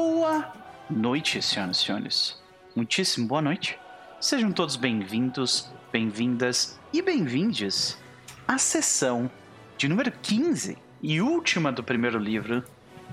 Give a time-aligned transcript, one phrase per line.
[0.00, 0.52] Boa
[0.88, 2.40] noite, senhoras e senhores.
[2.76, 3.76] Muitíssimo boa noite.
[4.20, 7.98] Sejam todos bem-vindos, bem-vindas e bem-vindes
[8.46, 9.28] à sessão
[9.76, 12.62] de número 15 e última do primeiro livro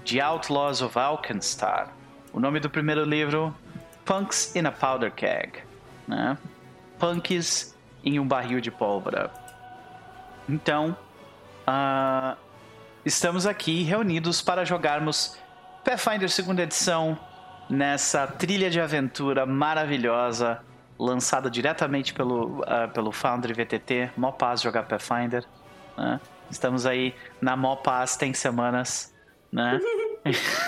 [0.04, 1.92] de Outlaws of Alkenstar.
[2.32, 3.52] O nome do primeiro livro,
[4.06, 5.64] Punks in a Powder Keg.
[6.08, 6.38] Né?
[7.00, 9.34] Punks em um barril de pólvora.
[10.48, 10.96] Então,
[11.68, 12.38] uh,
[13.04, 15.36] estamos aqui reunidos para jogarmos
[15.86, 17.16] Pathfinder segunda edição
[17.70, 20.60] nessa trilha de aventura maravilhosa
[20.98, 25.46] lançada diretamente pelo, uh, pelo Foundry VTT, Mó Paz jogar Pathfinder.
[25.96, 26.20] Né?
[26.50, 29.14] Estamos aí na Mó Paz tem semanas,
[29.52, 29.80] né?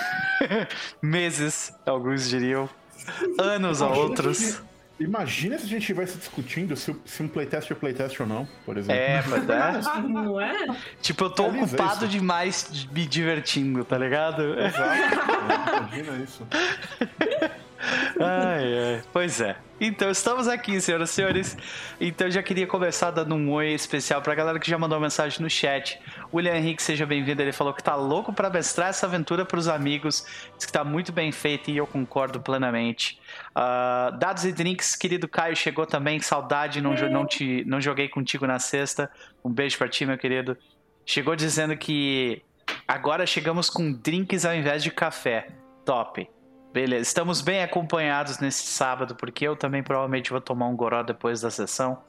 [1.02, 2.68] Meses, alguns diriam.
[3.40, 4.62] Anos a outros.
[5.00, 8.76] Imagina se a gente estivesse discutindo se, se, um playtest é playtest ou não, por
[8.76, 9.00] exemplo.
[9.00, 10.00] É, mas é.
[10.08, 10.76] Não é?
[11.00, 12.08] Tipo, eu tô é ocupado isso.
[12.08, 14.58] demais me divertindo, tá ligado?
[14.58, 14.94] Exato.
[15.92, 16.46] Imagina isso.
[18.20, 19.02] ai, ai.
[19.12, 19.56] Pois é.
[19.80, 21.56] Então, estamos aqui, senhoras e senhores.
[22.00, 25.48] Então, já queria começar dando um oi especial pra galera que já mandou mensagem no
[25.48, 26.00] chat.
[26.34, 27.40] William Henrique, seja bem-vindo.
[27.40, 30.26] Ele falou que tá louco para mestrar essa aventura pros amigos.
[30.56, 33.20] Diz que tá muito bem feito e eu concordo plenamente.
[33.50, 36.18] Uh, Dados e Drinks, querido Caio, chegou também.
[36.18, 39.08] Saudade, não, não, te, não joguei contigo na sexta.
[39.44, 40.56] Um beijo pra ti, meu querido.
[41.06, 42.42] Chegou dizendo que
[42.86, 45.48] agora chegamos com drinks ao invés de café.
[45.84, 46.28] Top.
[46.78, 51.40] Beleza, estamos bem acompanhados nesse sábado, porque eu também provavelmente vou tomar um goró depois
[51.40, 52.04] da sessão.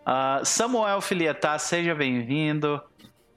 [0.00, 2.82] Uh, Samuel Filietá, seja bem-vindo.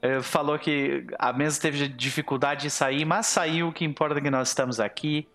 [0.04, 4.22] Uh, falou que a mesa teve dificuldade de sair, mas saiu, o que importa é
[4.22, 5.28] que nós estamos aqui,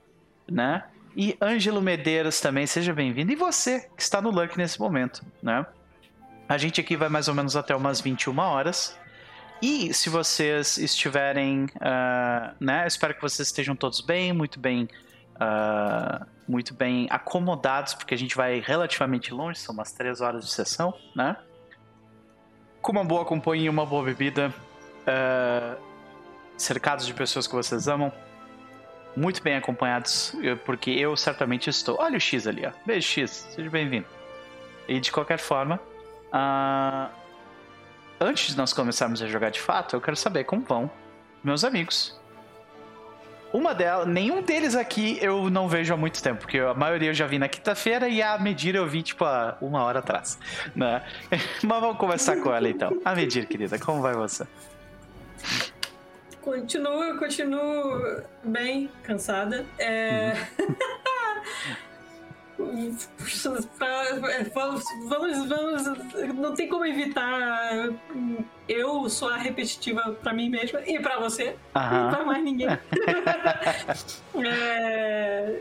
[0.50, 0.83] né?
[1.16, 3.31] E Ângelo Medeiros também, seja bem-vindo.
[3.31, 5.64] E você, que está no Luck nesse momento, né?
[6.48, 8.98] A gente aqui vai mais ou menos até umas 21 horas.
[9.62, 12.84] E se vocês estiverem, uh, né?
[12.84, 14.88] Espero que vocês estejam todos bem, muito bem
[15.36, 20.50] uh, muito bem acomodados, porque a gente vai relativamente longe, são umas três horas de
[20.50, 21.36] sessão, né?
[22.80, 24.52] Com uma boa companhia, uma boa bebida,
[25.02, 25.80] uh,
[26.56, 28.12] cercados de pessoas que vocês amam,
[29.16, 31.96] muito bem acompanhados, porque eu certamente estou.
[31.98, 32.72] Olha o X ali, ó.
[32.84, 34.06] Beijo, X, seja bem-vindo.
[34.86, 35.80] E de qualquer forma,
[36.32, 37.10] uh,
[38.20, 40.91] antes de nós começarmos a jogar de fato, eu quero saber como vão
[41.42, 42.16] meus amigos.
[43.56, 47.15] Uma delas, nenhum deles aqui eu não vejo há muito tempo, porque a maioria eu
[47.15, 50.39] já vi na quinta-feira e a Medir eu vi tipo há uma hora atrás.
[50.75, 51.03] Né?
[51.65, 53.00] Mas vamos começar com ela então.
[53.03, 54.47] A Medir, querida, como vai você?
[56.43, 59.65] Continuo, continuo bem cansada.
[59.78, 60.34] É...
[62.59, 62.94] Uhum.
[64.55, 67.88] vamos, vamos, vamos, não tem como evitar.
[68.69, 72.66] Eu sou a repetitiva para mim mesma e para você, e para mais ninguém.
[74.44, 75.60] é,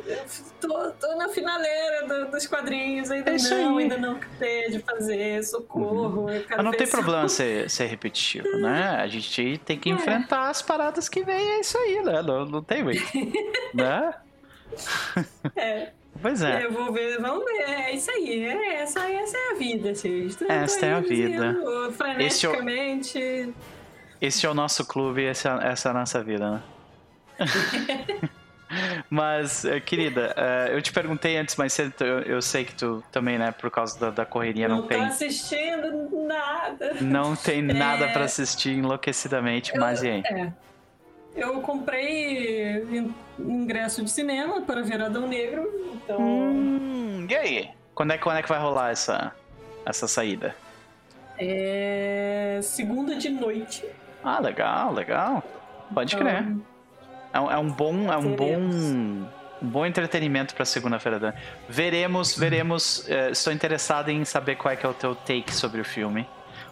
[0.60, 5.44] tô, tô, na finaleira do, dos quadrinhos, ainda é não, ainda não sei de fazer,
[5.44, 6.22] socorro.
[6.32, 6.44] Uhum.
[6.50, 8.96] Mas não tem problema ser, ser repetitivo, né?
[8.98, 9.94] A gente tem que é.
[9.94, 12.24] enfrentar as paradas que vem, é isso aí, né?
[12.24, 13.38] Não, não tem jeito.
[13.74, 14.14] né?
[15.56, 15.92] É.
[16.26, 16.66] Pois é.
[16.66, 17.70] Eu vou ver, vamos ver.
[17.70, 18.46] É isso aí.
[18.46, 20.52] É, essa, essa é a vida, Sexto.
[20.52, 21.56] Essa é a vida.
[21.96, 23.20] Freneticamente.
[23.20, 23.54] Esse é, o,
[24.20, 26.64] esse é o nosso clube, essa, essa é a nossa vida, né?
[29.08, 31.78] Mas, eh, querida, eh, eu te perguntei antes, mas
[32.26, 34.98] eu sei que tu também, né, por causa da, da correria, não, não tem.
[34.98, 36.96] Não assistindo nada.
[37.00, 38.12] Não tem nada é...
[38.12, 40.24] para assistir enlouquecidamente, eu, mas e aí?
[40.26, 40.52] É.
[41.36, 43.08] Eu comprei
[43.38, 46.20] ingresso de cinema para ver Adão Negro, então.
[46.20, 47.70] Hum, e aí?
[47.94, 49.34] Quando é, quando é que vai rolar essa,
[49.86, 50.56] essa saída?
[51.38, 52.60] É.
[52.64, 53.86] segunda de noite.
[54.24, 55.44] Ah, legal, legal.
[55.94, 56.46] Pode então, crer.
[57.34, 58.12] É um, é um bom.
[58.12, 58.58] É um bom.
[59.62, 61.36] Um bom entretenimento para segunda-feira.
[61.68, 63.10] Veremos, veremos.
[63.10, 66.28] É, estou interessado em saber qual é que é o teu take sobre o filme.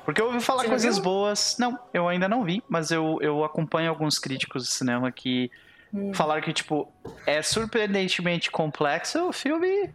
[0.06, 1.58] Porque eu ouvi falar Você coisas boas.
[1.58, 5.50] Não, eu ainda não vi, mas eu, eu acompanho alguns críticos de cinema que
[5.94, 6.14] hum.
[6.14, 6.92] falaram que, tipo,
[7.26, 9.90] é surpreendentemente complexo o filme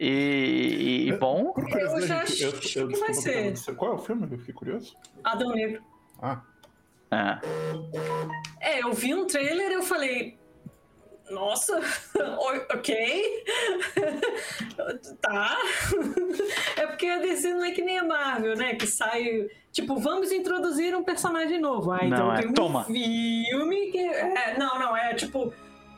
[0.00, 1.52] e, e bom.
[1.52, 3.54] Por eu já acho eu, eu, que vai ser.
[3.76, 4.26] Qual é o filme?
[4.30, 4.96] Eu fiquei curioso.
[5.22, 5.82] Adão Negro.
[6.20, 6.40] Ah.
[7.10, 7.38] É.
[8.60, 10.36] é, eu vi um trailer e eu falei,
[11.30, 11.80] nossa,
[12.74, 13.44] ok.
[15.20, 15.56] tá.
[16.76, 18.74] É porque a DC não é que nem a Marvel, né?
[18.74, 19.48] Que sai.
[19.72, 21.92] Tipo, vamos introduzir um personagem novo.
[21.92, 22.84] Ah, então não, é, tem um toma.
[22.84, 23.98] filme que.
[23.98, 25.52] É, não, não, é tipo.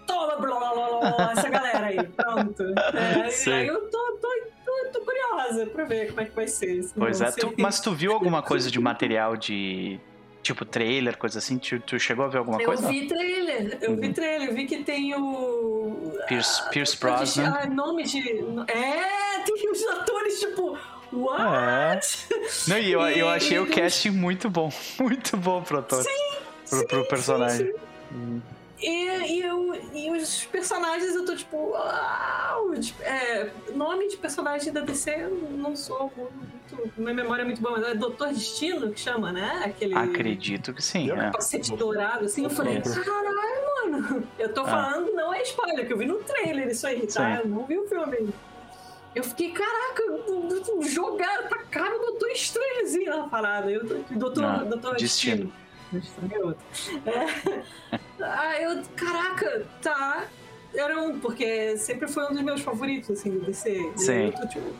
[0.07, 2.03] Toma, blá, blá, blá, blá, essa galera aí.
[2.09, 2.63] Pronto.
[2.63, 4.29] É, aí eu tô, tô,
[4.65, 6.89] tô, tô, curiosa pra ver como é que vai ser.
[6.97, 9.99] Pois é, tu, mas tu viu alguma coisa de material de
[10.47, 11.59] tipo trailer, coisa assim?
[11.59, 12.87] Tu, tu chegou a ver alguma eu coisa?
[12.87, 16.13] Eu vi trailer, eu vi trailer, eu vi que tem o.
[16.29, 17.55] Pierce, ah, Pierce Brosnan.
[17.59, 18.19] Ah, nome de.
[18.69, 20.79] É, tem os atores, tipo.
[21.13, 22.27] What?
[22.33, 22.49] É.
[22.69, 24.73] Não, e eu, eu achei e o cast muito bom.
[25.01, 26.03] Muito bom pro ator.
[26.03, 26.11] Sim,
[26.69, 27.67] pro, sim, pro personagem.
[27.67, 27.79] Sim, sim.
[28.13, 28.41] Hum.
[28.81, 31.57] E, e, eu, e os personagens eu tô tipo.
[31.57, 32.75] Uau!
[33.01, 36.93] É, nome de personagem da DC eu não sou muito.
[36.97, 39.63] Minha memória é muito boa, mas é Doutor Destino que chama, né?
[39.65, 39.97] Aquele.
[39.97, 41.11] Acredito que sim.
[41.11, 41.17] É.
[41.17, 42.45] Capacete dourado, assim.
[42.45, 44.29] Eu falei, caralho, mano.
[44.39, 44.67] Eu tô ah.
[44.67, 47.37] falando, não é spoiler, que eu vi no trailer isso aí, tá?
[47.37, 47.43] Sim.
[47.43, 48.29] Eu não vi o filme
[49.15, 50.03] Eu fiquei, caraca,
[50.83, 53.71] jogaram, tacaram o Doutor Estranho assim na parada.
[53.71, 55.45] Eu, doutor, não, doutor Destino.
[55.45, 55.66] Destino.
[57.07, 57.97] É.
[58.21, 60.25] Ah, eu, caraca, tá.
[60.75, 63.93] Era um, porque sempre foi um dos meus favoritos, assim, do DC.
[63.97, 64.33] Sim.
[64.33, 64.75] Tô, tipo,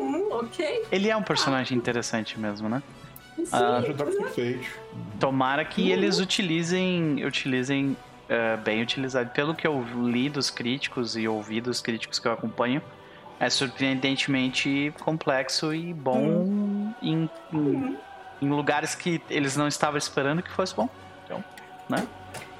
[0.00, 0.84] hum, ok.
[0.90, 1.80] Ele é um personagem ah.
[1.80, 2.82] interessante mesmo, né?
[3.36, 3.80] Sim, ah,
[5.20, 5.88] Tomara que uhum.
[5.88, 7.96] eles utilizem, utilizem
[8.28, 9.30] uh, bem utilizado.
[9.30, 12.82] Pelo que eu li dos críticos e ouvi dos críticos que eu acompanho,
[13.38, 16.94] é surpreendentemente complexo e bom uhum.
[17.00, 17.96] em, em uhum
[18.40, 20.88] em lugares que eles não estavam esperando que fosse bom.
[21.24, 21.42] Então,
[21.88, 22.06] né?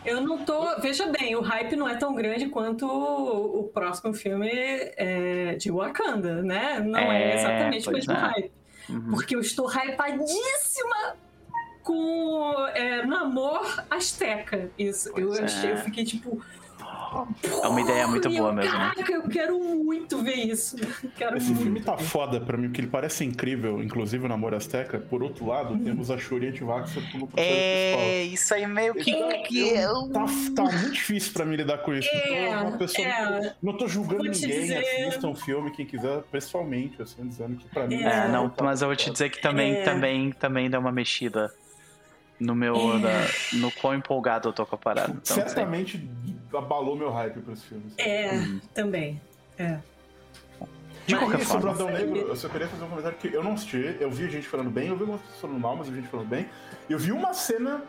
[0.05, 0.81] Eu não tô.
[0.81, 5.71] Veja bem, o hype não é tão grande quanto o, o próximo filme é, de
[5.71, 6.81] Wakanda, né?
[6.81, 8.17] Não é, é exatamente o mesmo é.
[8.17, 8.53] hype.
[8.89, 9.11] Uhum.
[9.11, 11.17] Porque eu estou hypadíssima
[11.83, 14.71] com é, Namor Azteca.
[14.79, 15.13] Isso.
[15.17, 15.79] eu, achei, eu é.
[15.79, 16.41] fiquei tipo
[17.63, 18.73] é uma ideia muito boa mesmo.
[18.73, 20.77] Caraca, eu quero muito ver isso.
[21.17, 21.63] Quero Esse muito.
[21.63, 24.99] filme tá foda pra mim, porque ele parece incrível, inclusive o Namor Azteca.
[24.99, 25.85] Por outro lado, uhum.
[25.85, 29.11] temos a Shuri Antivaxa como É, isso aí meio que.
[29.11, 32.09] Então, tá, tá muito difícil pra mim lidar com isso.
[32.13, 33.55] É, então, uma pessoa, é.
[33.63, 34.79] Não tô julgando ninguém, dizer...
[34.79, 38.03] assistam o filme, quem quiser, pessoalmente, assim, dizendo que pra mim.
[38.03, 39.83] É, não, tá mas eu vou te dizer que também, é.
[39.83, 41.53] também, também dá uma mexida
[42.39, 42.75] no meu.
[42.97, 42.99] É.
[43.01, 43.11] Da,
[43.55, 45.11] no quão empolgado eu tô com a parada.
[45.11, 46.09] Então, Certamente
[46.55, 47.85] abalou meu hype pra esse filme.
[47.99, 48.61] É, uhum.
[48.75, 49.21] também.
[49.59, 49.79] É.
[51.07, 51.75] De mas qualquer forma.
[51.75, 54.47] Sobre Negro, eu só queria fazer um comentário que eu não assisti, eu vi gente
[54.47, 56.47] falando bem, eu vi algumas pessoas falando mal, mas eu vi gente falando bem.
[56.89, 57.83] Eu vi uma cena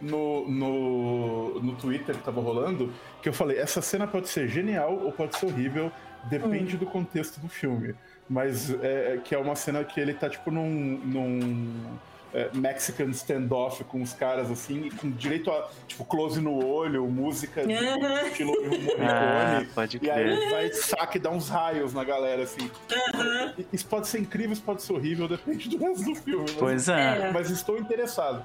[0.00, 2.92] no, no, no Twitter que tava rolando
[3.22, 5.92] que eu falei, essa cena pode ser genial ou pode ser horrível,
[6.24, 6.78] depende hum.
[6.78, 7.94] do contexto do filme.
[8.28, 10.70] Mas é, que é uma cena que ele tá tipo num.
[10.70, 11.98] num
[12.34, 17.62] é, Mexican standoff com os caras assim, com direito a tipo close no olho, música
[17.62, 18.26] uhum.
[18.26, 18.96] estilo Morricone.
[19.00, 20.26] Ah, pode crer.
[20.26, 22.70] E aí vai saque dar uns raios na galera assim.
[23.14, 23.64] Uhum.
[23.72, 26.42] Isso pode ser incrível, isso pode ser horrível, depende do resto do filme.
[26.42, 27.30] Mas, pois é.
[27.32, 28.44] Mas estou interessado.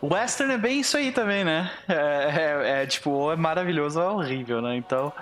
[0.00, 1.70] O Western é bem isso aí também, né?
[1.86, 4.76] É, é, é tipo, ou é maravilhoso ou é horrível, né?
[4.76, 5.12] Então.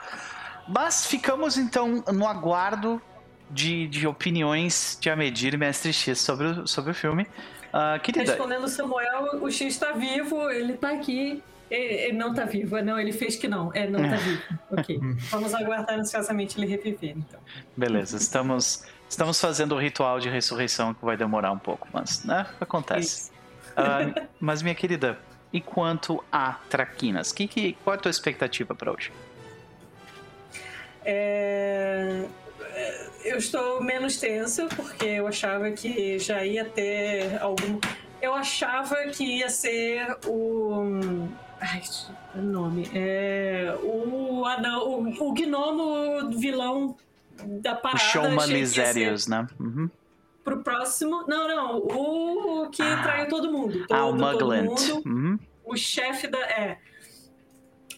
[0.68, 3.00] Mas ficamos então no aguardo
[3.50, 7.26] de, de opiniões de Amedir e Mestre X sobre, o, sobre o filme.
[7.68, 8.32] Uh, querida...
[8.32, 11.42] Respondendo Samuel, o X está vivo, ele está aqui.
[11.70, 13.70] Ele, ele não está vivo, não, ele fez que não.
[13.74, 14.16] É, não é.
[14.16, 14.42] vivo.
[14.70, 14.98] Ok.
[15.30, 17.40] Vamos aguardar ansiosamente ele reviver, então.
[17.76, 22.46] Beleza, estamos, estamos fazendo o ritual de ressurreição que vai demorar um pouco, mas, né?
[22.60, 23.30] Acontece.
[23.72, 25.18] Uh, mas, minha querida,
[25.52, 27.32] e quanto a Traquinas?
[27.32, 29.12] Que, que, qual é a tua expectativa para hoje?
[31.04, 32.24] É
[33.24, 37.78] eu estou menos tensa, porque eu achava que já ia ter algum.
[38.20, 41.28] Eu achava que ia ser o.
[41.60, 41.82] Ai,
[42.34, 42.90] o nome.
[42.94, 43.76] É.
[43.82, 44.88] O anão.
[44.88, 46.96] O, o gnomo vilão
[47.60, 48.02] da parada.
[48.02, 49.46] O Showman Misérios, né?
[49.58, 49.90] Uhum.
[50.44, 51.24] Pro próximo.
[51.26, 51.78] Não, não.
[51.78, 53.02] O que ah.
[53.02, 53.86] traiu todo mundo.
[53.86, 54.88] Todo, ah, o Muglant.
[55.04, 55.38] Uhum.
[55.64, 56.38] O chefe da.
[56.38, 56.78] É.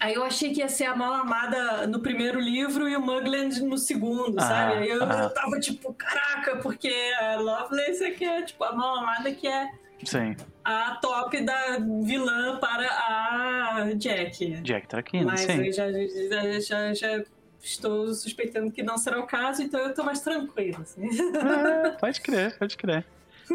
[0.00, 3.76] Aí eu achei que ia ser a Malamada no primeiro livro e o Mugland no
[3.76, 4.72] segundo, ah, sabe?
[4.78, 5.28] Aí eu, ah.
[5.28, 6.90] tava tipo, caraca, porque
[7.20, 9.70] a Lovelace é que é tipo a Malamada que é
[10.02, 10.34] Sim.
[10.64, 14.62] a top da vilã para a Jack.
[14.62, 15.66] Jack tá aqui, Mas sim.
[15.66, 17.24] eu já, já, já, já,
[17.62, 20.78] estou suspeitando que não será o caso, então eu tô mais tranquilo.
[20.80, 21.08] Assim.
[21.36, 23.04] Ah, pode crer, pode crer.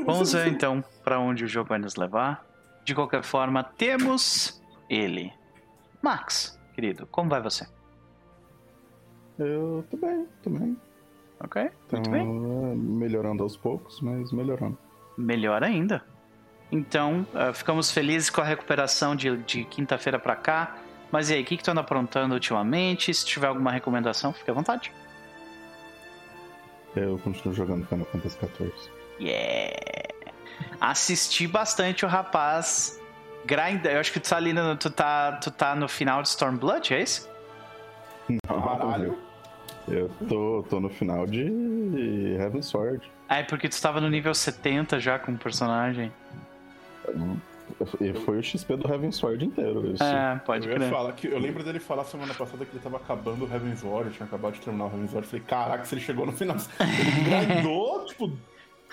[0.06, 2.46] Vamos ver então para onde o jogo vai nos levar.
[2.84, 5.34] De qualquer forma, temos ele.
[6.06, 7.68] Max, querido, como vai você?
[9.40, 10.78] Eu tô bem, tô bem.
[11.40, 12.28] Ok, muito bem.
[12.28, 14.78] Melhorando aos poucos, mas melhorando.
[15.18, 16.06] Melhor ainda.
[16.72, 20.78] Então, uh, ficamos felizes com a recuperação de, de quinta-feira para cá.
[21.12, 23.12] Mas e aí, o que, que tu anda aprontando ultimamente?
[23.12, 24.94] Se tiver alguma recomendação, fique à vontade.
[26.96, 28.74] Eu continuo jogando Final Fantasy XIV.
[29.20, 29.76] Yeah!
[30.80, 33.02] Assisti bastante o rapaz
[33.46, 36.30] Grind, eu acho que tu tá ali no, tu tá, tu tá no final de
[36.30, 37.30] Stormblood, é isso?
[38.48, 39.18] Caralho.
[39.88, 43.12] Eu tô, tô no final de Heaven Sword.
[43.30, 46.12] Ah, é porque tu estava no nível 70 já com o personagem.
[48.26, 49.92] Foi o XP do Heaven Sword inteiro.
[49.92, 50.04] Isso.
[50.04, 53.46] É, pode eu Falar que, eu lembro dele falar semana passada que ele tava acabando
[53.46, 55.26] o Heaven Sword, tinha acabado de terminar o Heaven Sword.
[55.26, 56.56] Eu falei, caraca, se ele chegou no final.
[56.80, 58.32] Ele grindou, tipo,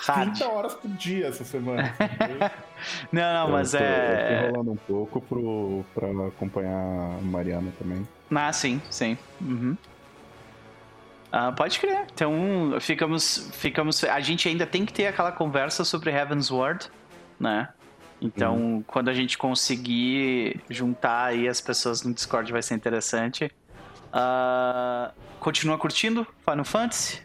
[0.05, 0.37] Hard.
[0.37, 1.95] 30 horas por dia essa semana.
[3.13, 4.35] não, não, mas eu tô, é.
[4.35, 8.07] Eu tô rolando um pouco pro, pra acompanhar a Mariana também.
[8.31, 9.17] Ah, sim, sim.
[9.41, 9.77] Uhum.
[11.31, 12.05] Ah, pode crer.
[12.13, 14.03] Então, ficamos, ficamos.
[14.05, 16.91] A gente ainda tem que ter aquela conversa sobre Heaven's Ward,
[17.39, 17.69] né?
[18.21, 18.85] Então, uhum.
[18.87, 23.51] quando a gente conseguir juntar aí as pessoas no Discord, vai ser interessante.
[24.13, 27.23] Uh, continua curtindo Final Fantasy?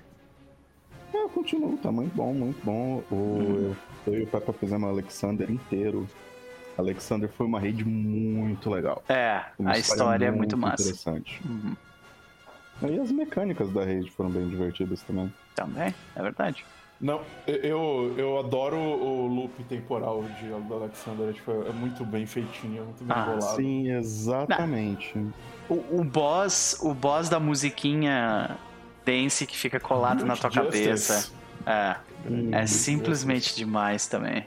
[1.13, 3.03] É, continua, tá muito bom, muito bom.
[3.11, 3.75] O, uhum.
[4.05, 6.07] Eu e o Peppa fizemos o Alexander inteiro.
[6.77, 9.03] Alexander foi uma rede muito legal.
[9.09, 10.83] É, uma a história, é muito, massa.
[10.83, 11.41] interessante.
[11.45, 11.75] Uhum.
[12.89, 15.33] E as mecânicas da rede foram bem divertidas também.
[15.55, 16.63] Também, é verdade.
[16.99, 22.85] Não, eu, eu adoro o loop temporal de Alexander, tipo, é muito bem feitinho, é
[22.85, 25.13] muito bem ah, Sim, exatamente.
[25.69, 28.57] O, o, boss, o boss da musiquinha
[29.07, 31.31] dance que fica colado na tua cabeça.
[31.65, 31.95] É.
[32.51, 34.45] É simplesmente demais também.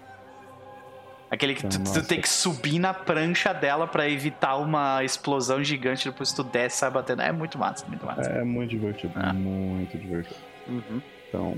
[1.31, 6.11] Aquele que tu, tu, tem que subir na prancha dela para evitar uma explosão gigante,
[6.11, 7.23] depois tu desce e sai batendo.
[7.23, 8.29] É muito massa, muito massa.
[8.29, 9.33] É muito divertido, é.
[9.33, 10.41] muito divertido.
[10.67, 11.01] Uhum.
[11.29, 11.57] Então,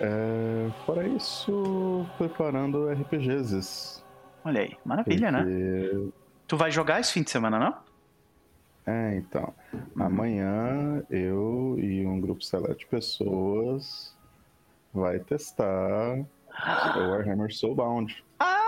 [0.00, 4.02] é, fora isso, preparando RPGs.
[4.44, 5.38] Olha aí, maravilha, né?
[5.38, 5.52] Porque...
[5.52, 6.10] né?
[6.48, 7.85] Tu vai jogar esse fim de semana, não?
[8.86, 9.52] É, então.
[9.98, 14.16] Amanhã eu e um grupo seleto de pessoas
[14.94, 16.24] vai testar
[16.96, 18.24] o Warhammer Soulbound.
[18.38, 18.66] Ah!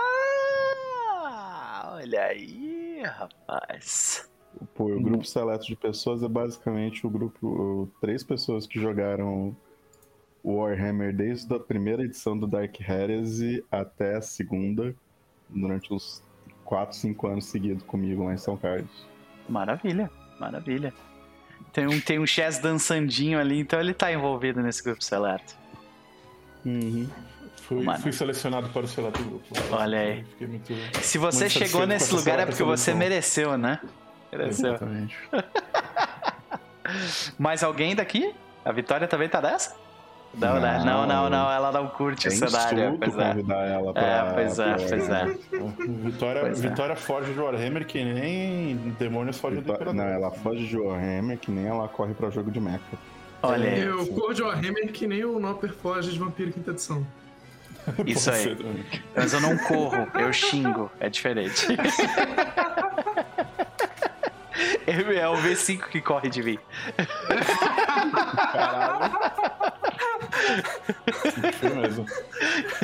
[1.93, 4.29] Olha aí, rapaz.
[4.73, 5.01] Por hum.
[5.01, 7.89] grupo seleto de pessoas é basicamente o grupo.
[7.99, 9.55] Três pessoas que jogaram
[10.43, 14.95] o Warhammer desde a primeira edição do Dark Heresy até a segunda,
[15.49, 16.23] durante uns
[16.63, 19.08] 4, 5 anos seguidos comigo lá em São Carlos.
[19.49, 20.93] Maravilha, maravilha.
[21.73, 25.55] Tem um, tem um Chess dançandinho ali, então ele tá envolvido nesse grupo seleto.
[26.65, 27.07] Uhum.
[27.57, 29.45] Fui, fui, selecionado para o seleto grupo.
[29.71, 30.25] Olha aí.
[30.41, 33.79] Muito, Se você chegou nesse lugar é porque você mereceu, né?
[34.31, 34.69] Mereceu.
[34.69, 35.15] Exatamente.
[37.37, 38.33] Mais alguém daqui?
[38.65, 39.75] A Vitória também tá dessa?
[40.33, 42.97] Não, não, não, não, não, ela não curte o cenário.
[42.99, 43.29] Pois é.
[43.29, 45.25] convidar ela pra, é, pois é, pois é.
[45.87, 46.69] Vitória, pois é.
[46.69, 49.93] Vitória foge de Warhammer que nem demônios fogem do Imperador.
[49.93, 52.79] Não, ela foge de Warhammer que nem ela corre pra jogo de mecha.
[53.41, 53.81] Olha aí.
[53.81, 57.05] Eu corro de Warhammer que nem o Nopper foge de Vampiro Quinta Edição.
[58.05, 58.55] Isso aí.
[59.15, 60.91] Mas eu não corro, eu xingo.
[60.99, 61.67] É diferente.
[64.89, 66.59] É o V5 que corre de mim.
[68.51, 69.11] Caralho.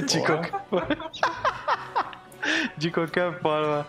[0.06, 1.12] De qualquer forma.
[2.78, 3.88] De qualquer forma.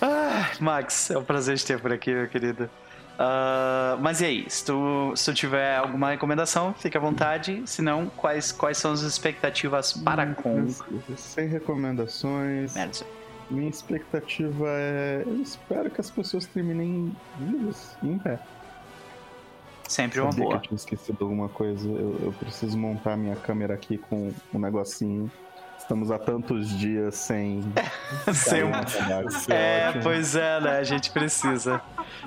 [0.00, 2.70] Ah, Max, é um prazer te ter por aqui, meu querido.
[3.20, 7.62] Uh, mas e aí, se tu, se tu tiver alguma recomendação, fique à vontade.
[7.66, 10.68] Se não, quais, quais são as expectativas para hum, com?
[11.16, 12.74] Sem recomendações.
[12.74, 13.04] Merda.
[13.50, 15.22] Minha expectativa é.
[15.26, 18.38] Eu espero que as pessoas terminem vivas em pé.
[19.90, 20.50] Sempre uma boa.
[20.50, 21.84] Que eu tinha esquecido alguma coisa.
[21.88, 25.28] Eu, eu preciso montar minha câmera aqui com um negocinho.
[25.76, 27.60] Estamos há tantos dias sem.
[28.32, 28.70] sem um...
[29.52, 30.02] É, ótimo.
[30.04, 30.78] pois é, né?
[30.78, 31.82] A gente precisa.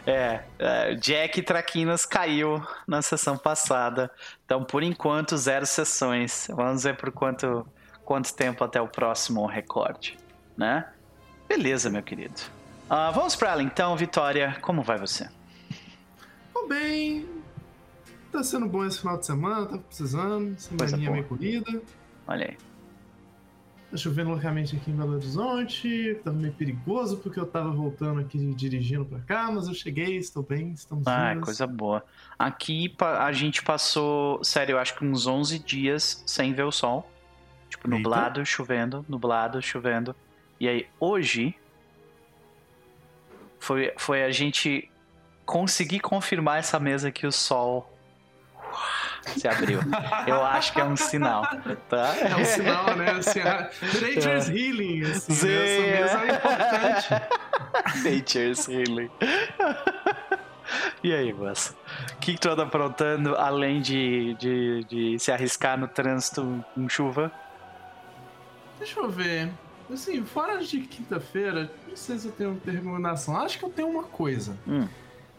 [0.06, 4.12] É, é, Jack Traquinas caiu na sessão passada.
[4.44, 6.50] Então, por enquanto, zero sessões.
[6.54, 7.66] Vamos ver por quanto,
[8.04, 10.18] quanto tempo até o próximo recorde,
[10.58, 10.86] né?
[11.48, 12.42] Beleza, meu querido.
[12.92, 14.58] Uh, vamos para ela então, Vitória.
[14.60, 15.30] Como vai você?
[16.54, 17.33] Tô bem.
[18.34, 20.60] Tá sendo bom esse final de semana, tá precisando.
[20.60, 21.80] Semaninha meio corrida.
[22.28, 22.58] Olha aí.
[23.92, 26.20] Tá chovendo loucamente aqui em Belo Horizonte.
[26.24, 30.42] Tava meio perigoso porque eu tava voltando aqui dirigindo pra cá, mas eu cheguei, estou
[30.42, 32.04] bem, estamos Ah, coisa boa.
[32.40, 37.08] Aqui a gente passou, sério, eu acho que uns 11 dias sem ver o sol.
[37.70, 38.50] Tipo, nublado, Eita.
[38.50, 40.16] chovendo, nublado, chovendo.
[40.60, 41.56] E aí, hoje,
[43.60, 44.90] foi, foi a gente
[45.46, 47.93] conseguir confirmar essa mesa que o sol
[49.32, 49.80] se abriu.
[50.28, 51.44] Eu acho que é um sinal,
[51.90, 52.16] tá?
[52.18, 53.12] É um sinal, né?
[53.12, 54.54] Assim, nature's é.
[54.54, 56.02] healing, assim, Sim, né?
[56.02, 58.04] Essa mesa é importante.
[58.04, 59.10] nature's healing.
[61.04, 61.76] E aí, Bas?
[62.14, 66.88] O que, que tu anda aprontando além de, de, de se arriscar no trânsito com
[66.88, 67.32] chuva?
[68.80, 69.52] Deixa eu ver.
[69.92, 73.38] Assim, fora de quinta-feira, não sei se eu tenho recomendação.
[73.38, 74.58] Acho que eu tenho uma coisa.
[74.68, 74.88] Hum.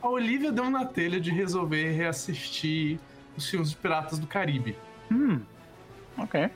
[0.03, 3.01] A Olivia deu na telha de resolver reassistir
[3.37, 4.77] os filmes de Piratas do Caribe.
[5.11, 5.41] Hum.
[6.19, 6.51] Ok.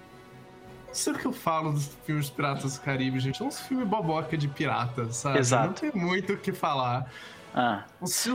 [0.93, 3.43] sei o que eu falo dos filmes Piratas do Caribe, gente.
[3.43, 5.39] É um filme boboca de pirata, sabe?
[5.39, 5.67] Exato.
[5.67, 7.11] Não tem muito o que falar.
[7.55, 7.85] Ah.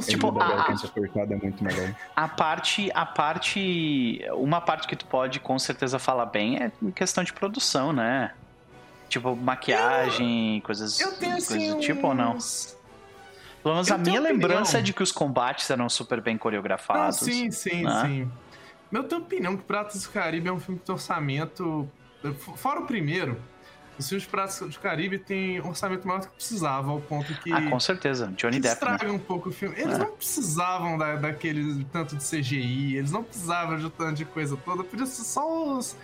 [0.05, 1.95] tipo, a, a, é muito melhor.
[2.15, 7.23] a parte, a parte, uma parte que tu pode com certeza falar bem é questão
[7.23, 8.33] de produção, né?
[9.07, 12.03] Tipo, maquiagem, eu, coisas, eu tenho, coisas assim, do tipo uns...
[12.03, 12.37] ou não?
[13.63, 17.21] Pelo menos eu a minha lembrança é de que os combates eram super bem coreografados.
[17.21, 18.03] Ah, sim, sim, né?
[18.05, 18.31] sim.
[18.91, 21.89] Eu tenho opinião que Pratas do Caribe é um filme de orçamento.
[22.57, 23.41] Fora o primeiro,
[23.97, 27.51] os filmes Pratas do Caribe têm um orçamento maior do que precisava, ao ponto que.
[27.51, 28.33] Ah, com certeza.
[28.35, 28.67] Johnny Depp.
[28.67, 28.73] Né?
[28.73, 29.11] Estraga né?
[29.13, 29.75] um pouco o filme.
[29.79, 29.97] Eles é.
[29.97, 34.83] não precisavam da, daquele tanto de CGI, eles não precisavam de tanto de coisa toda.
[34.83, 35.95] Podia ser só os,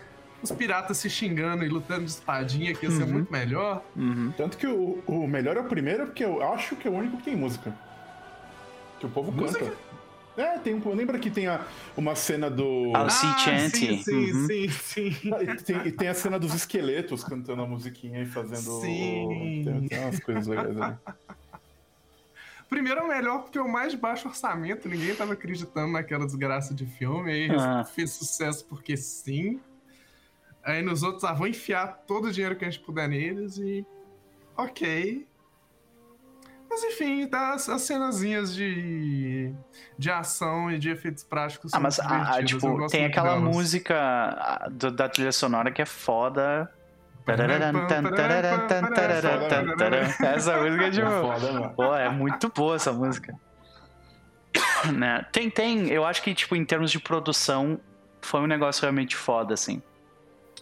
[0.42, 3.14] os piratas se xingando e lutando de espadinha, que ia ser uhum.
[3.14, 3.84] muito melhor.
[3.96, 4.34] Uhum.
[4.36, 7.18] Tanto que o, o melhor é o primeiro, porque eu acho que é o único
[7.18, 7.74] que tem música.
[9.00, 9.66] Que o povo música?
[9.66, 9.90] canta.
[10.38, 10.96] É, tem um.
[10.96, 11.66] Lembra que tem a,
[11.98, 12.94] uma cena do.
[12.96, 14.48] Alcy ah, Sim, sim, uhum.
[14.48, 15.18] sim, sim.
[15.24, 18.80] E tem, e tem, a cena dos esqueletos cantando a musiquinha e fazendo.
[18.80, 19.64] Sim.
[19.66, 20.96] Tem, tem umas coisas legais ali.
[22.70, 26.74] Primeiro é o melhor porque é o mais baixo orçamento, ninguém tava acreditando naquela desgraça
[26.74, 27.84] de filme, aí ah.
[27.84, 29.60] fez sucesso porque sim.
[30.64, 33.86] Aí nos outros, ah, vou enfiar todo o dinheiro que a gente puder neles e.
[34.58, 35.28] Ok.
[36.70, 39.52] Mas enfim, tá, as, as cenazinhas de,
[39.98, 41.74] de ação e de efeitos práticos.
[41.74, 43.56] Ah, mas a, a, tipo, tem aquela delas.
[43.56, 46.72] música do, da trilha sonora que é foda.
[50.22, 51.08] Essa música é tipo.
[51.08, 53.34] É foda, Pô, é muito boa essa música.
[54.94, 55.26] né?
[55.32, 57.80] Tem, tem, eu acho que, tipo, em termos de produção,
[58.22, 59.82] foi um negócio realmente foda, assim.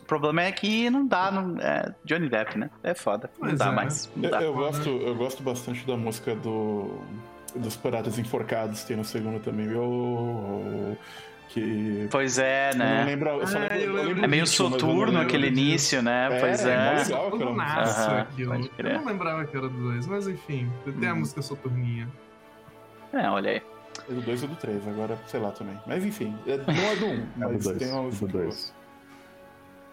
[0.08, 2.70] O problema é que não dá, não, é Johnny Depp, né?
[2.82, 3.30] É foda.
[3.42, 3.72] Não dá é.
[3.72, 4.10] mais.
[4.16, 4.42] Não dá.
[4.42, 7.02] Eu, eu, gosto, eu gosto bastante da música do
[7.54, 9.68] dos Piratas Enforcados, tem no segundo também.
[9.68, 10.98] Eu,
[11.50, 12.08] que...
[12.10, 12.94] Pois é, né?
[12.94, 16.30] Eu não lembro, eu lembro, eu lembro é meio soturno aquele início, né?
[16.32, 16.74] É, pois é.
[16.74, 18.28] É legal aquela música.
[18.78, 21.18] Eu não lembrava que era do 2, mas enfim, tem a hum.
[21.18, 22.08] música soturninha.
[23.12, 23.62] É, olha aí.
[24.10, 25.78] É do 2 ou do 3, agora sei lá também.
[25.86, 28.77] Mas enfim, é, não é do 1, um, mas é do tem uma do 2.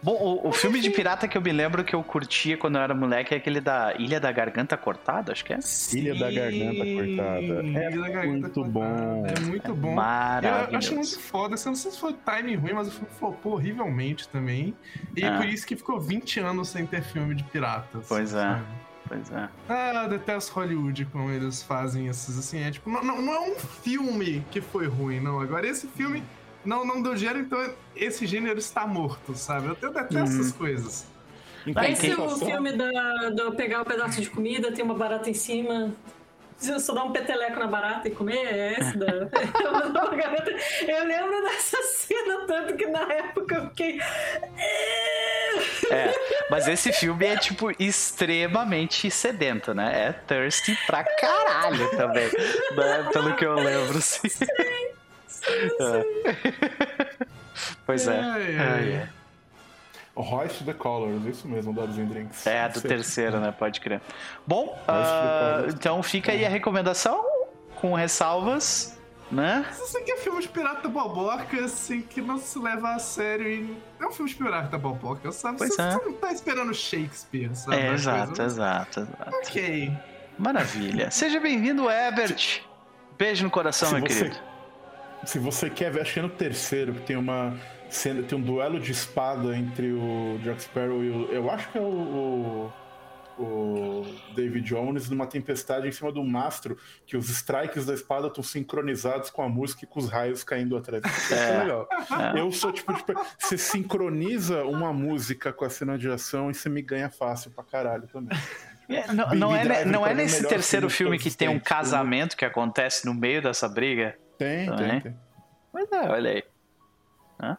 [0.05, 2.81] Bom, o, o filme de pirata que eu me lembro que eu curtia quando eu
[2.83, 5.59] era moleque é aquele da Ilha da Garganta Cortada, acho que é.
[5.61, 7.79] Sim, Ilha da Garganta Cortada.
[7.79, 8.69] É Ilha da Garganta muito cortada.
[8.69, 9.25] bom.
[9.25, 9.91] É muito bom.
[9.93, 10.71] É maravilhoso.
[10.71, 11.55] Eu acho muito foda.
[11.55, 14.75] Eu não sei se foi time ruim, mas o filme flopou horrivelmente também.
[15.15, 15.37] E ah.
[15.37, 18.05] por isso que ficou 20 anos sem ter filme de piratas.
[18.07, 18.61] Pois é.
[19.07, 19.49] Pois é.
[19.67, 22.59] Ah, eu detesto Hollywood como eles fazem esses assim.
[22.59, 25.39] É tipo, não, não, não é um filme que foi ruim, não.
[25.39, 26.23] Agora esse filme
[26.65, 29.67] não, não deu dinheiro, então esse gênero está morto, sabe?
[29.67, 30.23] Eu, eu detesto uhum.
[30.23, 31.07] essas coisas.
[31.89, 35.33] Esse é o filme da, do pegar um pedaço de comida, tem uma barata em
[35.33, 35.91] cima,
[36.57, 38.45] só dar um peteleco na barata e comer?
[38.45, 39.07] É esse da.
[40.87, 43.99] eu lembro dessa cena, tanto que na época eu fiquei.
[45.91, 46.13] É,
[46.49, 50.07] mas esse filme é, tipo, extremamente sedento, né?
[50.07, 52.25] É thirsty pra caralho também.
[52.25, 53.09] né?
[53.11, 54.29] Pelo que eu lembro, sim.
[54.29, 54.45] sim.
[55.47, 57.27] É.
[57.85, 58.19] pois é.
[58.19, 59.09] é, é.
[60.15, 62.47] O Hoist the Colors, isso mesmo, do Adzinho Drinks.
[62.47, 63.51] É, do terceiro, né?
[63.51, 64.01] Pode crer.
[64.47, 67.21] Bom, uh, então fica aí a recomendação
[67.75, 68.97] com ressalvas,
[69.29, 69.65] né?
[69.71, 73.77] Isso aqui é filme de pirata boboca, assim, que não se leva a sério e...
[73.99, 75.57] É um filme de pirata boboca, sabe?
[75.57, 75.91] Pois você, é.
[75.91, 77.75] você não tá esperando Shakespeare, sabe?
[77.75, 79.35] É, exato, exato, exato.
[79.35, 79.91] Ok.
[80.39, 81.11] Maravilha.
[81.11, 82.61] Seja bem-vindo, Ebert.
[83.17, 84.29] Beijo no coração, se meu você...
[84.29, 84.44] querido
[85.25, 87.57] se você quer ver, acho que é no terceiro, que tem uma
[87.89, 91.31] cena, tem um duelo de espada entre o Jack Sparrow e o.
[91.31, 92.73] Eu acho que é o,
[93.37, 98.27] o, o David Jones numa tempestade em cima do mastro, que os strikes da espada
[98.27, 101.03] estão sincronizados com a música e com os raios caindo atrás.
[101.05, 101.87] Isso é, é legal.
[101.91, 102.39] É.
[102.39, 106.69] Eu sou tipo, tipo, você sincroniza uma música com a cena de ação e você
[106.69, 108.37] me ganha fácil pra caralho também.
[108.87, 113.05] É, não, não, é, não é nesse terceiro filme que tem um casamento que acontece
[113.05, 114.15] no meio dessa briga?
[114.37, 115.15] Tem, tem, tem.
[115.73, 116.43] Mas é, olha aí.
[117.41, 117.57] Hã?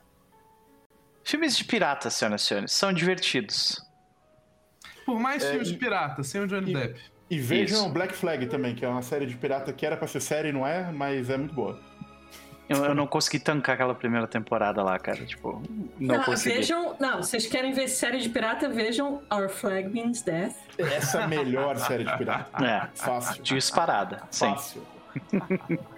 [1.24, 3.84] Filmes de pirata, senhoras e senhores, são divertidos.
[5.04, 7.00] Por mais é, filmes de pirata, sem o Johnny e, Depp.
[7.28, 7.88] E vejam Isso.
[7.90, 10.66] Black Flag também, que é uma série de pirata que era pra ser série, não
[10.66, 10.90] é?
[10.92, 11.78] Mas é muito boa.
[12.68, 15.24] Eu, eu, não consegui tancar aquela primeira temporada lá, cara.
[15.24, 15.62] Tipo,
[16.00, 16.56] não, não consegui.
[16.56, 20.56] Vejam, não, vocês querem ver série de pirata, vejam Our Flag Means Death.
[20.76, 22.64] Essa é a melhor série de pirata.
[22.64, 22.88] É.
[22.94, 23.42] Fácil.
[23.42, 24.22] Disparada.
[24.32, 24.82] Fácil.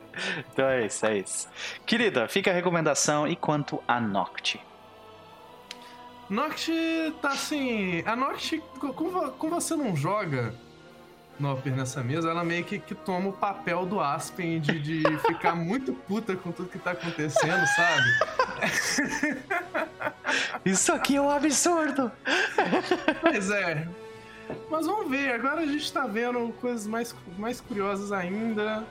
[0.53, 1.49] então é isso, é isso.
[1.87, 3.27] Querida, fica a recomendação.
[3.27, 4.61] E quanto a Noct?
[6.29, 6.73] Noct
[7.23, 8.03] tá assim.
[8.05, 8.63] A Noct,
[9.39, 10.55] como você não joga
[11.39, 15.55] Nopper nessa mesa, ela meio que, que toma o papel do Aspen de, de ficar
[15.55, 18.09] muito puta com tudo que tá acontecendo, sabe?
[20.65, 22.11] Isso aqui é um absurdo!
[23.21, 23.87] Pois é.
[24.71, 28.85] Mas vamos ver, agora a gente tá vendo coisas mais, mais curiosas ainda.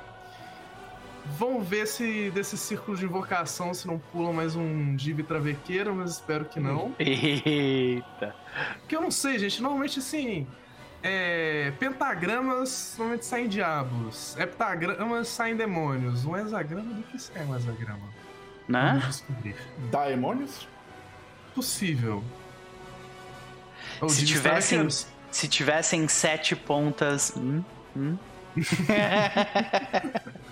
[1.38, 6.12] Vamos ver se desse círculo de invocação se não pula mais um Div travequeiro, mas
[6.12, 6.96] espero que não.
[7.00, 8.36] Eita!
[8.80, 9.62] Porque eu não sei, gente.
[9.62, 10.48] Normalmente assim.
[11.04, 14.36] É, pentagramas normalmente saem diabos.
[14.38, 16.26] Heptagramas saem demônios.
[16.26, 18.08] Um hexagrama do que sai um hexagrama?
[18.68, 18.98] Né?
[19.00, 19.56] Vamos descobrir.
[19.92, 20.68] Daemônios?
[21.54, 22.24] Possível.
[24.02, 24.88] Ou se tivessem,
[25.32, 27.34] se tivessem sete pontas.
[27.36, 27.64] Hum,
[27.96, 28.18] hum.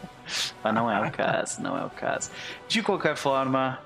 [0.64, 2.32] Mas não é o caso, não é o caso.
[2.68, 3.80] De qualquer forma,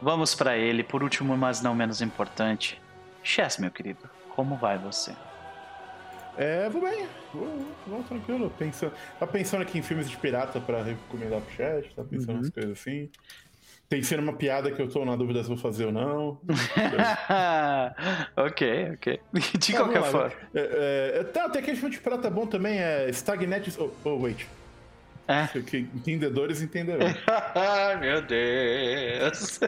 [0.00, 0.82] vamos para ele.
[0.82, 2.80] Por último, mas não menos importante.
[3.22, 5.12] Chess, meu querido, como vai você?
[6.36, 8.50] É, vou bem, vou, vou tranquilo.
[8.58, 12.40] Pensando, tá pensando aqui em filmes de pirata para recomendar pro chat, tá pensando uhum.
[12.40, 13.10] nas coisas assim.
[13.88, 16.40] Tem sendo uma piada que eu tô na dúvida se vou fazer ou não.
[18.34, 19.20] ok, ok.
[19.58, 20.32] De qualquer lá, forma.
[20.54, 23.76] É, é, tá, tem aquele filme de pirata bom também, é Stagnet.
[23.78, 24.46] Oh, oh wait.
[25.28, 25.48] É.
[25.94, 27.06] Entendedores entenderão.
[28.00, 29.60] Meu Deus.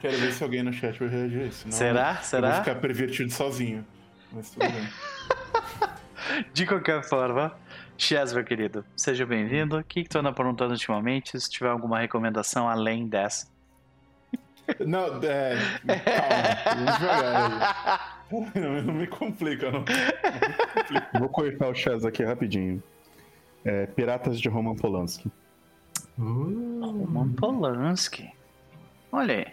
[0.00, 1.66] Quero ver se alguém no chat vai reagir a isso.
[1.70, 2.16] Será?
[2.16, 2.48] Será?
[2.48, 3.84] Eu vou ficar pervertido sozinho.
[4.32, 4.88] Mas tudo bem.
[6.52, 7.54] De qualquer forma,
[7.98, 9.78] Chess, meu querido, seja bem-vindo.
[9.78, 11.38] O que, que tu anda aprontando ultimamente?
[11.38, 13.46] Se tiver alguma recomendação além dessa.
[14.80, 15.56] Não, é.
[15.86, 18.60] Calma, vamos jogar aí.
[18.60, 19.84] Não, não me complica, não.
[19.84, 21.18] não me complica.
[21.18, 22.82] Vou cortar o Chess aqui rapidinho.
[23.64, 25.30] É, Piratas de Roman Polanski.
[26.18, 28.30] Uh, Roman Polanski.
[29.10, 29.46] Olha aí.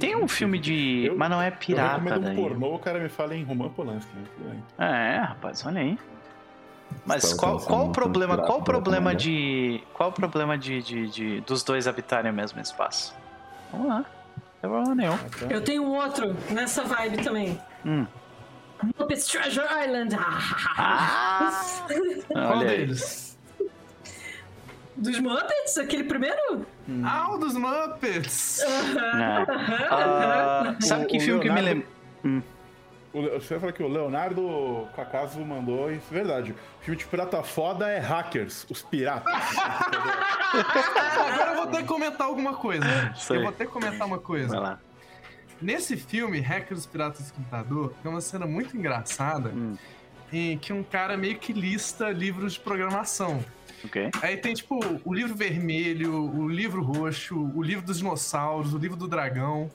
[0.00, 1.06] Tem um filme de.
[1.06, 2.08] Eu, Mas não é pirata.
[2.08, 2.32] Eu daí.
[2.32, 4.10] um pornô, o cara me fala em Roman Polanski.
[4.16, 4.62] Né?
[4.78, 5.98] É, rapaz, olha aí.
[7.06, 8.38] Mas qual, qual o problema?
[8.38, 9.82] Qual o problema de.
[9.92, 13.14] Qual o problema de, de, de, dos dois habitarem o mesmo espaço?
[13.70, 13.96] Vamos lá.
[13.96, 14.04] Não
[14.60, 15.18] tem problema nenhum.
[15.50, 17.60] Eu tenho outro nessa vibe também.
[17.84, 18.06] Hum.
[18.84, 20.16] Muppets Treasure Island.
[20.76, 21.86] Ah,
[22.28, 23.38] qual deles?
[24.96, 25.78] Dos Muppets?
[25.78, 26.66] Aquele primeiro?
[26.88, 27.02] Hum.
[27.04, 28.62] Ah, o dos Muppets!
[28.62, 28.66] Uh,
[30.80, 31.48] sabe que filme Leonardo...
[31.48, 31.86] que me lembra?
[32.24, 32.42] Hum.
[33.34, 36.50] Você fala que o Leonardo Cacaso mandou, isso é verdade.
[36.52, 39.32] O filme de pirata foda é Hackers, os piratas.
[40.52, 42.84] Agora eu vou ter que comentar alguma coisa.
[43.14, 43.36] Sei.
[43.36, 44.48] Eu vou ter que comentar uma coisa.
[44.48, 44.80] Vai lá.
[45.60, 49.76] Nesse filme, Hackers, Piratas do Computador, tem uma cena muito engraçada hum.
[50.32, 53.44] em que um cara meio que lista livros de programação.
[53.84, 54.10] Okay.
[54.22, 58.96] Aí tem, tipo, o livro vermelho, o livro roxo, o livro dos dinossauros, o livro
[58.96, 59.70] do dragão.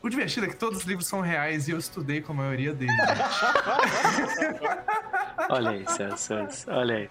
[0.00, 2.74] O divertido é que todos os livros são reais e eu estudei com a maioria
[2.74, 2.94] deles.
[5.48, 6.34] olha aí, Celso,
[6.68, 7.10] olha aí.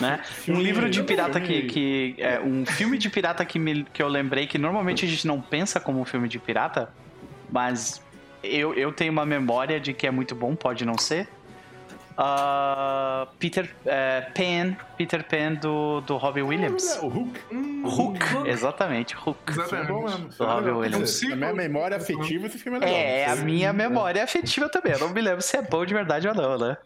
[0.00, 0.22] Né?
[0.48, 1.62] Um livro de pirata que.
[1.62, 5.26] que é, um filme de pirata que, me, que eu lembrei que normalmente a gente
[5.26, 6.92] não pensa como um filme de pirata,
[7.50, 8.02] mas
[8.42, 11.28] eu, eu tenho uma memória de que é muito bom, pode não ser.
[12.12, 16.98] Uh, Peter uh, Pan, Peter Pan do, do Robbie Williams.
[17.00, 17.40] O Hook.
[17.84, 19.38] Hook, exatamente, Hook.
[19.48, 20.36] Exatamente.
[20.36, 21.22] Do Robbie Williams.
[21.22, 22.96] É a minha memória afetiva esse filme é legal.
[22.96, 24.92] É, a minha memória afetiva também.
[24.92, 26.76] Eu não me lembro se é bom de verdade ou não, né?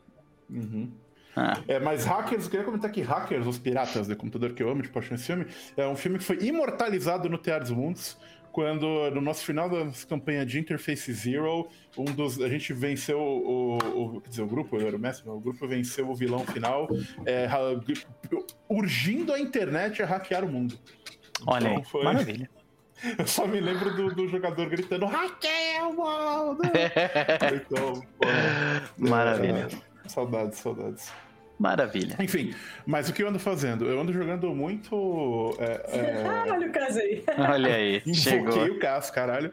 [0.48, 0.92] Uhum.
[1.36, 1.60] Ah.
[1.68, 4.82] É, mas Hackers, eu queria comentar que Hackers, os piratas de computador que eu amo
[4.82, 5.46] de paixão esse filme,
[5.76, 8.16] é um filme que foi imortalizado no Teatro dos Mundos
[8.56, 13.76] quando no nosso final da campanha de Interface Zero, um dos a gente venceu o,
[13.76, 16.88] o quer dizer, o grupo, eu era o mestre, o grupo venceu o vilão final,
[17.26, 17.46] é,
[18.66, 20.78] urgindo a internet a hackear o mundo.
[21.46, 22.04] Olha então, aí, foi...
[22.04, 22.50] maravilha.
[23.18, 26.62] Eu só me lembro do, do jogador gritando hackeia o mundo!
[27.54, 28.26] então, pô,
[28.96, 29.68] maravilha.
[30.02, 31.12] É, saudades, saudades.
[31.58, 32.16] Maravilha.
[32.20, 33.86] Enfim, mas o que eu ando fazendo?
[33.86, 35.56] Eu ando jogando muito.
[35.58, 36.50] É, é...
[36.52, 37.24] Olha o caso aí.
[37.38, 38.02] Olha aí.
[38.06, 39.52] Invoquei o caso, caralho.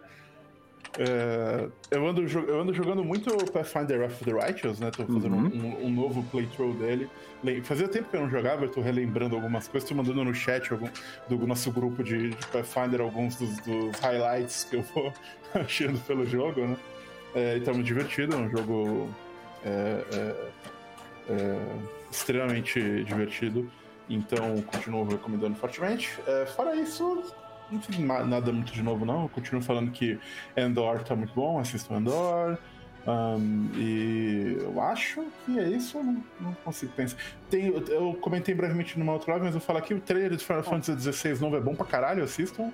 [0.97, 4.91] É, eu, ando, eu ando jogando muito Pathfinder of the Righteous, né?
[4.91, 5.77] Tô fazendo uhum.
[5.81, 7.09] um, um, novo playthrough dele.
[7.63, 10.71] Fazia tempo que eu não jogava, eu tô relembrando algumas coisas, tô mandando no chat
[10.71, 10.87] algum,
[11.27, 15.11] do nosso grupo de, de Pathfinder alguns dos, dos, highlights que eu vou
[15.55, 16.77] achando pelo jogo, né?
[17.33, 19.09] É, e tá muito divertido, é um jogo.
[19.65, 20.03] É,
[21.29, 21.57] é
[22.11, 23.69] extremamente divertido.
[24.09, 26.19] Então, continuo recomendando fortemente.
[26.27, 27.23] É, fora isso,
[27.71, 29.23] não tem nada muito de novo, não.
[29.23, 30.19] Eu continuo falando que
[30.55, 32.57] Endor tá muito bom, assistam Endor.
[33.05, 37.17] Um, e eu acho que é isso, eu não, não consigo pensar.
[37.49, 40.63] Tem, eu comentei brevemente numa outra live, mas eu falo aqui: o trailer de Final
[40.63, 42.71] Fantasy XVI novo é bom pra caralho, assistam.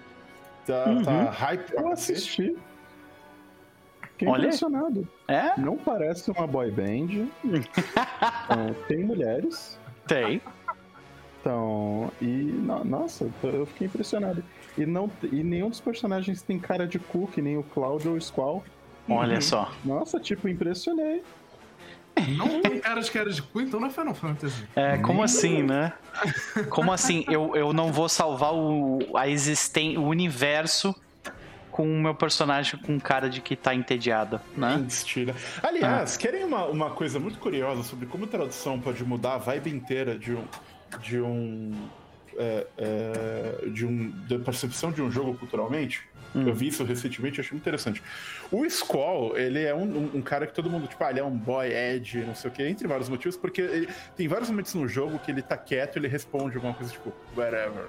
[0.67, 1.03] Tá, tá uhum.
[1.03, 2.55] tá hype pra eu assisti.
[4.19, 4.47] Fiquei Olha.
[4.47, 5.07] impressionado.
[5.29, 5.57] É?
[5.57, 7.29] Não parece uma boy band.
[7.41, 9.79] então, tem mulheres.
[10.05, 10.41] Tem.
[11.39, 12.25] Então, e
[12.83, 14.43] Nossa, eu fiquei impressionado.
[14.77, 18.21] E, não, e nenhum dos personagens tem cara de Cook, nem o Cloud ou o
[18.21, 18.61] Squall.
[19.07, 19.41] Olha uhum.
[19.41, 19.71] só.
[19.85, 21.23] Nossa, tipo, impressionei.
[22.35, 24.67] Não tem cara de cara de cu, então não é Final Fantasy.
[24.75, 25.93] É, como assim, né?
[26.69, 27.23] Como assim?
[27.29, 30.93] Eu, eu não vou salvar o, a existência, o universo
[31.79, 34.75] com o meu personagem com cara de que tá entediado, né?
[34.75, 35.33] Mentira.
[35.63, 36.19] Aliás, ah.
[36.19, 40.19] querem uma, uma coisa muito curiosa sobre como a tradução pode mudar a vibe inteira
[40.19, 40.43] de um.
[40.99, 41.71] De um.
[42.37, 46.01] É, é, de um da percepção de um jogo culturalmente?
[46.35, 46.49] Hum.
[46.49, 48.03] Eu vi isso recentemente e achei muito interessante.
[48.51, 51.23] O Squall, ele é um, um, um, cara que todo mundo, tipo, ah, ele é
[51.23, 53.87] um boy edge, não sei o quê, entre vários motivos, porque ele,
[54.17, 57.87] tem vários momentos no jogo que ele tá quieto ele responde alguma coisa, tipo, whatever.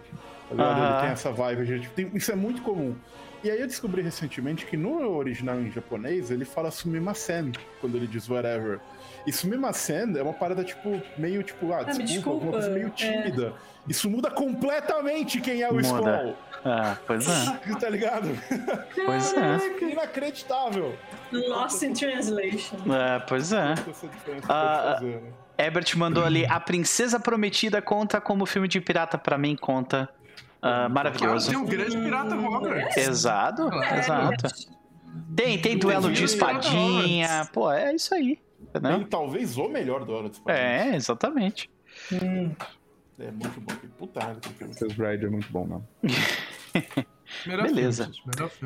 [0.56, 1.88] Tá Ele tem essa vibe, gente.
[1.88, 2.94] Tem, isso é muito comum.
[3.42, 8.06] E aí eu descobri recentemente que no original em japonês ele fala sumimasen quando ele
[8.06, 8.80] diz whatever.
[9.26, 12.30] E sumimasen é uma parada, tipo, meio tipo, ah, desculpa, desculpa.
[12.30, 13.54] alguma coisa meio tímida.
[13.66, 13.70] É.
[13.88, 15.88] Isso muda completamente quem é o muda.
[15.88, 16.36] Squall.
[16.64, 17.74] Ah, pois é.
[17.80, 18.28] tá ligado?
[19.06, 19.90] Pois é.
[19.90, 20.94] Inacreditável.
[21.32, 22.76] Lost in translation.
[22.92, 23.74] É, pois é.
[24.48, 25.32] Ah, fazer, né?
[25.56, 30.08] Ebert mandou ali, a Princesa Prometida conta como filme de pirata para mim conta.
[30.62, 31.48] Uh, maravilhoso.
[31.48, 32.36] tem um grande pirata.
[32.96, 33.98] Exato, é.
[33.98, 34.46] exato.
[35.34, 37.48] Tem, tem duelo de espadinha.
[37.52, 38.38] Pô, é isso aí.
[38.60, 38.98] Entendeu?
[38.98, 40.64] Tem talvez o melhor duelo de espadinha.
[40.64, 41.70] É, exatamente.
[42.12, 42.52] Hum.
[43.18, 43.74] É muito bom.
[43.98, 45.84] Puta Princess Bride é muito bom, não.
[47.46, 48.10] Beleza.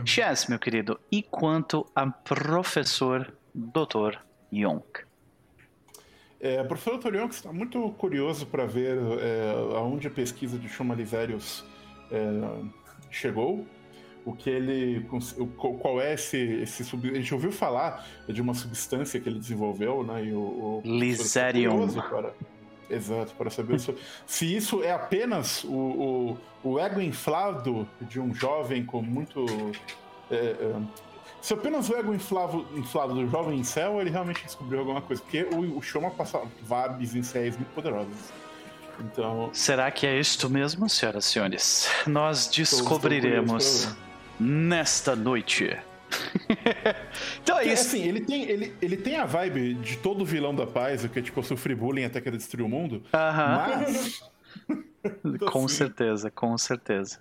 [0.04, 0.98] Chess, meu querido.
[1.10, 4.18] E quanto a professor Dr.
[4.52, 5.04] Yonk?
[6.40, 7.14] É, o professor Dr.
[7.16, 11.64] Yonk está muito curioso para ver é, aonde a pesquisa de Chumalivérios
[12.14, 12.64] é,
[13.10, 13.66] chegou
[14.24, 15.06] o que ele
[15.56, 20.02] qual é esse, esse sub, a gente ouviu falar de uma substância que ele desenvolveu
[20.02, 22.32] né e o, o Liserium para,
[22.88, 23.78] Exato, para saber
[24.26, 29.44] se isso é apenas o, o, o, ego inflado de um jovem com muito.
[30.30, 30.82] É, é,
[31.40, 35.22] se apenas o ego inflado, inflado do jovem em céu, ele realmente descobriu alguma coisa.
[35.22, 38.32] Porque o, o Shoma passa vibes em céus muito poderosas.
[39.00, 39.50] Então.
[39.52, 41.88] Será que é isto mesmo, senhoras e senhores?
[42.06, 43.88] Nós descobriremos
[44.38, 45.76] nesta noite.
[47.42, 47.88] então é isso.
[47.88, 51.22] Assim, ele tem, ele, ele tem a vibe de todo vilão da paz, que é
[51.22, 53.02] tipo, eu sofri bullying até que ele destruiu o mundo.
[53.12, 54.22] Mas.
[55.50, 55.76] com assim.
[55.76, 57.18] certeza, com certeza.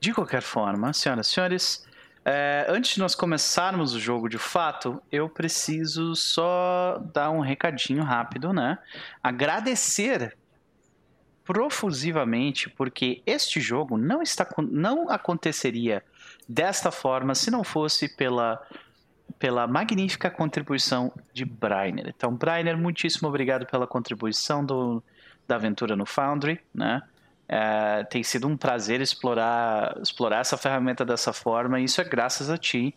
[0.00, 1.88] De qualquer forma, senhoras e senhores,
[2.24, 8.04] é, antes de nós começarmos o jogo de fato, eu preciso só dar um recadinho
[8.04, 8.78] rápido, né?
[9.22, 10.36] Agradecer
[11.48, 16.04] profusivamente, porque este jogo não está não aconteceria
[16.46, 18.62] desta forma se não fosse pela
[19.38, 22.12] pela magnífica contribuição de Brainer.
[22.14, 25.02] Então, Brainer, muitíssimo obrigado pela contribuição do,
[25.46, 27.02] da aventura no Foundry, né?
[27.48, 32.50] É, tem sido um prazer explorar, explorar essa ferramenta dessa forma e isso é graças
[32.50, 32.94] a ti,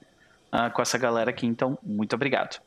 [0.52, 1.46] uh, com essa galera aqui.
[1.48, 2.60] Então, muito obrigado.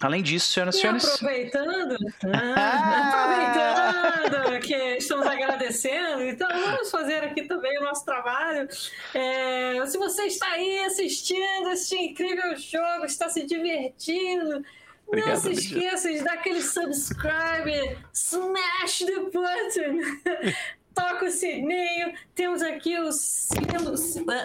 [0.00, 1.04] Além disso, senhoras e senhores.
[1.04, 1.96] Aproveitando,
[2.32, 8.66] ah, aproveitando que estamos agradecendo, então vamos fazer aqui também o nosso trabalho.
[9.12, 14.64] É, se você está aí assistindo este incrível jogo, está se divertindo.
[15.06, 20.54] Obrigado, não se esqueça de dar aquele subscribe, smash the button,
[20.94, 22.14] toca o sininho.
[22.34, 23.96] Temos aqui o selo,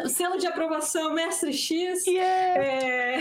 [0.09, 2.05] selo de aprovação Mestre X.
[2.07, 2.63] Yeah.
[2.63, 3.19] É...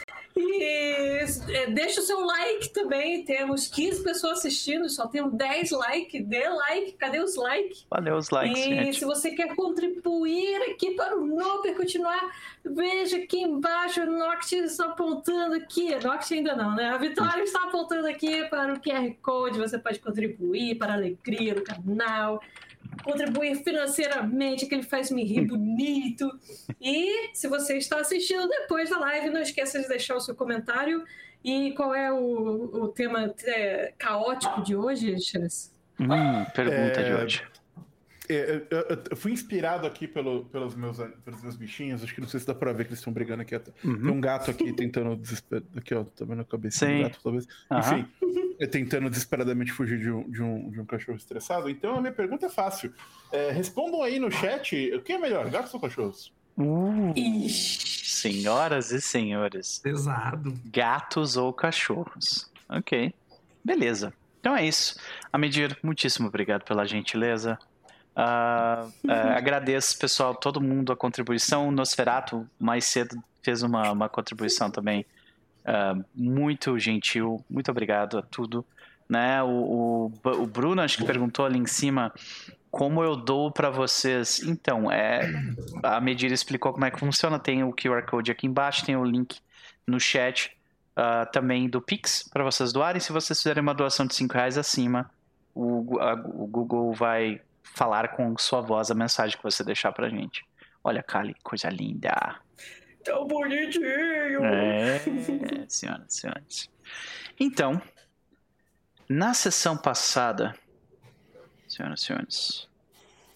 [0.36, 3.24] E é, deixa o seu like também.
[3.24, 6.26] Temos 15 pessoas assistindo, só temos 10 likes.
[6.26, 7.86] Dê like, cadê os likes?
[7.88, 8.58] Valeu os likes.
[8.58, 8.98] E gente.
[8.98, 12.20] se você quer contribuir aqui para o Noper continuar,
[12.64, 15.94] veja aqui embaixo o Noct está apontando aqui.
[16.04, 16.90] Noct ainda não, né?
[16.90, 19.58] A Vitória está apontando aqui para o QR Code.
[19.58, 22.40] Você pode contribuir para a alegria do canal
[23.02, 26.30] contribuir financeiramente, que ele faz me rir bonito.
[26.80, 31.04] E se você está assistindo depois da live, não esqueça de deixar o seu comentário.
[31.42, 35.72] E qual é o, o tema é, caótico de hoje, Chess?
[36.00, 37.02] Hum, pergunta é...
[37.02, 37.53] de hoje.
[38.26, 42.02] Eu, eu, eu, fui inspirado aqui pelo, pelos, meus, pelos meus bichinhos.
[42.02, 43.54] Acho que não sei se dá pra ver que eles estão brigando aqui.
[43.54, 44.00] Uhum.
[44.00, 45.62] Tem um gato aqui tentando desesperar.
[45.76, 47.46] Aqui, ó, tá vendo a cabeça do gato, talvez.
[47.70, 47.78] Uhum.
[47.78, 48.06] Enfim,
[48.58, 51.68] é, tentando desesperadamente fugir de um, de, um, de um cachorro estressado.
[51.68, 52.94] Então a minha pergunta é fácil.
[53.30, 56.32] É, respondam aí no chat: o que é melhor, gatos ou cachorros?
[56.56, 57.12] Uh,
[57.48, 59.80] senhoras e senhores.
[59.80, 60.54] Pesado.
[60.66, 62.50] Gatos ou cachorros?
[62.68, 63.12] Ok.
[63.62, 64.14] Beleza.
[64.40, 64.98] Então é isso.
[65.32, 67.58] Amedir, muitíssimo obrigado pela gentileza.
[68.16, 71.68] Uh, uh, agradeço, pessoal, todo mundo a contribuição.
[71.68, 75.04] O Nosferato, mais cedo, fez uma, uma contribuição também
[75.64, 77.44] uh, muito gentil.
[77.50, 78.64] Muito obrigado a tudo.
[79.08, 79.42] né?
[79.42, 82.12] O, o, o Bruno acho que perguntou ali em cima
[82.70, 84.40] como eu dou para vocês.
[84.42, 85.32] Então, é
[85.82, 87.38] a Medira explicou como é que funciona.
[87.38, 89.38] Tem o QR Code aqui embaixo, tem o link
[89.86, 90.50] no chat
[90.96, 93.00] uh, também do Pix para vocês doarem.
[93.00, 95.10] Se vocês fizerem uma doação de 5 reais acima,
[95.54, 97.40] o, a, o Google vai
[97.74, 100.46] falar com sua voz a mensagem que você deixar pra gente.
[100.82, 102.40] Olha, Kali, coisa linda.
[103.02, 104.44] Tão bonitinho!
[104.44, 105.00] É,
[105.68, 106.70] senhoras e senhores.
[107.38, 107.82] Então,
[109.08, 110.56] na sessão passada,
[111.66, 112.68] senhoras e senhores,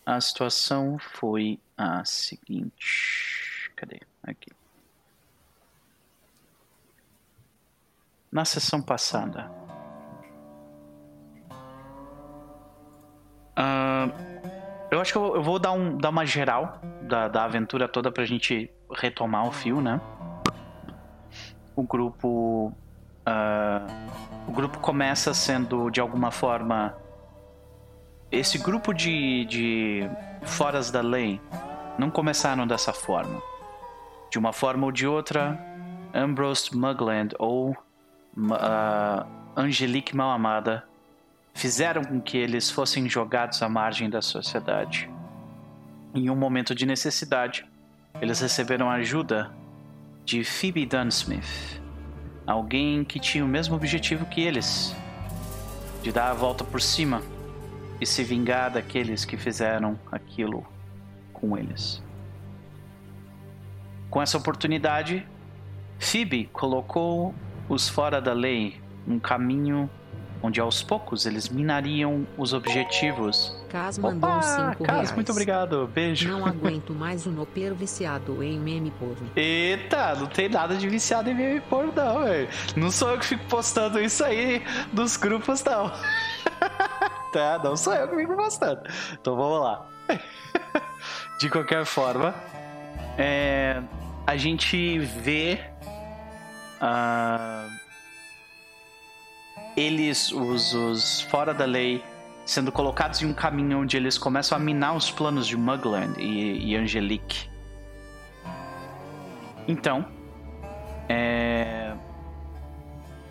[0.06, 3.70] a situação foi a seguinte.
[3.74, 4.00] Cadê?
[4.22, 4.50] Aqui.
[8.30, 9.50] Na sessão passada,
[13.58, 14.12] uh,
[14.90, 18.10] eu acho que eu, eu vou dar, um, dar uma geral da, da aventura toda
[18.10, 20.00] pra gente retomar o fio, né?
[21.76, 22.72] O grupo.
[23.26, 26.96] Uh, o grupo começa sendo de alguma forma.
[28.30, 30.10] Esse grupo de, de
[30.42, 31.40] foras da lei
[31.98, 33.40] não começaram dessa forma.
[34.30, 35.58] De uma forma ou de outra,
[36.14, 40.87] Ambrose Mugland ou uh, Angelique Malamada
[41.58, 45.10] fizeram com que eles fossem jogados à margem da sociedade.
[46.14, 47.66] Em um momento de necessidade,
[48.20, 49.50] eles receberam ajuda
[50.24, 51.82] de Phoebe Dunsmith,
[52.46, 54.94] alguém que tinha o mesmo objetivo que eles,
[56.00, 57.22] de dar a volta por cima
[58.00, 60.64] e se vingar daqueles que fizeram aquilo
[61.32, 62.00] com eles.
[64.08, 65.26] Com essa oportunidade,
[65.98, 67.34] Phoebe colocou
[67.68, 69.90] os fora da lei um caminho
[70.42, 73.54] onde aos poucos eles minariam os objetivos.
[73.68, 75.12] Cas mandou Opa, cinco Cas, reais.
[75.12, 75.86] muito obrigado.
[75.88, 76.28] Beijo.
[76.28, 79.30] Não aguento mais um nopeiro viciado em meme porno.
[79.36, 82.48] Eita, não tem nada de viciado em meme porno não, velho.
[82.76, 85.90] Não sou eu que fico postando isso aí nos grupos, não.
[87.32, 88.82] tá, não sou eu que fico postando.
[89.12, 89.86] Então vamos lá.
[91.38, 92.34] de qualquer forma,
[93.16, 93.82] é,
[94.26, 95.60] a gente vê...
[96.80, 97.67] Uh,
[99.78, 102.02] eles, os, os fora da lei,
[102.44, 106.72] sendo colocados em um caminho onde eles começam a minar os planos de Mugland e,
[106.72, 107.48] e Angelique.
[109.68, 110.04] Então,
[111.08, 111.94] é...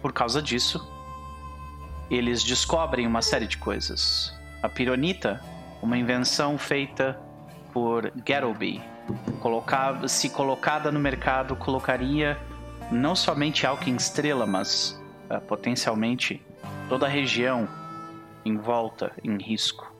[0.02, 0.88] por causa disso,
[2.10, 4.34] eles descobrem uma série de coisas.
[4.64, 5.42] A pironita,
[5.82, 7.20] uma invenção feita
[7.74, 8.82] por Gattleby,
[9.42, 12.38] colocava, se colocada no mercado, colocaria
[12.90, 14.97] não somente Alken Estrela, mas
[15.30, 16.42] uh, potencialmente
[16.90, 17.68] toda a região
[18.46, 19.94] em volta em risco.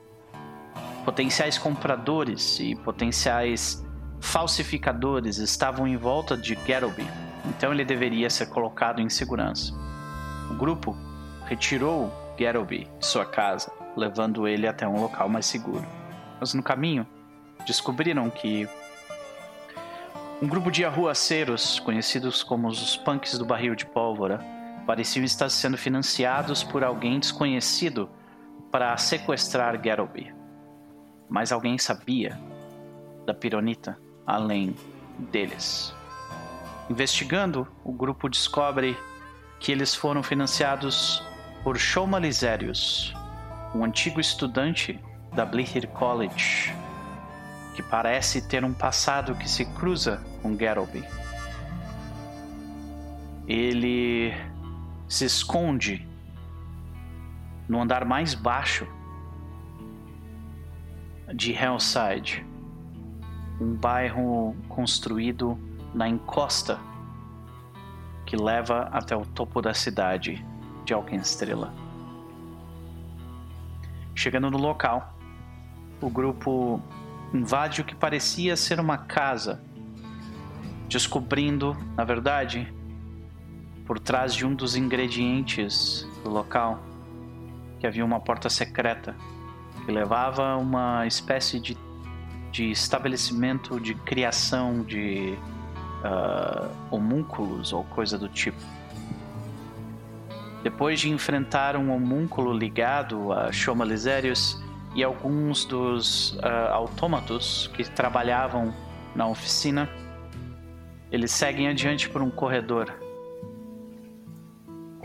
[1.04, 3.84] Potenciais compradores e potenciais
[4.20, 7.06] falsificadores estavam em volta de Gattleby,
[7.46, 9.72] então ele deveria ser colocado em segurança.
[10.50, 10.96] O grupo
[11.46, 15.84] retirou Gattleby de sua casa, levando ele até um local mais seguro.
[16.40, 17.06] Mas no caminho,
[17.66, 18.68] descobriram que
[20.40, 24.40] um grupo de arruaceiros, conhecidos como os punks do barril de pólvora,
[24.88, 28.08] pareciam estar sendo financiados por alguém desconhecido
[28.72, 30.34] para sequestrar Gattleby.
[31.28, 32.40] Mas alguém sabia
[33.26, 34.74] da Pironita além
[35.30, 35.94] deles.
[36.88, 38.96] Investigando, o grupo descobre
[39.60, 41.22] que eles foram financiados
[41.62, 42.18] por Shoma
[43.74, 44.98] um antigo estudante
[45.34, 46.74] da Blihir College,
[47.74, 51.04] que parece ter um passado que se cruza com Gattleby.
[53.46, 54.32] Ele
[55.08, 56.06] se esconde
[57.68, 58.86] no andar mais baixo
[61.34, 62.46] de Hellside,
[63.60, 65.58] um bairro construído
[65.94, 66.78] na encosta
[68.24, 70.44] que leva até o topo da cidade
[70.84, 71.72] de Alkenstrela.
[74.14, 75.14] Chegando no local,
[76.00, 76.82] o grupo
[77.32, 79.62] invade o que parecia ser uma casa,
[80.88, 82.72] descobrindo, na verdade,
[83.88, 86.78] por trás de um dos ingredientes do local,
[87.80, 89.16] que havia uma porta secreta
[89.86, 91.74] que levava a uma espécie de,
[92.52, 95.34] de estabelecimento de criação de
[96.04, 98.60] uh, homúnculos ou coisa do tipo.
[100.62, 104.62] Depois de enfrentar um homúnculo ligado a Shoma Liserius
[104.94, 108.74] e alguns dos uh, autômatos que trabalhavam
[109.14, 109.88] na oficina,
[111.10, 113.07] eles seguem adiante por um corredor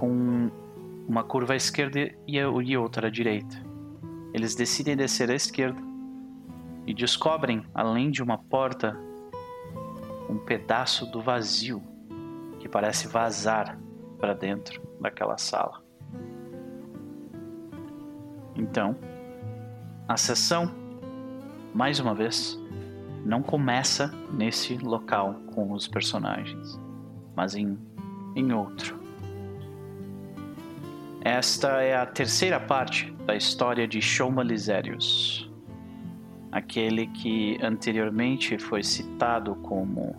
[0.03, 0.51] com
[1.07, 3.55] uma curva à esquerda e outra à direita.
[4.33, 5.81] Eles decidem descer à esquerda
[6.85, 8.99] e descobrem, além de uma porta,
[10.29, 11.81] um pedaço do vazio
[12.59, 13.79] que parece vazar
[14.19, 15.81] para dentro daquela sala.
[18.57, 18.97] Então,
[20.05, 20.69] a sessão,
[21.73, 22.61] mais uma vez,
[23.23, 26.77] não começa nesse local com os personagens,
[27.37, 27.79] mas em,
[28.35, 29.02] em outro.
[31.25, 35.49] Esta é a terceira parte da história de Shoma Lisérius,
[36.51, 40.13] aquele que anteriormente foi citado como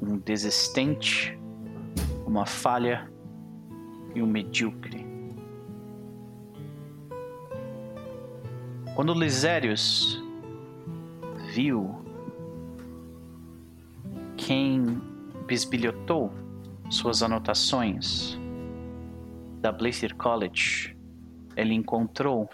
[0.00, 1.36] um desistente,
[2.24, 3.10] uma falha
[4.14, 5.04] e um medíocre.
[8.94, 10.22] Quando Lisérius
[11.52, 12.00] viu
[14.36, 15.02] quem
[15.48, 16.32] bisbilhotou
[16.88, 18.39] suas anotações
[19.60, 20.96] da Blazer College,
[21.54, 22.48] ele encontrou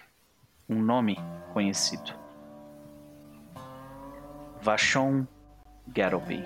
[0.69, 1.17] um nome
[1.53, 2.13] conhecido.
[4.61, 5.25] Vashon
[5.87, 6.45] Garoby.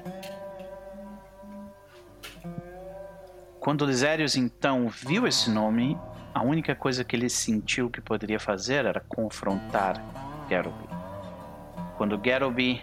[3.58, 5.98] Quando Lisérius então viu esse nome,
[6.34, 10.02] a única coisa que ele sentiu que poderia fazer era confrontar
[10.48, 10.88] Garoby.
[11.96, 12.82] Quando Garoby,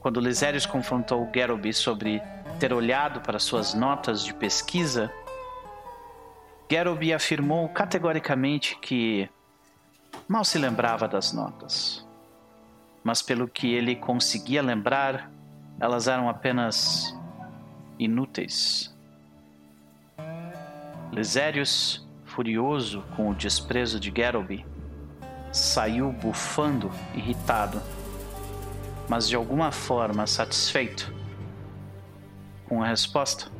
[0.00, 2.22] quando Lisérius confrontou Garoby sobre
[2.60, 5.12] ter olhado para suas notas de pesquisa,
[6.72, 9.28] Garoby afirmou categoricamente que
[10.26, 12.02] mal se lembrava das notas.
[13.04, 15.30] Mas pelo que ele conseguia lembrar,
[15.78, 17.14] elas eram apenas
[17.98, 18.90] inúteis.
[21.12, 24.64] Lisérius, furioso com o desprezo de Garoby,
[25.52, 27.82] saiu bufando, irritado
[29.10, 31.12] mas de alguma forma satisfeito
[32.66, 33.51] com a resposta,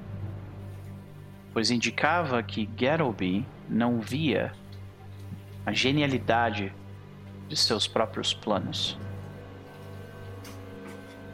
[1.52, 4.52] pois indicava que Garoby não via
[5.64, 6.72] a genialidade
[7.48, 8.98] de seus próprios planos.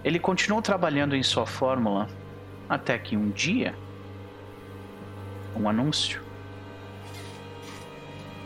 [0.05, 2.09] Ele continuou trabalhando em sua fórmula
[2.69, 3.75] até que um dia
[5.57, 6.23] um anúncio.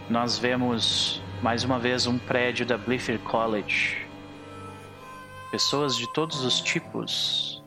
[0.08, 4.02] Nós vemos mais uma vez um prédio da Bliffer College
[5.52, 7.61] pessoas de todos os tipos,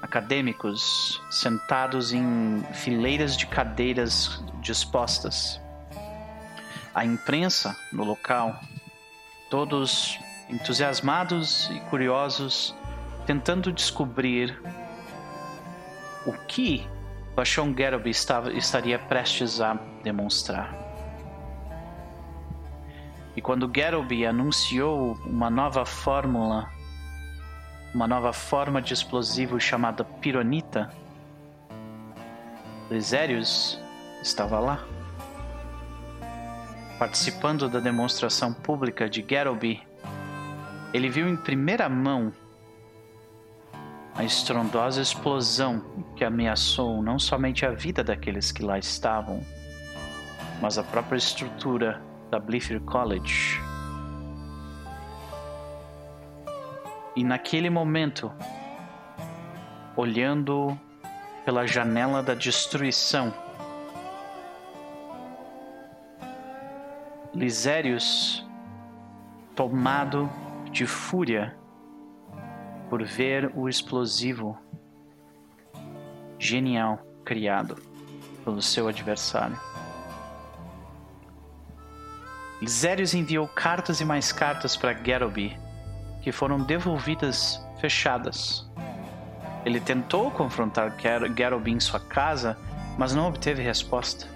[0.00, 5.60] acadêmicos, sentados em fileiras de cadeiras dispostas.
[6.94, 8.58] A imprensa no local,
[9.50, 10.18] todos
[10.48, 12.74] entusiasmados e curiosos,
[13.26, 14.58] tentando descobrir
[16.26, 16.86] o que
[17.34, 20.74] Bashon Garoby estava, estaria prestes a demonstrar.
[23.36, 26.68] E quando Garoby anunciou uma nova fórmula
[27.94, 30.90] uma nova forma de explosivo chamada pironita,
[32.90, 33.78] Lisérius
[34.22, 34.84] estava lá,
[36.98, 39.82] participando da demonstração pública de Garoby.
[40.92, 42.32] Ele viu em primeira mão
[44.14, 45.84] a estrondosa explosão
[46.16, 49.42] que ameaçou não somente a vida daqueles que lá estavam,
[50.60, 53.67] mas a própria estrutura da Bliffer College.
[57.18, 58.32] E naquele momento,
[59.96, 60.78] olhando
[61.44, 63.34] pela janela da destruição,
[67.34, 68.46] Lisérius,
[69.56, 70.30] tomado
[70.70, 71.58] de fúria
[72.88, 74.56] por ver o explosivo
[76.38, 77.82] genial criado
[78.44, 79.58] pelo seu adversário.
[82.60, 85.58] Lisérius enviou cartas e mais cartas para Garoby
[86.28, 88.70] que foram devolvidas fechadas.
[89.64, 90.94] Ele tentou confrontar
[91.34, 92.54] Garoby em sua casa,
[92.98, 94.26] mas não obteve resposta.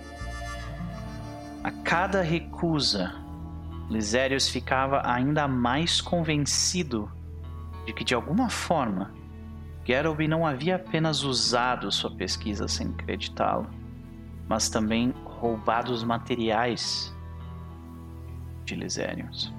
[1.62, 3.12] A cada recusa,
[3.90, 7.12] Lisérius ficava ainda mais convencido
[7.84, 9.12] de que, de alguma forma,
[9.86, 13.68] Garoby não havia apenas usado sua pesquisa sem acreditá-lo,
[14.48, 17.14] mas também roubado os materiais
[18.64, 19.52] de Lisérius.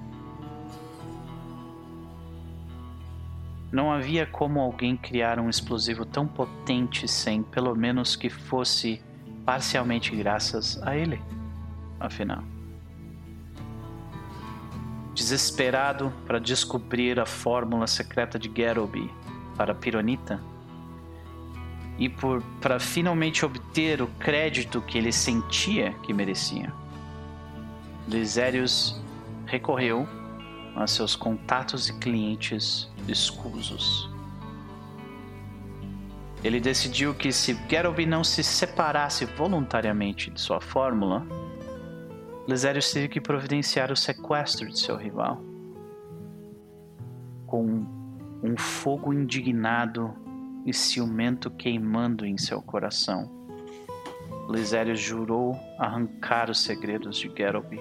[3.74, 9.02] Não havia como alguém criar um explosivo tão potente sem, pelo menos, que fosse
[9.44, 11.20] parcialmente graças a ele.
[11.98, 12.44] Afinal,
[15.12, 19.10] desesperado para descobrir a fórmula secreta de Garoby
[19.56, 20.40] para a Pironita
[21.98, 22.08] e
[22.60, 26.72] para finalmente obter o crédito que ele sentia que merecia,
[28.06, 29.02] Lisérius
[29.46, 30.06] recorreu
[30.76, 34.10] a seus contatos e clientes escusos.
[36.42, 41.26] Ele decidiu que se Garoby não se separasse voluntariamente de sua fórmula,
[42.46, 45.40] Lisérius teve que providenciar o sequestro de seu rival.
[47.46, 47.86] Com
[48.42, 50.14] um fogo indignado
[50.66, 53.30] e ciumento queimando em seu coração,
[54.50, 57.80] Lisérius jurou arrancar os segredos de Garoby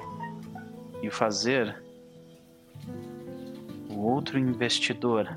[1.02, 1.84] e fazer
[4.04, 5.30] outro investidor,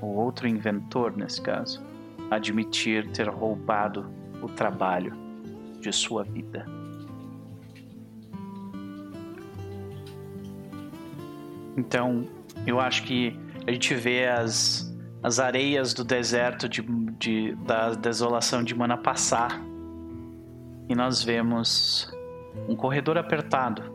[0.00, 1.82] o outro inventor nesse caso,
[2.30, 4.10] admitir ter roubado
[4.42, 5.16] o trabalho
[5.80, 6.66] de sua vida.
[11.76, 12.24] Então,
[12.66, 16.82] eu acho que a gente vê as, as areias do deserto de,
[17.18, 19.60] de, da desolação de Mana passar
[20.88, 22.12] e nós vemos
[22.68, 23.93] um corredor apertado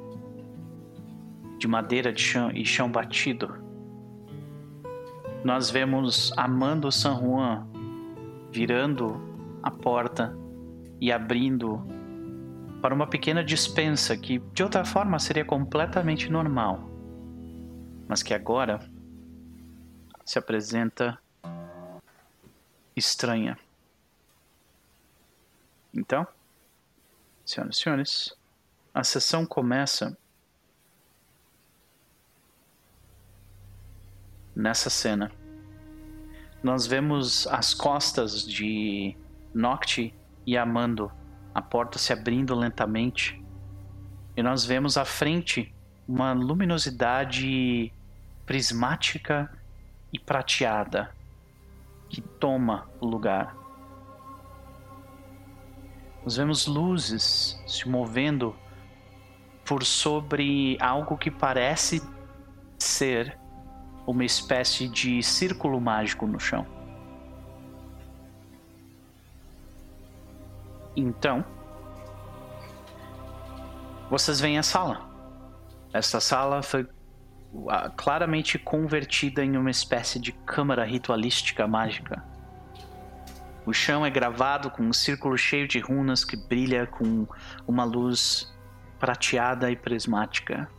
[1.60, 3.54] de madeira de chão e chão batido.
[5.44, 7.68] Nós vemos Amando San Juan
[8.52, 9.22] virando
[9.62, 10.36] a porta
[11.00, 11.86] e abrindo
[12.82, 16.90] para uma pequena dispensa que de outra forma seria completamente normal,
[18.08, 18.80] mas que agora
[20.26, 21.20] se apresenta
[22.96, 23.58] estranha.
[25.94, 26.26] Então,
[27.46, 28.38] senhoras e senhores,
[28.94, 30.18] a sessão começa
[34.60, 35.32] nessa cena.
[36.62, 39.16] Nós vemos as costas de
[39.54, 40.14] Nocti
[40.46, 41.10] e Amando,
[41.56, 43.42] a porta se abrindo lentamente,
[44.36, 45.74] e nós vemos à frente
[46.08, 47.94] uma luminosidade
[48.46, 49.50] prismática
[50.12, 51.16] e prateada
[52.10, 53.56] que toma o lugar.
[56.24, 58.56] Nós vemos luzes se movendo
[59.64, 62.02] por sobre algo que parece
[62.78, 63.38] ser
[64.10, 66.66] uma espécie de círculo mágico no chão.
[70.96, 71.46] Então,
[74.10, 75.08] vocês veem a sala.
[75.94, 76.88] Esta sala foi
[77.96, 82.24] claramente convertida em uma espécie de câmara ritualística mágica.
[83.66, 87.28] O chão é gravado com um círculo cheio de runas que brilha com
[87.68, 88.52] uma luz
[89.00, 90.70] prateada e prismática.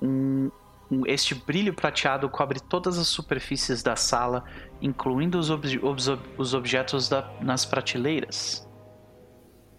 [0.00, 0.50] Um,
[0.90, 4.44] um, este brilho prateado cobre todas as superfícies da sala,
[4.82, 8.68] incluindo os, ob os, os objetos da, nas prateleiras.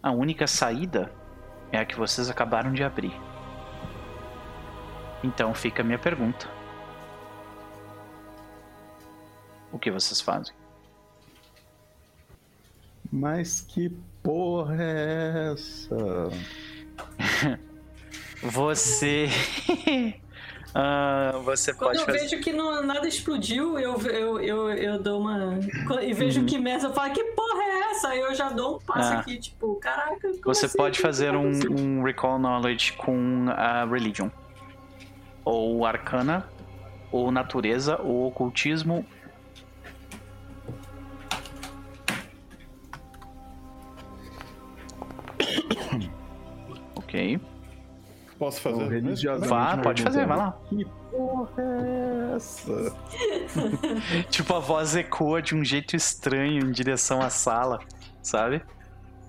[0.01, 1.13] A única saída
[1.71, 3.13] é a que vocês acabaram de abrir.
[5.23, 6.49] Então fica a minha pergunta:
[9.71, 10.55] O que vocês fazem?
[13.11, 13.89] Mas que
[14.23, 16.29] porra é essa?
[18.41, 19.27] você.
[20.71, 22.19] Uh, você Quando pode eu fazer...
[22.19, 25.59] vejo que não, nada explodiu, eu, eu, eu, eu dou uma.
[26.01, 26.45] E vejo uhum.
[26.45, 28.07] que mesa, eu falo, que porra é essa?
[28.09, 29.19] Aí eu já dou um passo ah.
[29.19, 30.31] aqui, tipo, caraca.
[30.45, 30.77] Você assim?
[30.77, 34.29] pode fazer um, um, Recall Knowledge com a Religion.
[35.43, 36.47] Ou Arcana,
[37.11, 39.05] ou Natureza, ou Ocultismo.
[46.95, 47.41] ok.
[48.41, 49.03] Posso fazer?
[49.41, 50.57] Vá, pode fazer, vai lá.
[50.67, 52.97] Que porra é essa?
[54.31, 57.81] tipo, a voz ecoa de um jeito estranho em direção à sala,
[58.19, 58.63] sabe?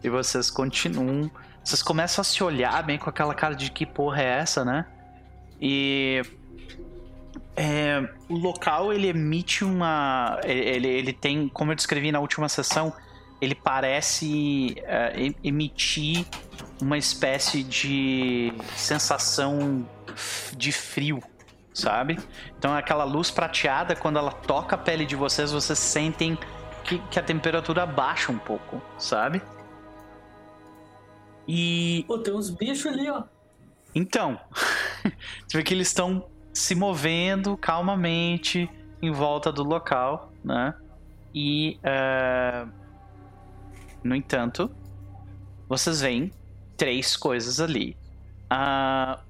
[0.02, 1.30] E vocês continuam.
[1.62, 4.86] Vocês começam a se olhar bem com aquela cara de que porra é essa, né?
[5.60, 6.22] E.
[7.54, 10.40] É, o local ele emite uma.
[10.42, 12.94] Ele, ele tem, como eu descrevi na última sessão,
[13.42, 16.24] ele parece uh, emitir
[16.80, 19.84] uma espécie de sensação
[20.56, 21.20] de frio,
[21.74, 22.20] sabe?
[22.56, 26.38] Então aquela luz prateada, quando ela toca a pele de vocês, vocês sentem
[26.84, 29.42] que, que a temperatura baixa um pouco, sabe?
[31.48, 32.04] E.
[32.06, 33.24] Pô, tem uns bichos ali, ó.
[33.92, 34.38] Então,
[35.48, 38.70] você vê que eles estão se movendo calmamente
[39.02, 40.74] em volta do local, né?
[41.34, 41.80] E.
[41.82, 42.81] Uh
[44.02, 44.70] no entanto,
[45.68, 46.32] vocês veem
[46.76, 47.96] três coisas ali.
[48.50, 49.20] Ah,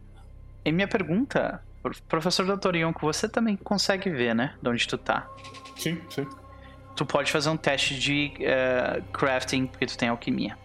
[0.65, 1.63] e minha pergunta,
[2.09, 2.77] professor Dr.
[2.77, 4.55] Yonko, você também consegue ver, né?
[4.63, 5.29] De onde tu tá.
[5.77, 6.27] Sim, sim.
[6.95, 10.57] Tu pode fazer um teste de uh, crafting, porque tu tem alquimia.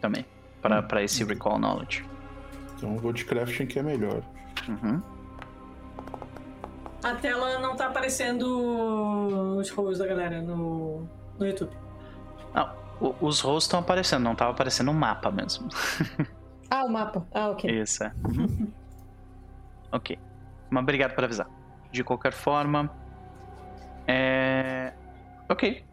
[0.00, 0.26] Também.
[0.60, 0.98] Para hum.
[1.00, 2.04] esse recall knowledge.
[2.76, 4.22] Então eu vou de crafting que é melhor.
[4.68, 5.02] Uhum.
[7.02, 11.72] A tela não tá aparecendo os rolos da galera no, no YouTube.
[13.02, 15.68] Não, os rostos estão aparecendo, não tava aparecendo o um mapa mesmo.
[16.70, 17.26] ah, o mapa.
[17.34, 17.68] Ah, ok.
[17.82, 18.12] Isso, é.
[18.24, 18.72] Uhum.
[19.90, 20.18] ok.
[20.70, 21.48] Mas obrigado por avisar.
[21.90, 22.90] De qualquer forma.
[24.06, 24.92] É.
[25.48, 25.84] Ok.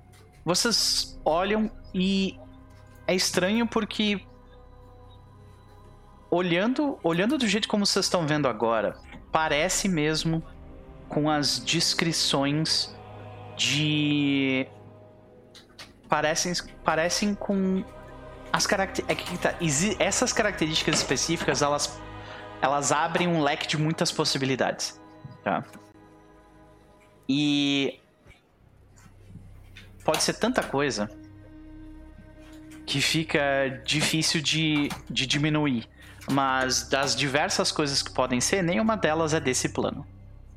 [0.45, 2.39] Vocês olham e
[3.07, 4.21] é estranho porque
[6.29, 8.97] olhando, olhando do jeito como vocês estão vendo agora,
[9.31, 10.43] parece mesmo
[11.07, 12.95] com as descrições
[13.57, 14.67] de
[16.09, 16.53] parecem,
[16.83, 17.83] parecem com
[18.51, 19.45] as características.
[19.45, 21.99] É tá, essas características específicas, elas
[22.61, 24.99] elas abrem um leque de muitas possibilidades,
[25.43, 25.63] tá?
[27.27, 27.99] E
[30.03, 31.09] pode ser tanta coisa
[32.85, 35.87] que fica difícil de, de diminuir.
[36.29, 40.05] Mas das diversas coisas que podem ser, nenhuma delas é desse plano.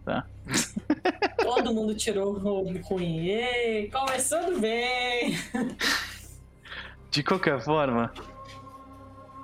[0.04, 0.26] Tá?
[1.54, 3.26] Todo mundo tirou o ruim.
[3.26, 5.38] Ei, começando bem!
[7.10, 8.10] De qualquer forma,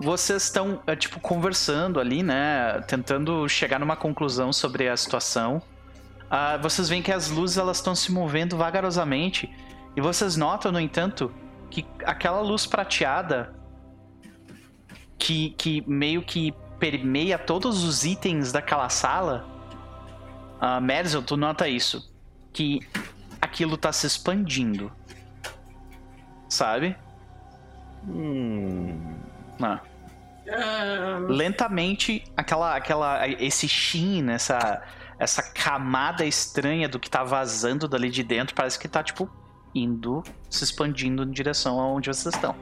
[0.00, 2.80] vocês estão, é, tipo, conversando ali, né?
[2.88, 5.60] Tentando chegar numa conclusão sobre a situação.
[6.30, 9.54] Uh, vocês veem que as luzes elas estão se movendo vagarosamente.
[9.94, 11.30] E vocês notam, no entanto,
[11.70, 13.54] que aquela luz prateada
[15.18, 19.57] que, que meio que permeia todos os itens daquela sala.
[20.60, 22.12] Uh, Merzel, tu nota isso.
[22.52, 22.80] Que
[23.40, 24.92] aquilo tá se expandindo.
[26.48, 26.96] Sabe?
[28.06, 29.18] Hum.
[29.60, 29.80] Ah.
[31.28, 34.82] Lentamente, aquela, aquela, esse sheen, essa,
[35.18, 39.30] essa camada estranha do que tá vazando dali de dentro, parece que tá, tipo,
[39.74, 42.54] indo, se expandindo em direção aonde vocês estão.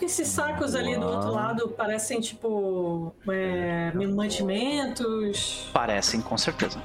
[0.00, 5.68] Esses sacos ali do outro lado parecem tipo é, mantimentos?
[5.72, 6.80] Parecem, com certeza.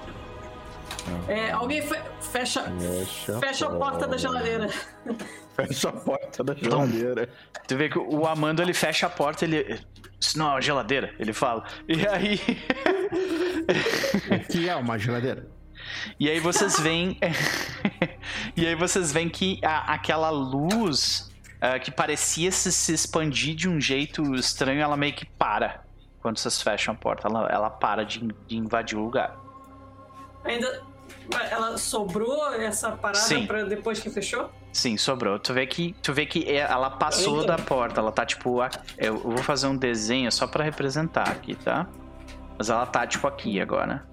[1.28, 4.70] É, alguém fe fecha, fecha, fecha a porta da geladeira.
[5.56, 7.30] Fecha a porta da geladeira.
[7.66, 9.80] Tu vê que o Amando ele fecha a porta, ele.
[10.20, 11.64] Isso não é uma geladeira, ele fala.
[11.88, 12.42] E aí.
[14.32, 15.48] o que é uma geladeira?
[16.20, 17.18] E aí vocês veem.
[18.56, 21.32] e aí vocês veem que a, aquela luz
[21.66, 25.84] uh, que parecia se, se expandir de um jeito estranho, ela meio que para
[26.22, 27.28] quando vocês fecham a porta.
[27.28, 29.36] Ela, ela para de, de invadir o lugar.
[30.44, 30.84] Ainda.
[31.50, 34.52] Ela sobrou essa parada para depois que fechou?
[34.72, 35.40] Sim, sobrou.
[35.40, 37.56] Tu vê que, tu vê que é, ela passou Eita.
[37.56, 38.00] da porta.
[38.00, 38.60] Ela tá tipo.
[38.98, 41.88] Eu vou fazer um desenho só para representar aqui, tá?
[42.58, 44.06] Mas ela tá tipo aqui agora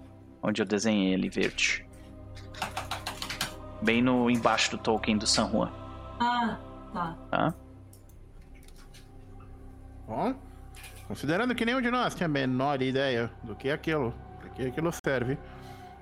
[0.42, 1.86] onde eu desenhei ele verde.
[3.80, 5.70] Bem no embaixo do token do San Juan.
[6.20, 6.58] Ah,
[6.92, 7.18] tá.
[7.30, 7.54] Tá?
[10.06, 10.34] Bom,
[11.08, 14.66] considerando que nenhum de nós tinha a menor ideia do que é aquilo, para que
[14.66, 15.38] aquilo serve,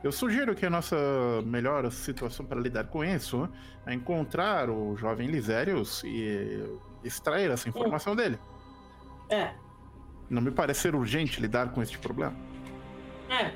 [0.02, 0.96] eu sugiro que a nossa
[1.44, 3.48] melhor situação para lidar com isso
[3.86, 8.38] é encontrar o jovem Lisérios e extrair essa informação dele.
[9.28, 9.52] É.
[10.28, 12.34] Não me parece ser urgente lidar com este problema.
[13.28, 13.52] É,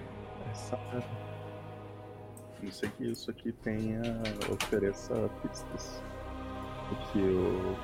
[0.54, 0.82] sabe?
[0.96, 4.02] A não ser que isso aqui tenha.
[4.50, 6.02] ofereça pistas
[6.94, 7.76] do que o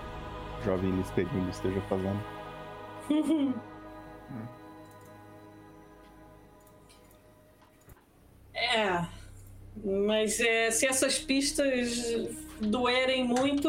[0.65, 2.23] jovem Listerino esteja fazendo.
[8.55, 9.07] é.
[9.85, 13.69] Mas é, se essas pistas doerem muito,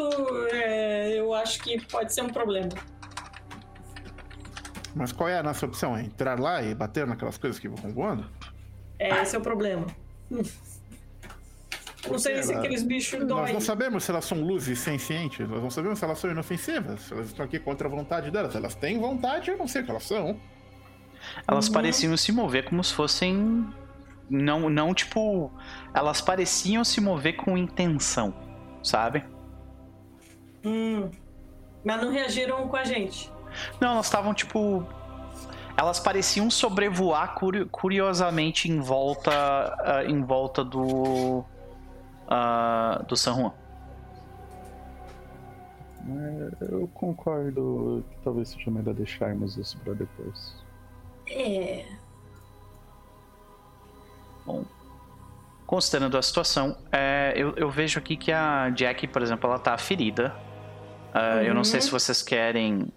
[0.52, 2.70] é, eu acho que pode ser um problema.
[4.94, 5.96] Mas qual é a nossa opção?
[5.96, 8.28] É entrar lá e bater naquelas coisas que vão voando?
[8.98, 9.86] É, esse é o problema.
[12.10, 13.42] Não sei se aqueles bichos doem.
[13.42, 17.00] Nós não sabemos se elas são luzes sencientes, nós não sabemos se elas são inofensivas,
[17.00, 18.54] se elas estão aqui contra a vontade delas.
[18.54, 20.38] Elas têm vontade, eu não sei o que elas são.
[21.46, 21.74] Elas uhum.
[21.74, 23.66] pareciam se mover como se fossem.
[24.28, 25.52] Não, não tipo.
[25.94, 28.34] Elas pareciam se mover com intenção,
[28.82, 29.24] sabe?
[30.64, 31.10] Hum.
[31.84, 33.30] Mas não reagiram com a gente.
[33.80, 34.86] Não, elas estavam tipo
[35.76, 37.34] elas pareciam sobrevoar
[37.70, 41.44] curiosamente em volta uh, em volta do
[42.32, 43.52] uh, do San Juan.
[46.08, 50.56] É, eu concordo que talvez seja melhor deixarmos isso para depois.
[51.28, 51.84] É.
[54.44, 54.64] Bom,
[55.66, 59.78] considerando a situação, é, eu, eu, vejo aqui que a Jack, por exemplo, ela tá
[59.78, 60.34] ferida.
[61.14, 61.42] Uh, uhum.
[61.42, 61.86] Eu não sei uhum.
[61.86, 62.88] se vocês querem.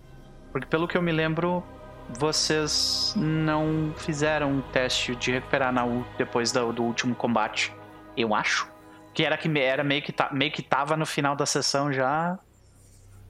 [0.52, 1.64] Porque pelo que eu me lembro,
[2.10, 5.84] vocês não fizeram um teste de recuperar na
[6.18, 7.74] depois do, do último combate,
[8.18, 8.75] eu acho.
[9.16, 12.38] Que era que era meio que, tá, meio que tava no final da sessão já.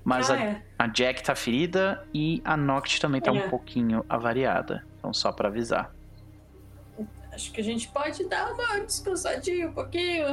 [0.04, 0.62] Mas ah, a, é.
[0.78, 3.34] a, Jack tá ferida e a Noct também tá é.
[3.34, 4.86] um pouquinho avariada.
[4.98, 5.94] Então, só para avisar.
[7.32, 10.26] Acho que a gente pode dar uma descansadinha um pouquinho.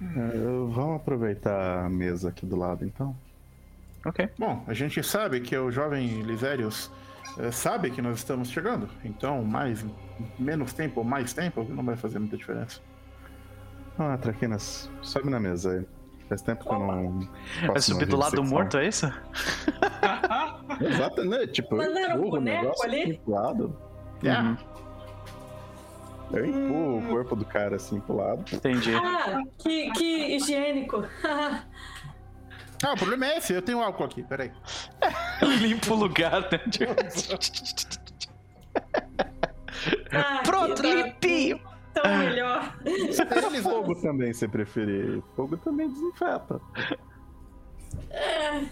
[0.00, 0.38] É,
[0.70, 3.16] vamos aproveitar a mesa aqui do lado, então.
[4.04, 4.28] Ok.
[4.38, 6.90] Bom, a gente sabe que o jovem Lisérios
[7.38, 8.88] é, sabe que nós estamos chegando.
[9.02, 9.84] Então, mais,
[10.38, 12.80] menos tempo ou mais tempo não vai fazer muita diferença.
[13.98, 15.86] Ah, Traquinas, sobe na mesa aí.
[16.28, 17.28] Faz tempo que eu não.
[17.66, 19.06] Vai subir do lado do morto, é isso?
[20.80, 21.46] Exato, né?
[21.46, 23.18] Tipo, Mandaram um boneco ali?
[23.18, 23.76] Pro lado.
[24.22, 24.50] Yeah.
[24.50, 24.56] Uhum.
[26.32, 27.04] Eu empurro hum.
[27.04, 28.42] o corpo do cara assim pro lado.
[28.52, 28.94] Entendi.
[28.94, 31.04] Ah, que, que higiênico.
[31.22, 34.50] Ah, o problema é esse, eu tenho álcool aqui, peraí.
[35.60, 36.60] Limpa o lugar, né?
[40.12, 41.60] ah, Pronto, limpinho!
[41.94, 42.76] Tão melhor.
[43.62, 45.22] Fogo também, se preferir.
[45.36, 46.60] Fogo também desinfeta.
[48.10, 48.66] É.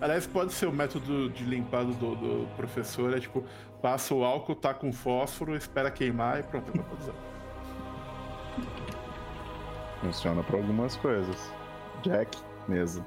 [0.00, 3.44] Aliás, pode ser o método de limpado do, do, professor, é tipo,
[3.82, 7.14] passa o álcool, tá com fósforo, espera queimar e pronto, vai usar.
[10.00, 11.52] Funciona para algumas coisas.
[12.02, 13.04] Jack, mesa.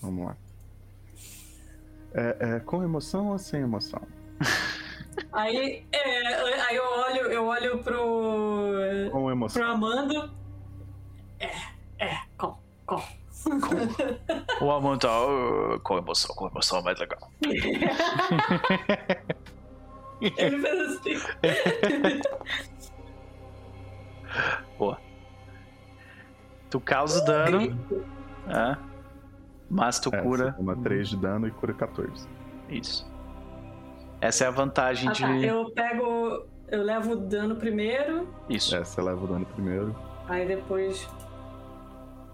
[0.00, 0.36] Vamos lá.
[2.14, 4.02] É, é, com emoção ou sem emoção?
[5.32, 6.34] Aí, é,
[6.68, 9.10] aí eu olho, eu olho pro.
[9.10, 9.62] Com emoção.
[9.62, 10.30] Pro Amando.
[11.38, 11.50] É,
[11.98, 12.56] é, com,
[12.86, 12.96] com.
[12.96, 14.64] com.
[14.64, 17.30] O Amando tá uh, com emoção, com emoção é mais legal.
[20.20, 21.20] Ele fez assim.
[24.78, 24.98] Boa.
[26.70, 27.78] Tu causa dano.
[28.48, 28.91] É.
[29.72, 30.54] Mas tu é, cura.
[30.58, 32.28] Uma 3 de dano e cura 14.
[32.68, 33.10] Isso.
[34.20, 35.22] Essa é a vantagem ah, de.
[35.22, 35.34] Tá.
[35.34, 36.46] Eu pego.
[36.68, 38.28] Eu levo o dano primeiro.
[38.50, 38.76] Isso.
[38.76, 39.96] É, você leva o dano primeiro.
[40.28, 41.08] Aí depois.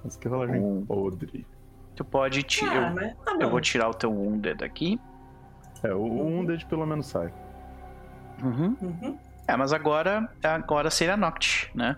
[0.03, 0.85] Mas que rolagem um...
[0.85, 1.47] podre.
[1.95, 2.93] Tu pode tirar.
[2.97, 5.01] Ah, eu, tá eu vou tirar o teu Wounded aqui.
[5.85, 6.39] É, o uhum.
[6.39, 7.33] Wounded pelo menos sai.
[8.43, 8.77] Uhum.
[8.83, 9.19] uhum.
[9.47, 11.97] É, mas agora, agora seria Noct, né?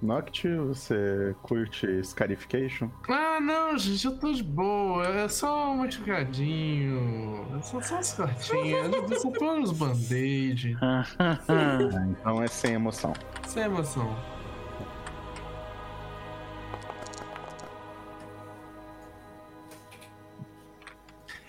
[0.00, 2.88] Noct, você curte Scarification?
[3.08, 5.04] Ah, não, gente, eu tô de boa.
[5.04, 7.46] É só um machucadinho.
[7.58, 8.92] É só, só umas cartinhas.
[8.92, 10.76] Eu só tô nos band-aid.
[12.10, 13.12] então é sem emoção.
[13.46, 14.16] Sem emoção.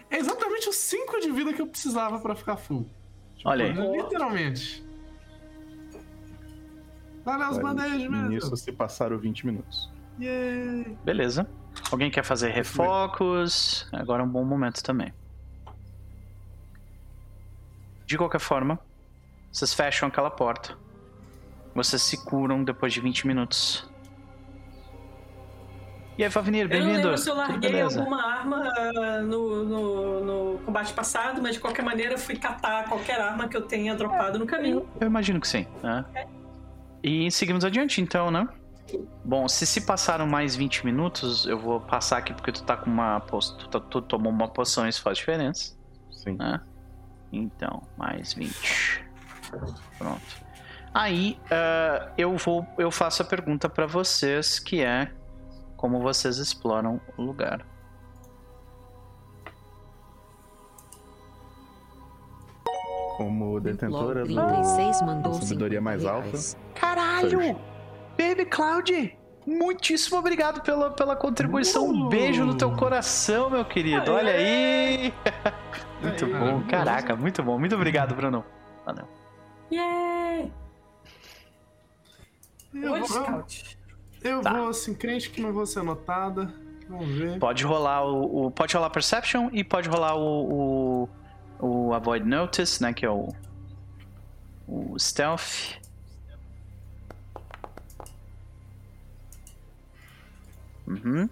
[0.09, 2.89] É exatamente os 5 de vida que eu precisava pra ficar full.
[3.35, 3.73] Tipo, Olha aí.
[3.73, 4.88] Literalmente.
[7.25, 8.29] Olha os bandejos mesmo.
[8.29, 9.91] Nisso se passaram 20 minutos.
[10.19, 10.97] Yay.
[11.03, 11.49] Beleza.
[11.91, 13.87] Alguém quer fazer refocos?
[13.91, 15.13] Agora é um bom momento também.
[18.05, 18.79] De qualquer forma,
[19.51, 20.75] vocês fecham aquela porta.
[21.75, 23.87] Vocês se curam depois de 20 minutos.
[26.17, 26.89] E aí, Favinir, bem-vindo.
[26.89, 31.53] Eu não lembro se eu larguei alguma arma uh, no, no, no, combate passado, mas
[31.53, 34.85] de qualquer maneira fui catar qualquer arma que eu tenha dropado no caminho.
[34.99, 35.65] Eu imagino que sim.
[35.81, 36.03] Né?
[36.15, 36.27] É.
[37.03, 38.47] E seguimos adiante então, né?
[39.23, 42.89] Bom, se se passaram mais 20 minutos, eu vou passar aqui porque tu tá com
[42.89, 43.19] uma.
[43.19, 45.77] Tu, tá, tu tomou uma poção, isso faz diferença.
[46.11, 46.35] Sim.
[46.37, 46.59] Né?
[47.31, 49.03] Então, mais 20.
[49.97, 50.49] Pronto.
[50.93, 52.65] Aí uh, eu vou.
[52.77, 55.11] Eu faço a pergunta para vocês que é
[55.77, 57.65] como vocês exploram o lugar.
[63.19, 66.37] Como detentora do sabedoria mais alta.
[66.73, 67.59] Caralho!
[68.17, 69.17] Baby Cloud!
[69.45, 71.85] Muitíssimo obrigado pela, pela contribuição.
[71.85, 71.91] Uh!
[71.91, 74.09] Um beijo no teu coração, meu querido.
[74.09, 75.13] Olha aí!
[76.01, 77.59] muito bom, caraca, muito bom.
[77.59, 78.45] Muito obrigado, Bruno.
[78.85, 79.05] Valeu.
[79.69, 80.49] Yeah!
[82.73, 83.45] Eu, vou,
[84.23, 84.53] eu tá.
[84.53, 86.53] vou assim, crente que não vou ser notada.
[86.87, 87.37] Vamos ver.
[87.37, 91.09] Pode rolar o, o, Pode rolar Perception e pode rolar o, o,
[91.59, 92.93] o Avoid Notice, né?
[92.93, 93.33] Que é o.
[94.67, 95.77] O Stealth.
[100.87, 101.29] Uhum.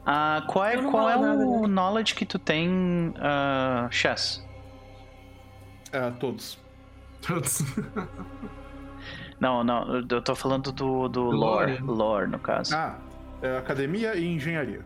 [0.00, 1.68] Uh, qual é, qual é nada, o né?
[1.68, 4.44] knowledge que tu tem, uh, Chess?
[5.88, 6.58] Uh, todos.
[7.20, 7.62] Todos.
[9.38, 11.78] não, não, eu tô falando do, do lore.
[11.78, 11.82] lore.
[11.82, 12.74] Lore, no caso.
[12.74, 12.96] Ah,
[13.42, 14.82] é academia e engenharia.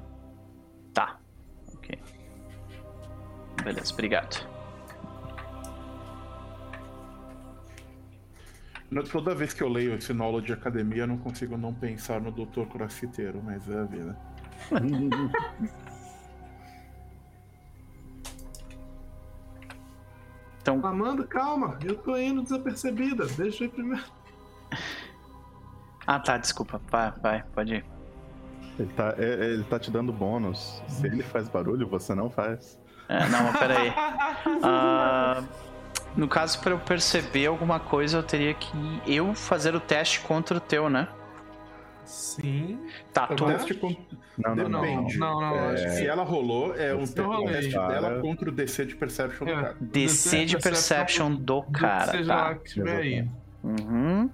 [3.62, 4.46] Beleza, obrigado.
[9.10, 12.30] Toda vez que eu leio esse knowledge de academia, eu não consigo não pensar no
[12.30, 12.66] Dr.
[12.70, 14.16] Crossfiteiro, mas é a vida.
[20.60, 20.84] então...
[20.86, 23.26] Amanda, calma, eu tô indo desapercebida.
[23.26, 24.04] Deixa eu ir primeiro.
[26.06, 26.80] Ah tá, desculpa.
[26.90, 27.84] Vai, vai, pode ir.
[28.78, 30.82] Ele tá, é, ele tá te dando bônus.
[30.88, 32.78] Se ele faz barulho, você não faz.
[33.08, 33.90] É, não, peraí.
[33.90, 35.44] uh,
[36.16, 38.72] no caso, para eu perceber alguma coisa, eu teria que
[39.06, 41.08] eu fazer o teste contra o teu, né?
[42.04, 42.78] Sim.
[43.12, 43.46] Tá, tu...
[43.46, 44.02] teste contra...
[44.36, 45.18] Não, não, Depende.
[45.18, 45.90] Não, não, não é...
[45.90, 49.54] Se ela rolou, é um teste dela contra o DC de Perception é.
[49.54, 49.76] do cara.
[49.80, 52.42] DC de Perception do cara, seja tá.
[52.42, 53.28] lá que estiver aí.
[53.62, 54.28] Uhum.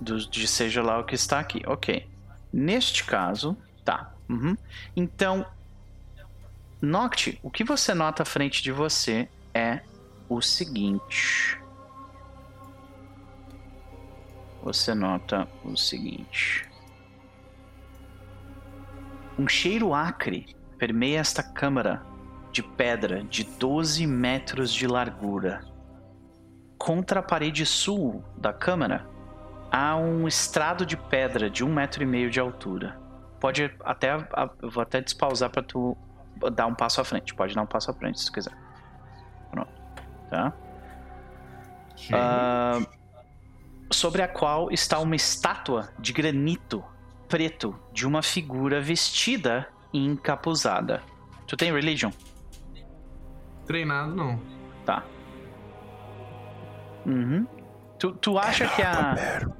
[0.00, 1.62] Do, de seja lá o que está aqui.
[1.66, 2.06] Ok.
[2.52, 4.12] Neste caso, tá.
[4.28, 4.56] Uhum.
[4.96, 5.44] Então,
[6.82, 9.80] Noct, o que você nota à frente de você é
[10.28, 11.60] o seguinte.
[14.62, 16.68] você nota o seguinte:
[19.38, 22.02] um cheiro acre permeia esta câmara
[22.52, 25.64] de pedra de 12 metros de largura.
[26.78, 29.06] Contra a parede sul da câmara
[29.70, 32.98] há um estrado de pedra de um metro e meio de altura.
[33.38, 34.14] Pode até.
[34.62, 35.96] Eu vou até despausar para tu
[36.52, 37.34] dar um passo à frente.
[37.34, 38.56] Pode dar um passo à frente se tu quiser.
[39.50, 39.70] Pronto.
[40.30, 40.52] Tá?
[42.08, 42.86] Uh,
[43.92, 46.82] sobre a qual está uma estátua de granito
[47.28, 51.02] preto de uma figura vestida e encapuzada.
[51.46, 52.10] Tu tem religion?
[53.66, 54.40] Treinado, não.
[54.84, 55.04] Tá.
[57.06, 57.46] Uhum.
[57.98, 59.14] Tu, tu acha é que a.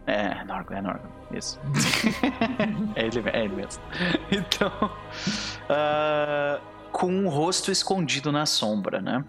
[0.07, 1.20] É, Norgo, é Norgo.
[1.33, 1.61] Isso.
[2.97, 3.83] é, ele, é ele mesmo.
[4.31, 4.91] Então.
[5.65, 6.61] Uh,
[6.93, 9.25] com um rosto escondido na sombra, né?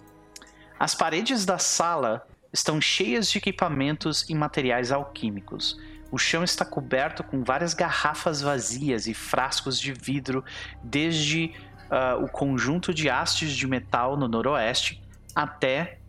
[0.80, 5.80] As paredes da sala estão cheias de equipamentos e materiais alquímicos.
[6.12, 10.44] O chão está coberto com várias garrafas vazias e frascos de vidro,
[10.84, 11.54] desde
[11.90, 15.02] uh, o conjunto de hastes de metal no noroeste
[15.34, 16.00] até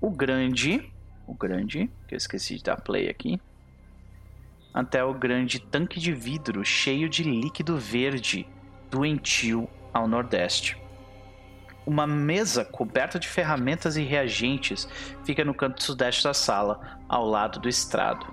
[0.00, 0.92] o grande.
[1.26, 1.90] O grande.
[2.06, 3.40] Que eu esqueci de dar play aqui.
[4.78, 8.46] Até o grande tanque de vidro cheio de líquido verde
[8.88, 10.80] doentio ao nordeste.
[11.84, 14.88] Uma mesa coberta de ferramentas e reagentes
[15.24, 18.24] fica no canto sudeste da sala, ao lado do estrado.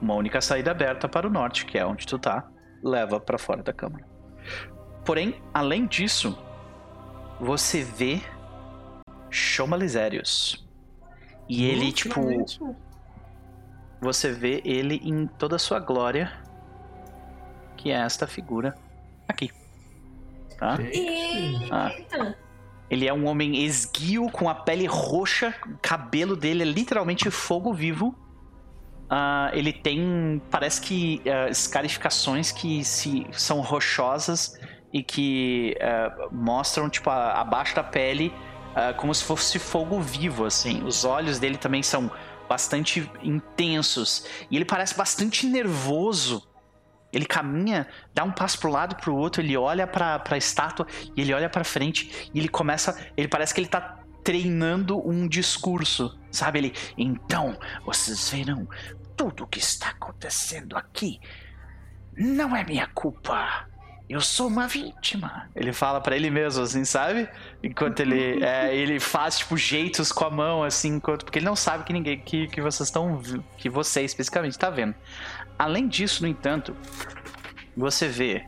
[0.00, 2.48] Uma única saída aberta para o norte, que é onde tu tá,
[2.80, 4.06] leva para fora da câmara.
[5.04, 6.38] Porém, além disso,
[7.40, 8.22] você vê
[9.28, 10.64] Chomalizérios.
[11.48, 12.20] E ele, tipo.
[14.00, 16.32] Você vê ele em toda a sua glória.
[17.76, 18.74] Que é esta figura
[19.28, 19.50] aqui.
[20.58, 20.76] Tá?
[21.70, 22.34] Ah.
[22.90, 27.72] Ele é um homem esguio, com a pele roxa, o cabelo dele é literalmente fogo
[27.72, 28.14] vivo.
[29.10, 34.58] Uh, ele tem, parece que, uh, escarificações que se, são rochosas
[34.92, 38.32] e que uh, mostram, tipo, a, abaixo da pele,
[38.96, 40.84] como se fosse fogo vivo, assim.
[40.84, 42.08] Os olhos dele também são
[42.48, 44.24] bastante intensos.
[44.50, 46.48] E ele parece bastante nervoso
[47.12, 50.86] ele caminha, dá um passo pro lado pro outro, ele olha pra, pra estátua
[51.16, 52.98] e ele olha pra frente e ele começa.
[53.16, 56.58] Ele parece que ele tá treinando um discurso, sabe?
[56.58, 56.74] Ele.
[56.96, 58.68] Então, vocês verão,
[59.16, 61.18] tudo o que está acontecendo aqui
[62.16, 63.66] não é minha culpa.
[64.08, 65.48] Eu sou uma vítima.
[65.54, 67.28] Ele fala para ele mesmo, assim, sabe?
[67.62, 71.56] Enquanto ele é, ele faz tipo jeitos com a mão, assim, enquanto porque ele não
[71.56, 73.20] sabe que ninguém que, que vocês estão
[73.58, 74.94] que você especificamente está vendo.
[75.58, 76.74] Além disso, no entanto,
[77.76, 78.46] você vê.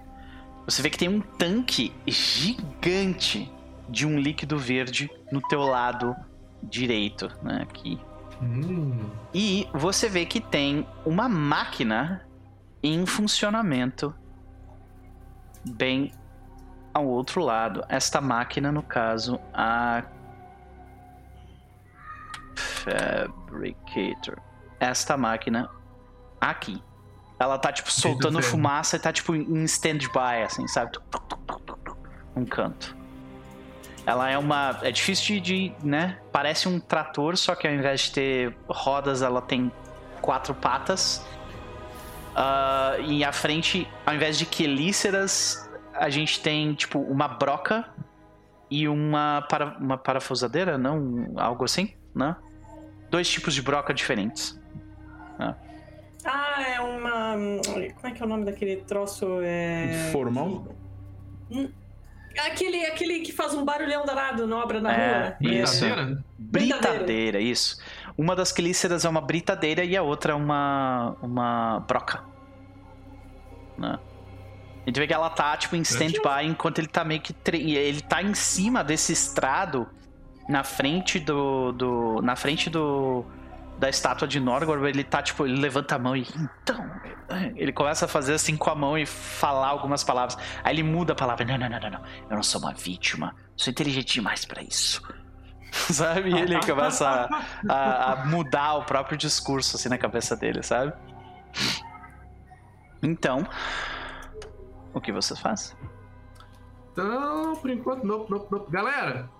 [0.64, 3.52] Você vê que tem um tanque gigante
[3.88, 6.16] de um líquido verde no teu lado
[6.62, 7.60] direito, né?
[7.62, 8.00] Aqui.
[8.40, 9.10] Hum.
[9.34, 12.26] E você vê que tem uma máquina
[12.82, 14.14] em funcionamento
[15.64, 16.12] bem
[16.92, 17.84] ao outro lado.
[17.88, 20.02] Esta máquina, no caso, a
[22.56, 24.38] Fabricator.
[24.78, 25.68] Esta máquina
[26.40, 26.82] aqui.
[27.38, 30.98] Ela tá, tipo, soltando fumaça e tá, tipo, em stand-by, assim, sabe?
[32.36, 32.96] Um canto.
[34.04, 34.78] Ela é uma.
[34.82, 36.18] É difícil de, né?
[36.32, 39.72] Parece um trator, só que ao invés de ter rodas, ela tem
[40.20, 41.24] quatro patas.
[42.30, 47.88] Uh, e à frente, ao invés de quelíceras, a gente tem, tipo, uma broca
[48.70, 51.32] e uma, para, uma parafusadeira, não?
[51.36, 52.36] Algo assim, né?
[53.10, 54.58] Dois tipos de broca diferentes.
[55.38, 55.54] Né?
[56.24, 57.34] Ah, é uma.
[57.94, 59.40] Como é que é o nome daquele troço?
[59.42, 60.10] É...
[60.12, 60.76] Formal?
[61.50, 61.68] Hum,
[62.38, 65.52] aquele, aquele que faz um barulhão danado na obra na é, rua.
[65.52, 65.84] Isso.
[65.84, 66.24] Britadeira?
[66.38, 67.82] britadeira, isso.
[68.16, 72.24] Uma das quelíceras é uma britadeira e a outra é uma, uma broca.
[73.78, 73.98] Né?
[74.82, 77.32] A gente vê que ela tá, tipo, em stand-by enquanto ele tá meio que.
[77.32, 77.72] Tre...
[77.72, 79.88] Ele tá em cima desse estrado
[80.48, 81.72] na frente do.
[81.72, 83.24] do na frente do
[83.78, 86.84] da estátua de Norgor, ele tá tipo, ele levanta a mão e então,
[87.56, 90.36] ele começa a fazer assim com a mão e falar algumas palavras.
[90.62, 91.46] Aí ele muda a palavra.
[91.46, 92.02] Não, não, não, não, não.
[92.28, 93.34] Eu não sou uma vítima.
[93.56, 95.02] Sou inteligente demais para isso.
[95.92, 96.30] sabe?
[96.30, 97.28] E ele começa
[97.68, 100.92] a, a, a, mudar o próprio discurso assim na cabeça dele, sabe?
[103.02, 103.46] Então,
[104.92, 105.76] o que você faz?
[106.92, 108.66] Então, por enquanto, não, não, não.
[108.68, 109.30] Galera,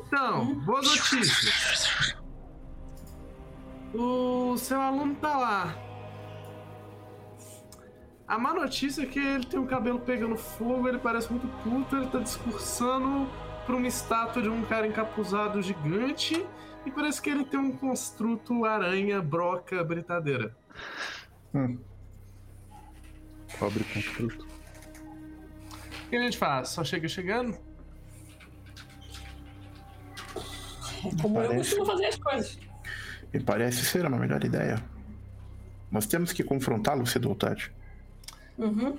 [0.00, 2.16] então, boas notícias.
[3.94, 5.74] O seu aluno tá lá.
[8.26, 11.96] A má notícia é que ele tem o cabelo pegando fogo, ele parece muito puto,
[11.96, 13.26] ele tá discursando
[13.68, 16.42] pra uma estátua de um cara encapuzado gigante
[16.86, 20.56] e parece que ele tem um construto aranha, broca, britadeira.
[21.54, 21.78] Hum.
[23.58, 24.48] Pobre conflito.
[26.06, 26.70] O que a gente faz?
[26.70, 27.58] Só chega chegando?
[31.20, 31.52] Como parece...
[31.52, 32.58] eu costumo fazer as coisas.
[33.34, 34.82] Me parece ser uma melhor ideia.
[35.90, 37.04] Nós temos que confrontá-lo
[37.34, 37.70] tarde.
[38.56, 38.98] Uhum.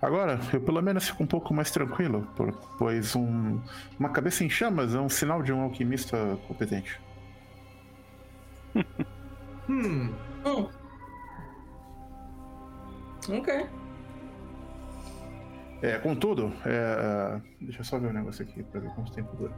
[0.00, 2.26] Agora, eu pelo menos fico um pouco mais tranquilo,
[2.78, 3.60] pois um,
[3.98, 7.00] uma cabeça em chamas é um sinal de um alquimista competente.
[9.68, 10.12] hum.
[10.44, 10.68] hum.
[13.28, 13.66] Ok.
[15.80, 19.54] É, contudo, é, deixa eu só ver um negócio aqui pra ver quanto tempo dura.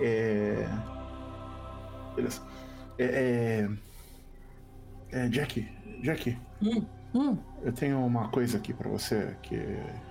[0.00, 0.66] É.
[2.14, 2.42] Beleza.
[2.98, 3.68] É.
[5.12, 5.18] é...
[5.24, 5.68] é Jack,
[6.02, 6.38] Jack.
[6.62, 6.84] Hum,
[7.14, 7.36] hum.
[7.62, 9.56] Eu tenho uma coisa aqui pra você que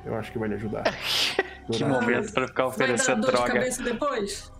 [0.05, 0.83] eu acho que vai lhe ajudar.
[1.71, 3.53] que momento pra ficar oferecendo vai dar droga.
[3.53, 4.51] De cabeça depois?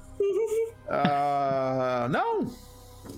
[0.88, 2.52] Ah, não!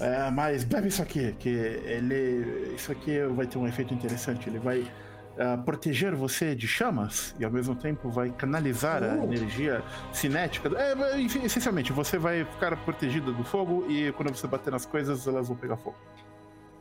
[0.00, 2.74] é, mas bebe isso aqui, que ele.
[2.74, 4.48] Isso aqui vai ter um efeito interessante.
[4.48, 4.90] Ele vai
[5.36, 9.20] uh, proteger você de chamas e ao mesmo tempo vai canalizar uh.
[9.20, 10.70] a energia cinética.
[10.76, 15.48] É, essencialmente, você vai ficar protegido do fogo e quando você bater nas coisas, elas
[15.48, 15.96] vão pegar fogo.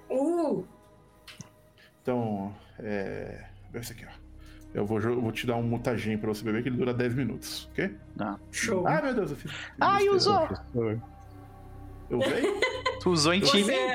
[0.09, 0.65] Uh.
[2.01, 3.45] Então, é.
[3.73, 4.21] Esse aqui, ó.
[4.73, 7.13] Eu vou, eu vou te dar um mutagem pra você beber que ele dura 10
[7.13, 7.93] minutos, ok?
[8.17, 8.39] Tá.
[8.51, 8.87] Show.
[8.87, 9.51] Ah, meu Deus, eu fiz.
[9.79, 10.47] Ai, usou!
[12.11, 12.61] Eu usei?
[12.99, 13.73] Tu usou em time?
[13.73, 13.93] É.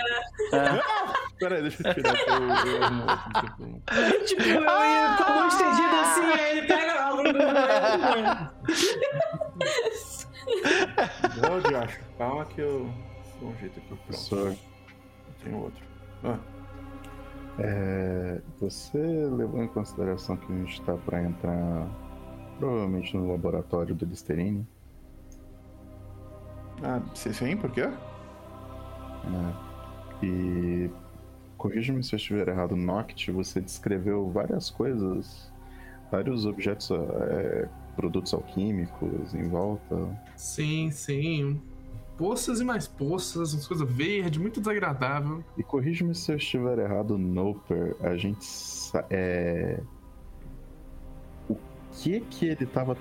[1.39, 2.15] Peraí, deixa eu tirar.
[2.27, 7.07] Eu, eu, eu, tipo, eu ia com a mão estendida assim, aí ele pega a
[11.43, 12.01] Não, de acho.
[12.17, 12.91] Calma que eu
[13.39, 13.95] dou um jeito aqui.
[14.29, 14.59] Pronto.
[15.45, 15.85] Tem outro.
[16.25, 16.39] Ah.
[17.59, 21.87] É, você levou em consideração que a gente está para entrar
[22.59, 24.67] provavelmente no laboratório do Listerine?
[26.83, 27.83] Ah, sim, por quê?
[27.83, 27.95] É,
[30.25, 30.91] e
[31.57, 35.51] corrija-me se eu estiver errado, Noct, você descreveu várias coisas,
[36.11, 39.97] vários objetos, é, produtos alquímicos em volta.
[40.37, 41.61] Sim, sim
[42.17, 45.45] poças e mais poças, umas coisas verdes, muito desagradável.
[45.57, 48.47] E corrija-me se eu estiver errado, Noper, a gente.
[49.11, 49.81] É...
[51.97, 52.97] O que que ele tava.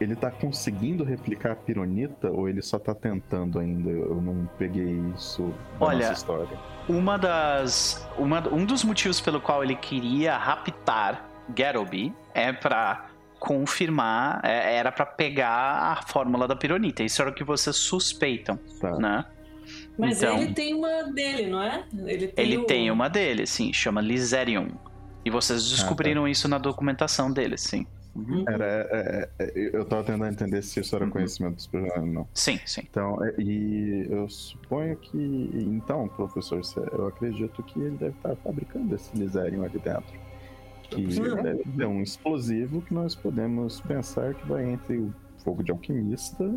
[0.00, 3.90] Ele tá conseguindo replicar a pironita ou ele só tá tentando ainda?
[3.90, 6.58] Eu não peguei isso da Olha, nossa história.
[6.88, 8.08] Uma das.
[8.16, 14.90] Uma, um dos motivos pelo qual ele queria raptar Garoby é para confirmar, é, era
[14.90, 17.02] para pegar a fórmula da pironita.
[17.02, 18.92] Isso era o que vocês suspeitam, tá.
[18.98, 19.24] né?
[19.98, 21.84] Mas então, ele tem uma dele, não é?
[22.06, 22.64] Ele tem, ele o...
[22.64, 24.68] tem uma dele, sim, chama Lizerium.
[25.24, 26.30] E vocês descobriram ah, tá.
[26.30, 27.86] isso na documentação dele, sim.
[28.14, 28.44] Uhum.
[28.46, 31.10] Era, é, é, eu tava tentando entender se isso era uhum.
[31.10, 32.28] conhecimento dos personagens, não.
[32.32, 32.82] Sim, sim.
[32.88, 35.50] Então, é, e eu suponho que.
[35.52, 36.60] Então, professor,
[36.92, 40.24] eu acredito que ele deve estar fabricando esse Lizerium aqui dentro
[40.90, 41.06] que
[41.42, 46.52] deve ser um explosivo que nós podemos pensar que vai entre o fogo de alquimista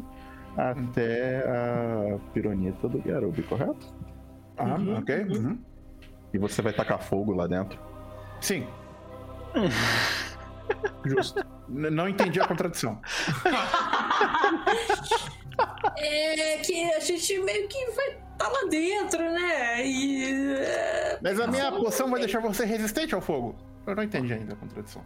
[0.56, 3.94] até a pironita do Garubi, correto?
[4.58, 5.16] Ah, uhum, ok.
[5.24, 5.36] Uhum.
[5.36, 5.60] uhum.
[6.34, 7.80] E você vai tacar fogo lá dentro?
[8.42, 8.66] Sim.
[11.06, 11.46] Justo.
[11.70, 13.02] N não entendi a contradição.
[15.98, 19.86] é que a gente meio que vai estar tá lá dentro, né?
[19.86, 20.56] E...
[20.56, 23.56] É, Mas a minha poção vai deixar você resistente ao fogo.
[23.86, 25.02] Eu não entendi ainda a contradição.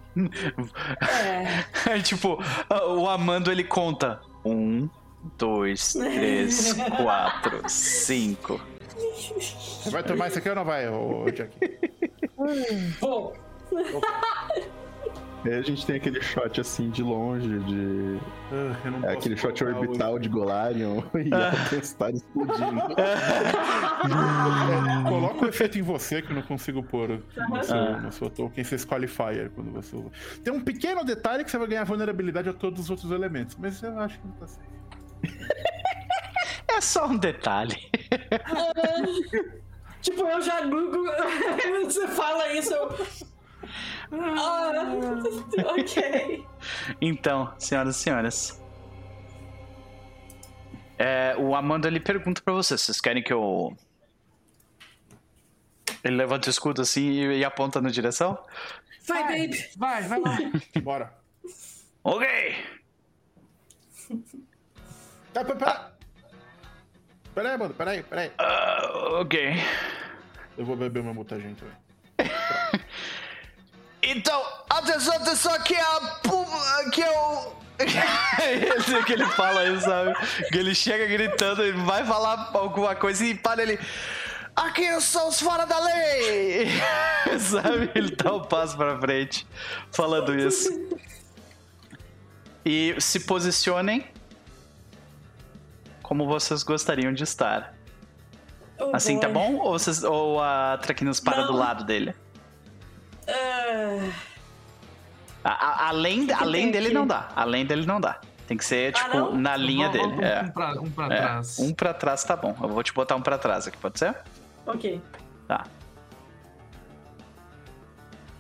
[1.86, 1.92] É.
[1.92, 2.40] é tipo,
[2.88, 4.20] o Amando ele conta.
[4.44, 4.90] Um,
[5.38, 8.60] dois, três, quatro, cinco.
[9.92, 11.56] Vai tomar isso aqui ou não vai, ô Jack?
[13.00, 13.36] Vou.
[15.44, 18.20] Aí a gente tem aquele shot assim de longe, de.
[18.52, 20.24] Ah, é aquele shot orbital hoje.
[20.24, 22.82] de Golarion e a tempestade explodindo.
[25.10, 28.00] Coloca o efeito em você que eu não consigo pôr no seu, ah.
[28.00, 28.64] no seu token.
[28.64, 30.12] Você escolhe Fire quando você usa.
[30.44, 33.82] Tem um pequeno detalhe que você vai ganhar vulnerabilidade a todos os outros elementos, mas
[33.82, 34.72] eu acho que não tá certo.
[36.68, 37.76] É só um detalhe.
[40.02, 41.06] tipo, eu já Google.
[41.84, 42.90] você fala isso, eu.
[44.12, 45.24] Ah,
[45.78, 46.46] ok.
[47.00, 48.62] Então, senhoras e senhores.
[50.98, 53.76] É, o Amanda ele pergunta para vocês: vocês querem que eu.
[56.04, 58.38] Ele levanta o escudo assim e, e aponta na direção?
[59.08, 59.70] Vai, vai baby.
[59.78, 60.38] Vai, vai lá.
[60.82, 61.14] Bora.
[62.04, 62.28] Ok.
[65.34, 65.92] Tá, pera, pera.
[67.34, 68.28] Peraí, mano, peraí, peraí.
[68.30, 69.54] Uh, ok.
[70.58, 71.76] Eu vou beber uma mutagem também.
[74.04, 75.98] Então, atenção, atenção, aqui é, a,
[76.88, 77.62] aqui é o
[78.78, 80.14] Esse que ele fala isso, sabe?
[80.52, 83.80] Que ele chega gritando, ele vai falar alguma coisa e para ele.
[84.56, 86.68] Aqui são os fora da lei!
[87.40, 87.90] sabe?
[87.96, 89.48] Ele dá um passo pra frente
[89.92, 90.70] falando isso.
[92.64, 94.06] E se posicionem
[96.04, 97.74] como vocês gostariam de estar.
[98.78, 99.22] Oh, assim, boy.
[99.22, 99.56] tá bom?
[99.56, 101.48] Ou, vocês, ou a Traquinas para Não.
[101.48, 102.14] do lado dele?
[103.28, 104.12] Uh...
[105.44, 107.30] A, a, além que além dele não dá.
[107.36, 108.20] Além dele não dá.
[108.48, 110.14] Tem que ser, tipo, ah, na linha vou, dele.
[110.14, 110.42] Um, é.
[110.42, 111.18] um, pra, um pra é.
[111.18, 111.60] trás.
[111.60, 112.56] Um pra trás tá bom.
[112.62, 114.16] Eu vou te botar um pra trás aqui, pode ser?
[114.66, 115.02] Ok.
[115.48, 115.64] Tá.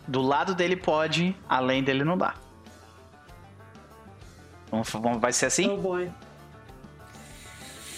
[0.07, 2.33] Do lado dele pode, além dele não dá.
[5.19, 5.69] Vai ser assim?
[5.69, 6.11] Oh boy.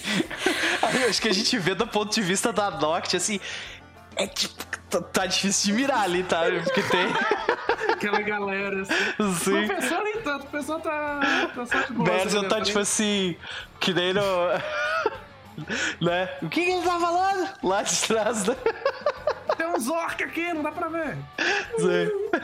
[0.81, 3.39] Aí, acho que a gente vê do ponto de vista da Noct, assim.
[4.15, 4.63] É tipo,
[4.99, 6.43] tá, tá, difícil de mirar ali, tá?
[6.63, 7.07] Porque tem.
[7.91, 9.33] Aquela galera, assim.
[9.43, 9.65] Sim.
[9.65, 11.19] O pessoal nem tanto, o pessoal tá.
[11.55, 12.23] tá boa.
[12.23, 13.35] assim, tá tipo assim.
[13.79, 14.21] Que nem no.
[16.01, 16.29] né?
[16.41, 17.49] O que, que ele tá falando?
[17.63, 18.55] Lá de trás, né?
[19.57, 21.17] Tem uns orcs aqui, não dá pra ver.
[21.77, 22.43] Sim.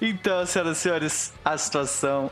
[0.00, 2.30] Então, senhoras e senhores, a situação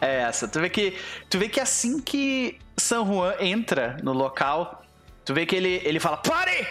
[0.00, 0.46] é essa.
[0.46, 0.98] Tu vê que,
[1.28, 4.82] tu vê que assim que San Juan entra no local,
[5.24, 6.66] tu vê que ele, ele fala: Pare!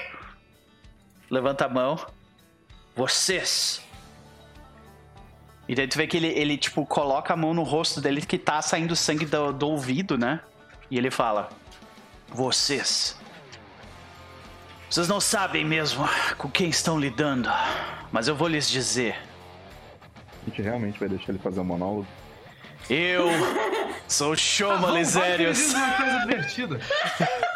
[1.35, 1.99] Levanta a mão.
[2.95, 3.81] Vocês.
[5.67, 8.37] E daí tu vê que ele, ele, tipo, coloca a mão no rosto dele que
[8.37, 10.39] tá saindo sangue do, do ouvido, né?
[10.89, 11.49] E ele fala:
[12.29, 13.17] Vocês.
[14.89, 16.07] Vocês não sabem mesmo
[16.37, 17.49] com quem estão lidando,
[18.13, 19.17] mas eu vou lhes dizer.
[20.41, 22.07] A gente realmente vai deixar ele fazer um monólogo?
[22.89, 23.27] Eu
[24.07, 25.73] sou Shoma ah, Lisérios.
[25.73, 26.79] uma coisa divertida.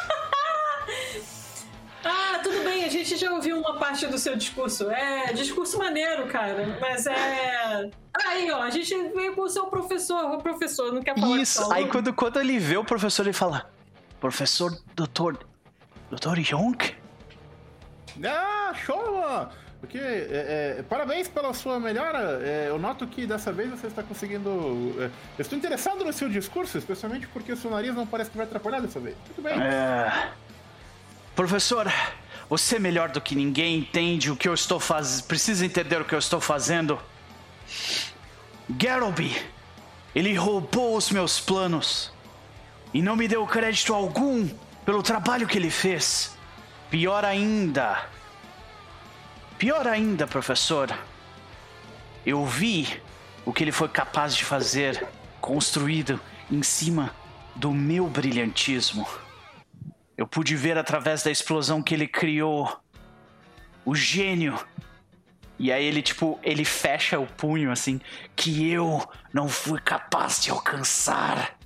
[2.90, 4.90] a gente já ouviu uma parte do seu discurso.
[4.90, 6.78] É, discurso maneiro, cara.
[6.82, 7.90] Mas é.
[8.26, 10.26] Aí, ó, a gente veio com o seu professor.
[10.34, 13.70] O professor não quer falar Isso, aí quando, quando ele vê o professor, ele fala:
[14.20, 15.38] Professor Doutor.
[16.10, 16.96] Doutor Yonk?
[18.26, 19.52] Ah, Shoma!
[19.80, 22.42] Porque, é, é, parabéns pela sua melhora.
[22.44, 24.50] É, eu noto que dessa vez você está conseguindo.
[25.00, 25.06] É,
[25.38, 28.46] eu estou interessado no seu discurso, especialmente porque o seu nariz não parece que vai
[28.46, 29.16] atrapalhar dessa vez.
[29.28, 29.54] Muito bem.
[29.54, 30.32] É...
[31.36, 31.88] Professor,
[32.50, 35.26] você é melhor do que ninguém entende o que eu estou fazendo.
[35.26, 37.00] Precisa entender o que eu estou fazendo.
[38.70, 39.36] Garoby,
[40.16, 42.12] ele roubou os meus planos
[42.94, 44.50] e não me deu crédito algum
[44.86, 46.36] pelo trabalho que ele fez.
[46.90, 48.10] Pior ainda,
[49.60, 50.98] Pior ainda, professor,
[52.26, 52.88] eu vi
[53.46, 55.06] o que ele foi capaz de fazer,
[55.42, 56.18] construído
[56.50, 57.14] em cima
[57.58, 59.06] do meu brilhantismo.
[60.20, 62.78] Eu pude ver através da explosão que ele criou
[63.86, 64.60] o gênio.
[65.58, 68.02] E aí ele tipo, ele fecha o punho assim,
[68.36, 69.02] que eu
[69.32, 71.58] não fui capaz de alcançar.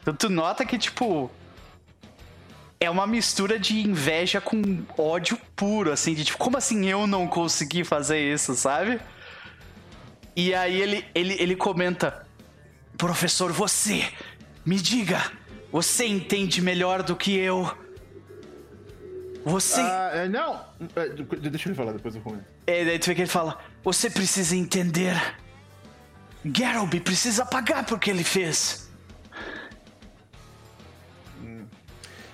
[0.00, 1.28] Então tu nota que tipo,
[2.78, 4.62] é uma mistura de inveja com
[4.96, 9.00] ódio puro, assim, de tipo, como assim eu não consegui fazer isso, sabe?
[10.36, 12.24] E aí ele, ele, ele comenta:
[12.96, 14.08] Professor, você,
[14.64, 15.32] me diga,
[15.72, 17.87] você entende melhor do que eu.
[19.44, 19.80] Você.
[19.80, 20.60] Uh, não,
[20.96, 21.08] é,
[21.48, 22.44] deixa ele falar, depois eu comento.
[22.66, 25.16] É, daí tu vê que ele fala: Você precisa entender.
[26.44, 28.88] Garoby precisa pagar por que ele fez.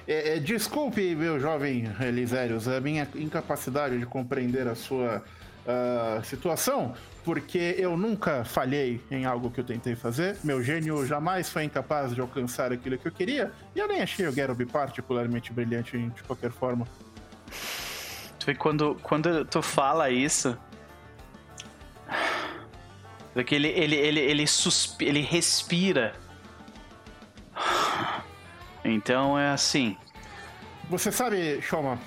[0.06, 5.22] É, é, desculpe, meu jovem Elisérios, a minha incapacidade de compreender a sua
[5.64, 6.94] uh, situação,
[7.24, 10.36] porque eu nunca falhei em algo que eu tentei fazer.
[10.44, 14.26] Meu gênio jamais foi incapaz de alcançar aquilo que eu queria, e eu nem achei
[14.28, 16.86] o Garoby particularmente brilhante de qualquer forma.
[18.38, 20.56] Tu vê quando, quando tu fala isso.
[23.32, 26.14] Porque ele, ele, ele, ele, suspi ele respira
[28.84, 29.96] então é assim.
[30.90, 31.98] Você sabe, Shoma,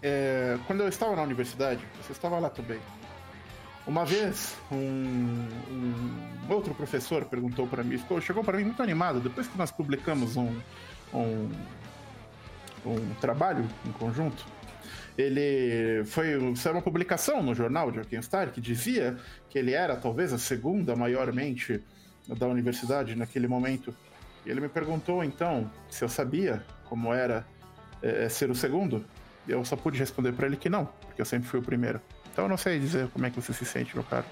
[0.00, 2.78] é, quando eu estava na universidade, você estava lá também.
[3.90, 9.48] Uma vez, um, um outro professor perguntou para mim, chegou para mim muito animado, depois
[9.48, 10.56] que nós publicamos um,
[11.12, 11.50] um,
[12.86, 14.46] um trabalho em conjunto,
[15.18, 19.18] ele foi saiu uma publicação no jornal de Arkenstar que dizia
[19.48, 21.82] que ele era talvez a segunda maiormente
[22.28, 23.92] da universidade naquele momento
[24.46, 27.44] e ele me perguntou então se eu sabia como era
[28.00, 29.04] é, ser o segundo.
[29.48, 32.00] E eu só pude responder para ele que não, porque eu sempre fui o primeiro.
[32.32, 34.26] Então eu não sei dizer como é que você se sente, meu caro.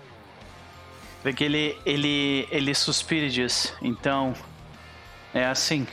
[1.22, 4.34] Porque ele, ele, ele suspira e diz: então,
[5.34, 5.86] é assim.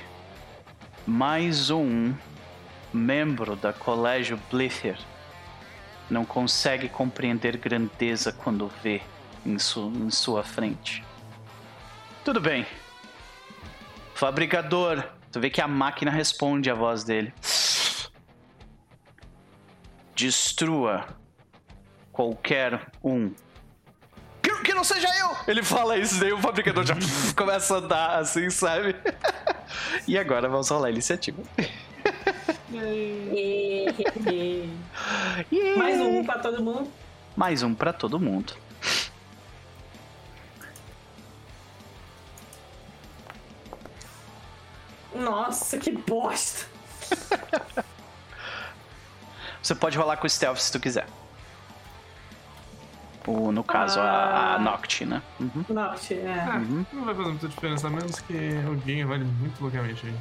[1.07, 2.15] Mais um
[2.91, 4.97] membro da Colégio Blither
[6.09, 9.01] não consegue compreender grandeza quando vê
[9.45, 11.03] em, su, em sua frente.
[12.23, 12.65] Tudo bem,
[14.15, 15.03] Fabricador.
[15.31, 17.33] Tu vê que a máquina responde a voz dele.
[20.15, 21.05] Destrua
[22.15, 23.29] qualquer um.
[24.41, 25.35] Que, que não seja eu!
[25.47, 26.95] Ele fala isso, daí o fabricador já
[27.35, 28.95] começa a andar assim, sabe?
[30.07, 31.43] e agora vamos rolar a iniciativa.
[35.77, 36.89] Mais um pra todo mundo.
[37.35, 38.53] Mais um pra todo mundo.
[45.13, 46.65] Nossa, que bosta!
[49.61, 51.07] Você pode rolar com o stealth se tu quiser.
[53.27, 54.55] Ou, no caso, ah.
[54.55, 55.21] a, Noct, né?
[55.39, 55.65] Uhum.
[55.69, 56.17] Noct, é.
[56.17, 56.85] é uhum.
[56.93, 60.15] Não vai fazer muita diferença, a menos que o game vale muito loucamente aí.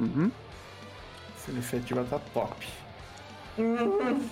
[0.00, 0.30] Uhum.
[1.36, 2.66] Essa iniciativa tá top.
[3.58, 4.28] Uhum.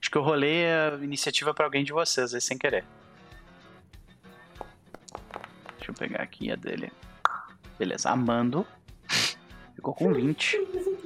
[0.00, 2.84] Acho que eu rolei a iniciativa pra alguém de vocês aí sem querer.
[5.76, 6.92] Deixa eu pegar aqui a dele.
[7.78, 8.66] Beleza, Amando.
[9.74, 10.56] Ficou com 20.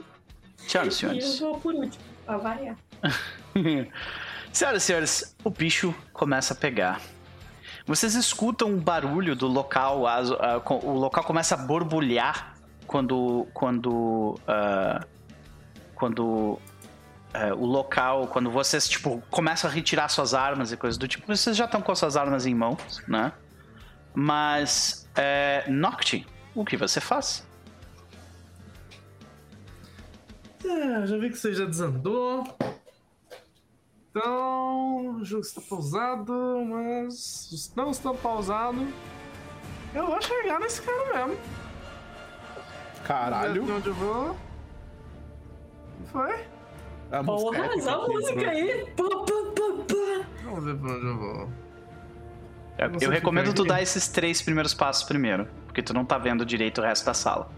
[0.68, 1.40] Tchau, senhores.
[1.40, 2.76] Eu vou por último, pra variar.
[4.52, 7.00] Senhoras e senhores, o bicho começa a pegar.
[7.86, 12.54] Vocês escutam um barulho do local, a, a, o local começa a borbulhar
[12.86, 15.06] quando quando uh,
[15.94, 16.60] quando uh,
[17.56, 21.56] o local, quando vocês tipo começam a retirar suas armas e coisas do tipo, vocês
[21.56, 23.32] já estão com suas armas em mãos, né?
[24.14, 25.64] Mas é,
[26.54, 27.46] o que você faz?
[30.64, 32.44] É, já vi que você já desandou.
[34.14, 36.34] Então, o jogo está pausado,
[36.66, 38.86] mas não está pausado.
[39.94, 41.40] Eu vou chegar nesse cara mesmo.
[43.05, 43.64] Caralho.
[43.64, 44.36] De onde eu vou?
[46.12, 46.44] Foi?
[47.10, 48.84] A Porra, mas a música aí.
[48.94, 50.26] Pá, pá, pá, pá.
[50.44, 51.48] Vamos ver pra onde eu vou.
[52.76, 56.44] Eu, eu recomendo tu dar esses três primeiros passos primeiro, porque tu não tá vendo
[56.44, 57.51] direito o resto da sala.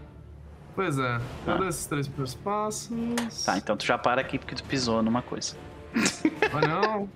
[0.73, 1.57] Pois é, eu ah.
[1.57, 3.43] dou esses três primeiros passos.
[3.45, 5.57] Tá, então tu já para aqui porque tu pisou numa coisa.
[6.53, 7.09] Ah, não?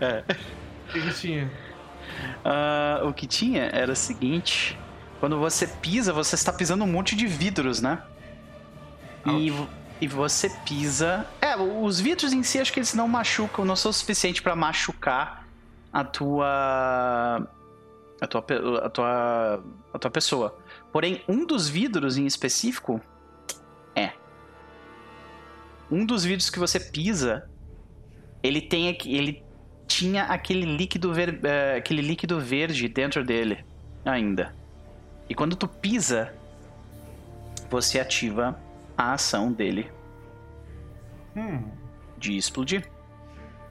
[0.00, 0.24] É.
[0.88, 1.50] O que, que tinha?
[2.44, 4.78] Uh, o que tinha era o seguinte:
[5.20, 8.02] quando você pisa, você está pisando um monte de vidros, né?
[9.26, 9.50] E,
[10.00, 11.26] e você pisa.
[11.40, 14.54] É, os vidros em si acho que eles não machucam, não são o suficiente para
[14.54, 15.46] machucar
[15.92, 17.48] a tua.
[18.20, 18.44] A tua,
[18.84, 19.64] a tua.
[19.92, 20.58] A tua pessoa.
[20.92, 23.00] Porém, um dos vidros em específico.
[23.94, 24.12] É.
[25.90, 27.48] Um dos vidros que você pisa
[28.44, 29.42] ele tem ele
[29.86, 33.64] tinha aquele líquido ver, uh, aquele líquido verde dentro dele
[34.04, 34.54] ainda.
[35.28, 36.34] E quando tu pisa,
[37.70, 38.58] você ativa
[38.96, 39.90] a ação dele
[41.34, 41.62] hum.
[42.18, 42.86] de explodir.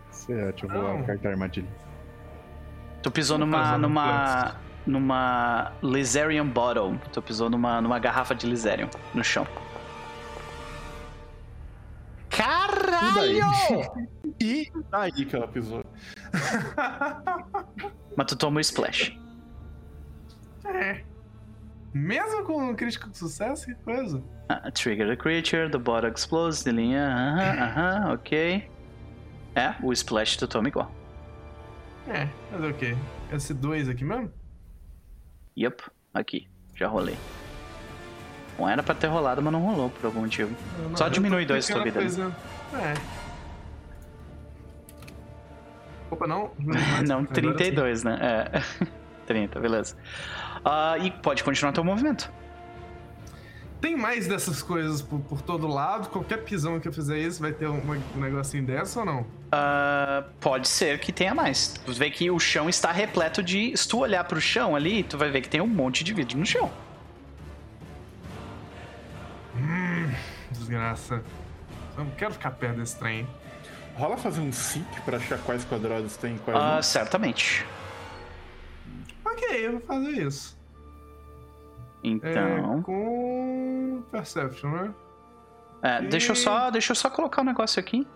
[0.09, 0.99] Você ativou oh.
[0.99, 1.69] a carta armadilha.
[3.03, 4.55] Tu pisou numa numa
[4.87, 6.97] numa Lizarian Bottle.
[7.11, 9.45] Tu pisou numa numa garrafa de Lizarian no chão.
[12.29, 13.43] Caralho!
[14.44, 15.82] E daí que ela pisou.
[18.18, 19.18] Mas tu toma o splash.
[20.65, 21.02] É.
[21.94, 24.18] Mesmo com um crítico de sucesso, que coisa.
[24.18, 28.14] Uh, trigger the creature, the bottle explodes, the linha, aham, uh aham, -huh, uh -huh,
[28.15, 28.70] ok.
[29.56, 30.91] É, o splash tu toma igual.
[32.10, 32.98] É, mas o quê?
[33.32, 34.30] Esse 2 aqui mesmo?
[35.56, 35.84] Yup,
[36.14, 37.15] aqui, já rolei.
[38.57, 40.53] Bom, era pra ter rolado, mas não rolou por algum motivo.
[40.80, 41.99] Não, Só diminui dois tua vida.
[41.99, 42.36] Coisa...
[42.74, 43.22] É.
[46.14, 46.52] Opa, não?
[47.07, 48.19] não, 32, né?
[48.22, 48.85] É.
[49.26, 49.95] 30, beleza.
[50.60, 52.31] Uh, e pode continuar teu movimento.
[53.81, 56.07] Tem mais dessas coisas por, por, todo lado?
[56.10, 57.81] Qualquer pisão que eu fizer isso vai ter um,
[58.15, 59.22] um negocinho dessa ou não?
[59.22, 61.68] Uh, pode ser que tenha mais.
[61.85, 63.76] Tu vê que o chão está repleto de.
[63.76, 66.38] Se tu olhar pro chão ali, tu vai ver que tem um monte de vidro
[66.38, 66.72] no chão.
[69.57, 70.11] Hum,
[70.52, 71.22] desgraça.
[71.98, 73.27] Eu não quero ficar perto desse trem.
[73.95, 76.60] Rola fazer um sync pra achar quais quadrados tem quais.
[76.60, 77.65] Ah, uh, certamente.
[79.24, 80.57] Ok, eu vou fazer isso.
[82.03, 82.80] Então.
[82.80, 84.94] É, com Perception, né?
[85.82, 86.07] É, e...
[86.07, 88.07] deixa, eu só, deixa eu só colocar um negócio aqui.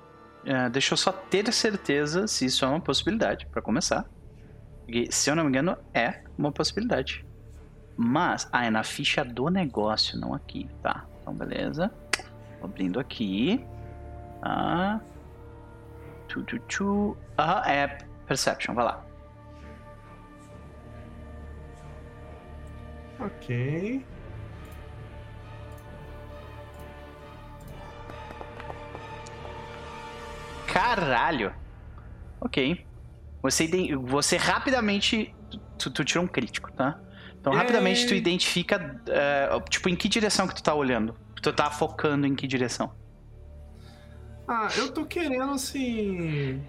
[0.46, 4.06] É, deixa eu só ter certeza se isso é uma possibilidade, para começar.
[4.86, 7.26] Porque, se eu não me engano, é uma possibilidade.
[7.96, 11.06] Mas, ah, é na ficha do negócio, não aqui, tá?
[11.22, 11.92] Então, beleza.
[12.64, 13.66] Abrindo aqui.
[14.42, 15.00] Ah.
[16.38, 17.18] Tu, tu, tu.
[17.40, 17.98] Aham, é
[18.28, 19.04] Perception, vai lá.
[23.20, 24.06] Ok.
[30.68, 31.54] Caralho!
[32.42, 32.86] Ok.
[33.42, 35.34] Você, você rapidamente.
[35.78, 37.00] Tu, tu tirou um crítico, tá?
[37.40, 41.16] Então, rapidamente, tu identifica, uh, tipo, em que direção que tu tá olhando?
[41.42, 42.92] Tu tá focando em que direção?
[44.48, 46.62] Ah, eu tô querendo, assim...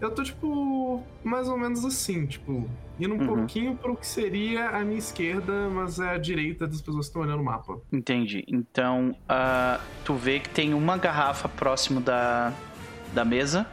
[0.00, 2.68] Eu tô, tipo, mais ou menos assim, tipo,
[2.98, 3.26] indo um uhum.
[3.26, 7.22] pouquinho pro que seria a minha esquerda, mas é a direita das pessoas que estão
[7.22, 7.80] olhando o mapa.
[7.92, 8.44] Entendi.
[8.48, 12.52] Então, uh, tu vê que tem uma garrafa próximo da,
[13.14, 13.66] da mesa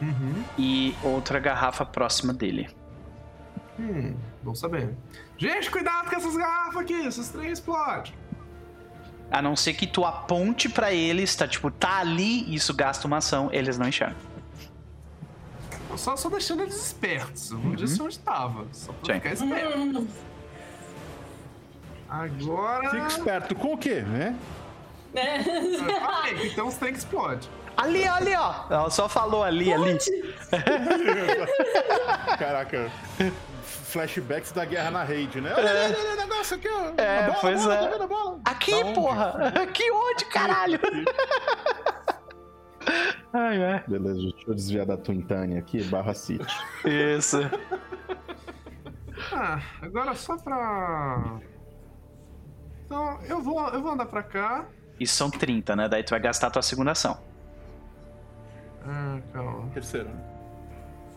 [0.00, 0.42] uhum.
[0.58, 2.68] e outra garrafa próxima dele.
[3.78, 4.94] Hum, bom saber.
[5.36, 8.12] Gente, cuidado com essas garrafas aqui, essas três explodem.
[9.30, 13.18] A não ser que tu aponte para eles, tá tipo, tá ali, isso gasta uma
[13.18, 14.16] ação, eles não enxergam.
[15.96, 17.50] Só, só deixando eles espertos.
[17.50, 17.74] Eu não uhum.
[17.74, 18.66] disse onde tava.
[18.72, 19.20] Só pra Sim.
[19.20, 20.08] ficar esperto.
[22.08, 22.90] Agora.
[22.90, 24.36] Fica esperto com o quê, né?
[25.14, 25.38] É.
[26.02, 27.48] Ah, então os tanques explodem.
[27.76, 28.54] Ali, ali, ó.
[28.70, 29.82] Ela só falou ali, Pode.
[29.82, 30.34] ali.
[32.38, 32.90] Caraca.
[33.66, 35.52] Flashbacks da guerra na rede, né?
[35.56, 35.86] Olha, é.
[35.88, 36.92] olha, negócio aqui, ó.
[36.96, 38.50] É, bola, pois bola, é.
[38.50, 39.52] Aqui, porra.
[39.62, 40.78] Aqui onde, caralho?
[43.32, 43.84] Ai, ai.
[43.86, 46.46] Beleza, deixa eu desviar da Twintania aqui, barra City.
[46.84, 47.38] Isso.
[49.32, 51.40] ah, agora só pra.
[52.84, 54.64] Então, eu vou, eu vou andar pra cá.
[54.98, 55.88] Isso são 30, né?
[55.88, 57.20] Daí tu vai gastar a tua segunda ação.
[58.86, 59.68] Ah, calma.
[59.74, 60.35] Terceira.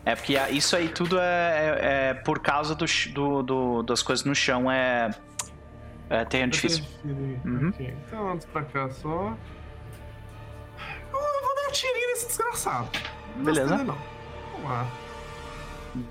[0.05, 4.25] É porque isso aí tudo é, é, é por causa do, do, do, das coisas
[4.25, 5.09] no chão, é.
[6.09, 6.83] É terreno difícil.
[7.05, 7.69] Uhum.
[7.69, 7.95] Okay.
[8.07, 9.37] Então ando pra cá só
[11.69, 12.89] um tirinho nesse desgraçado.
[13.37, 13.77] Beleza.
[13.77, 13.97] Não,
[14.53, 14.87] Vamos lá.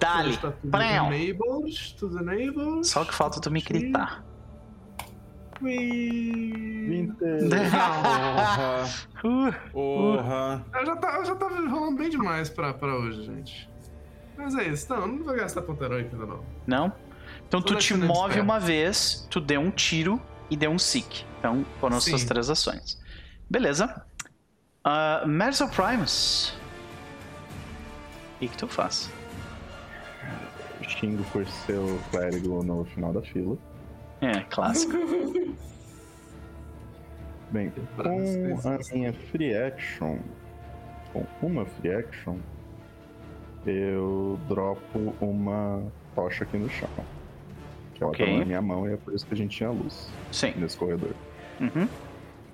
[0.01, 0.37] Dali.
[0.37, 2.87] Tá tudo enabled, tudo enabled.
[2.87, 4.25] Só que falta tu me gritar.
[5.61, 7.13] Ui.
[9.13, 9.45] Porra.
[9.73, 10.67] Porra.
[10.73, 13.69] Eu já, tá, eu já tava rolando bem demais pra, pra hoje, gente.
[14.39, 14.91] Mas é isso.
[14.91, 16.45] Não, não vou gastar ponto heróico ainda não.
[16.67, 16.93] Não?
[17.49, 21.25] Então tu te move uma vez, tu deu um tiro e deu um seek.
[21.39, 22.99] Então foram as suas três ações.
[23.51, 24.07] Beleza.
[24.87, 26.55] Uh, Merzel Primus.
[28.37, 29.11] O que, que tu faz?
[30.87, 33.59] Xingo por ser o clérigo no final da fila.
[34.21, 34.93] É, clássico.
[37.51, 40.19] Bem, com a minha free action,
[41.13, 42.39] com uma free action,
[43.69, 45.83] eu dropo uma
[46.15, 46.89] tocha aqui no chão.
[47.95, 48.27] Que ela okay.
[48.27, 50.09] tá na minha mão e é por isso que a gente tinha luz.
[50.31, 50.53] Sim.
[50.57, 51.13] Nesse corredor.
[51.61, 51.89] Uhum.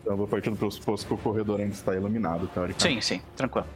[0.01, 3.05] Então eu vou partindo pelo suposto que o corredor ainda está iluminado, teoricamente.
[3.05, 3.67] Sim, sim, tranquilo.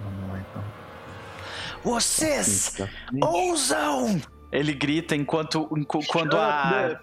[0.00, 0.64] Vamos lá então.
[1.82, 2.76] Vocês
[3.20, 4.20] ousam!
[4.52, 5.68] Ele grita enquanto
[6.08, 7.00] quando a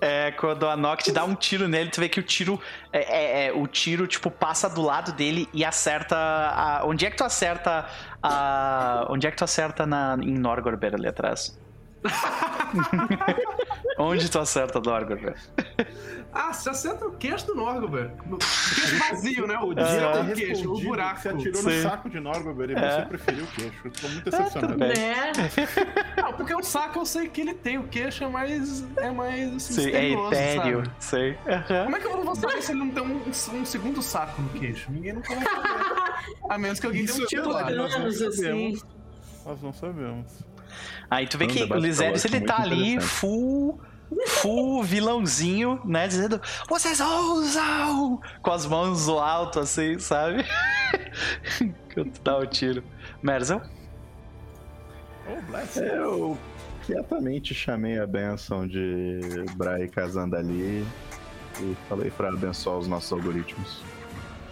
[0.00, 2.60] é, quando a Noct dá um tiro nele, tu vê que o tiro.
[2.92, 6.16] É, é, é, o tiro, tipo, passa do lado dele e acerta.
[6.16, 7.86] A, onde é que tu acerta
[8.22, 9.06] a.
[9.08, 11.58] Onde é que tu acerta na, em Norgorber ali atrás?
[13.98, 15.36] Onde tu acerta Norgorber?
[16.32, 18.10] Ah, você acerta o queixo do Norgorber.
[18.30, 19.58] O queixo vazio, né?
[19.58, 21.20] O dia do queixo, o buraco.
[21.20, 21.76] Você atirou Sim.
[21.76, 22.90] no saco de Norgorber e é.
[22.90, 23.80] você preferiu o queixo.
[23.84, 24.84] Eu tô muito decepcionado.
[24.84, 25.32] É,
[26.20, 28.84] Não, porque o saco eu sei que ele tem, o queixo é mais.
[28.98, 29.54] É mais.
[29.54, 30.96] Assim, Sim, é etéreo, sabe?
[31.00, 31.30] sei.
[31.30, 31.84] Uhum.
[31.84, 34.48] Como é que eu vou saber se ele não tem um, um segundo saco no
[34.50, 34.92] queixo?
[34.92, 35.46] Ninguém não saber.
[36.50, 37.70] A menos que alguém dê um tiro lá.
[37.70, 38.84] Nós não sabemos.
[39.46, 40.44] Nós não sabemos.
[41.10, 43.80] Aí tu vê que o Lisérius ele tá ali full
[44.26, 46.06] full vilãozinho, né?
[46.06, 48.20] Dizendo, vocês ousam!
[48.42, 50.44] Com as mãos no alto, assim, sabe?
[51.92, 52.82] Quando dá o tiro.
[53.22, 53.62] Merzel?
[55.28, 56.38] Oh, Eu
[56.84, 59.20] quietamente chamei a benção de
[59.56, 60.86] Brai casando ali
[61.60, 63.82] e falei para abençoar os nossos algoritmos.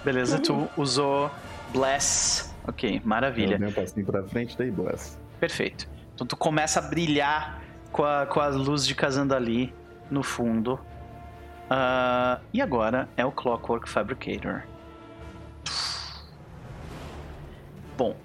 [0.05, 1.31] Beleza, tu usou
[1.73, 2.53] Bless.
[2.67, 3.55] Ok, maravilha.
[3.55, 5.17] Eu dei um passinho pra frente, daí Bless.
[5.39, 5.89] Perfeito.
[6.15, 7.64] Então tu começa a brilhar
[7.95, 8.97] com a, com a luz de
[9.35, 9.73] ali
[10.11, 10.81] no fundo.
[11.71, 14.65] Uh, e agora é o Clockwork Fabricator.
[17.97, 18.17] Bom.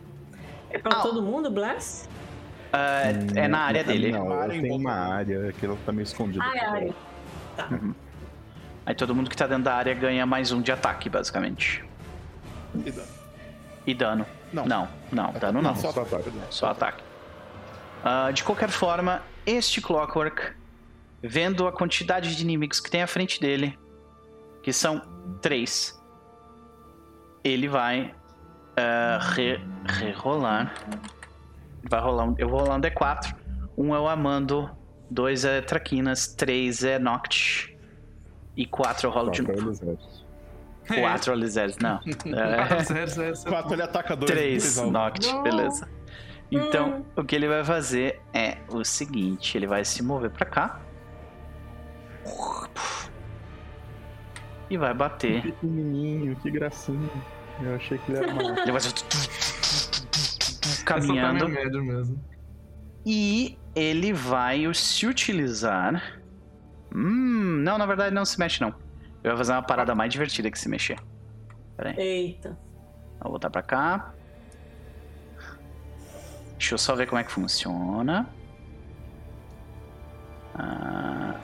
[0.71, 2.07] É pra ah, todo mundo, Blast?
[2.07, 4.11] Uh, é na área dele.
[4.11, 6.43] Não, eu tenho uma área que ela tá meio escondida.
[6.43, 6.95] Ah, é a área.
[7.55, 7.67] Tá.
[7.69, 7.93] Uhum.
[8.87, 11.85] Aí todo mundo que tá dentro da área ganha mais um de ataque, basicamente.
[12.73, 13.07] E dano.
[13.85, 14.25] E dano.
[14.51, 15.75] Não, não, não dano não.
[15.75, 16.31] Só ataque.
[16.49, 17.03] Só ataque.
[18.03, 20.53] Uh, de qualquer forma, este Clockwork,
[21.21, 23.77] vendo a quantidade de inimigos que tem à frente dele,
[24.61, 25.01] que são
[25.41, 25.99] três,
[27.43, 28.13] ele vai
[28.77, 30.73] uh, re, rerolar.
[31.89, 33.35] Vai rolar um, eu vou rolar um D4.
[33.77, 34.69] Um é o Amando,
[35.09, 37.75] dois é Traquinas, três é Noct
[38.55, 39.97] e quatro eu rolo de novo.
[40.87, 41.99] Quatro Alizés, não.
[42.25, 43.49] É...
[43.49, 44.31] Quatro ele ataca dois.
[44.31, 45.87] Três Noct, beleza.
[46.51, 50.79] Então, o que ele vai fazer é o seguinte: ele vai se mover pra cá.
[54.69, 55.41] E vai bater.
[55.41, 57.09] Que pequenininho, que gracinha.
[57.61, 58.61] Eu achei que ele era uma...
[58.61, 58.81] Ele vai
[60.85, 62.19] caminhando.
[63.05, 66.21] E ele vai se utilizar.
[66.93, 68.69] Hum, não, na verdade não se mexe não.
[68.69, 70.99] Ele vai fazer uma parada mais divertida que se mexer.
[71.77, 71.99] Pera aí.
[71.99, 72.57] Eita.
[73.21, 74.13] Vou voltar pra cá.
[76.59, 78.29] Deixa eu só ver como é que funciona.
[80.53, 81.39] Ah...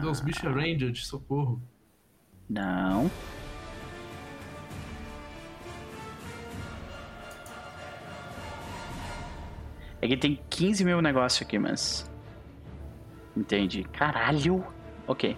[0.00, 1.60] Dos bichos ranged, socorro.
[2.48, 3.10] Não.
[10.00, 12.08] É que tem 15 mil negócio aqui, mas.
[13.36, 13.82] Entendi.
[13.82, 14.64] Caralho!
[15.08, 15.36] Ok.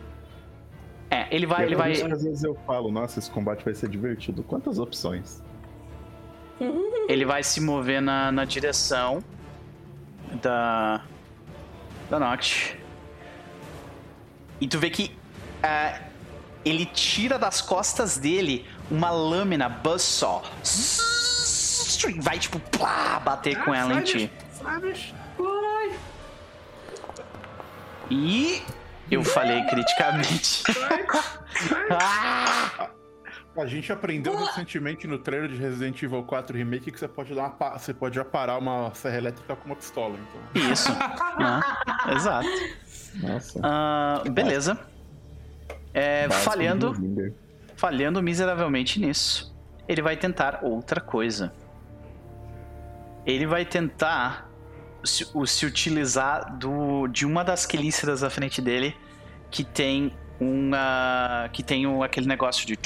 [1.10, 1.64] É, ele vai.
[1.64, 1.92] Ele vai...
[1.92, 4.42] Às vezes eu falo, nossa, esse combate vai ser divertido.
[4.42, 5.42] Quantas opções?
[7.08, 9.22] Ele vai se mover na, na direção
[10.42, 11.02] da.
[12.10, 12.76] da Noct.
[14.60, 15.16] E tu vê que
[15.62, 16.04] uh,
[16.64, 20.42] ele tira das costas dele uma lâmina buzzsaw.
[22.20, 24.30] Vai, tipo, plá, bater ah, com ela em ti.
[28.10, 28.62] E
[29.10, 30.62] eu falei criticamente.
[33.60, 37.56] A gente aprendeu recentemente no trailer de Resident Evil 4 Remake que você pode dar
[37.58, 40.16] uma, você pode aparar uma serra elétrica com uma pistola.
[40.16, 40.70] Então.
[40.70, 40.88] Isso.
[40.92, 41.82] ah,
[42.14, 42.48] exato.
[43.16, 43.58] Nossa.
[43.58, 44.78] Uh, beleza.
[45.92, 46.94] É, falhando,
[47.76, 49.52] falhando miseravelmente nisso,
[49.88, 51.52] ele vai tentar outra coisa.
[53.26, 54.48] Ele vai tentar
[55.02, 58.94] se, se utilizar do, de uma das quelíceras à frente dele
[59.50, 61.48] que tem uma.
[61.52, 62.78] que tem um, aquele negócio de.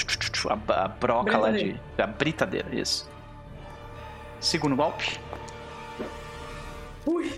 [0.49, 1.79] a, a broca lá de.
[1.99, 3.11] a britadeira, isso.
[4.41, 5.19] Segundo golpe.
[7.07, 7.35] Ui,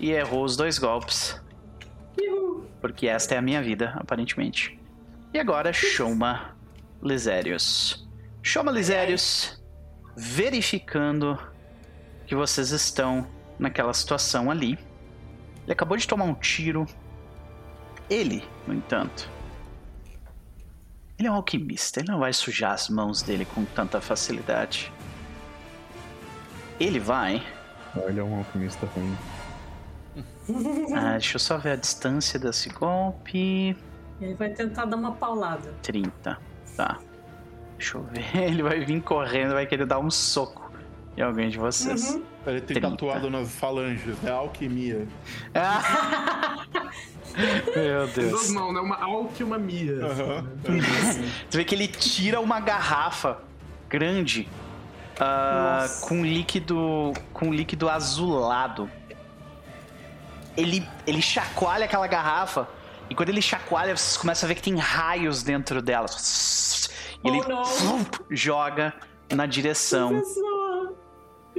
[0.00, 1.40] E errou os dois golpes.
[2.80, 4.78] Porque esta é a minha vida, aparentemente.
[5.32, 6.56] E agora, Shoma
[7.02, 8.08] Lisérios.
[8.42, 9.62] Shoma Lisérios,
[10.16, 11.38] verificando
[12.26, 13.26] que vocês estão
[13.58, 14.78] naquela situação ali.
[15.62, 16.86] Ele acabou de tomar um tiro.
[18.12, 19.30] Ele, no entanto,
[21.18, 22.00] ele é um alquimista.
[22.00, 24.92] Ele não vai sujar as mãos dele com tanta facilidade.
[26.78, 27.42] Ele vai.
[28.06, 29.16] Ele é um alquimista ruim.
[30.94, 33.76] Ah, deixa eu só ver a distância desse golpe.
[34.20, 35.72] Ele vai tentar dar uma paulada.
[35.82, 36.36] 30.
[36.76, 36.98] Tá.
[37.78, 38.36] Deixa eu ver.
[38.50, 40.70] Ele vai vir correndo, vai querer dar um soco
[41.16, 42.14] em alguém de vocês.
[42.14, 42.24] Uhum.
[42.46, 42.90] Ele tem 30.
[42.90, 44.16] tatuado nas falanges.
[44.24, 45.06] É alquimia.
[47.74, 48.50] Meu Deus.
[48.50, 49.94] Não, é uma alquimia.
[49.94, 50.46] Uhum.
[51.48, 53.38] Você vê que ele tira uma garrafa
[53.88, 54.48] grande
[55.16, 58.88] uh, com líquido com líquido azulado
[60.56, 62.68] ele, ele chacoalha aquela garrafa.
[63.08, 66.06] E quando ele chacoalha, vocês começam a ver que tem raios dentro dela.
[67.24, 68.92] E ele oh, joga
[69.30, 70.22] na direção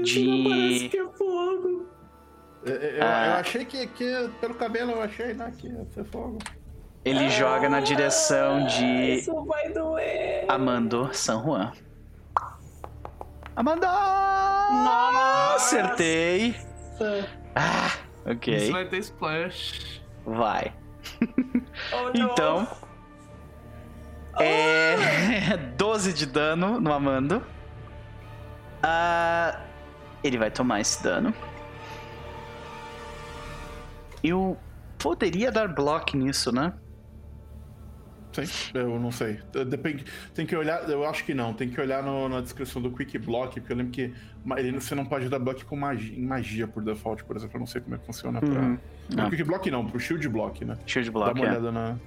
[0.02, 0.90] De.
[0.90, 1.88] Que é fogo.
[2.66, 6.06] Eu, eu, ah, eu achei que, que, pelo cabelo eu achei né, que ia ser
[6.06, 6.38] fogo.
[7.04, 9.18] Ele ah, joga na direção de.
[9.18, 10.46] Isso vai doer.
[10.48, 11.74] Amando San Juan.
[13.56, 13.88] Amanda!
[13.88, 15.56] Nossa!
[15.56, 16.56] Acertei!
[17.56, 17.92] Ah!
[18.26, 18.56] Ok.
[18.56, 20.02] Isso vai ter splash.
[20.26, 20.74] Vai.
[21.92, 22.68] Oh, então.
[22.72, 22.84] Oh.
[24.42, 25.58] É.
[25.78, 27.38] 12 de dano no Amando.
[28.84, 29.56] Uh,
[30.24, 31.34] ele vai tomar esse dano.
[34.24, 34.58] Eu
[34.98, 36.74] poderia dar block nisso, né?
[38.32, 39.40] Sim, eu não sei.
[39.68, 40.06] Depende.
[40.34, 40.90] Tem que olhar.
[40.90, 41.54] Eu acho que não.
[41.54, 44.14] Tem que olhar no, na descrição do Quick Block, porque eu lembro que
[44.58, 47.58] ele, você não pode dar block com magia, em magia por default, por exemplo.
[47.58, 48.50] Eu não sei como é que funciona pra.
[48.50, 48.78] Uhum.
[49.16, 49.30] Não.
[49.30, 50.78] Quick Block não, pro Shield Block, né?
[50.88, 51.36] Shield Block.
[51.36, 51.52] Dá uma é.
[51.52, 51.98] olhada na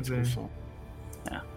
[0.00, 0.48] descrição.
[1.32, 1.53] É.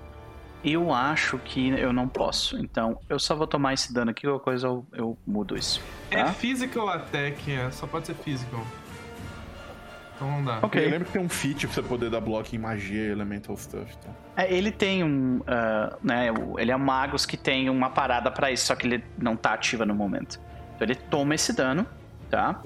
[0.69, 2.57] Eu acho que eu não posso.
[2.57, 5.81] Então, eu só vou tomar esse dano aqui, qualquer coisa eu, eu mudo isso.
[6.11, 6.29] É tá?
[6.29, 7.71] É physical attack, é.
[7.71, 8.65] Só pode ser physical.
[10.13, 10.59] Então não dá.
[10.61, 10.83] Ok.
[10.83, 13.55] Eu lembro que tem um feat pra você poder dar bloco em magia e elemental
[13.55, 13.95] stuff.
[13.97, 14.13] Então.
[14.35, 15.37] É, ele tem um.
[15.37, 16.27] Uh, né,
[16.57, 19.53] ele é um magos que tem uma parada para isso, só que ele não tá
[19.53, 20.37] ativa no momento.
[20.75, 21.87] Então ele toma esse dano,
[22.29, 22.61] tá?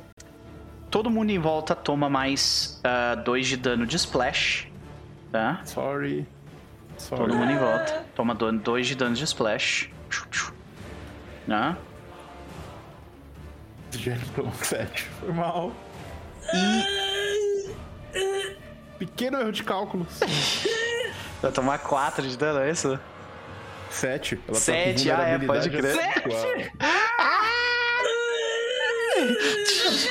[0.90, 2.82] Todo mundo em volta toma mais
[3.24, 4.68] 2 uh, de dano de splash,
[5.32, 5.62] tá?
[5.66, 6.26] Sorry.
[7.02, 7.22] Sorry.
[7.24, 9.90] Todo mundo em volta toma 2 de dano de splash.
[11.48, 11.76] Né?
[13.92, 15.04] Jennifer 7.
[15.20, 15.72] Foi mal.
[16.54, 17.02] E
[19.00, 20.20] Pequeno erro de cálculos.
[21.42, 23.00] Vai tomar 4 de dano, é isso?
[23.90, 24.40] 7.
[24.54, 25.96] 7, tá ah, é, pode crer.
[25.96, 26.72] 7!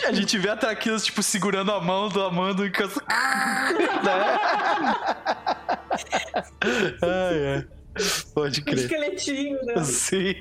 [0.07, 3.01] A gente vê a Traquinas, tipo, segurando a mão do Amando enquanto.
[3.07, 4.39] né?
[7.03, 7.65] Ai, é.
[8.35, 8.77] Pode crer.
[8.77, 9.83] Um esqueletinho, né?
[9.85, 10.35] Sim.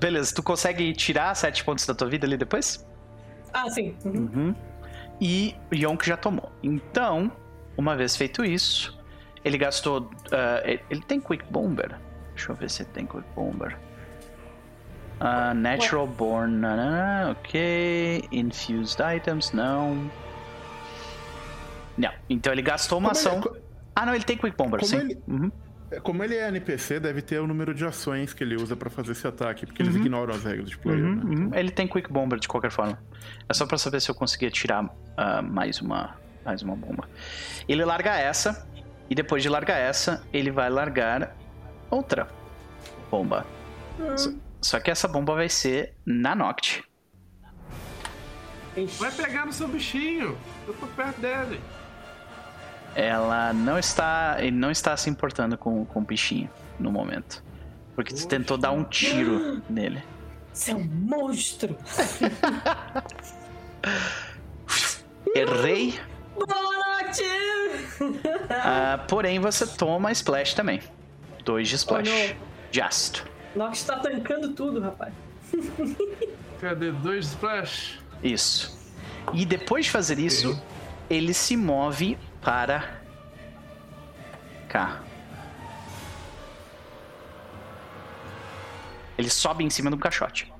[0.00, 2.86] Beleza, tu consegue tirar 7 pontos da tua vida ali depois?
[3.52, 3.96] Ah, sim.
[4.04, 4.30] Uhum.
[4.34, 4.54] Uhum.
[5.20, 6.52] E Yonk já tomou.
[6.62, 7.32] Então,
[7.76, 8.98] uma vez feito isso,
[9.44, 10.02] ele gastou.
[10.02, 11.96] Uh, ele tem Quick Bomber.
[12.34, 13.78] Deixa eu ver se ele tem Quick Bomber.
[15.20, 16.62] Uh, natural Born,
[17.30, 18.28] ok.
[18.30, 20.10] Infused Items, não.
[21.96, 23.38] Não, então ele gastou uma Como ação.
[23.38, 23.62] Ele...
[23.94, 24.98] Ah, não, ele tem Quick Bomber, Como sim.
[24.98, 25.18] Ele...
[25.26, 25.50] Uhum.
[25.90, 28.90] É, como ele é NPC, deve ter o número de ações que ele usa para
[28.90, 30.00] fazer esse ataque, porque eles uhum.
[30.00, 31.22] ignoram as regras de player, uhum, né?
[31.24, 31.50] uhum.
[31.54, 32.98] Ele tem Quick Bomber de qualquer forma.
[33.48, 37.08] É só para saber se eu conseguia tirar uh, mais, uma, mais uma bomba.
[37.68, 38.66] Ele larga essa,
[39.08, 41.34] e depois de largar essa, ele vai largar
[41.88, 42.26] outra
[43.10, 43.46] bomba.
[44.00, 44.38] Hum.
[44.60, 46.82] Só, que essa bomba vai ser na Noct.
[48.98, 50.36] Vai pegar no seu bichinho.
[50.66, 51.60] Eu tô perto dele
[52.96, 56.48] ela não está, ele não está se importando com, com o bichinho
[56.80, 57.44] no momento.
[57.94, 60.02] Porque você tentou dar um tiro nele.
[60.52, 61.76] Você é um monstro!
[65.34, 66.00] Errei.
[66.34, 67.22] Boa noite!
[68.00, 70.80] Uh, porém, você toma splash também.
[71.44, 72.08] Dois de splash.
[72.08, 72.34] Oh,
[72.72, 73.22] Just.
[73.56, 75.14] Nox está tancando tudo, rapaz.
[76.60, 77.98] Cadê dois splash?
[78.22, 78.76] Isso.
[79.32, 80.60] E depois de fazer isso,
[81.08, 83.00] ele se move para
[84.68, 85.00] cá.
[89.16, 90.52] Ele sobe em cima do caixote.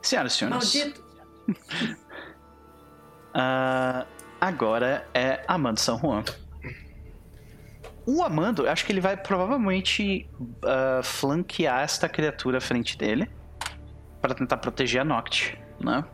[0.00, 0.74] Senhoras e senhores.
[0.74, 1.04] Maldito!
[3.34, 4.06] uh,
[4.40, 6.24] agora é Amando São Juan.
[8.06, 13.28] O Amando, acho que ele vai provavelmente uh, flanquear esta criatura à frente dele
[14.20, 16.04] para tentar proteger a Noct, né?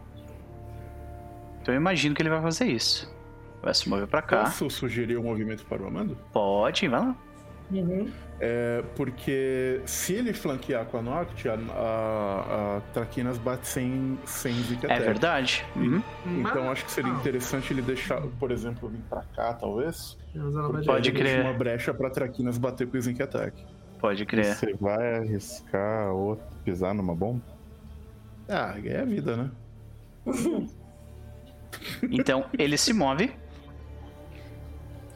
[1.61, 3.15] Então eu imagino que ele vai fazer isso.
[3.63, 4.45] Vai se mover para cá.
[4.45, 6.17] Posso sugerir um movimento para o Amando?
[6.33, 7.17] Pode, vai lá.
[7.73, 8.11] Uhum.
[8.39, 14.53] É, porque se ele flanquear com a Noct, a, a, a Traquinas bate sem, sem
[14.65, 15.65] Zika É verdade.
[15.77, 16.03] Uhum.
[16.27, 20.19] Então acho que seria interessante ele deixar, por exemplo, vir pra cá, talvez.
[20.85, 21.43] Pode crer.
[21.43, 23.65] uma brecha pra Traquinas bater com o Zinc Attack.
[24.01, 24.57] Pode crer.
[24.57, 27.41] Você vai arriscar ou pisar numa bomba?
[28.49, 29.51] Ah, é a vida, né?
[32.11, 33.33] Então ele se move.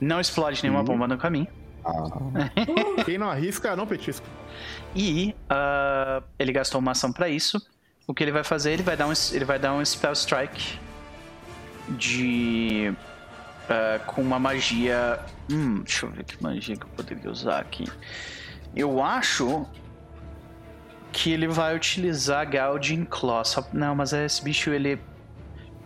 [0.00, 0.86] Não explode nenhuma uhum.
[0.86, 1.48] bomba no caminho.
[1.86, 3.04] Ah.
[3.04, 4.26] Quem não arrisca, não petisco.
[4.94, 7.64] E uh, ele gastou uma ação para isso.
[8.06, 8.72] O que ele vai fazer?
[8.72, 10.78] Ele vai dar um, ele vai dar um Spell Strike
[11.90, 12.92] de.
[13.64, 15.20] Uh, com uma magia.
[15.50, 17.86] Hum, deixa eu ver que magia que eu poderia usar aqui.
[18.74, 19.66] Eu acho
[21.12, 23.44] que ele vai utilizar Gouging Claw.
[23.44, 23.66] Só...
[23.72, 25.00] Não, mas esse bicho ele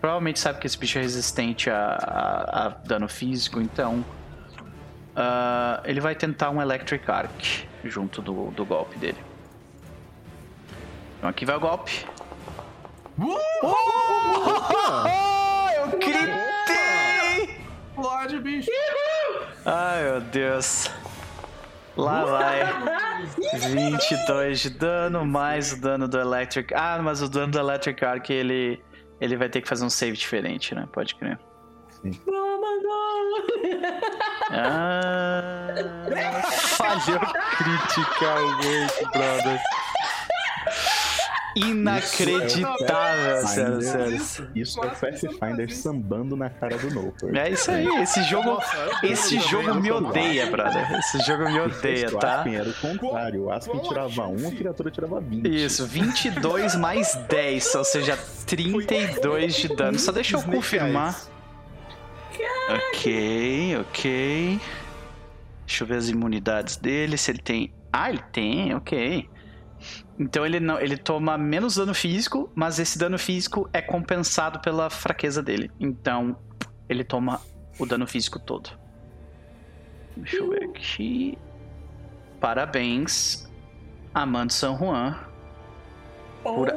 [0.01, 4.05] provavelmente sabe que esse bicho é resistente a, a, a dano físico, então
[5.16, 9.18] uh, ele vai tentar um Electric Arc junto do, do golpe dele.
[11.18, 12.06] Então aqui vai o golpe.
[13.18, 13.36] Uh!
[13.62, 15.08] Oh!
[15.76, 17.60] Eu gritei!
[17.88, 18.70] Explode, bicho!
[19.64, 20.90] Ai, meu Deus.
[21.96, 22.60] Lá vai.
[23.58, 26.72] 22 de dano, mais o dano do Electric.
[26.74, 28.82] Ah, mas o dano do Electric Arc ele
[29.20, 30.88] ele vai ter que fazer um save diferente, né?
[30.90, 31.38] Pode crer.
[32.02, 32.18] Sim.
[34.52, 35.68] Ah,
[36.76, 37.20] falhou
[37.56, 39.60] criticalmente, brother.
[41.56, 44.50] Inacreditável, sério, sério.
[44.54, 47.36] Isso é o Pathfinder sambando na cara do Noper.
[47.36, 48.62] É isso aí, esse jogo,
[49.02, 50.98] esse jogo me odeia, brother.
[50.98, 52.38] Esse jogo me odeia, tá?
[52.38, 55.46] Aspen era o contrário, o Aspen tirava 1, a criatura tirava 20.
[55.48, 59.98] Isso, 22 mais 10, ou seja, 32 de dano.
[59.98, 61.16] Só deixa eu confirmar.
[62.70, 64.60] Ok, ok.
[65.66, 67.72] Deixa eu ver as imunidades dele, se ele tem...
[67.92, 69.28] Ah, ele tem, ok.
[70.18, 74.90] Então ele não, ele toma menos dano físico, mas esse dano físico é compensado pela
[74.90, 75.70] fraqueza dele.
[75.80, 76.36] Então
[76.88, 77.40] ele toma
[77.78, 78.70] o dano físico todo.
[80.16, 81.38] Deixa eu ver aqui.
[82.38, 83.48] Parabéns,
[84.12, 85.16] Amando San Juan.
[86.42, 86.68] Por...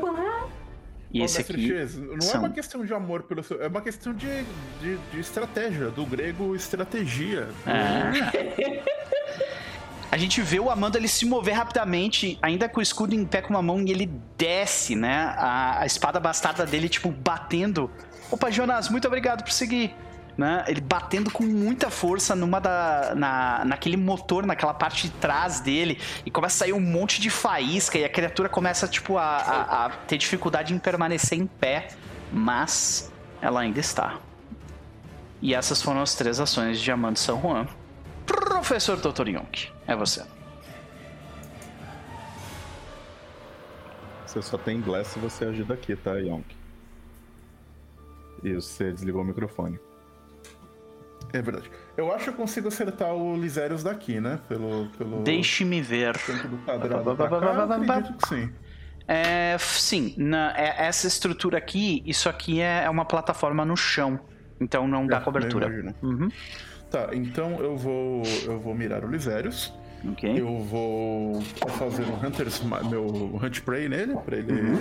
[1.14, 1.72] E esse aqui.
[2.12, 2.38] Não são...
[2.38, 3.62] é uma questão de amor pelo seu.
[3.62, 4.44] É uma questão de,
[4.82, 5.92] de, de estratégia.
[5.92, 7.50] Do grego, estratégia.
[7.68, 8.84] É.
[10.12, 13.44] a gente vê o Amando ele se mover rapidamente, ainda com o escudo em pé
[13.44, 15.36] com uma mão, e ele desce, né?
[15.38, 17.92] A, a espada bastarda dele, tipo, batendo.
[18.32, 19.96] Opa, Jonas, muito obrigado por seguir.
[20.38, 20.64] Né?
[20.68, 26.00] Ele batendo com muita força numa da, na, naquele motor, naquela parte de trás dele,
[26.26, 29.86] e começa a sair um monte de faísca, e a criatura começa, tipo, a, a,
[29.86, 31.90] a ter dificuldade em permanecer em pé,
[32.32, 33.12] mas
[33.42, 34.18] ela ainda está.
[35.42, 37.68] E essas foram as três ações de Diamante São Juan.
[38.26, 39.28] Professor Dr.
[39.28, 40.24] Yonk, é você.
[44.26, 46.56] Você só tem Glass se você agir daqui, tá, Yonk?
[48.44, 49.80] E você desligou o microfone.
[51.34, 51.70] É verdade.
[51.98, 54.40] Eu acho que eu consigo acertar o Lisérios daqui, né?
[54.48, 54.88] Pelo.
[54.98, 55.24] pelo...
[55.24, 56.14] Deixe-me ver.
[56.48, 58.54] do quadrado pra cá, que sim.
[59.08, 64.20] É, sim, na, é, essa estrutura aqui, isso aqui é, é uma plataforma no chão.
[64.62, 65.96] Então não dá é, cobertura.
[66.02, 66.30] Uhum.
[66.90, 68.24] Tá, então eu vou.
[68.46, 69.74] Eu vou mirar o Lisérios.
[70.12, 70.40] Okay.
[70.40, 71.42] Eu vou
[71.78, 73.06] fazer um Hunter's, meu
[73.42, 74.52] Hunt Prey nele, pra ele.
[74.52, 74.78] Uhum.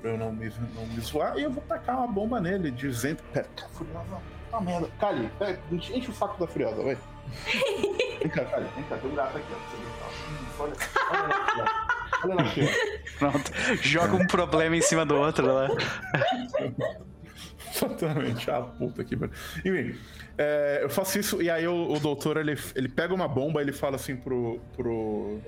[0.00, 1.36] Pra eu não me, não me zoar.
[1.36, 3.22] E eu vou tacar uma bomba nele, dizendo.
[3.32, 4.37] Pera, furiosa.
[4.50, 4.88] Tá merda.
[4.98, 5.30] Cali,
[5.70, 6.96] enche o saco da Furiosa, vai.
[8.20, 10.62] vem cá, Cali, vem cá, tem um gato aqui, ó.
[10.62, 10.72] Olha,
[11.10, 12.44] olha lá, olha lá,
[13.18, 13.52] Pronto.
[13.82, 15.68] Joga um problema em cima do outro, né?
[17.74, 19.32] Exatamente, a puta aqui, mano.
[19.58, 19.98] Enfim,
[20.36, 23.64] é, eu faço isso e aí o, o, doutor ele, ele pega uma bomba e
[23.64, 24.60] ele fala assim pro.
[24.76, 25.40] pro.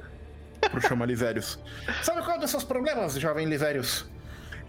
[0.60, 1.58] pro Chama Lisérios.
[2.02, 4.08] Sabe qual é dos seus problemas, jovem Lisérios?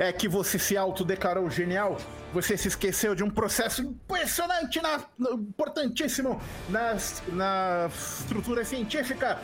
[0.01, 1.95] É que você se autodeclarou genial.
[2.33, 4.99] Você se esqueceu de um processo impressionante, na,
[5.31, 6.97] importantíssimo na,
[7.27, 7.87] na
[8.19, 9.39] estrutura científica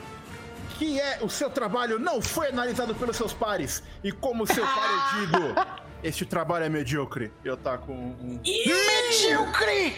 [0.79, 3.84] que é o seu trabalho não foi analisado pelos seus pares.
[4.03, 5.38] E como seu par eu digo,
[6.03, 7.31] este trabalho é medíocre.
[7.43, 8.39] Eu tá com um.
[8.43, 9.95] Medíocre!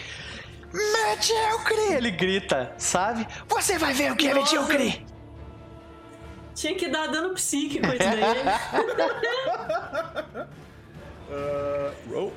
[0.73, 1.93] Medíocre!
[1.93, 3.25] Ele grita, sabe?
[3.47, 4.55] Você vai ver o que é Nossa.
[4.55, 5.05] é medíocre!
[6.55, 8.21] Tinha que dar dano psíquico isso daí.
[11.29, 12.33] uh, roll.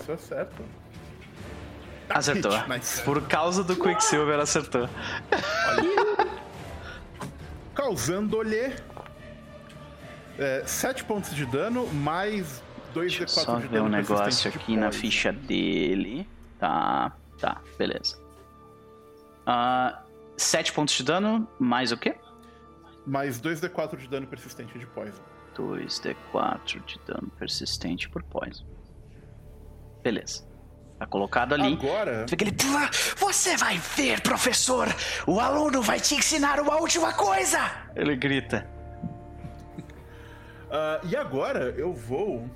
[0.00, 0.64] Isso é certo.
[2.08, 2.52] Acertou.
[3.04, 4.88] Por causa do Quicksilver, acertou.
[7.74, 8.74] Causando-lhe
[10.38, 12.62] é, 7 pontos de dano, mais
[12.92, 13.60] 2 d 4 de dano.
[13.60, 16.28] Só ver um negócio aqui na ficha dele.
[16.58, 18.16] Tá, tá, beleza.
[18.16, 18.20] Uh,
[19.46, 20.02] ah,
[20.36, 22.16] 7 pontos de dano, mais o quê?
[23.06, 25.22] Mais 2d4 de dano persistente de poison.
[25.56, 28.64] 2d4 de dano persistente por poison.
[30.02, 30.46] Beleza.
[30.98, 31.74] Tá colocado ali.
[31.74, 32.26] Agora.
[32.28, 32.56] Fica ele.
[33.16, 34.86] Você vai ver, professor!
[35.26, 37.58] O aluno vai te ensinar uma última coisa!
[37.96, 38.66] Ele grita.
[40.66, 42.48] Uh, e agora eu vou.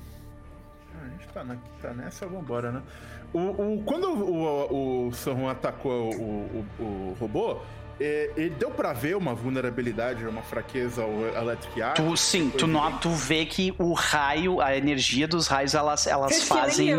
[0.94, 2.82] Ah, a gente tá, na, tá nessa, vambora, né?
[3.32, 7.60] O, o, quando o, o, o San atacou o, o, o robô,
[8.00, 11.94] é, ele deu pra ver uma vulnerabilidade, uma fraqueza ao Electric Eye?
[11.94, 16.44] Tu, sim, tu, não, tu vê que o raio, a energia dos raios, elas, elas
[16.44, 16.94] fazem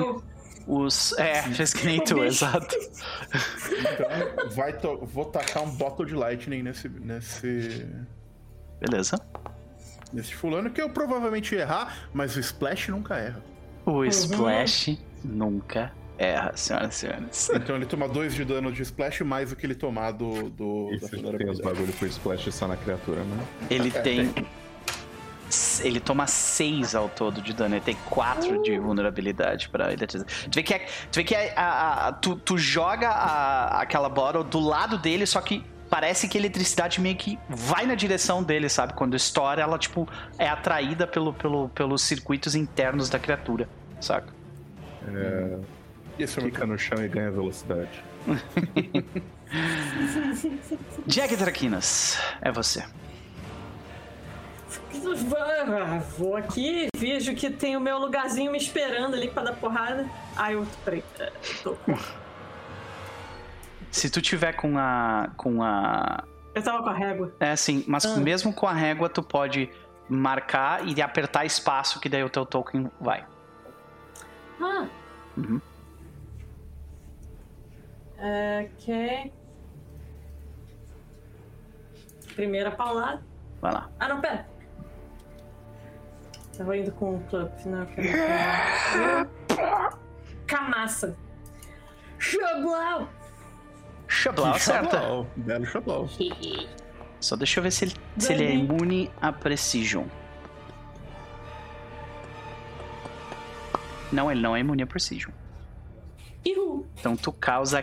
[0.67, 1.17] os.
[1.17, 2.75] É, fez que nem tu, exato.
[3.69, 5.05] Então, vai to...
[5.05, 6.89] vou tacar um bottle de lightning nesse.
[6.89, 7.85] nesse.
[8.79, 9.19] Beleza
[10.11, 13.43] nesse fulano, que eu provavelmente ia errar, mas o Splash nunca erra.
[13.85, 14.05] O uhum.
[14.05, 17.49] Splash nunca erra, senhoras e senhores.
[17.55, 20.49] Então ele toma 2 de dano de Splash mais o que ele tomar do.
[20.49, 23.45] do e da tem os bagulho com Splash só na criatura, né?
[23.69, 24.29] Ele é, tem.
[24.29, 24.45] tem.
[25.81, 28.61] Ele toma 6 ao todo de dano, ele tem 4 uh.
[28.61, 30.05] de vulnerabilidade pra ele.
[30.05, 30.23] Tu
[30.53, 30.79] vê que, é,
[31.11, 35.25] tu, vê que é, a, a, tu, tu joga a, aquela bottle do lado dele,
[35.25, 38.93] só que parece que a eletricidade meio que vai na direção dele, sabe?
[38.93, 43.67] Quando estoura, ela, tipo, é atraída pelo, pelo, pelos circuitos internos da criatura,
[43.99, 44.31] saca?
[45.07, 45.78] É...
[46.19, 48.03] Isso Fica no chão e ganha velocidade.
[51.07, 52.83] Jack Traquinas, é você.
[56.17, 60.05] Vou aqui, vejo que tem o meu lugarzinho me esperando ali pra dar porrada.
[60.35, 60.67] Ai, eu.
[60.83, 61.03] Peraí,
[61.63, 61.97] tô com.
[63.89, 65.29] Se tu tiver com a.
[65.37, 66.23] com a.
[66.53, 67.33] Eu tava com a régua.
[67.39, 68.17] É, sim, mas ah.
[68.17, 69.69] mesmo com a régua, tu pode
[70.09, 73.25] marcar e apertar espaço, que daí o teu token vai.
[74.59, 74.85] Ah.
[75.37, 75.61] Uhum.
[78.19, 79.31] Ok.
[82.35, 83.23] Primeira paulada.
[83.61, 83.89] Vai lá.
[83.99, 84.47] Ah, não, pera.
[86.57, 87.87] Tava indo com o club, não.
[90.45, 91.15] Camassa.
[92.17, 93.07] Xablau!
[94.07, 95.01] Xablau acerta.
[95.37, 96.09] Belo Xablau.
[97.21, 100.05] Só deixa eu ver se ele, se ele é imune a Precision.
[104.11, 105.31] Não, ele não é imune a Precision.
[106.99, 107.81] Então tu causa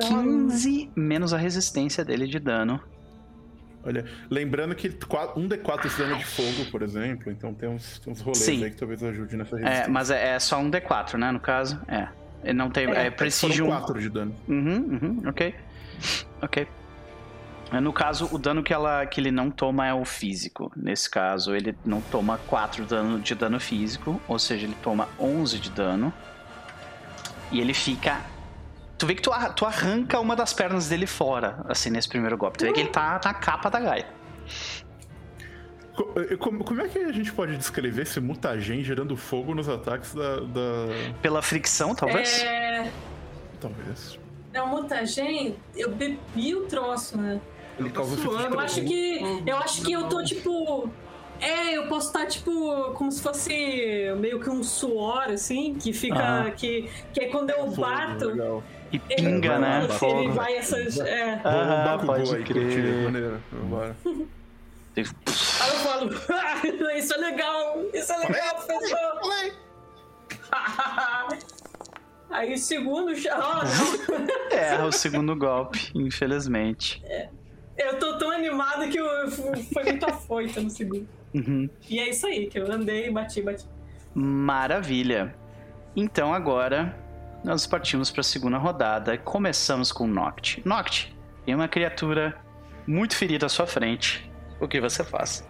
[0.00, 2.80] 15 então- menos a resistência dele de dano.
[3.84, 4.88] Olha, lembrando que
[5.36, 8.64] um D4 esse dano de fogo, por exemplo, então tem uns, uns rolês Sim.
[8.64, 9.84] aí que talvez ajude nessa resistência.
[9.84, 11.80] É, mas é, é, só um D4, né, no caso?
[11.88, 12.06] É.
[12.44, 12.88] Ele não tem.
[12.92, 13.68] É, é Precision.
[13.68, 14.34] 4 de dano.
[14.48, 15.54] Uhum, uhum, ok.
[16.40, 16.66] Ok.
[17.80, 20.70] No caso, o dano que, ela, que ele não toma é o físico.
[20.76, 25.58] Nesse caso, ele não toma 4 dano de dano físico, ou seja, ele toma 11
[25.58, 26.12] de dano.
[27.50, 28.20] E ele fica.
[29.02, 32.58] Tu vê que tu, tu arranca uma das pernas dele fora, assim, nesse primeiro golpe.
[32.58, 34.06] Tu vê que ele tá na capa da gaia.
[36.30, 40.14] Eh, como, como, é que a gente pode descrever esse mutagen gerando fogo nos ataques
[40.14, 40.36] da.
[40.36, 40.86] da...
[41.20, 42.44] Pela fricção, talvez?
[42.44, 42.92] É.
[43.60, 44.20] Talvez.
[44.54, 47.40] É, o mutagen, eu bebi o troço, né?
[47.80, 49.42] Ele causa Eu acho que.
[49.44, 50.88] Eu acho que eu tô tipo.
[51.40, 55.92] É, eu posso estar, tá, tipo, como se fosse meio que um suor, assim, que
[55.92, 56.52] fica.
[56.56, 58.28] Que, que é quando eu bato.
[58.28, 58.62] Legal.
[58.92, 59.88] E pinga, ele, né?
[59.88, 60.20] Fogo.
[60.20, 61.00] Ele vai essas.
[61.00, 61.40] É.
[61.44, 63.04] Ah, pode crer.
[63.04, 63.42] Maneiro.
[63.50, 63.96] Bora.
[64.94, 66.60] Aí eu falo, ah,
[66.98, 69.20] isso é legal, isso é legal, professor.
[72.30, 73.62] Aí o segundo já.
[74.50, 77.02] é, o segundo golpe, infelizmente.
[77.06, 77.28] É.
[77.78, 81.08] Eu tô tão animado que eu, foi muito afoita no segundo.
[81.34, 81.70] Uhum.
[81.88, 83.64] E é isso aí, que eu andei, bati, bati.
[84.14, 85.34] Maravilha.
[85.96, 87.01] Então agora
[87.44, 89.18] nós partimos para a segunda rodada.
[89.18, 90.62] Começamos com Noct.
[90.64, 92.38] Noct, tem uma criatura
[92.86, 94.30] muito ferida à sua frente.
[94.60, 95.46] O que você faz?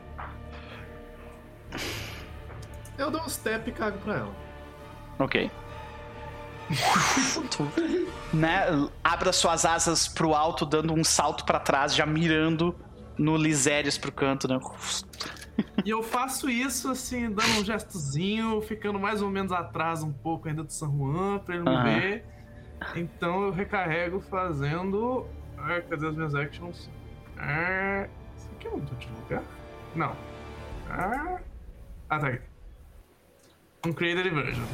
[2.97, 4.35] Eu dou um step e cago pra ela.
[5.19, 5.51] Ok.
[8.33, 8.67] né,
[9.05, 12.75] abra suas asas pro alto, dando um salto para trás, já mirando
[13.19, 14.59] no Lisérios pro canto, né?
[15.85, 20.49] E eu faço isso assim, dando um gestozinho, ficando mais ou menos atrás um pouco
[20.49, 21.85] ainda do San Juan, pra ele não uhum.
[21.85, 22.25] ver.
[22.97, 25.27] Então eu recarrego fazendo.
[25.59, 26.91] Ah, cadê as minhas actions?
[27.39, 29.43] Ah, isso aqui eu não tô de lugar?
[29.95, 30.17] Não.
[30.89, 31.41] Ah,
[32.09, 32.41] ah tá aqui.
[33.87, 34.65] Um Creator Diversion.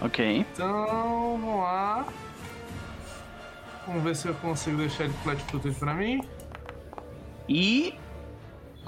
[0.00, 0.46] Ok.
[0.52, 2.06] Então, vamos lá.
[3.86, 6.20] Vamos ver se eu consigo deixar ele flat footed pra mim.
[7.48, 7.94] E.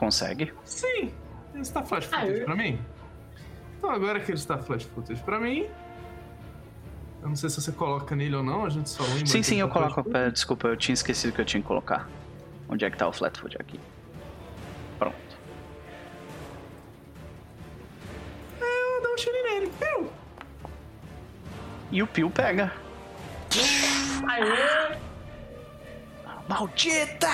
[0.01, 0.51] Consegue?
[0.65, 1.13] Sim,
[1.53, 2.81] ele está flat footed pra mim.
[3.77, 5.69] Então, agora que ele está flat footed pra mim.
[7.21, 9.27] Eu não sei se você coloca nele ou não, a gente só lembra.
[9.27, 10.05] Sim, sim, eu tá coloco.
[10.05, 12.09] Pera, desculpa, eu tinha esquecido que eu tinha que colocar.
[12.67, 13.79] Onde é que tá o flat foot aqui?
[14.99, 15.15] Pronto.
[18.59, 19.71] É, eu dou um tiro nele.
[19.79, 20.11] Piu!
[21.93, 22.73] E o Pio pega.
[24.27, 24.97] Aê!
[26.49, 27.29] Maldita!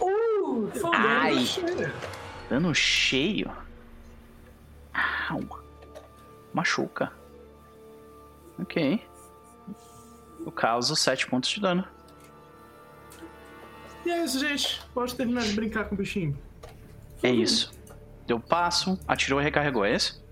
[0.00, 0.31] Uh!
[0.92, 1.46] Ai!
[2.48, 3.50] Dano cheio.
[4.92, 5.40] Au.
[6.52, 7.12] Machuca.
[8.58, 9.00] Ok.
[10.44, 11.86] Eu causo 7 pontos de dano.
[14.04, 14.82] E é isso, gente.
[14.92, 16.36] Pode terminar de brincar com o bichinho.
[17.22, 17.72] É isso.
[18.26, 20.22] Deu passo, atirou e recarregou, é isso?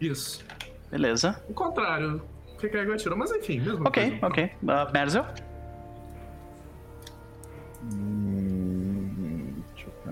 [0.00, 0.44] Isso.
[0.90, 1.42] Beleza.
[1.48, 2.22] O contrário.
[2.58, 3.86] Recarregou e atirou, mas enfim, mesmo.
[3.86, 4.26] Ok, coisa.
[4.26, 4.44] ok.
[4.62, 5.26] Uh, Merzel?
[7.82, 8.41] Hum,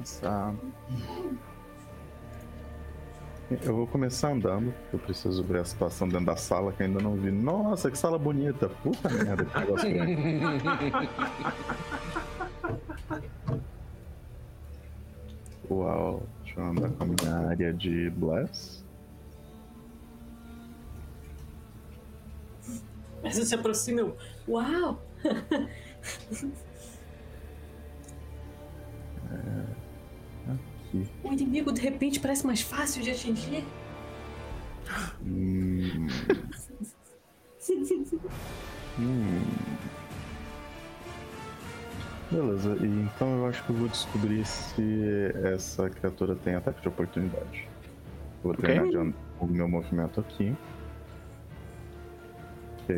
[0.01, 0.55] pensar.
[3.51, 4.73] Eu vou começar andando.
[4.93, 7.31] Eu preciso ver a situação dentro da sala que ainda não vi.
[7.31, 8.69] Nossa, que sala bonita!
[8.69, 9.89] Puta merda, que negócio.
[15.71, 18.85] Uau, deixa eu andar com a minha área de Bless.
[23.23, 24.17] Mas você se aproxima eu.
[24.49, 25.03] Uau!
[29.33, 29.65] É,
[30.91, 31.07] aqui.
[31.25, 33.65] O inimigo de repente parece mais fácil de atingir.
[35.25, 36.07] Hum.
[38.99, 39.43] hum.
[42.31, 46.89] Beleza, e então eu acho que eu vou descobrir se essa criatura tem ataque de
[46.89, 47.69] oportunidade.
[48.43, 48.75] Vou okay.
[48.75, 50.55] terminar o meu movimento aqui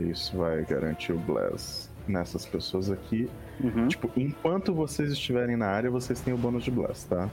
[0.00, 3.28] que isso vai garantir o Bless nessas pessoas aqui.
[3.60, 3.88] Uhum.
[3.88, 7.28] Tipo, enquanto vocês estiverem na área, vocês têm o bônus de Bless, tá?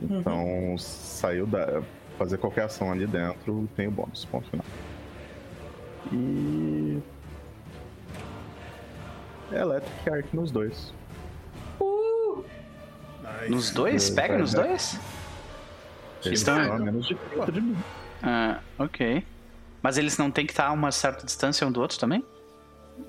[0.00, 0.78] Então, uhum.
[0.78, 1.82] saiu da.
[2.18, 4.64] Fazer qualquer ação ali dentro tem o bônus, ponto final.
[6.12, 7.00] E.
[9.50, 10.94] Electric Arc nos dois.
[11.80, 12.44] Uh!
[13.22, 13.50] Nice.
[13.50, 14.10] Nos dois?
[14.10, 15.00] É, Pega nos dois?
[16.24, 17.76] Eles estão a menos de 30 de mim.
[18.22, 19.26] Ah, ok.
[19.82, 22.24] Mas eles não têm que estar a uma certa distância um do outro também?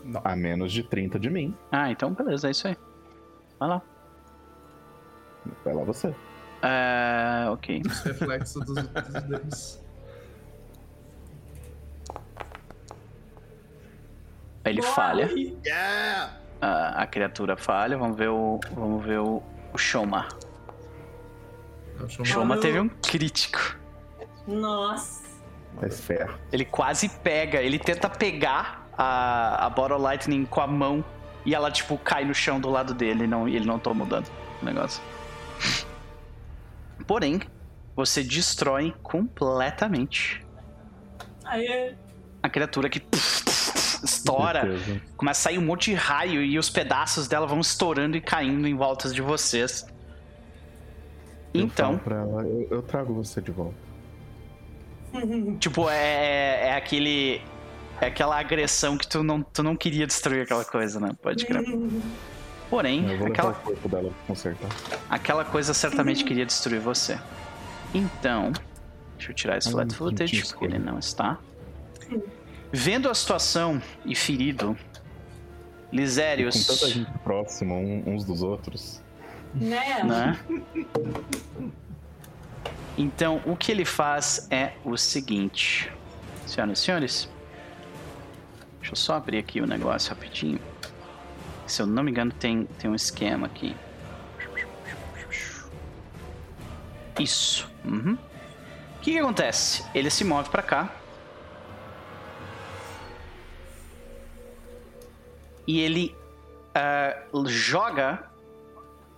[0.03, 0.21] Não.
[0.23, 1.55] A menos de 30 de mim.
[1.71, 2.75] Ah, então beleza, é isso aí.
[3.59, 3.81] Vai lá.
[5.63, 6.13] Vai lá você.
[6.63, 7.49] É.
[7.49, 7.81] Ok.
[8.05, 9.79] Reflexo dos, dos dedos.
[14.65, 15.29] Ele falha.
[15.65, 16.43] Yeah!
[16.63, 17.97] a, a criatura falha.
[17.97, 18.59] Vamos ver o.
[18.71, 20.27] Vamos ver o, o Shoma.
[21.99, 23.77] O Shoma, Shoma teve um crítico.
[24.47, 25.23] Nossa.
[25.81, 26.37] É ferro.
[26.51, 31.03] Ele quase pega, ele tenta pegar a, a Bottle Lightning com a mão
[31.45, 34.07] e ela, tipo, cai no chão do lado dele e não, ele não toma o
[34.07, 34.25] dano
[34.59, 35.01] do negócio.
[37.05, 37.41] Porém,
[37.95, 40.45] você destrói completamente
[41.45, 41.95] Aí...
[42.41, 43.01] a criatura que
[44.03, 44.77] estoura,
[45.15, 48.67] começa a sair um monte de raio e os pedaços dela vão estourando e caindo
[48.67, 49.85] em volta de vocês.
[51.53, 51.99] Eu então.
[52.05, 53.77] Ela, eu, eu, trago você de volta.
[55.59, 57.41] tipo, é, é aquele.
[58.01, 61.11] É aquela agressão que tu não, tu não queria destruir aquela coisa, né?
[61.21, 61.63] Pode crer.
[62.73, 64.67] Porém, eu vou aquela, o corpo dela consertar.
[65.07, 67.19] aquela coisa certamente queria destruir você.
[67.93, 68.51] Então,
[69.15, 71.37] deixa eu tirar esse flat footage, porque ele não está.
[72.71, 74.75] Vendo a situação e ferido,
[75.91, 76.65] Lisérios.
[76.65, 79.03] Com tanta gente próxima uns dos outros.
[79.53, 80.03] Né?
[80.03, 80.39] né?
[82.97, 85.91] Então, o que ele faz é o seguinte,
[86.47, 87.29] senhoras e senhores.
[88.79, 90.72] Deixa eu só abrir aqui o negócio rapidinho.
[91.65, 93.75] Se eu não me engano, tem, tem um esquema aqui.
[97.19, 97.69] Isso.
[97.85, 98.13] Uhum.
[98.13, 99.85] O que, que acontece?
[99.93, 100.91] Ele se move para cá.
[105.67, 106.15] E ele
[107.33, 108.29] uh, joga.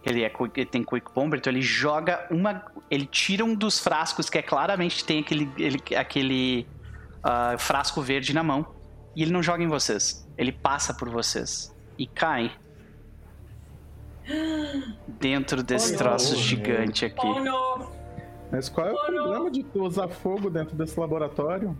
[0.04, 2.64] Ele, é, ele tem Quick Bomber, então ele joga uma.
[2.92, 6.68] Ele tira um dos frascos que é claramente tem aquele, ele, aquele
[7.20, 8.74] uh, frasco verde na mão.
[9.16, 10.28] E ele não joga em vocês.
[10.38, 11.75] Ele passa por vocês.
[11.98, 12.52] E cai
[15.08, 17.28] dentro desse oh, troço gigante aqui.
[17.28, 17.88] Oh,
[18.52, 21.78] Mas qual é o oh, problema de tu usar fogo dentro desse laboratório?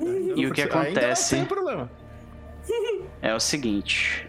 [0.00, 1.36] E o que acontece?
[1.36, 1.90] Ainda não tem problema.
[3.22, 4.28] É o seguinte.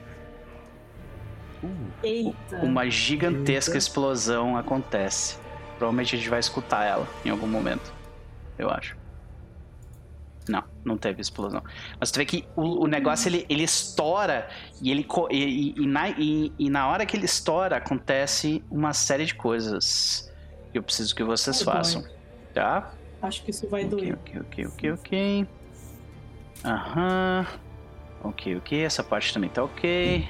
[2.04, 2.58] Eita.
[2.58, 3.78] Uma gigantesca Eita.
[3.80, 5.38] explosão acontece.
[5.78, 7.94] Provavelmente a gente vai escutar ela em algum momento.
[8.58, 8.96] Eu acho.
[10.86, 11.64] Não, teve explosão.
[12.00, 14.48] Mas tu vê que o, o negócio ele, ele estoura
[14.80, 19.26] e ele e, e, na, e, e, na hora que ele estoura acontece uma série
[19.26, 20.32] de coisas
[20.72, 22.12] que eu preciso que vocês vai façam, dói.
[22.54, 22.94] tá?
[23.20, 24.14] Acho que isso vai okay, doer.
[24.14, 25.48] Ok, ok, ok, ok.
[26.64, 27.48] Aham.
[28.24, 28.84] Ok, ok.
[28.84, 30.28] Essa parte também tá ok.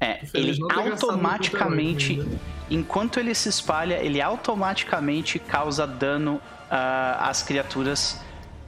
[0.00, 2.38] É, ele automaticamente, né?
[2.70, 8.18] enquanto ele se espalha, ele automaticamente causa dano uh, às criaturas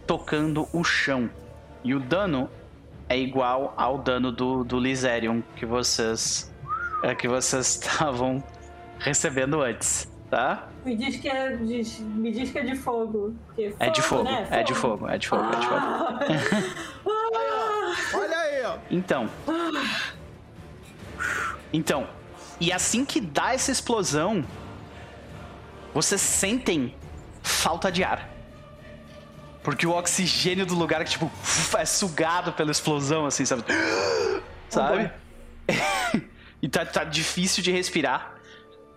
[0.06, 1.30] tocando o chão.
[1.84, 2.48] E o dano
[3.08, 6.52] é igual ao dano do, do Lyserium que vocês
[7.02, 8.42] é, que vocês estavam
[8.98, 10.68] recebendo antes, tá?
[10.84, 13.34] Me diz que é de, me diz que é de fogo.
[13.56, 14.48] fogo é de fogo, né?
[14.50, 15.50] é de fogo, é de fogo, ah.
[15.50, 16.62] é de fogo.
[17.06, 17.94] Ah.
[18.14, 18.78] Olha aí, ó.
[18.90, 19.28] Então.
[21.72, 22.06] Então,
[22.60, 24.44] e assim que dá essa explosão,
[25.92, 26.94] vocês sentem
[27.42, 28.31] falta de ar.
[29.62, 31.30] Porque o oxigênio do lugar, tipo,
[31.78, 33.64] é sugado pela explosão, assim, sabe?
[34.68, 35.12] Sabe?
[36.62, 38.34] e tá, tá difícil de respirar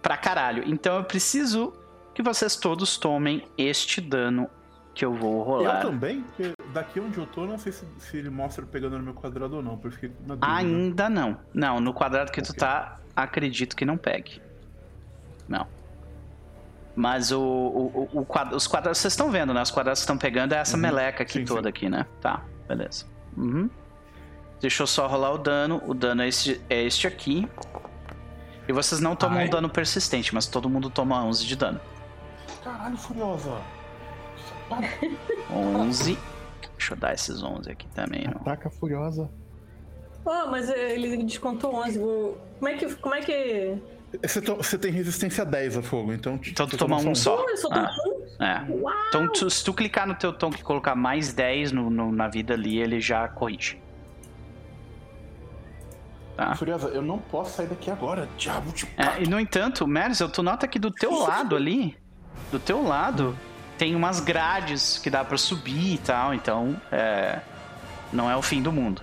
[0.01, 0.63] pra caralho.
[0.65, 1.73] Então eu preciso
[2.13, 4.49] que vocês todos tomem este dano
[4.93, 5.81] que eu vou rolar.
[5.81, 6.21] Eu também?
[6.21, 9.57] Porque daqui onde eu tô, não sei se, se ele mostra pegando no meu quadrado
[9.57, 10.09] ou não, porque
[10.39, 11.37] Ainda não.
[11.53, 12.53] Não, no quadrado que okay.
[12.53, 14.41] tu tá, acredito que não pegue.
[15.47, 15.67] Não.
[16.95, 19.61] Mas o, o, o, quadro, os quadrados, vocês estão vendo, né?
[19.61, 20.81] Os quadrados que estão pegando é essa uhum.
[20.81, 21.69] meleca aqui sim, toda sim.
[21.69, 22.05] aqui, né?
[22.21, 23.05] Tá, beleza.
[23.35, 23.69] Uhum.
[24.61, 25.81] Deixa eu só rolar o dano.
[25.85, 27.47] O dano é este, é este aqui.
[28.67, 29.47] E vocês não tomam Ai.
[29.47, 31.79] um dano persistente, mas todo mundo toma 11 de dano.
[32.63, 33.61] Caralho, Furiosa!
[35.51, 36.17] 11.
[36.77, 38.23] Deixa eu dar esses 11 aqui também.
[38.25, 38.41] Não.
[38.41, 39.29] Ataca Furiosa.
[40.25, 41.99] Oh, mas ele descontou 11.
[41.99, 42.95] Como é que...
[42.95, 43.77] Como é que...
[44.21, 46.39] Você, to, você, tem resistência 10 a fogo, então...
[46.45, 47.45] Então tu toma um só.
[47.71, 47.95] Ah,
[48.39, 48.71] é.
[49.09, 52.27] Então tu, se tu clicar no teu tom e colocar mais 10 no, no, na
[52.27, 53.81] vida ali, ele já corrige.
[56.35, 56.53] Tá.
[56.55, 60.43] Furiosa, eu não posso sair daqui agora, diabo de é, E no entanto, Merzel, tu
[60.43, 61.97] nota que do teu lado ali,
[62.51, 63.37] do teu lado,
[63.77, 67.39] tem umas grades que dá para subir e tal, então é,
[68.11, 69.01] não é o fim do mundo.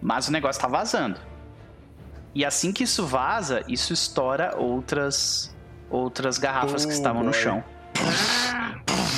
[0.00, 1.18] Mas o negócio tá vazando.
[2.34, 5.54] E assim que isso vaza, isso estoura outras
[5.90, 7.26] outras garrafas oh, que estavam boy.
[7.28, 7.62] no chão.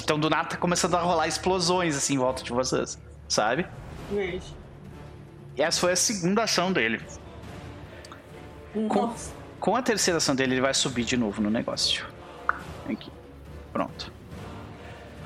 [0.03, 3.67] Então do nada tá começando a rolar explosões assim em volta de vocês, sabe?
[5.57, 7.01] E essa foi a segunda ação dele.
[8.73, 9.15] Com,
[9.61, 12.05] com, a terceira ação dele, ele vai subir de novo no negócio.
[12.91, 13.11] Aqui.
[13.73, 14.13] Pronto.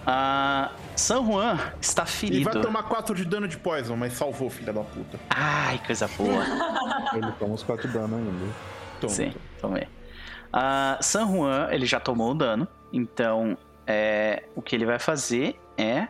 [0.09, 2.39] Uh, San Juan está ferido.
[2.39, 5.21] Ele vai tomar 4 de dano de poison, mas salvou, filha da puta.
[5.29, 6.43] Ai, coisa boa.
[7.15, 8.55] ele toma os 4 de dano ainda.
[9.01, 9.13] Toma.
[9.13, 9.83] Sim, tomei.
[9.85, 12.67] Uh, San Juan, ele já tomou o dano.
[12.91, 16.05] Então, é, o que ele vai fazer é.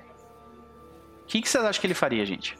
[1.24, 2.56] O que, que vocês acham que ele faria, gente?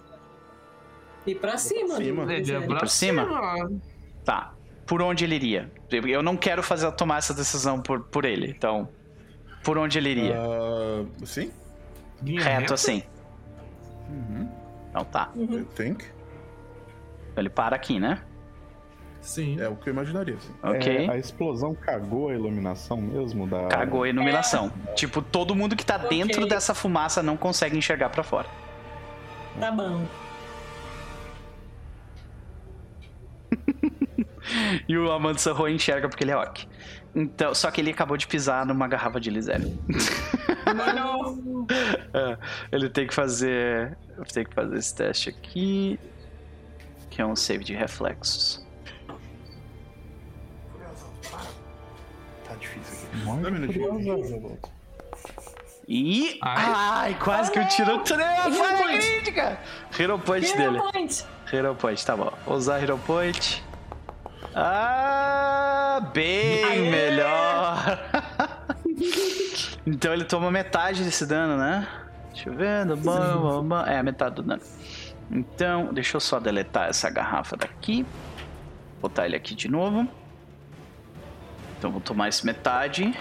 [1.25, 1.97] Ir pra cima.
[1.97, 2.27] cima.
[2.27, 2.41] Né?
[2.41, 3.23] Ir pra, pra cima?
[3.25, 3.81] cima?
[4.25, 4.55] Tá.
[4.85, 5.71] Por onde ele iria?
[5.91, 8.89] Eu não quero fazer tomar essa decisão por, por ele, então.
[9.69, 10.35] Por onde ele iria?
[10.41, 11.53] Uh, sim?
[12.25, 13.03] Reto assim.
[14.09, 14.49] Uhum.
[14.89, 15.31] Então tá.
[15.37, 15.63] Uhum.
[15.77, 16.07] think.
[17.33, 18.23] Então ele para aqui, né?
[19.21, 19.61] Sim.
[19.61, 20.39] É o que eu imaginaria.
[20.41, 20.55] Sim.
[20.63, 21.07] Ok.
[21.07, 23.67] É, a explosão cagou a iluminação mesmo da.
[23.67, 24.73] Cagou a iluminação.
[24.87, 24.93] É.
[24.95, 26.09] Tipo, todo mundo que tá okay.
[26.09, 28.49] dentro dessa fumaça não consegue enxergar para fora.
[29.61, 30.07] Tá bom.
[34.89, 36.67] e o Amando Sarro enxerga porque ele é orc.
[37.19, 39.77] Então, só que ele acabou de pisar numa garrafa de Lisélio.
[40.95, 41.67] Não.
[42.15, 42.39] é,
[42.71, 43.99] ele tem que fazer.
[44.33, 45.99] Tem que fazer esse teste aqui.
[47.11, 48.65] Que é um save de reflexos.
[52.47, 53.25] Tá difícil aqui.
[53.25, 54.59] Dá um minutinho.
[55.89, 56.39] E.
[56.41, 59.59] Ai, Ai quase que eu tiro crítica!
[59.99, 60.79] Hero Point Hero dele.
[60.93, 61.27] Point.
[61.53, 62.33] Hero Point, tá bom.
[62.47, 63.67] Vou usar Hero Point.
[64.55, 66.91] Ah, bem Aê!
[66.91, 67.99] melhor.
[69.87, 71.87] então ele toma metade desse dano, né?
[72.33, 72.85] Deixa eu ver.
[72.97, 74.63] Bom, bom, É, metade do dano.
[75.31, 78.07] Então, deixa eu só deletar essa garrafa daqui.
[79.01, 80.09] Botar ele aqui de novo.
[81.79, 83.15] Então vou tomar esse metade.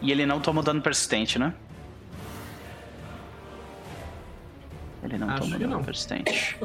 [0.00, 1.52] E ele não toma dano persistente, né?
[5.02, 5.84] Ele não Acho toma dano não.
[5.84, 6.56] persistente.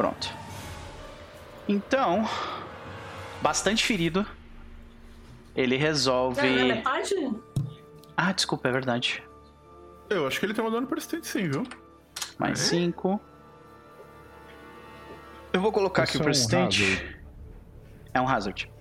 [0.00, 0.34] Pronto.
[1.68, 2.26] Então,
[3.42, 4.24] bastante ferido,
[5.54, 6.40] ele resolve.
[6.40, 7.14] É, metade?
[8.16, 9.22] Ah, desculpa, é verdade.
[10.08, 11.64] Eu acho que ele tem um dano persistente sim, viu?
[12.38, 13.20] Mais 5.
[15.52, 15.56] É?
[15.58, 17.20] Eu vou colocar Isso aqui o persistente.
[18.14, 18.72] É um hazard.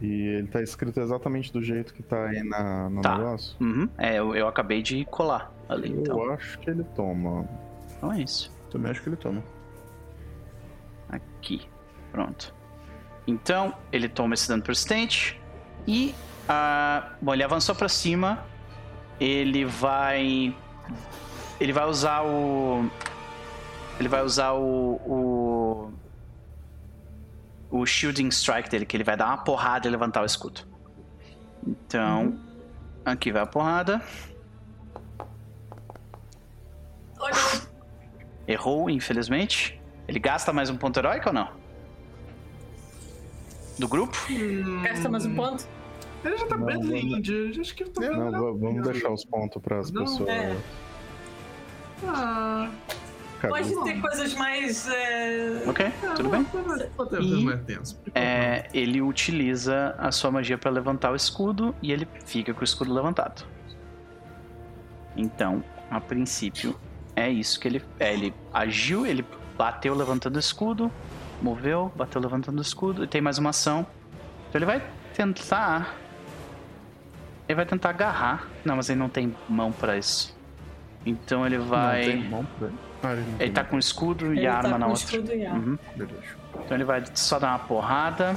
[0.00, 3.18] E ele tá escrito exatamente do jeito que tá aí na, no tá.
[3.18, 3.56] negócio?
[3.60, 3.88] Uhum.
[3.98, 5.90] É, eu, eu acabei de colar ali.
[5.90, 6.30] Eu então.
[6.30, 7.44] acho que ele toma.
[7.96, 8.54] Então é isso.
[8.70, 9.42] Também acho que ele toma.
[11.08, 11.68] Aqui.
[12.10, 12.54] Pronto.
[13.26, 15.40] Então, ele toma esse dano persistente.
[15.86, 16.14] E.
[16.44, 18.44] Uh, bom, ele avançou para cima.
[19.18, 20.54] Ele vai.
[21.60, 22.88] Ele vai usar o.
[23.98, 25.00] Ele vai usar o.
[25.06, 25.92] O,
[27.70, 30.62] o Shielding Strike dele, que ele vai dar uma porrada e levantar o escudo.
[31.66, 32.26] Então.
[32.26, 32.44] Uhum.
[33.04, 34.00] Aqui vai a porrada.
[38.46, 39.80] Errou, infelizmente.
[40.06, 41.48] Ele gasta mais um ponto heróico ou não?
[43.78, 44.16] Do grupo?
[44.30, 44.82] Hum...
[44.82, 45.66] Gasta mais um ponto?
[46.24, 47.60] Ele já tá não, Badland.
[47.60, 50.28] Acho que eu tô Não, não vamos deixar os pontos pras não, pessoas.
[50.28, 50.56] É.
[52.06, 52.70] Ah.
[53.48, 54.88] Pode ter coisas mais.
[54.88, 55.62] É...
[55.66, 56.46] Ok, ah, tudo bem.
[57.20, 62.62] E, é, ele utiliza a sua magia para levantar o escudo e ele fica com
[62.62, 63.44] o escudo levantado.
[65.14, 66.74] Então, a princípio,
[67.14, 67.82] é isso que ele.
[67.98, 69.24] É, ele agiu, ele
[69.56, 70.90] bateu levantando o escudo,
[71.40, 73.86] moveu, bateu levantando o escudo, e tem mais uma ação.
[74.48, 74.82] Então ele vai
[75.14, 75.94] tentar.
[77.48, 78.46] Ele vai tentar agarrar.
[78.64, 80.36] Não, mas ele não tem mão para isso.
[81.04, 82.06] Então ele vai.
[82.06, 82.78] Não tem mão pra ele.
[83.02, 85.04] Ah, ele, ele tá com escudo ele e tá arma na outra.
[85.04, 85.58] Escudo e arma.
[85.58, 85.78] Uhum.
[86.64, 88.36] Então ele vai só dar uma porrada.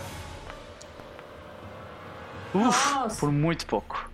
[2.54, 3.20] Uf, Nossa.
[3.20, 4.10] por muito pouco.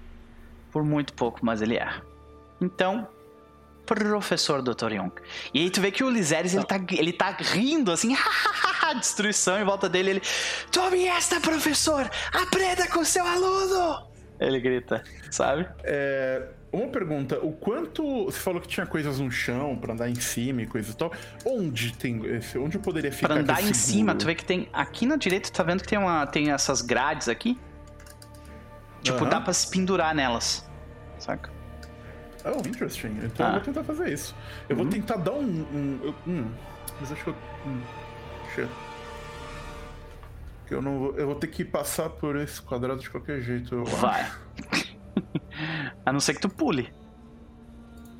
[0.71, 1.89] Por muito pouco, mas ele é.
[2.61, 3.07] Então,
[3.95, 4.93] professor Dr.
[4.93, 5.11] Young.
[5.53, 8.15] E aí tu vê que o Lizeres, ele tá, ele tá rindo, assim,
[8.99, 10.11] destruição em volta dele.
[10.11, 10.21] Ele,
[10.71, 12.09] tome esta, professor!
[12.31, 14.07] Aprenda com seu aluno!
[14.39, 15.67] Ele grita, sabe?
[15.83, 18.25] É, uma pergunta, o quanto.
[18.25, 21.13] Você falou que tinha coisas no chão pra andar em cima e coisa e tal.
[21.45, 22.19] Onde tem.
[22.57, 23.27] Onde eu poderia ficar?
[23.27, 24.67] Pra andar em cima, tu vê que tem.
[24.73, 27.59] Aqui na direita, tu tá vendo que tem, uma, tem essas grades aqui?
[29.03, 29.29] Tipo, uhum.
[29.29, 30.67] dá pra se pendurar nelas.
[31.19, 31.52] Saca?
[32.45, 33.19] Oh, interesting.
[33.23, 33.49] Então ah.
[33.49, 34.35] eu vou tentar fazer isso.
[34.67, 34.83] Eu uhum.
[34.83, 35.61] vou tentar dar um.
[35.73, 36.51] um, um
[36.99, 37.35] mas acho que eu.
[37.65, 37.81] Hum.
[40.67, 41.17] Que eu não vou.
[41.17, 43.75] Eu vou ter que passar por esse quadrado de qualquer jeito.
[43.75, 44.29] Eu Vai.
[46.05, 46.93] A não ser que tu pule.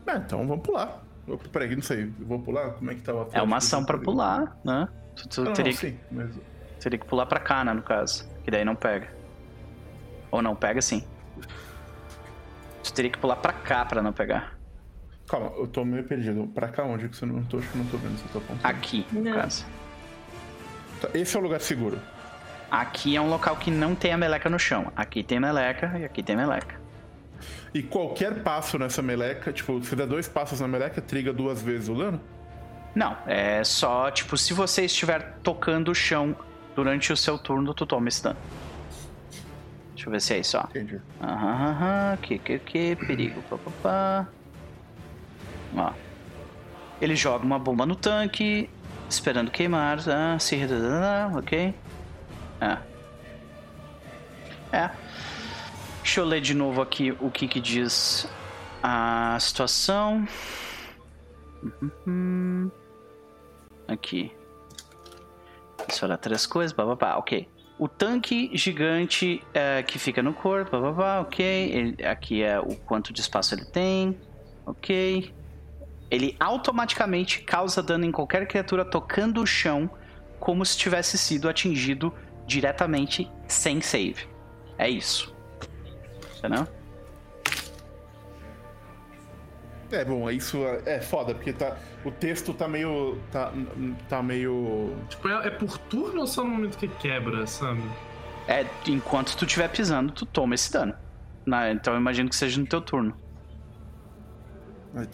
[0.08, 1.04] É, então vamos pular.
[1.28, 2.12] Eu, peraí, não sei.
[2.20, 2.72] Eu vou pular?
[2.72, 4.88] Como é que tá o É uma ação pra pular, né?
[5.16, 6.32] Tu, tu não, teria, não, sim, mas...
[6.80, 8.28] teria que pular pra cá, né, no caso.
[8.44, 9.08] Que daí não pega.
[10.32, 11.06] Ou não pega sim.
[12.84, 14.58] Tu teria que pular pra cá pra não pegar.
[15.28, 16.48] Calma, eu tô meio perdido.
[16.54, 17.08] Pra cá onde?
[17.08, 18.68] Que você não tô, acho que não tô vendo se eu tô apontando.
[18.68, 19.34] Aqui, no não.
[19.34, 19.66] caso.
[21.02, 22.00] Tá, esse é o lugar seguro.
[22.70, 24.92] Aqui é um local que não tem a meleca no chão.
[24.96, 26.82] Aqui tem meleca e aqui tem meleca.
[27.74, 31.90] E qualquer passo nessa meleca, tipo, se der dois passos na meleca, triga duas vezes
[31.90, 32.22] o dano?
[32.96, 36.36] Não, é só, tipo, se você estiver tocando o chão
[36.76, 38.38] durante o seu turno, tu toma esse dano.
[40.04, 40.64] Deixa eu ver se é isso, ó.
[40.64, 41.02] Entendi.
[41.22, 44.28] Aham, aham, que, que, que, perigo, papapá.
[45.78, 45.94] Ó.
[47.00, 48.70] Ele joga uma bomba no tanque,
[49.10, 50.58] esperando queimar, ah, se...
[51.38, 51.74] ok.
[52.60, 52.78] É.
[54.74, 54.92] É.
[56.02, 58.28] Deixa eu ler de novo aqui o que, que diz
[58.82, 60.28] a situação.
[62.06, 62.70] Uhum.
[63.88, 64.36] Aqui.
[65.80, 67.48] Eu olhar três coisas, bababá, ok.
[67.84, 71.46] O tanque gigante é, que fica no corpo, bababá, ok.
[71.46, 74.18] Ele, aqui é o quanto de espaço ele tem,
[74.66, 75.34] ok.
[76.10, 79.90] Ele automaticamente causa dano em qualquer criatura tocando o chão,
[80.40, 82.14] como se tivesse sido atingido
[82.48, 84.28] diretamente sem save.
[84.78, 85.34] É isso
[86.44, 86.68] entendeu?
[89.94, 93.20] É, bom, isso é, é foda, porque tá, o texto tá meio.
[93.32, 93.54] tá,
[94.10, 94.96] tá meio.
[95.08, 97.84] Tipo, é, é por turno ou só no momento que quebra, sabe?
[98.48, 100.96] É, enquanto tu estiver pisando, tu toma esse dano.
[101.46, 103.16] Na, então eu imagino que seja no teu turno.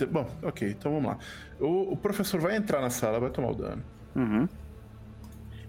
[0.09, 1.17] Bom, ok, então vamos lá.
[1.59, 3.83] O, o professor vai entrar na sala, vai tomar o dano.
[4.15, 4.47] Uhum.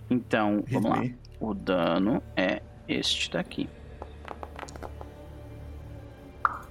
[0.09, 1.09] Então, Hit vamos me.
[1.09, 1.15] lá.
[1.41, 3.69] O dano é este daqui.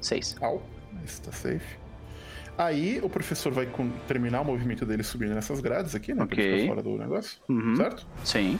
[0.02, 0.38] 6.
[0.42, 0.62] Au,
[1.04, 1.89] está safe.
[2.60, 3.66] Aí o professor vai
[4.06, 6.24] terminar o movimento dele subindo nessas grades aqui, né?
[6.24, 6.58] Ok.
[6.58, 7.42] Pra fora do negócio.
[7.48, 7.74] Uhum.
[7.78, 8.06] Certo?
[8.26, 8.60] Sim.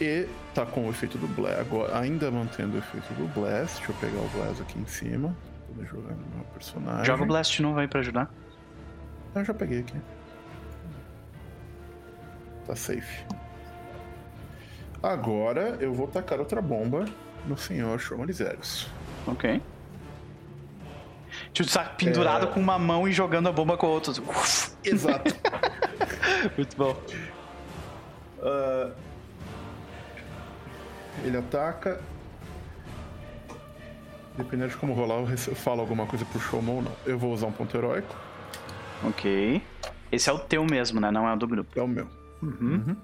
[0.00, 1.60] E tá com o efeito do Blast.
[1.60, 3.76] Agora, ainda mantendo o efeito do Blast.
[3.76, 5.36] Deixa eu pegar o Blast aqui em cima.
[5.74, 7.04] Vou jogar no meu personagem.
[7.04, 8.32] Joga o Blast novo aí pra ajudar.
[9.34, 10.00] Eu já peguei aqui.
[12.66, 13.22] Tá safe.
[15.02, 17.04] Agora eu vou tacar outra bomba
[17.46, 18.90] no senhor Chomalizérios.
[19.26, 19.60] Ok.
[21.52, 22.50] Tipo, tá pendurado é...
[22.50, 24.12] com uma mão e jogando a bomba com a outra.
[24.84, 25.34] Exato.
[26.56, 26.96] Muito bom.
[28.38, 28.92] Uh...
[31.24, 32.00] Ele ataca.
[34.36, 36.92] Dependendo de como rolar, eu falo alguma coisa pro Showman ou não.
[37.06, 38.14] Eu vou usar um ponto heróico.
[39.02, 39.62] Ok.
[40.12, 41.10] Esse é o teu mesmo, né?
[41.10, 41.78] Não é o do grupo.
[41.78, 42.06] É o meu.
[42.42, 42.56] Uhum.
[42.60, 42.96] uhum.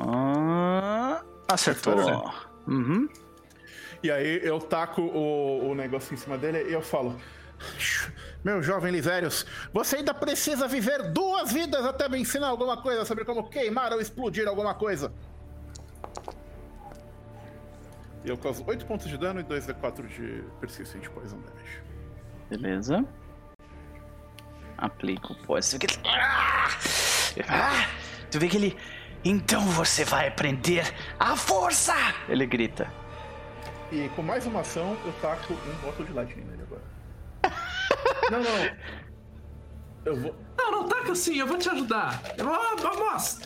[0.00, 1.96] Ah, acertou.
[2.66, 3.08] Uhum.
[4.02, 7.16] E aí eu taco o, o negócio em cima dele e eu falo.
[8.44, 13.24] Meu jovem Lisérios, você ainda precisa viver duas vidas até me ensinar alguma coisa sobre
[13.24, 15.12] como queimar ou explodir alguma coisa.
[18.24, 21.82] E eu causo 8 pontos de dano e 2d4 de persistent poison damage.
[22.48, 23.04] Beleza.
[24.76, 25.78] Aplico o poison.
[26.06, 26.68] Ah!
[27.48, 27.88] ah!
[28.30, 28.76] Tu vê que ele.
[29.24, 30.84] Então você vai aprender
[31.18, 31.94] a força!
[32.28, 32.88] Ele grita.
[33.90, 36.82] E com mais uma ação, eu taco um bottle de lightning nele agora.
[38.30, 38.76] não, não.
[40.04, 40.36] Eu vou.
[40.58, 42.22] Não, não taca assim, eu vou te ajudar.
[42.36, 43.40] Vamos!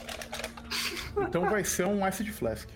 [1.17, 2.69] Então vai ser um acid flask.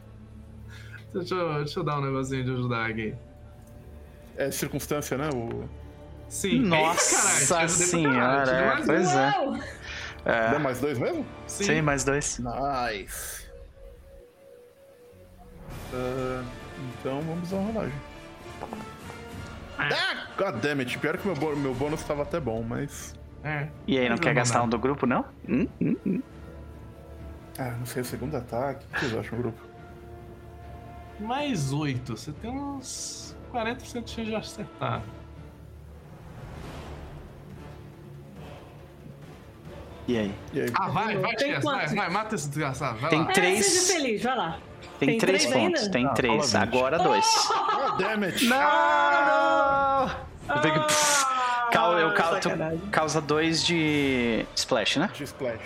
[1.12, 3.14] Deixa eu, deixa eu dar um negocinho de ajudar aqui.
[4.36, 5.30] É circunstância, né?
[5.34, 5.68] O...
[6.28, 6.60] Sim.
[6.60, 9.32] Nossa Eita, senhora, é, pois é.
[10.24, 10.50] é.
[10.50, 11.26] Dá mais dois mesmo?
[11.46, 12.38] Sim, Sim mais dois.
[12.38, 13.46] Nice.
[15.92, 16.44] Uh,
[16.78, 17.98] então vamos usar uma rolagem.
[19.78, 19.94] É.
[19.94, 20.98] Ah, goddammit.
[20.98, 23.14] Pior que meu, meu bônus estava até bom, mas.
[23.44, 23.68] É.
[23.86, 25.24] E aí, não, quer gastar um do grupo, não?
[25.48, 26.22] Hum, hum, hum.
[27.58, 28.84] Ah, não sei, o segundo ataque.
[28.86, 29.60] O que vocês acham, grupo?
[31.20, 32.16] Mais 8.
[32.16, 35.02] Você tem uns 40% de chance de acertar.
[40.08, 40.34] E aí?
[40.52, 40.68] E aí?
[40.74, 42.98] Ah, vai, vai, Chess, vai, vai, mata esse desgraçado.
[42.98, 43.32] Vai tem lá.
[43.32, 43.60] três.
[43.60, 44.58] É, seja feliz, vai lá.
[44.98, 45.92] Tem, tem três, três pontos, ainda?
[45.92, 46.54] tem ah, três.
[46.54, 47.26] Agora dois.
[47.50, 48.44] Oh, damn it.
[48.46, 48.56] Não!
[48.58, 51.98] Ah, não.
[51.98, 52.40] eu causo,
[52.90, 55.10] causa dois de splash, né?
[55.12, 55.60] De splash.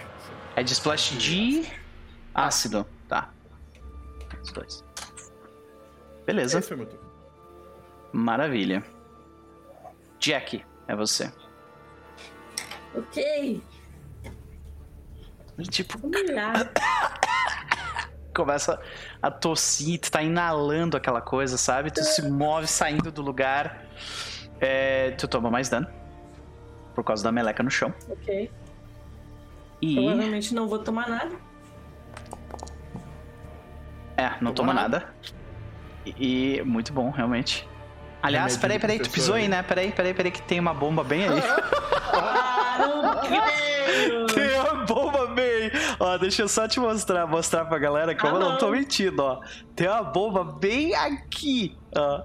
[0.57, 1.65] É de splash de
[2.35, 2.85] ácido.
[3.09, 3.31] Tá.
[4.43, 4.85] Os dois.
[6.27, 6.59] Beleza.
[6.59, 7.11] Esse foi meu turno.
[8.13, 8.83] Maravilha.
[10.19, 11.33] Jack, é você.
[12.95, 13.63] Ok.
[15.71, 15.99] Tipo.
[15.99, 16.53] Vamos lá.
[18.35, 18.81] começa
[19.23, 21.91] a tossir, tu tá inalando aquela coisa, sabe?
[21.91, 23.85] Tu se move saindo do lugar.
[24.61, 25.87] É, tu toma mais dano.
[26.95, 27.95] Por causa da meleca no chão.
[28.09, 28.51] Ok.
[29.81, 29.95] E.
[29.95, 31.31] Provavelmente não vou tomar nada.
[34.17, 34.99] É, não toma, nada.
[34.99, 35.15] nada.
[36.05, 37.67] E, e, muito bom, realmente.
[38.23, 39.63] Aliás, peraí, peraí, tu pisou aí, né?
[39.63, 41.43] Peraí, peraí, peraí, que tem uma bomba bem ali.
[42.13, 44.27] Ah, não creio!
[44.27, 45.71] Tem a bomba bem.
[45.99, 49.23] Ó, deixa eu só te mostrar, mostrar pra galera como ah, eu não tô mentindo,
[49.23, 49.41] ó.
[49.75, 52.23] Tem uma bomba bem aqui, ó.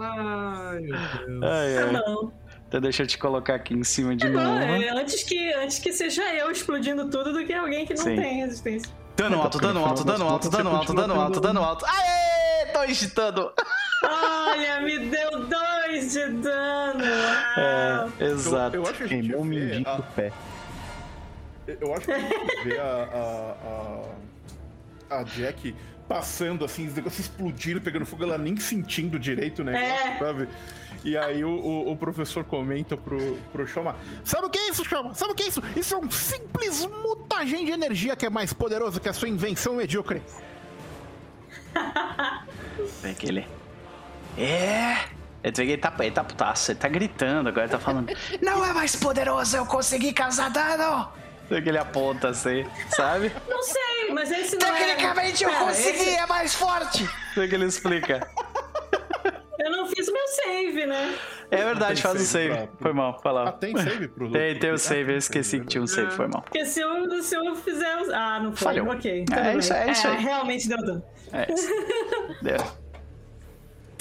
[0.00, 1.42] Ai, meu Deus.
[1.42, 1.84] Ai, ai.
[1.84, 2.32] Ah, não.
[2.66, 4.58] Então deixa eu te colocar aqui em cima de novo.
[4.58, 8.16] É, antes que, antes que seja eu explodindo tudo do que alguém que não Sim.
[8.16, 8.92] tem resistência.
[9.16, 11.86] Dano alto, dano alto, dano alto, dano alto, dano alto, dano alto.
[11.86, 12.66] Aê!
[12.72, 13.52] Tô agitando.
[14.08, 17.04] Olha, me deu dois de dano.
[17.56, 18.76] É, exato.
[18.76, 20.02] Eu, eu acho que a gente Queimou vê a...
[20.02, 20.32] pé.
[21.66, 24.04] Eu acho que a gente vê a,
[25.10, 25.74] a, a, a Jack
[26.08, 30.18] passando assim, os negócios explodindo, pegando fogo, ela nem sentindo direito o negócio, é.
[30.18, 30.48] sabe?
[31.02, 34.84] E aí o, o, o, professor comenta pro, pro Shoma: Sabe o que é isso,
[34.84, 35.14] Shoma?
[35.14, 35.62] Sabe o que é isso?
[35.76, 39.76] Isso é um simples mutagem de energia que é mais poderoso que a sua invenção
[39.76, 40.22] medíocre.
[43.02, 43.46] Vem aquele.
[44.38, 45.14] É.
[45.42, 48.96] Ele tá, ele tá putaço, ele tá gritando agora, ele tá falando: Não é mais
[48.96, 51.12] poderoso, eu consegui causar dano!
[51.46, 53.30] que ele aponta assim, sabe?
[53.46, 55.46] Não sei, mas esse não é- Tecnicamente é...
[55.46, 56.16] eu consegui, esse...
[56.16, 57.08] é mais forte!
[57.34, 58.26] que ele explica.
[59.58, 61.16] Eu não fiz meu save, né?
[61.50, 62.54] É verdade, faz o save.
[62.54, 62.68] Pra...
[62.80, 63.48] Foi mal, lá.
[63.48, 66.26] Ah, tem save pro Tem, tem o save, eu esqueci que tinha um save, foi
[66.26, 66.42] mal.
[66.42, 67.96] Porque se eu, se eu fizer.
[68.12, 68.74] Ah, não foi.
[68.74, 68.90] Falhou.
[68.90, 69.24] Ok.
[69.32, 70.16] É, isso, é isso aí.
[70.16, 71.04] É, realmente deu dano.
[71.32, 71.68] É isso.
[72.42, 72.83] Deu.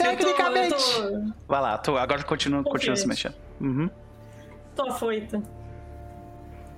[0.04, 0.74] Tecnicamente.
[0.74, 1.34] Eu tô, eu tô...
[1.48, 3.36] Vai lá, tô, agora continua, continua se mexendo.
[3.60, 3.90] Uhum.
[4.76, 5.42] Tô afoita.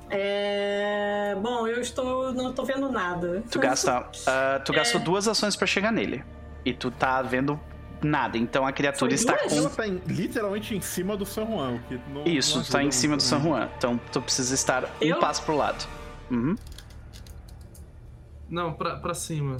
[0.09, 1.35] É...
[1.41, 2.31] Bom, eu estou.
[2.33, 3.43] não tô vendo nada.
[3.49, 4.01] Tu gasta.
[4.01, 5.03] Uh, tu gastou é...
[5.03, 6.23] duas ações para chegar nele.
[6.63, 7.59] E tu tá vendo
[8.01, 8.37] nada.
[8.37, 9.53] Então a criatura Foi está duas?
[9.53, 9.59] com.
[9.59, 11.79] Ela tá em, literalmente em cima do San Juan.
[11.87, 13.69] Que não, Isso, não tá em cima do San Juan.
[13.77, 15.17] Então tu precisa estar eu?
[15.17, 15.87] um passo pro lado.
[16.29, 16.55] Uhum.
[18.49, 19.57] Não, pra, pra cima.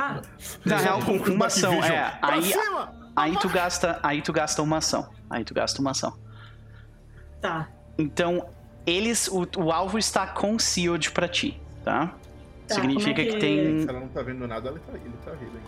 [0.00, 0.22] Ah,
[0.64, 1.82] na real, com uma ação.
[1.82, 2.52] É, aí,
[3.16, 3.98] aí tu gasta.
[4.00, 5.10] Aí tu gasta uma ação.
[5.28, 6.16] Aí tu gasta uma ação.
[7.40, 7.68] Tá.
[7.98, 8.48] Então,
[8.86, 9.26] eles.
[9.26, 12.14] O, o alvo está concealed pra ti, tá?
[12.68, 13.32] tá Significa é que...
[13.32, 13.38] que...
[13.40, 13.80] tem.
[13.80, 15.60] Se ela não tá vendo nada, ele tá, ele tá rindo.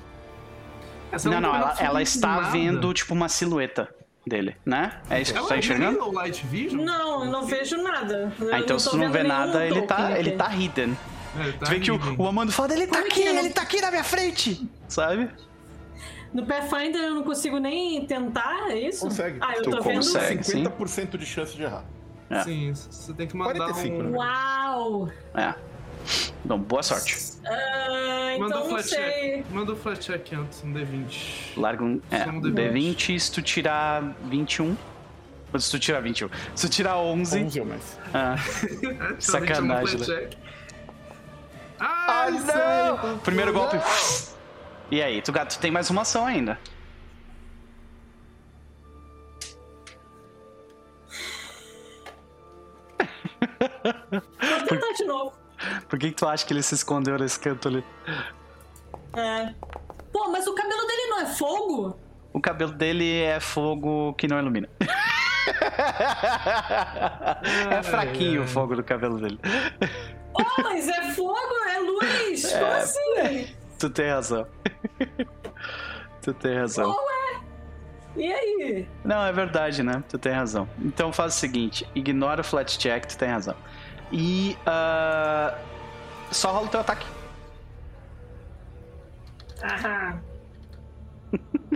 [1.11, 3.93] Essa não, não, ela, ela está vendo, tipo, uma silhueta
[4.25, 5.01] dele, né?
[5.11, 6.09] É isso que tu tá enxergando?
[6.13, 6.85] Light vision?
[6.85, 8.33] Não, eu não vejo nada.
[8.39, 10.97] Eu ah, então se tu não vê nada, ele tá, ele tá hidden.
[11.39, 13.63] É, tá tu vê que o, o Amando fala, ele tá Como aqui, ele tá
[13.63, 15.31] aqui na minha frente, sabe?
[16.33, 19.01] No Pathfinder eu não consigo nem tentar, é isso?
[19.01, 19.39] Consegue.
[19.41, 21.19] Ah, eu tu tô consegue, vendo 50% sim.
[21.19, 21.85] de chance de errar.
[22.31, 22.45] É.
[22.45, 24.03] Sim, você tem que mandar 45, um...
[24.03, 24.17] Né?
[24.17, 25.09] Uau!
[25.35, 25.55] É.
[26.45, 27.17] Então, boa sorte.
[27.45, 28.99] Ah, então Manda o flat sei.
[28.99, 29.45] check.
[29.51, 31.57] Manda o flat check antes, um D20.
[31.57, 32.01] Larga um.
[32.11, 32.73] É, um D20.
[32.73, 34.77] D20, se tu tirar 21.
[35.53, 36.31] Ou se tu tirar 21.
[36.55, 37.45] Se tu tirar 11.
[37.45, 37.99] 11 ou mais.
[38.15, 38.37] Ah.
[39.19, 40.31] Sacanagem, né?
[41.81, 43.19] Ah, ah não!
[43.21, 43.79] Primeiro golpe.
[44.91, 46.59] E aí, tu, tu tem mais uma ação ainda.
[54.11, 55.33] Vou tentar de novo.
[55.89, 57.85] Por que, que tu acha que ele se escondeu nesse canto ali?
[59.17, 59.55] É.
[60.13, 61.99] Pô, mas o cabelo dele não é fogo?
[62.33, 64.69] O cabelo dele é fogo que não ilumina.
[67.71, 69.39] é fraquinho o fogo do cabelo dele.
[70.35, 72.45] Oh, mas é fogo, é luz!
[72.45, 73.55] É, Como assim?
[73.79, 74.47] Tu tem razão.
[76.23, 76.91] tu tem razão.
[76.91, 77.41] Ué?
[78.17, 78.89] E aí?
[79.05, 80.03] Não, é verdade, né?
[80.09, 80.69] Tu tem razão.
[80.79, 83.55] Então faz o seguinte: ignora o flat check, tu tem razão.
[84.13, 85.57] E uh,
[86.31, 87.07] só rola o teu ataque.
[89.63, 90.21] Aham.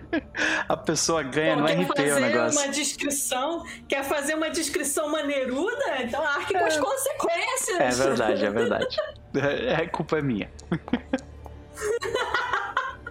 [0.69, 2.61] A pessoa ganha Pô, no RP o negócio.
[2.61, 6.03] Uma descrição, quer fazer uma descrição maneiruda?
[6.03, 6.81] Então arque com as é.
[6.81, 7.81] consequências.
[7.81, 8.97] É verdade, é verdade.
[9.35, 10.51] É, é culpa minha.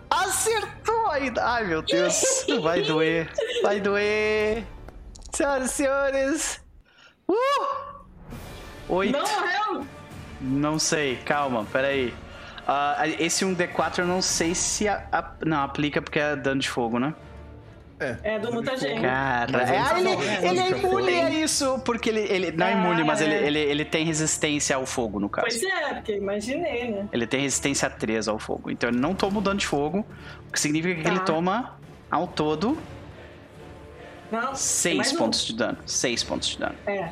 [0.10, 1.44] Acertou ainda!
[1.44, 3.30] Ai meu Deus, vai doer,
[3.62, 4.64] vai doer.
[5.34, 6.62] Senhoras e senhores,
[7.28, 7.34] uh!
[8.90, 9.12] Oito.
[9.12, 9.88] Não morreu?
[10.40, 12.14] Não sei, calma, peraí.
[12.68, 14.88] Uh, esse 1D4 eu não sei se.
[14.88, 17.14] A, a, não, aplica porque é dano de fogo, né?
[18.00, 19.02] É, é do mutagênio.
[19.02, 20.10] Cara, é, ele,
[20.48, 23.86] ele é imune a isso, porque ele, ele não é imune, mas ele, ele, ele
[23.86, 25.48] tem resistência ao fogo, no caso.
[25.48, 27.08] Pois é, porque imaginei, né?
[27.12, 28.72] Ele tem resistência a 3 ao fogo.
[28.72, 30.06] Então ele não toma o dano de fogo,
[30.50, 31.10] o que significa que tá.
[31.10, 31.78] ele toma,
[32.10, 32.78] ao todo,
[34.54, 35.48] 6 pontos um.
[35.48, 35.78] de dano.
[35.86, 36.76] 6 pontos de dano.
[36.88, 37.10] É.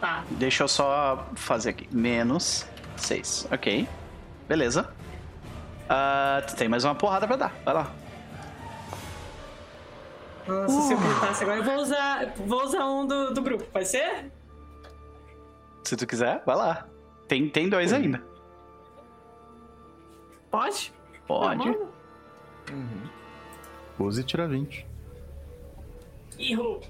[0.00, 0.24] Tá.
[0.30, 1.88] Deixa eu só fazer aqui.
[1.92, 2.66] Menos
[2.96, 3.48] 6.
[3.50, 3.88] Ok.
[4.48, 4.90] Beleza.
[5.84, 7.54] Uh, tu tem mais uma porrada pra dar.
[7.64, 7.92] Vai lá.
[10.46, 10.82] Nossa, uh.
[10.82, 14.30] se eu gritasse agora, eu vou usar, vou usar um do, do grupo, pode ser?
[15.82, 16.86] Se tu quiser, vai lá.
[17.26, 17.98] Tem, tem dois uhum.
[17.98, 18.22] ainda.
[20.50, 20.92] Pode?
[21.26, 21.68] Pode.
[21.68, 23.08] Uhum.
[23.98, 24.86] Use e tira 20.
[26.38, 26.80] Errou.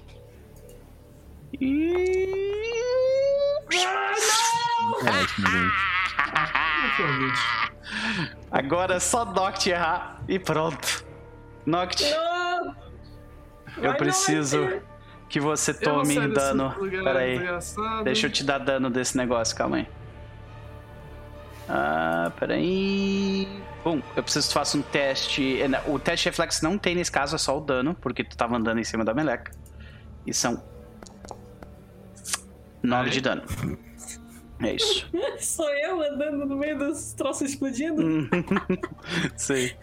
[1.59, 2.29] E.
[8.51, 11.05] Agora é só Noct errar e pronto.
[11.65, 12.03] Noct.
[13.77, 14.81] Eu preciso
[15.27, 16.73] que você tome dano.
[17.03, 17.39] Pera aí.
[18.03, 19.87] Deixa eu te dar dano desse negócio, calma aí.
[21.67, 23.47] Ah, peraí.
[23.83, 25.61] Bom, eu preciso que tu faça um teste.
[25.61, 28.37] É, o teste de reflexo não tem nesse caso, é só o dano, porque tu
[28.37, 29.51] tava andando em cima da meleca.
[30.25, 30.63] E são
[32.81, 33.43] 9 de dano.
[34.59, 35.07] É isso.
[35.39, 38.01] Sou eu andando no meio dos troços explodindo?
[39.35, 39.75] Sei.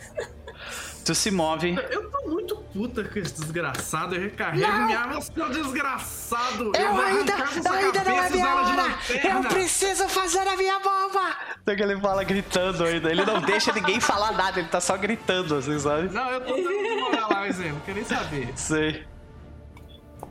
[1.04, 1.76] Tu se move.
[1.90, 4.14] Eu tô muito puta com esse desgraçado.
[4.14, 4.86] Eu recarrego não.
[4.86, 6.72] minha arma, seu desgraçado.
[6.76, 8.98] Eu, eu ainda, eu ainda não é minha hora.
[9.24, 11.36] Eu preciso fazer a minha bomba.
[11.60, 13.10] Então que ele fala gritando ainda.
[13.10, 16.08] Ele não deixa ninguém falar nada, ele tá só gritando, assim, sabe?
[16.12, 17.82] Não, eu tô dando moral lá, exemplo.
[17.84, 18.52] Quer nem saber.
[18.54, 19.04] Sei.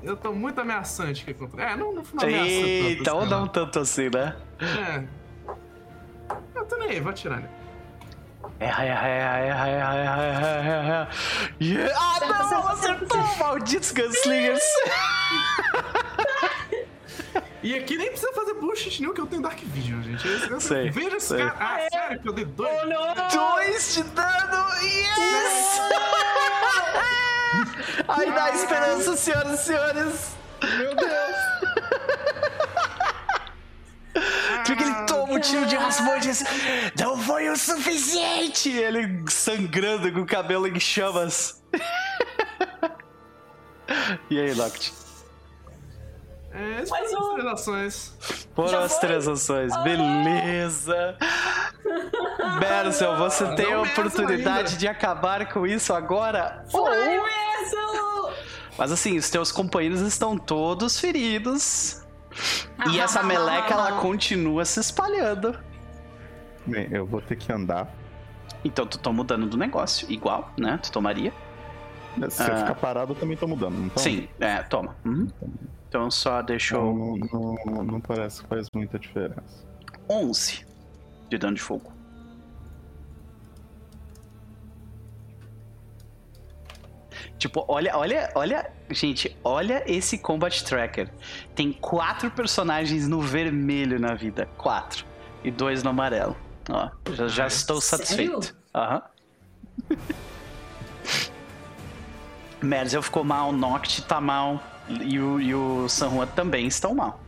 [0.04, 1.64] Eu tô muito ameaçante aqui contra.
[1.64, 3.18] É, não, não, não ameaça Eita, tanto.
[3.18, 4.36] ou não tanto assim, né?
[4.60, 5.04] É.
[6.56, 7.50] Eu tô nem aí, vou atirar, né?
[8.60, 11.10] Erra, erra, erra, erra, erra, erra, erra, erra.
[11.60, 11.96] Yeah.
[11.98, 13.38] Ah, não, acertou!
[13.38, 14.64] Malditos gunslingers!
[17.64, 20.28] E aqui nem precisa fazer bullshit nenhum, que eu tenho Dark Vision, gente.
[20.28, 21.56] Eu, eu, sei, veja esse cara.
[21.60, 21.90] Ah, é.
[21.90, 22.72] sério, que eu dei dois.
[22.72, 23.38] Oh.
[23.38, 24.74] Dois de dano!
[24.82, 25.82] Yes!
[28.08, 30.32] Ai, dá esperança, senhoras e senhores!
[30.62, 31.36] Meu Deus!
[34.66, 36.32] Tu que ele toma um tiro de Rasputin
[37.00, 38.70] Não foi o suficiente!
[38.70, 41.64] Ele sangrando com o cabelo em chamas.
[44.30, 45.01] e aí, Noct?
[46.54, 48.48] É, foram as três ações.
[48.54, 49.82] Foram as três ações, ah.
[49.82, 51.18] beleza.
[52.60, 56.66] Bercel, você ah, tem a oportunidade de acabar com isso agora?
[56.72, 58.34] Vai, Bercel!
[58.78, 62.02] Mas assim, os teus companheiros estão todos feridos.
[62.92, 65.58] E essa meleca, ela continua se espalhando.
[66.66, 67.94] Bem, eu vou ter que andar.
[68.64, 70.80] Então tu toma o dano do negócio, igual, né?
[70.82, 71.34] Tu tomaria.
[72.30, 73.86] Se eu ficar parado, eu também tomo dano.
[73.86, 74.04] Então...
[74.04, 74.96] Sim, é, toma.
[75.06, 75.28] Uhum.
[75.92, 76.86] Então só deixa eu.
[76.86, 79.68] Não, não, não, não parece que faz muita diferença.
[80.10, 80.66] 11
[81.30, 81.92] de dano de fogo.
[87.38, 91.14] Tipo, olha, olha, olha, gente, olha esse combat tracker.
[91.54, 95.06] Tem quatro personagens no vermelho na vida, quatro
[95.44, 96.38] e dois no amarelo.
[96.70, 98.56] Ó, já, já estou satisfeito.
[98.74, 99.02] Aham.
[99.90, 99.98] Uhum.
[102.64, 104.71] Merzel ficou mal, Noct tá mal
[105.04, 107.20] e o, e o San Juan também estão mal.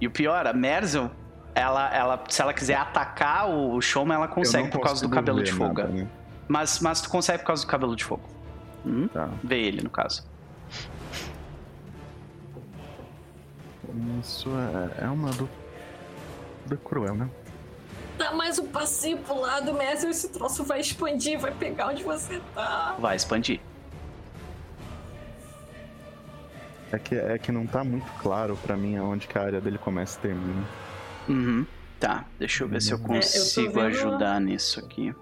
[0.00, 1.10] E o pior, a Merzel,
[1.54, 5.52] ela, ela, se ela quiser atacar o Showman, ela consegue por causa do cabelo de
[5.52, 5.74] fogo.
[5.74, 6.08] Nada, né?
[6.48, 8.22] Mas, mas tu consegue por causa do cabelo de fogo.
[8.84, 9.08] Hum?
[9.08, 9.28] Tá.
[9.44, 10.24] Vê ele, no caso.
[14.20, 14.48] Isso
[14.98, 15.50] é, é uma dúvida
[16.82, 17.28] cruel, né?
[18.16, 22.40] Dá mais um passinho pro lado, mestre, esse troço vai expandir, vai pegar onde você
[22.54, 22.94] tá.
[22.98, 23.60] Vai expandir.
[26.92, 29.78] É que, é que não tá muito claro para mim aonde que a área dele
[29.78, 30.64] começa e termina.
[31.28, 31.66] Uhum.
[32.00, 35.14] Tá, deixa eu ver se eu consigo é, eu ajudar nisso aqui.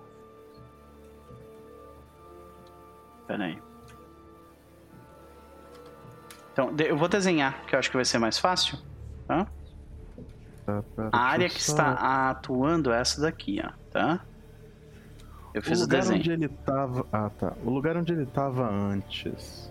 [3.27, 3.59] Pera aí.
[6.53, 8.79] Então, eu vou desenhar, que eu acho que vai ser mais fácil.
[9.27, 9.47] Tá?
[10.65, 10.83] Tá,
[11.13, 11.73] a área que só...
[11.73, 14.21] está atuando é essa daqui, ó, tá?
[15.53, 16.21] Eu fiz o, o desenho.
[16.21, 17.07] Onde ele tava...
[17.13, 17.53] Ah, tá.
[17.65, 19.71] O lugar onde ele tava antes.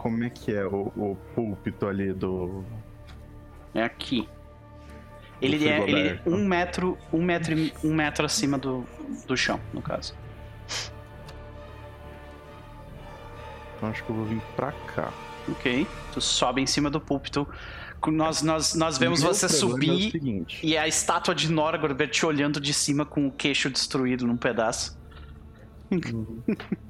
[0.00, 2.64] Como é que é o, o púlpito ali do.
[3.74, 4.26] É aqui.
[5.42, 7.54] Ele é, ele é um metro, um metro,
[7.84, 8.86] um metro acima do,
[9.26, 10.14] do chão, no caso.
[13.76, 15.12] Então acho que eu vou vir pra cá.
[15.46, 15.86] Ok.
[16.14, 17.46] Tu sobe em cima do púlpito.
[18.06, 22.72] Nós, nós, nós vemos você subir é e a estátua de Norgor te olhando de
[22.72, 24.98] cima com o queixo destruído num pedaço.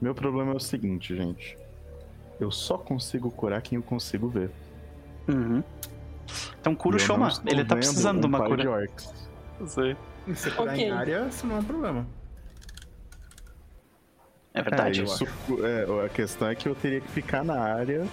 [0.01, 1.59] Meu problema é o seguinte, gente.
[2.41, 4.51] Eu só consigo curar quem eu consigo ver.
[5.29, 5.63] Uhum.
[6.61, 7.31] Então cura o Shoma.
[7.47, 8.63] Ele tá precisando um de uma cura.
[8.63, 9.13] De orcs.
[9.59, 9.97] Eu sei.
[10.35, 10.87] Se curar okay.
[10.87, 12.07] em área, isso não é problema.
[14.53, 15.25] É verdade, é, isso,
[15.65, 18.05] é, a questão é que eu teria que ficar na área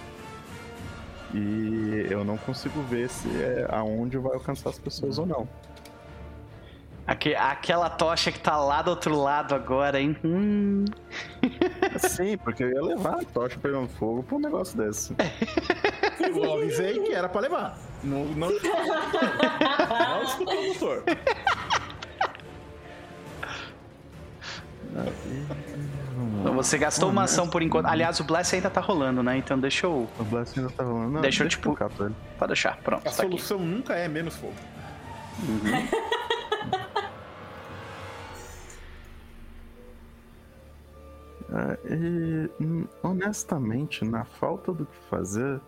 [1.34, 5.48] e eu não consigo ver se é aonde vai alcançar as pessoas ou não.
[7.08, 10.14] Aque, aquela tocha que tá lá do outro lado agora, hein?
[10.22, 10.84] Hum.
[11.96, 15.16] Sim, porque eu ia levar a tocha pegando fogo pra um negócio desse.
[16.20, 17.78] Eu avisei que era pra levar.
[18.04, 18.48] Não, não...
[19.88, 21.04] não escutou o doutor.
[26.40, 27.86] Então você gastou uma ação por enquanto.
[27.86, 29.38] Aliás, o Blast ainda tá rolando, né?
[29.38, 30.08] Então deixa eu.
[30.18, 31.12] O Blast ainda tá rolando.
[31.12, 31.74] Não, deixa eu, tipo.
[31.74, 33.00] Pode deixar, pronto.
[33.00, 33.66] A tá solução aqui.
[33.66, 34.54] nunca é menos fogo.
[35.48, 35.88] Uhum.
[41.50, 45.60] É, e, hum, honestamente, na falta do que fazer.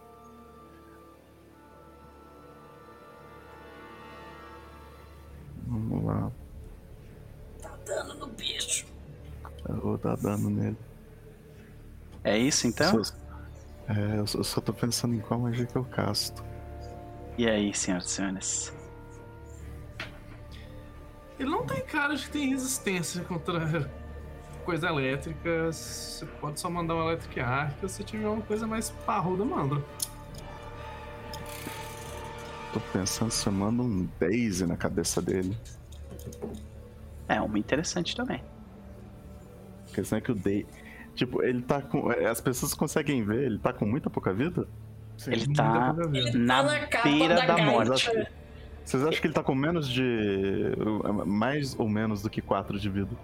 [5.66, 6.30] Vamos lá.
[7.62, 8.86] Tá dando no bicho.
[9.68, 10.76] Eu vou dar dano nele.
[12.24, 13.02] É isso então?
[13.02, 13.14] Só,
[13.88, 16.44] é, eu só tô pensando em qual magia que eu casto.
[17.38, 18.79] E aí, senhoras e senhores?
[21.40, 23.90] Ele não tem cara de que tem resistência contra
[24.62, 25.72] coisa elétrica.
[25.72, 29.82] Você pode só mandar uma elétrica arca se tiver uma coisa mais parruda, manda.
[32.74, 35.56] Tô pensando se eu mando um Daisy na cabeça dele.
[37.26, 38.44] É, uma interessante também.
[39.90, 40.66] A questão é que o Daisy.
[41.14, 42.10] Tipo, ele tá com.
[42.10, 44.68] As pessoas conseguem ver, ele tá com muita pouca vida?
[45.16, 48.10] Sim, ele tá na, na beira da, da morte.
[48.84, 50.74] Vocês acham que ele tá com menos de.
[51.26, 53.16] mais ou menos do que 4 de vida?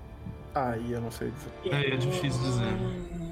[0.54, 1.74] Aí eu não sei dizer.
[1.74, 3.26] É, é difícil dizer.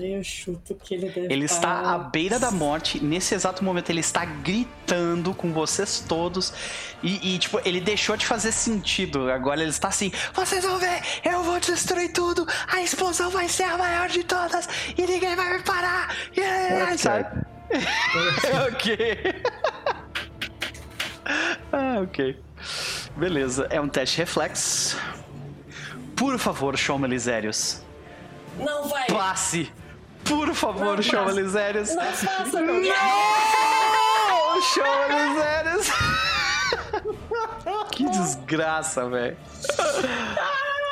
[0.00, 3.02] Eu chuto que ele deve Ele está à beira da morte.
[3.02, 6.52] Nesse exato momento, ele está gritando com vocês todos.
[7.02, 9.30] E, e, tipo, ele deixou de fazer sentido.
[9.30, 12.46] Agora ele está assim: Vocês vão ver, eu vou destruir tudo.
[12.68, 14.68] A explosão vai ser a maior de todas.
[14.96, 16.14] E ninguém vai me parar.
[16.36, 16.98] Yeah, okay.
[16.98, 17.46] sabe?
[18.72, 18.98] ok.
[21.72, 22.38] ah, ok.
[23.16, 24.98] Beleza, é um teste reflexo.
[26.16, 27.82] Por favor, chama Lisérios.
[28.58, 29.06] Não vai.
[29.06, 29.72] Passe.
[30.24, 31.94] Por favor, não, chama Lisérios.
[31.94, 32.88] Não faça, Deus.
[32.88, 34.62] Não!
[34.62, 35.88] Chama Lisérios.
[37.92, 39.36] que desgraça, velho.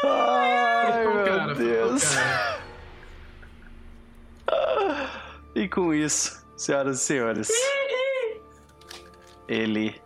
[0.04, 2.02] Ai, meu cara, Deus.
[5.54, 7.50] E com isso, senhoras e senhores,
[9.48, 10.00] ele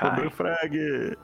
[0.00, 0.26] cai.
[0.26, 1.16] o frag.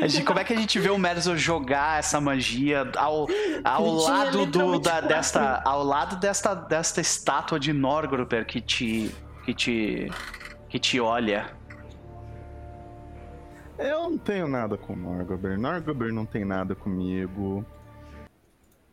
[0.00, 3.26] Gente, como é que a gente vê o Merzo jogar essa magia ao,
[3.64, 9.14] ao lado do, da, desta ao lado desta, desta estátua de Norgruber que te
[9.44, 10.10] que te
[10.68, 11.50] que te olha?
[13.78, 15.58] Eu não tenho nada com Norgruber.
[15.58, 17.64] Norgruber não tem nada comigo.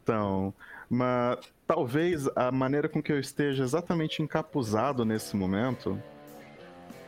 [0.01, 0.53] Então,
[0.89, 1.37] mas
[1.67, 6.01] talvez a maneira com que eu esteja exatamente encapuzado nesse momento,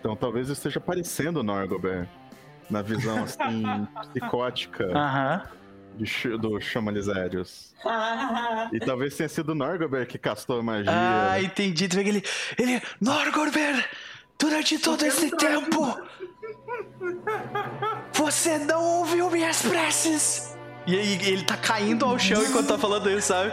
[0.02, 2.10] então talvez eu esteja parecendo Norgobert
[2.68, 3.64] na visão assim
[4.10, 4.88] psicótica
[5.96, 7.76] de, do Chamalizérios.
[8.74, 10.92] e talvez tenha sido Norgobert que castou a magia.
[10.92, 11.88] Ah, entendi.
[11.88, 12.24] Tu vê que ele.
[12.58, 12.82] Ele.
[13.00, 13.86] Norgobert!
[14.40, 16.02] Durante todo esse tempo!
[18.14, 20.58] Você não ouviu minhas preces!
[20.88, 23.52] E aí ele tá caindo ao chão enquanto tá falando isso, sabe?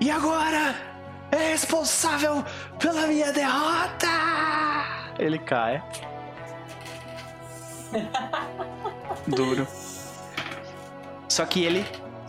[0.00, 0.74] E agora
[1.30, 2.44] é responsável
[2.80, 4.95] pela minha derrota!
[5.18, 5.82] Ele cai.
[9.26, 9.66] Duro.
[11.28, 11.84] Só que ele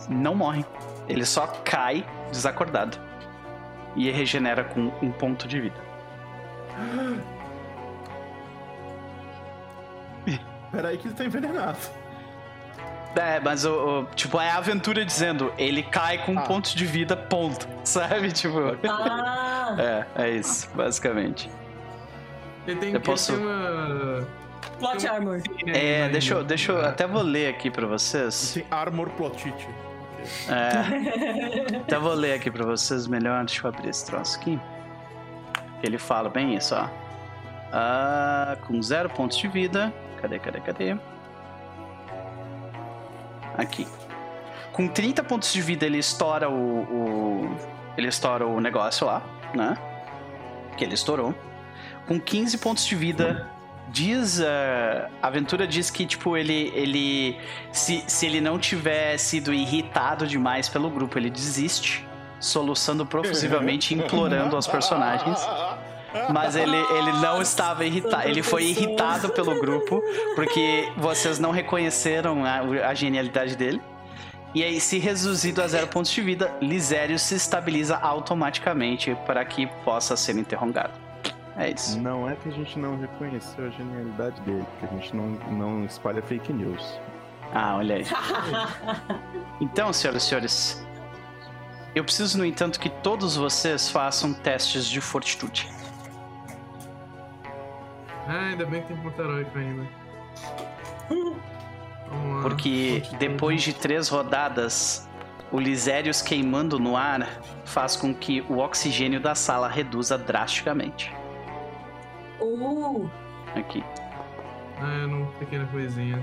[0.08, 0.64] não morre.
[1.08, 2.98] Ele só cai desacordado.
[3.96, 5.80] E regenera com um ponto de vida.
[10.70, 11.78] Peraí que ele tá envenenado.
[13.16, 16.42] É, mas o, o, tipo, é a aventura dizendo, ele cai com ah.
[16.42, 17.66] pontos de vida, ponto.
[17.82, 18.30] Sabe?
[18.30, 18.58] Tipo.
[18.88, 20.04] Ah.
[20.16, 21.50] é, é isso, basicamente.
[22.68, 23.32] Ele tem, eu posso...
[23.32, 24.26] Ele tem uma
[24.78, 25.42] Plot armor.
[25.66, 28.52] É, deixa eu, deixa eu até vou ler aqui pra vocês.
[28.54, 29.68] Tem armor plotite.
[30.48, 31.76] É.
[31.82, 33.44] até vou ler aqui pra vocês melhor.
[33.44, 34.58] Deixa eu abrir esse troço aqui.
[35.82, 36.88] Ele fala bem isso, ó.
[37.72, 39.92] Ah, com zero pontos de vida.
[40.20, 40.96] Cadê, cadê, cadê?
[43.56, 43.86] Aqui.
[44.72, 47.56] Com 30 pontos de vida ele estoura o, o.
[47.96, 49.22] Ele estoura o negócio lá,
[49.54, 49.76] né?
[50.76, 51.34] Que ele estourou.
[52.08, 53.46] Com 15 pontos de vida
[53.90, 54.38] diz.
[54.40, 54.42] Uh,
[55.22, 56.72] a aventura diz que, tipo, ele.
[56.74, 57.38] ele
[57.70, 62.06] se, se ele não tiver sido irritado demais pelo grupo, ele desiste,
[62.40, 65.38] soluçando profusivamente implorando aos personagens.
[66.32, 68.26] Mas ele, ele não estava irritado.
[68.26, 70.02] Ele foi irritado pelo grupo
[70.34, 73.82] porque vocês não reconheceram a, a genialidade dele.
[74.54, 79.66] E aí, se reduzido a zero pontos de vida, Lisério se estabiliza automaticamente para que
[79.84, 81.07] possa ser interrogado.
[81.58, 81.98] É isso.
[82.00, 85.84] Não é que a gente não reconheceu a genialidade dele, que a gente não, não
[85.84, 87.00] espalha fake news.
[87.52, 88.04] Ah, olha aí.
[89.60, 90.86] então, senhoras e senhores,
[91.96, 95.68] eu preciso, no entanto, que todos vocês façam testes de fortitude.
[98.28, 99.88] Ah, ainda bem que tem ponto heróico ainda.
[102.42, 105.08] Porque depois de três rodadas,
[105.50, 111.17] o Lisérios queimando no ar faz com que o oxigênio da sala reduza drasticamente.
[112.40, 113.08] Uh!
[113.56, 113.82] Aqui.
[114.80, 116.22] Ah, não, pequena coisinha.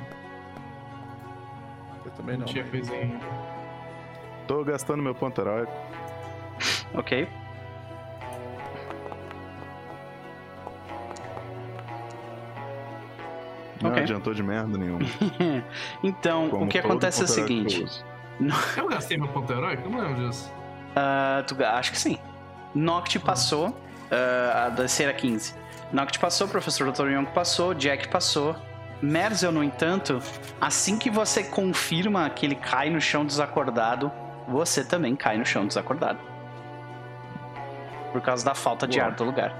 [2.05, 2.45] Eu também não.
[2.45, 3.19] Tinha coisinha.
[4.47, 5.71] Tô gastando meu ponto heróico.
[6.93, 7.27] Ok.
[13.81, 14.03] Não Ok.
[14.03, 14.99] adiantou de merda nenhuma.
[16.03, 17.85] então, Como o que acontece é o eu seguinte.
[18.75, 19.83] Eu gastei meu ponto heróico?
[19.83, 20.51] Eu não lembro disso.
[20.93, 22.17] Ah, tu- acho que sim.
[22.73, 23.73] Noct passou,
[24.11, 25.55] ah, a da Cera 15.
[25.91, 27.09] Noct passou, o professor Dr.
[27.11, 28.55] Young passou, Jack passou.
[29.01, 30.21] Merzel, no entanto,
[30.59, 34.11] assim que você confirma que ele cai no chão desacordado,
[34.47, 36.19] você também cai no chão desacordado.
[38.11, 39.53] Por causa da falta de ar do lugar.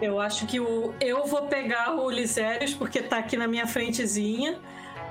[0.00, 4.58] Eu acho que o, eu vou pegar o Lisérios, porque tá aqui na minha frentezinha.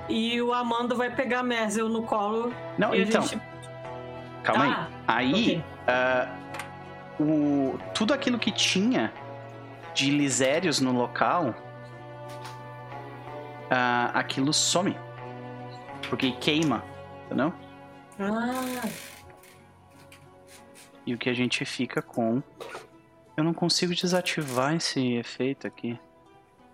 [0.08, 2.52] E o Amando vai pegar Merzel no colo.
[2.76, 3.40] Não, e a então, gente-
[4.42, 5.26] calma Tá, aí.
[5.26, 5.64] Aí, ok.
[5.86, 6.28] ah,
[7.20, 9.12] o, tudo aquilo que tinha
[10.00, 11.54] de lisérios no local,
[13.70, 14.96] ah, aquilo some.
[16.08, 16.82] Porque queima,
[17.26, 17.52] entendeu?
[18.18, 18.88] Ah,
[21.06, 22.42] E o que a gente fica com.
[23.36, 25.98] Eu não consigo desativar esse efeito aqui.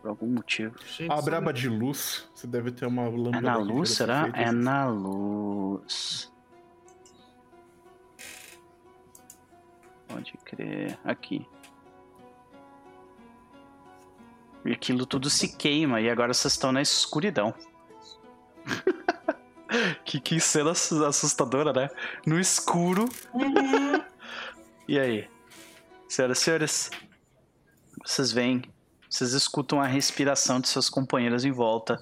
[0.00, 0.76] Por algum motivo.
[0.86, 3.38] Gente, A só- braba de luz, você deve ter uma lâmpada.
[3.38, 4.30] É na luz, será?
[4.34, 6.32] É na luz.
[10.08, 10.96] Pode crer.
[11.04, 11.46] Aqui.
[14.66, 17.54] E aquilo tudo se queima e agora vocês estão na escuridão.
[20.04, 21.88] que, que cena assu- assustadora, né?
[22.26, 23.08] No escuro.
[24.88, 25.28] e aí?
[26.08, 26.90] Senhoras e senhores,
[28.04, 28.62] vocês veem,
[29.08, 31.98] vocês escutam a respiração de seus companheiros em volta.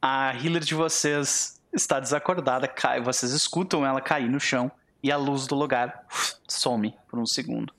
[0.00, 4.70] A healer de vocês está desacordada, cai, vocês escutam ela cair no chão
[5.02, 6.06] e a luz do lugar
[6.48, 7.72] some por um segundo.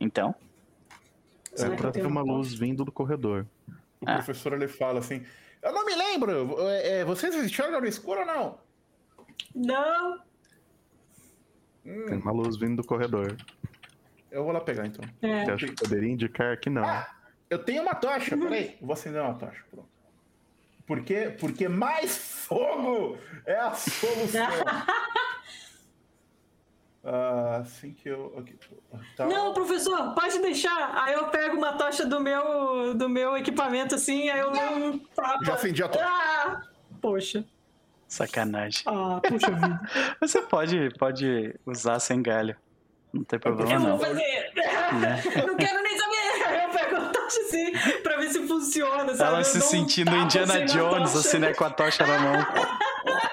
[0.00, 0.34] Então,
[1.66, 3.46] Que Agora tem tem uma luz vindo do corredor.
[4.00, 4.14] O Ah.
[4.14, 5.24] professor ele fala assim:
[5.62, 8.58] Eu não me lembro, é, é, vocês enxergam no escuro ou não?
[9.54, 10.20] não.
[11.84, 13.36] Tem uma luz vindo do corredor.
[14.30, 15.04] Eu vou lá pegar então.
[15.22, 15.48] É.
[15.48, 16.84] Eu acho que poderia indicar que não.
[17.48, 18.76] Eu tenho uma tocha, peraí.
[18.80, 19.88] Eu vou acender uma tocha, pronto.
[20.86, 21.34] Por quê?
[21.40, 24.46] Porque mais fogo é a solução.
[27.10, 28.34] Ah, assim que eu.
[28.36, 28.54] ok,
[29.16, 29.24] tá.
[29.24, 30.92] Não, professor, pode deixar.
[30.94, 35.42] Aí eu pego uma tocha do meu, do meu equipamento assim, aí eu não tapa.
[35.42, 36.04] Já acendi a tocha.
[36.04, 36.60] Ah,
[37.00, 37.44] poxa.
[38.06, 38.82] sacanagem.
[38.84, 39.80] Ah, puxa vida.
[40.20, 42.54] Você pode, pode usar sem galho.
[43.10, 43.96] Não tem problema Eu não.
[43.96, 44.52] vou fazer.
[45.34, 46.64] Eu não quero nem saber.
[46.64, 47.72] Eu pego a tocha assim
[48.02, 49.34] pra ver se funciona, sabe?
[49.34, 51.54] Ela se um sentindo Indiana assim Jones, assim, né?
[51.54, 52.46] Com a tocha na mão.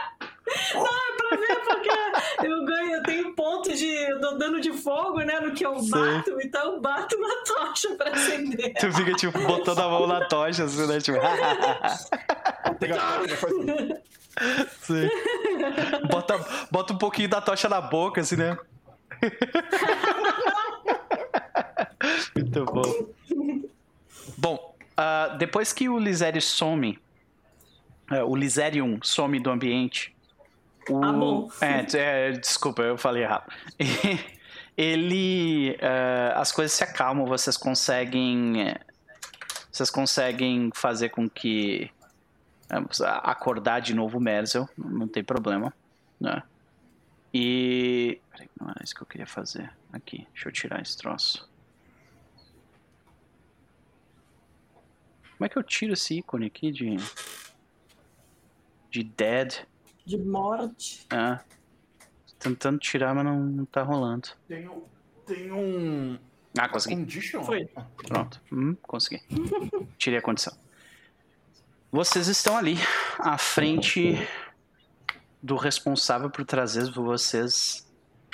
[1.17, 3.73] pra ver porque eu ganho, eu tenho ponto
[4.37, 5.39] dano de fogo, né?
[5.39, 5.91] No que eu Sei.
[5.91, 8.73] bato, então eu bato na tocha pra acender.
[8.79, 10.99] Tu fica, tipo, botando a mão na tocha, assim, né?
[10.99, 11.19] Tipo.
[14.81, 15.09] Sim.
[16.09, 18.57] Bota, bota um pouquinho da tocha na boca, assim, né?
[22.35, 23.07] Muito bom.
[24.37, 26.99] Bom, ah, depois que o Lisério some,
[28.09, 30.14] ah, o Liserium some do ambiente.
[30.89, 31.49] O, Ah, bom.
[31.61, 33.51] É, é, desculpa, eu falei errado.
[34.77, 35.77] Ele.
[35.81, 38.75] ah, as coisas se acalmam, vocês conseguem.
[39.71, 41.91] Vocês conseguem fazer com que
[43.23, 45.73] acordar de novo o Merzel, não tem problema,
[46.19, 46.41] né?
[47.33, 48.19] E...
[48.31, 49.69] Peraí, não era isso que eu queria fazer.
[49.91, 51.49] Aqui, deixa eu tirar esse troço.
[55.37, 56.95] Como é que eu tiro esse ícone aqui de...
[58.89, 59.65] De dead?
[60.05, 61.05] De morte.
[61.09, 61.43] Ah,
[62.37, 64.29] tentando tirar, mas não, não tá rolando.
[64.47, 64.83] Tem um.
[65.25, 66.19] Tem um.
[66.57, 66.95] Ah, consegui.
[66.95, 67.43] Condition?
[67.43, 67.65] Foi.
[68.07, 68.41] Pronto.
[68.51, 69.21] Hum, consegui.
[69.97, 70.55] Tirei a condição.
[71.91, 72.75] Vocês estão ali,
[73.17, 74.15] à frente
[75.41, 77.87] do responsável por trazer vocês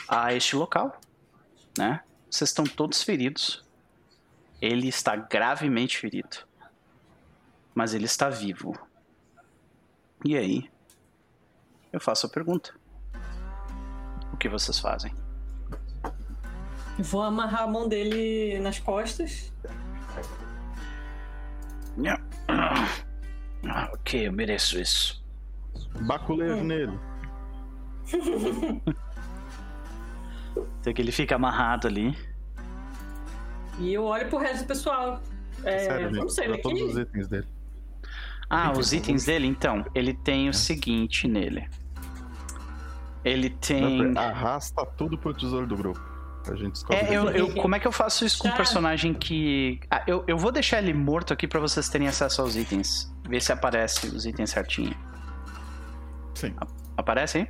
[0.07, 0.99] a este local,
[1.77, 2.01] né?
[2.29, 3.63] Vocês estão todos feridos.
[4.61, 6.37] Ele está gravemente ferido.
[7.73, 8.77] Mas ele está vivo.
[10.23, 10.69] E aí?
[11.91, 12.73] Eu faço a pergunta.
[14.33, 15.13] O que vocês fazem?
[16.97, 19.51] Eu Vou amarrar a mão dele nas costas.
[22.47, 25.23] Ah, ok, eu mereço isso.
[26.01, 26.99] Baculejo nele.
[30.81, 32.13] Então que ele fica amarrado ali.
[33.79, 35.21] E eu olho pro resto do pessoal.
[35.63, 36.17] É, Sério, gente.
[36.17, 37.09] vamos sair Dá todos os daqui?
[37.09, 37.47] itens dele.
[38.49, 41.69] Ah, os itens dele, então, ele tem o seguinte nele.
[43.23, 44.17] Ele tem.
[44.17, 46.01] Arrasta tudo pro tesouro do grupo.
[46.49, 46.97] A gente descobre.
[46.97, 49.79] É, eu, eu, como é que eu faço isso com um personagem que.
[49.89, 53.13] Ah, eu, eu vou deixar ele morto aqui para vocês terem acesso aos itens.
[53.27, 54.95] Ver se aparece os itens certinho.
[56.33, 56.55] Sim.
[56.97, 57.47] Aparece, hein?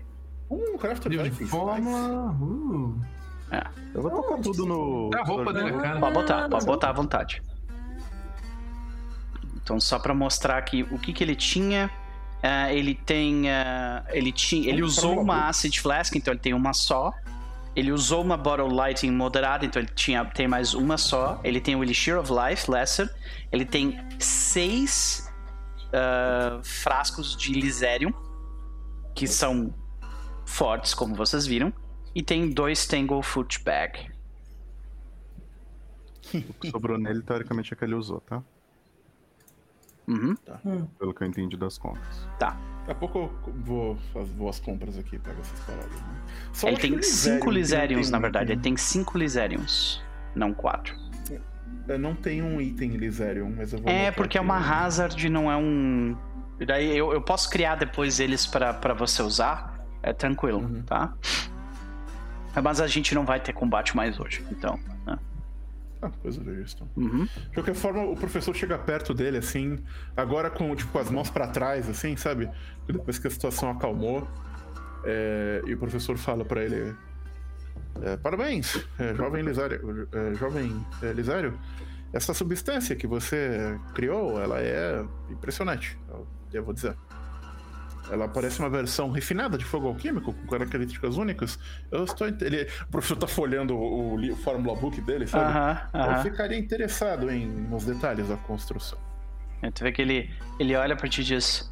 [0.49, 2.31] Um craft de fórmula.
[2.33, 2.99] Uh.
[3.51, 3.63] É.
[3.93, 5.09] Eu vou colocar tudo no.
[5.13, 5.99] É a roupa dele, cara.
[5.99, 7.41] Pode botar, pode botar à vontade.
[9.55, 11.89] Então, só para mostrar aqui o que, que ele tinha.
[12.41, 13.43] Uh, ele tem.
[13.45, 17.13] Uh, ele tinha, ele usou uma Acid Flask, então ele tem uma só.
[17.75, 21.39] Ele usou uma Bottle Lighting moderada, então ele tinha, tem mais uma só.
[21.43, 23.13] Ele tem o Elixir of Life, Lesser.
[23.51, 25.31] Ele tem seis
[25.87, 28.11] uh, frascos de Lyserium,
[29.15, 29.73] que são
[30.45, 31.71] fortes, como vocês viram.
[32.13, 34.11] E tem dois Tangle Foot Bag.
[36.33, 38.43] O que sobrou nele, teoricamente, é que ele usou, tá?
[40.07, 40.35] Uhum.
[40.35, 40.59] Tá.
[40.99, 42.27] Pelo que eu entendi das contas.
[42.39, 42.57] Tá.
[42.79, 45.91] Daqui a pouco eu vou fazer boas compras aqui, pego essas paradas.
[45.91, 46.69] Né?
[46.69, 48.51] ele tem cinco Lyseriums, na verdade.
[48.53, 50.01] Ele tem cinco Lyseriums,
[50.35, 50.95] não quatro.
[51.87, 53.91] Eu não tenho um item Lyserium, mas eu vou.
[53.91, 56.15] É, porque é uma Hazard, não é um.
[56.65, 59.79] Daí eu, eu posso criar depois eles para você usar.
[60.03, 60.81] É tranquilo, uhum.
[60.81, 61.13] tá?
[62.63, 64.79] Mas a gente não vai ter combate mais hoje, então.
[65.05, 65.17] Né?
[66.01, 66.75] Ah, vejo isso.
[66.75, 66.89] Então.
[66.95, 67.25] Uhum.
[67.25, 69.77] De qualquer forma, o professor chega perto dele, assim,
[70.17, 72.49] agora com, tipo, com as mãos para trás, assim, sabe?
[72.87, 74.27] Depois que a situação acalmou.
[75.03, 76.95] É, e o professor fala para ele:
[78.01, 80.07] é, Parabéns, é, jovem Lisário.
[80.11, 81.57] É, jovem é, Lisário.
[82.13, 86.95] Essa substância que você criou, ela é impressionante, eu devo dizer.
[88.11, 91.57] Ela parece uma versão refinada de fogo alquímico, com características únicas.
[91.89, 92.27] Eu estou.
[92.27, 95.45] Ele, o professor está folhando o, o, Fórmula Book dele, sabe?
[95.45, 96.17] Uh -huh, uh -huh.
[96.17, 98.99] Eu ficaria interessado em, nos detalhes da construção.
[99.61, 100.29] É, tu vê que ele,
[100.59, 101.71] ele olha para ti e diz: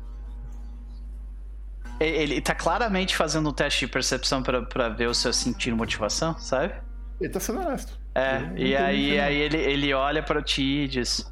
[1.99, 6.73] ele tá claramente fazendo um teste de percepção para ver o seu sentir motivação, sabe?
[7.19, 7.99] Ele tá sendo honesto.
[8.15, 11.29] É, e aí, aí ele, ele olha para ti e diz: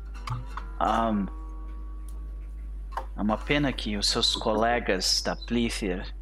[0.82, 1.36] um,
[3.18, 6.14] É uma pena que os seus colegas da Plither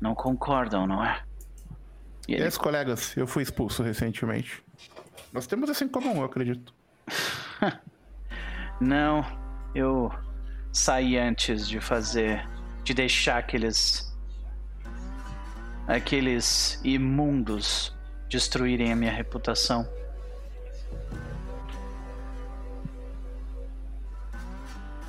[0.00, 1.22] não concordam, não é?
[2.26, 2.42] E ele...
[2.42, 4.62] Yes, colegas, eu fui expulso recentemente.
[5.32, 6.74] Nós temos isso em comum, eu acredito.
[8.80, 9.24] não,
[9.74, 10.10] eu
[10.72, 12.46] saí antes de fazer
[12.82, 14.14] de deixar aqueles
[15.86, 17.96] aqueles imundos
[18.28, 19.88] destruírem a minha reputação.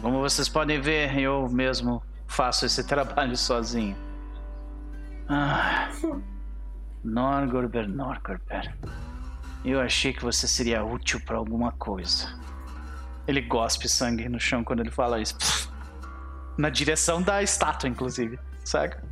[0.01, 3.95] Como vocês podem ver, eu mesmo faço esse trabalho sozinho.
[5.29, 5.89] Ah,
[7.03, 8.75] Norgorber, Norgorber.
[9.65, 12.37] Eu achei que você seria útil para alguma coisa.
[13.27, 15.35] Ele gospe sangue no chão quando ele fala isso.
[16.57, 18.39] Na direção da estátua, inclusive.
[18.63, 19.03] Saca?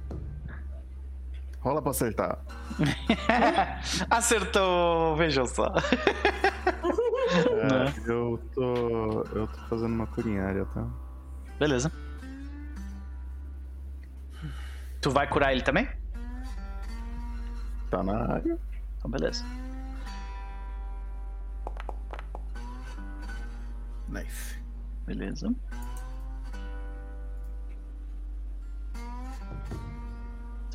[1.65, 2.37] Rola pra acertar.
[4.07, 5.73] Acertou, veja só.
[7.25, 9.23] É, eu tô.
[9.35, 10.87] Eu tô fazendo uma curinhária, tá?
[11.59, 11.91] Beleza.
[15.01, 15.89] Tu vai curar ele também?
[17.89, 18.59] Tá na área.
[18.99, 19.43] Então, beleza.
[24.07, 24.61] Nice.
[25.07, 25.51] Beleza.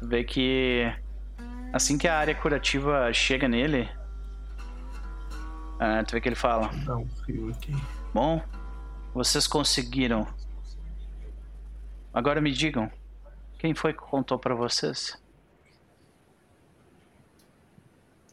[0.01, 0.91] Tu vê que
[1.73, 3.89] assim que a área curativa chega nele,
[5.77, 7.73] uh, tu vê que ele fala: Dá um frio aqui.
[8.13, 8.43] Bom,
[9.13, 10.27] vocês conseguiram.
[12.13, 12.91] Agora me digam,
[13.59, 15.23] quem foi que contou para vocês?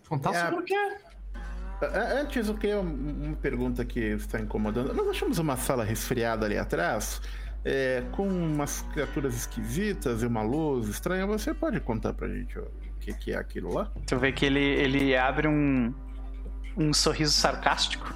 [0.08, 0.98] Contar é, sobre o quê?
[2.20, 4.94] Antes, o que é uma pergunta que está incomodando.
[4.94, 7.22] Nós achamos uma sala resfriada ali atrás
[7.64, 12.70] é, com umas criaturas esquisitas e uma luz estranha, você pode contar pra gente o
[13.00, 13.92] que, que, é aquilo lá?
[14.06, 15.94] Tu vê que ele, ele abre um,
[16.76, 18.14] um sorriso sarcástico.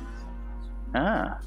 [0.93, 1.39] Ah,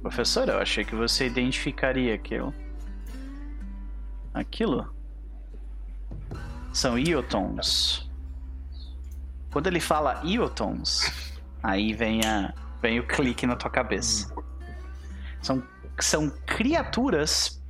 [0.00, 2.54] professor, eu achei que você identificaria aquilo.
[4.34, 4.94] Aquilo?
[6.72, 8.10] São Iotons.
[9.52, 11.12] Quando ele fala Iotons,
[11.62, 14.34] aí vem, a, vem o clique na tua cabeça.
[15.42, 15.62] São
[16.00, 17.62] são criaturas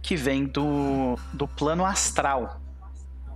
[0.00, 2.60] que vêm do, do plano astral.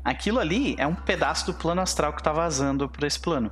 [0.04, 3.50] Aquilo ali é um pedaço do plano astral que tá vazando para esse plano,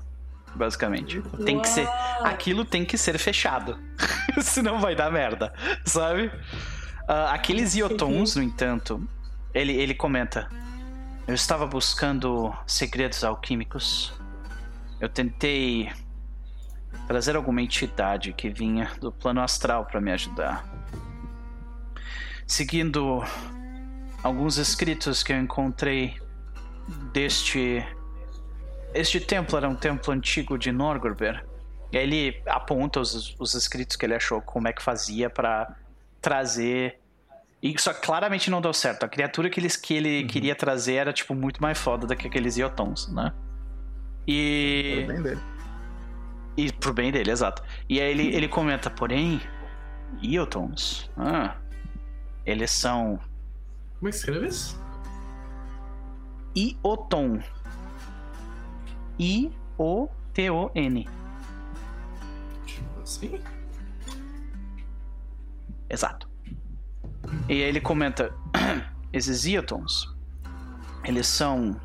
[0.54, 1.20] basicamente.
[1.44, 1.88] Tem que ser,
[2.22, 3.78] aquilo tem que ser fechado,
[4.42, 5.52] senão vai dar merda,
[5.84, 6.26] sabe?
[6.26, 9.02] Uh, aqueles iotons, no entanto,
[9.52, 10.48] ele, ele comenta:
[11.26, 14.12] Eu estava buscando segredos alquímicos.
[15.00, 15.90] Eu tentei
[17.06, 20.64] trazer alguma entidade que vinha do plano astral para me ajudar.
[22.46, 23.22] Seguindo
[24.22, 26.16] alguns escritos que eu encontrei
[27.12, 27.86] deste.
[28.92, 31.44] Este templo era um templo antigo de Norgorber.
[31.92, 35.76] E aí ele aponta os, os escritos que ele achou, como é que fazia para
[36.20, 36.98] trazer.
[37.62, 39.04] E só claramente não deu certo.
[39.04, 40.26] A criatura que, eles, que ele uhum.
[40.26, 43.32] queria trazer era, tipo, muito mais foda do que aqueles Iotons, né?
[44.26, 45.06] E.
[46.56, 47.62] E pro bem dele, exato.
[47.88, 49.40] E aí ele, ele comenta, porém,
[50.22, 51.10] Iotons.
[51.16, 51.56] Ah,
[52.46, 53.18] eles são.
[53.98, 54.82] Como é que escreve isso?
[56.56, 57.40] Ioton.
[59.18, 61.08] I-O-T-O-N.
[63.02, 63.40] Assim?
[65.88, 66.28] Exato.
[67.48, 68.32] E aí ele comenta:
[69.12, 70.14] esses Iotons,
[71.04, 71.80] eles são.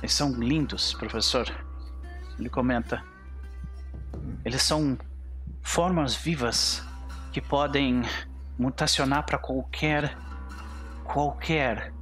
[0.00, 1.46] Eles são lindos, professor.
[2.38, 3.02] Ele comenta:
[4.44, 4.98] eles são
[5.62, 6.82] formas vivas
[7.32, 8.02] que podem
[8.58, 10.16] mutacionar para qualquer
[11.04, 11.92] qualquer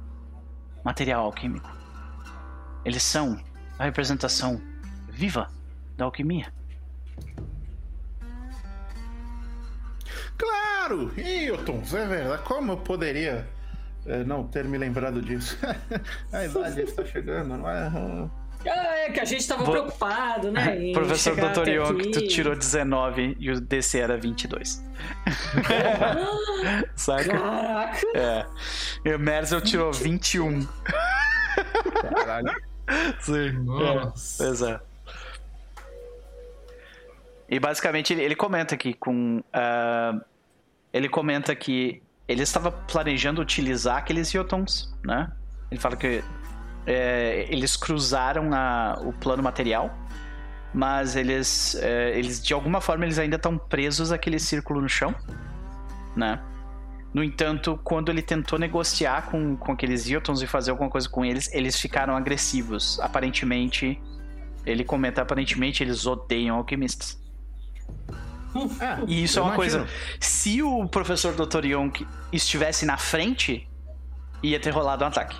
[0.83, 1.69] material alquímico.
[2.85, 3.39] Eles são
[3.77, 4.61] a representação
[5.09, 5.49] viva
[5.97, 6.51] da alquimia.
[10.37, 11.11] Claro!
[11.17, 12.43] Hilton, é verdade.
[12.43, 13.47] Como eu poderia
[14.05, 15.57] é, não ter me lembrado disso?
[16.31, 17.89] a idade está chegando, não é?
[18.65, 19.73] Ah, é que a gente tava Vou...
[19.73, 20.91] preocupado, né?
[20.93, 21.67] Professor Dr.
[21.67, 24.83] Young, tu tirou 19 e o DC era 22.
[26.95, 27.37] Saca?
[27.37, 28.07] Caraca!
[28.15, 28.45] É.
[29.05, 30.67] E o Merzel tirou 21.
[32.15, 32.53] Caralho.
[33.19, 33.51] Sim.
[33.63, 34.43] Nossa.
[34.43, 34.79] É, pois é.
[37.49, 39.39] E basicamente ele, ele comenta aqui com.
[39.39, 40.21] Uh,
[40.91, 45.31] ele comenta que ele estava planejando utilizar aqueles Iotons, né?
[45.69, 46.23] Ele fala que
[46.85, 49.95] é, eles cruzaram a, o plano material,
[50.73, 55.13] mas eles, é, eles de alguma forma eles ainda estão presos àquele círculo no chão,
[56.15, 56.41] né?
[57.13, 61.23] No entanto, quando ele tentou negociar com, com aqueles Hiltons e fazer alguma coisa com
[61.23, 62.99] eles, eles ficaram agressivos.
[62.99, 64.01] Aparentemente,
[64.65, 67.21] ele comenta, aparentemente eles odeiam alquimistas.
[68.81, 69.83] Ah, e isso é uma imagino.
[69.83, 69.93] coisa.
[70.19, 71.65] Se o professor Dr.
[71.65, 71.91] Young
[72.31, 73.69] estivesse na frente,
[74.41, 75.39] ia ter rolado um ataque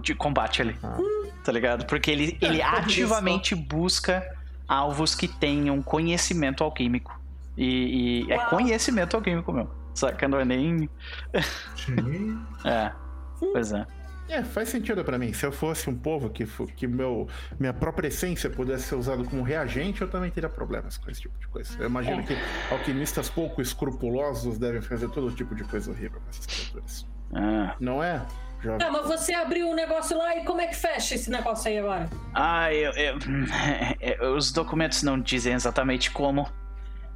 [0.00, 0.76] de combate ali.
[0.82, 0.96] Ah.
[1.44, 1.86] Tá ligado?
[1.86, 4.22] Porque ele, ele ativamente busca
[4.66, 7.18] alvos que tenham conhecimento alquímico.
[7.56, 9.70] E, e é conhecimento alquímico mesmo.
[9.94, 10.28] Saca?
[10.28, 10.90] Não é nem.
[12.64, 12.92] é.
[13.38, 13.86] Pois é.
[14.28, 15.32] É, faz sentido para mim.
[15.32, 19.42] Se eu fosse um povo que, que meu, minha própria essência pudesse ser usado como
[19.42, 21.76] reagente, eu também teria problemas com esse tipo de coisa.
[21.78, 22.22] Eu imagino é.
[22.24, 22.36] que
[22.70, 27.06] alquimistas pouco escrupulosos devem fazer todo tipo de coisa horrível com essas criaturas.
[27.32, 27.76] Ah.
[27.78, 28.26] Não é?
[28.66, 28.78] Já...
[28.78, 31.78] Não, mas você abriu um negócio lá e como é que fecha esse negócio aí
[31.78, 32.10] agora?
[32.34, 36.50] Ah, eu, eu, os documentos não dizem exatamente como.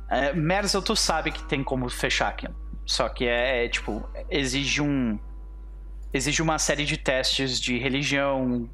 [0.08, 2.54] É, Merzel, tu sabe que tem como fechar aquilo.
[2.86, 5.18] Só que é, é, tipo, exige um.
[6.12, 8.70] Exige uma série de testes de religião.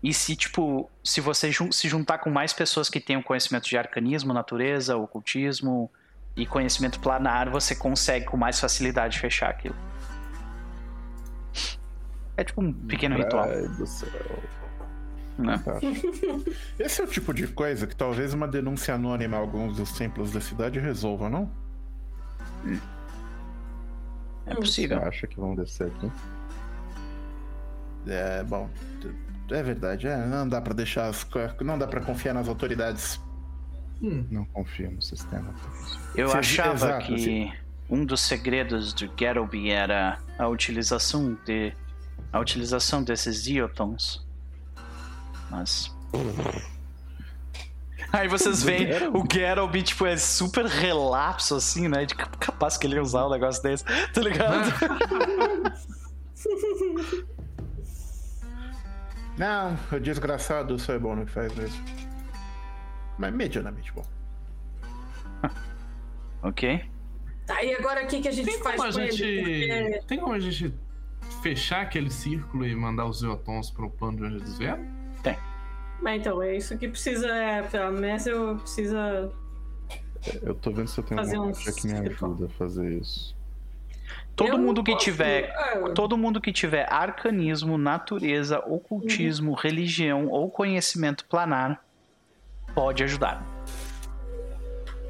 [0.00, 3.76] E se, tipo, se você jun se juntar com mais pessoas que tenham conhecimento de
[3.76, 5.90] arcanismo, natureza, ocultismo
[6.36, 9.76] e conhecimento planar, você consegue com mais facilidade fechar aquilo.
[12.42, 13.44] É tipo um pequeno Ai ritual.
[13.44, 14.10] Ai do céu.
[15.38, 15.62] Né?
[16.76, 20.32] Esse é o tipo de coisa que talvez uma denúncia anônima a alguns dos templos
[20.32, 21.48] da cidade resolva, não?
[22.64, 22.80] Hum.
[24.46, 24.98] É possível.
[24.98, 26.10] Você acha que vão descer aqui?
[28.08, 28.68] É, bom.
[29.48, 31.24] É verdade, é, não dá para deixar as,
[31.60, 33.20] não dá para confiar nas autoridades.
[34.02, 34.26] Hum.
[34.32, 35.54] Não confio no sistema.
[36.16, 37.52] Eu Você, achava exato, que assim.
[37.88, 41.72] um dos segredos do Gettleby era a utilização de
[42.32, 44.26] a utilização desses Iotons.
[45.50, 45.94] Mas.
[48.10, 52.06] Aí vocês veem o Geralt, tipo, é super relapso, assim, né?
[52.06, 54.70] De capaz que ele ia usar um negócio desse, tá ligado?
[59.36, 61.82] Não, o desgraçado só é bom no que faz mesmo.
[63.18, 64.04] Mas medianamente bom.
[66.42, 66.84] ok.
[67.46, 69.22] Tá, e agora o que, que a gente tem faz com gente...
[69.22, 69.42] ele?
[69.42, 70.02] Porque...
[70.06, 70.74] Tem como a gente
[71.42, 74.86] fechar aquele círculo e mandar os Eotons para o plano de onde eles vieram?
[75.22, 75.36] Tem.
[76.00, 77.26] Mas então, é isso que precisa.
[77.26, 79.30] É, pelo menos eu precisa.
[80.40, 83.36] Eu tô vendo se eu tenho alguma coisa que me ajuda a fazer isso.
[84.36, 85.04] Todo eu mundo que posso...
[85.04, 85.88] tiver, é.
[85.90, 89.56] todo mundo que tiver arcanismo, natureza, ocultismo, uhum.
[89.56, 91.84] religião ou conhecimento planar
[92.74, 93.44] pode ajudar.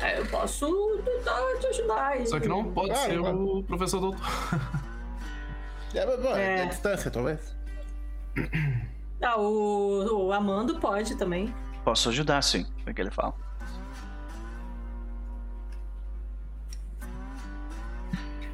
[0.01, 0.67] É, eu posso
[1.05, 2.27] tentar te ajudar.
[2.27, 4.21] Só que não pode ser o professor doutor.
[5.95, 6.61] É, bom, é...
[6.61, 7.57] é distância, talvez.
[9.23, 11.55] Ah, o, o Amando pode também.
[11.85, 12.67] Posso ajudar, sim.
[12.85, 13.35] É o que ele fala.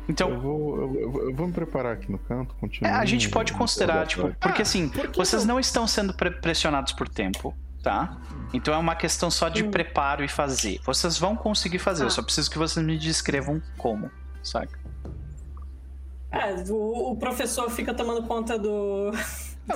[0.09, 0.31] Então.
[0.31, 2.91] Eu vou, eu, eu vou me preparar aqui no canto, continuar.
[2.91, 7.09] É, a gente pode considerar, tipo, porque assim, ah, vocês não estão sendo pressionados por
[7.09, 8.17] tempo, tá?
[8.55, 9.71] Então é uma questão só de hum.
[9.71, 10.81] preparo e fazer.
[10.85, 12.07] Vocês vão conseguir fazer, ah.
[12.07, 14.11] eu só preciso que vocês me descrevam como,
[14.43, 14.79] saca?
[16.31, 19.11] É, o, o professor fica tomando conta do.
[19.71, 19.75] Ah.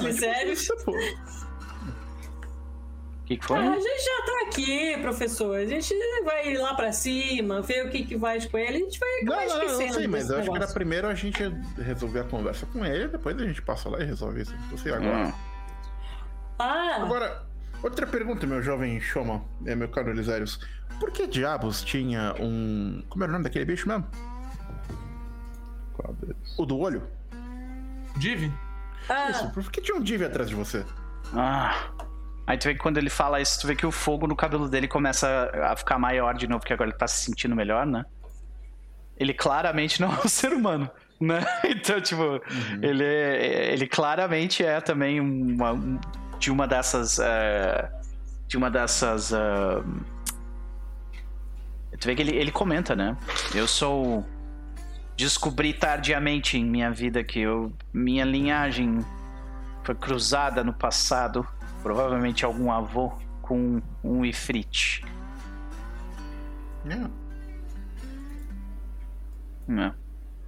[3.22, 3.58] O que, que foi?
[3.58, 5.56] Ah, a gente já tá aqui, professor.
[5.56, 8.78] A gente vai lá pra cima, ver o que, que vai com ele.
[8.78, 11.14] A gente vai acabar não, não, não, sei, mas eu acho que era primeiro a
[11.14, 11.42] gente
[11.78, 14.54] resolver a conversa com ele, depois a gente passa lá e resolve isso.
[14.70, 15.28] Você agora.
[15.28, 15.32] Hum.
[16.58, 17.02] Ah.
[17.02, 17.46] Agora,
[17.82, 20.58] outra pergunta, meu jovem Shoma, é meu caro Elisérios.
[20.98, 23.02] Por que diabos tinha um.
[23.08, 24.06] Como era o nome daquele bicho mesmo?
[25.94, 26.58] Qual deles?
[26.58, 27.02] O do olho?
[28.16, 28.52] Div?
[29.08, 29.30] Ah.
[29.30, 30.84] Isso, por que tinha um Div atrás de você?
[31.34, 31.90] Ah.
[32.46, 34.68] Aí tu vê que quando ele fala isso, tu vê que o fogo no cabelo
[34.68, 38.04] dele começa a ficar maior de novo, porque agora ele tá se sentindo melhor, né?
[39.16, 40.90] Ele claramente não é um ser humano,
[41.20, 41.40] né?
[41.64, 42.40] Então, tipo, uhum.
[42.82, 45.78] ele, ele claramente é também uma,
[46.38, 47.18] de uma dessas.
[47.18, 47.88] Uh,
[48.48, 49.30] de uma dessas.
[49.30, 49.84] Uh...
[51.98, 53.16] Tu vê que ele, ele comenta, né?
[53.54, 54.26] Eu sou.
[55.16, 58.98] Descobri tardiamente em minha vida que eu, minha linhagem
[59.84, 61.46] foi cruzada no passado
[61.82, 65.04] Provavelmente algum avô com um Ifrit.
[66.88, 67.10] É.
[69.72, 69.92] É.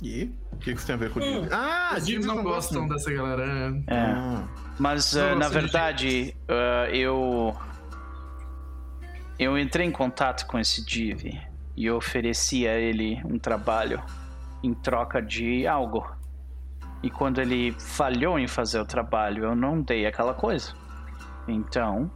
[0.01, 0.31] E?
[0.53, 1.49] O que, isso tem a ver com hum.
[1.51, 3.45] Ah, os Jeeves não, gostam dessa galera.
[3.89, 3.95] É.
[3.95, 3.99] é.
[3.99, 4.47] Ah.
[4.79, 7.57] Mas, uh, na verdade, uh, eu.
[9.37, 11.41] Eu entrei em contato com esse Div
[11.77, 14.01] e ofereci a ele um trabalho
[14.65, 16.11] em troca de algo.
[17.03, 20.73] E quando ele falhou em fazer o trabalho, eu não dei aquela coisa.
[21.47, 22.11] Então,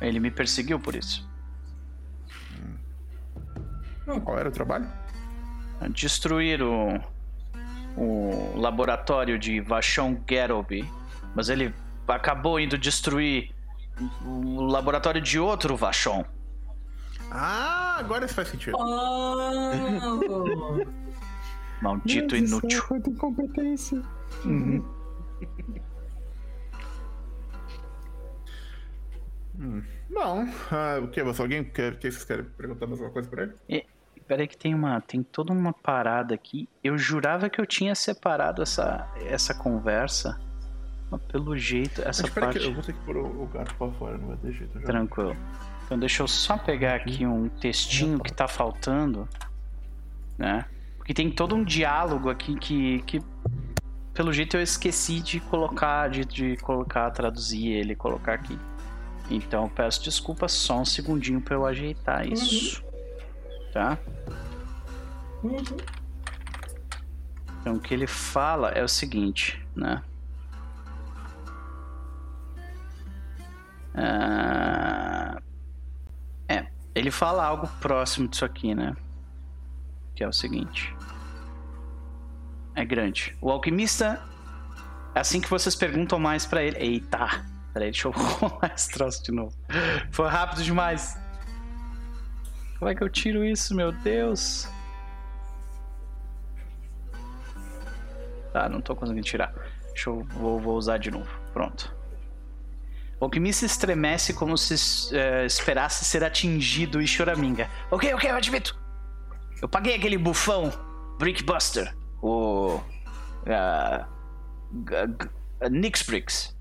[0.00, 1.26] ele me perseguiu por isso.
[4.06, 4.86] Hum, qual era o trabalho?
[5.90, 7.00] Destruir o,
[7.96, 10.86] o laboratório de Vachon Gerobi.
[11.34, 11.74] Mas ele
[12.06, 13.54] acabou indo destruir
[14.26, 16.22] o laboratório de outro Vachon.
[17.30, 18.76] Ah, agora isso faz sentido.
[18.78, 19.38] Oh.
[21.80, 22.82] Maldito Meu inútil.
[22.86, 24.02] Quanta incompetência.
[24.44, 24.84] Uhum.
[29.58, 29.82] Hum.
[30.08, 31.22] Bom, uh, o que?
[31.22, 33.54] Você, alguém quer, que vocês querem perguntar mais alguma coisa pra ele?
[33.68, 33.84] É,
[34.26, 36.68] peraí que tem uma, tem toda uma parada aqui.
[36.82, 40.40] Eu jurava que eu tinha separado essa, essa conversa,
[41.10, 42.58] mas pelo jeito essa mas, parte.
[42.60, 44.78] Que eu vou ter que pôr o, o gato pra fora, não vai ter jeito.
[44.80, 45.36] Tranquilo.
[45.84, 49.28] Então deixa eu só pegar aqui um textinho que tá faltando,
[50.36, 50.66] né?
[51.08, 53.22] Porque tem todo um diálogo aqui que, que
[54.12, 58.58] pelo jeito eu esqueci de colocar, de, de colocar, traduzir ele, colocar aqui.
[59.30, 62.32] Então peço desculpas só um segundinho para eu ajeitar uhum.
[62.34, 62.84] isso.
[62.84, 63.72] Uhum.
[63.72, 63.98] Tá?
[65.42, 65.76] Uhum.
[67.62, 70.02] Então o que ele fala é o seguinte, né?
[73.94, 75.40] Ah,
[76.46, 78.94] é, ele fala algo próximo disso aqui, né?
[80.14, 80.97] Que é o seguinte.
[82.78, 83.36] É grande.
[83.40, 84.22] O alquimista,
[85.12, 89.32] assim que vocês perguntam mais para ele, eita, Peraí, deixa eu rolar esse troço de
[89.32, 89.52] novo.
[90.12, 91.18] Foi rápido demais.
[92.78, 94.68] Como é que eu tiro isso, meu Deus?
[98.52, 99.52] Tá, não tô conseguindo tirar.
[99.88, 101.28] Deixa eu vou, vou usar de novo.
[101.52, 101.92] Pronto.
[103.20, 107.68] O se estremece como se é, esperasse ser atingido e choraminga.
[107.90, 108.78] Ok, ok, eu admito.
[109.60, 110.72] Eu paguei aquele bufão,
[111.18, 112.80] Brickbuster, o.
[113.46, 114.18] Uh,
[115.70, 116.56] Nix Bricks.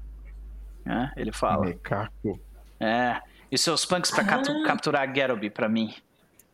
[0.86, 1.12] Né?
[1.16, 1.66] Ele fala.
[1.66, 2.40] Mecaco.
[2.80, 3.20] É.
[3.52, 4.66] E seus punks pra ah.
[4.66, 5.94] capturar Garoby pra mim.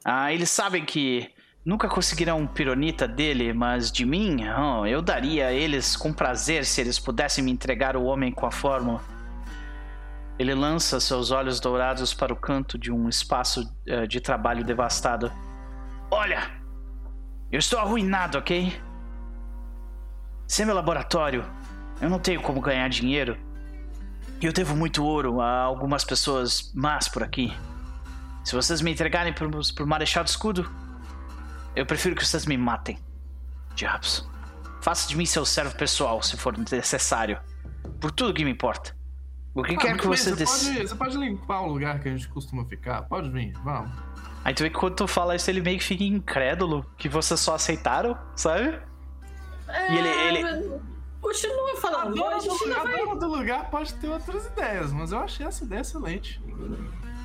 [0.05, 1.31] Ah, eles sabem que
[1.65, 6.65] nunca conseguirão um pironita dele, mas de mim, oh, eu daria a eles com prazer
[6.65, 9.01] se eles pudessem me entregar o homem com a fórmula.
[10.37, 15.31] Ele lança seus olhos dourados para o canto de um espaço uh, de trabalho devastado.
[16.11, 16.51] Olha!
[17.51, 18.73] Eu estou arruinado, ok?
[20.47, 21.45] Sem meu laboratório,
[22.01, 23.37] eu não tenho como ganhar dinheiro.
[24.41, 27.55] Eu devo muito ouro a algumas pessoas más por aqui.
[28.43, 30.69] Se vocês me entregarem pro, pro Marechal do Escudo,
[31.75, 32.99] eu prefiro que vocês me matem.
[33.73, 34.29] Diabos.
[34.81, 37.39] Faça de mim seu servo pessoal, se for necessário.
[38.01, 38.95] Por tudo que me importa.
[39.55, 40.85] O que ah, quer que você decida.
[40.85, 43.03] Você pode limpar o lugar que a gente costuma ficar?
[43.03, 43.91] Pode vir, vamos.
[44.43, 47.39] Aí tu vê que quando tu fala isso, ele meio que fica incrédulo que vocês
[47.39, 48.77] só aceitaram, sabe?
[49.73, 50.81] É, e ele, ele,
[51.23, 52.21] Continua falando.
[52.21, 52.97] A dona, do, lugar, vai...
[52.97, 56.41] dona do lugar pode ter outras ideias, mas eu achei essa ideia excelente.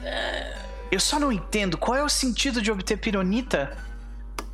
[0.05, 0.57] É...
[0.91, 3.77] Eu só não entendo qual é o sentido de obter pironita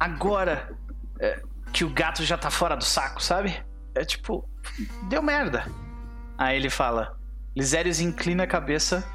[0.01, 0.75] agora.
[1.21, 1.43] É,
[1.73, 3.63] que o gato já tá fora do saco, sabe?
[3.95, 4.49] É tipo,
[5.09, 5.71] deu merda.
[6.39, 7.19] Aí ele fala.
[7.55, 9.07] Lisérios inclina a cabeça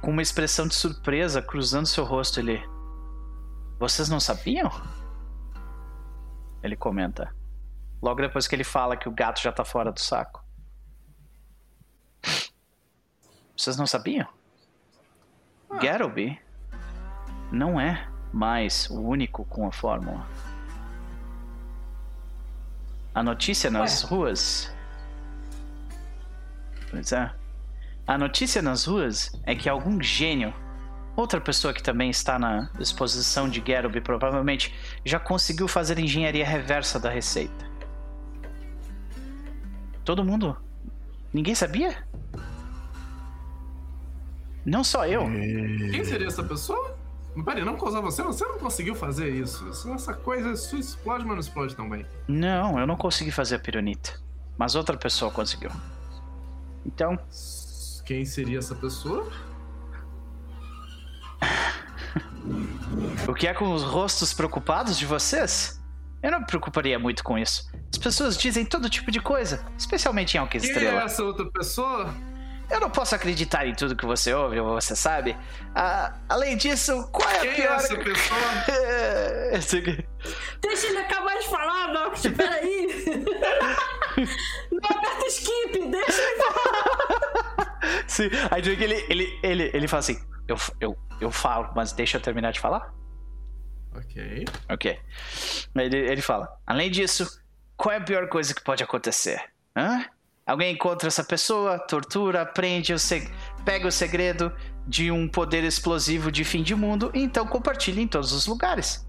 [0.00, 2.40] com uma expressão de surpresa cruzando seu rosto.
[2.40, 2.64] Ele.
[3.78, 4.70] Vocês não sabiam?
[6.62, 7.35] Ele comenta.
[8.06, 10.40] Logo depois que ele fala que o gato já tá fora do saco.
[13.56, 14.28] Vocês não sabiam?
[15.68, 15.78] Ah.
[15.78, 16.40] Garoby
[17.50, 20.24] não é mais o único com a fórmula.
[23.12, 24.08] A notícia nas Ué.
[24.08, 24.72] ruas.
[26.88, 27.34] Pois é.
[28.06, 30.54] A notícia nas ruas é que algum gênio,
[31.16, 34.72] outra pessoa que também está na exposição de Garoby, provavelmente
[35.04, 37.75] já conseguiu fazer engenharia reversa da receita.
[40.06, 40.56] Todo mundo?
[41.34, 42.06] Ninguém sabia?
[44.64, 45.24] Não só eu.
[45.24, 46.96] Quem seria essa pessoa?
[47.44, 49.68] Peraí, não causar você, você não conseguiu fazer isso.
[49.68, 52.06] Essa coisa explode, mas não explode também.
[52.28, 54.18] Não, eu não consegui fazer a pironita.
[54.56, 55.72] Mas outra pessoa conseguiu.
[56.86, 57.18] Então.
[58.04, 59.28] Quem seria essa pessoa?
[63.26, 65.75] o que é com os rostos preocupados de vocês?
[66.26, 67.70] Eu não me preocuparia muito com isso.
[67.88, 70.90] As pessoas dizem todo tipo de coisa, especialmente em Alka Estrela.
[70.90, 72.12] Quem é essa outra pessoa?
[72.68, 75.36] Eu não posso acreditar em tudo que você ouve ou você sabe.
[75.72, 77.70] Ah, além disso, qual é a Quem pior...
[77.70, 78.40] é essa pessoa?
[79.56, 80.04] Esse aqui.
[80.60, 82.88] Deixa ele acabar de falar, Noct, peraí.
[84.72, 88.04] não aperta skip, deixa ele falar.
[88.08, 92.16] Sim, aí que ele, ele, ele, ele fala assim, eu, eu, eu falo, mas deixa
[92.16, 92.92] eu terminar de falar?
[93.96, 94.44] Ok.
[94.68, 94.98] Ok.
[95.74, 97.40] Ele, ele fala, além disso,
[97.76, 99.42] qual é a pior coisa que pode acontecer?
[99.74, 100.04] Hã?
[100.46, 103.28] Alguém encontra essa pessoa, tortura, prende, o seg...
[103.64, 104.52] pega o segredo
[104.86, 109.04] de um poder explosivo de fim de mundo e então compartilha em todos os lugares.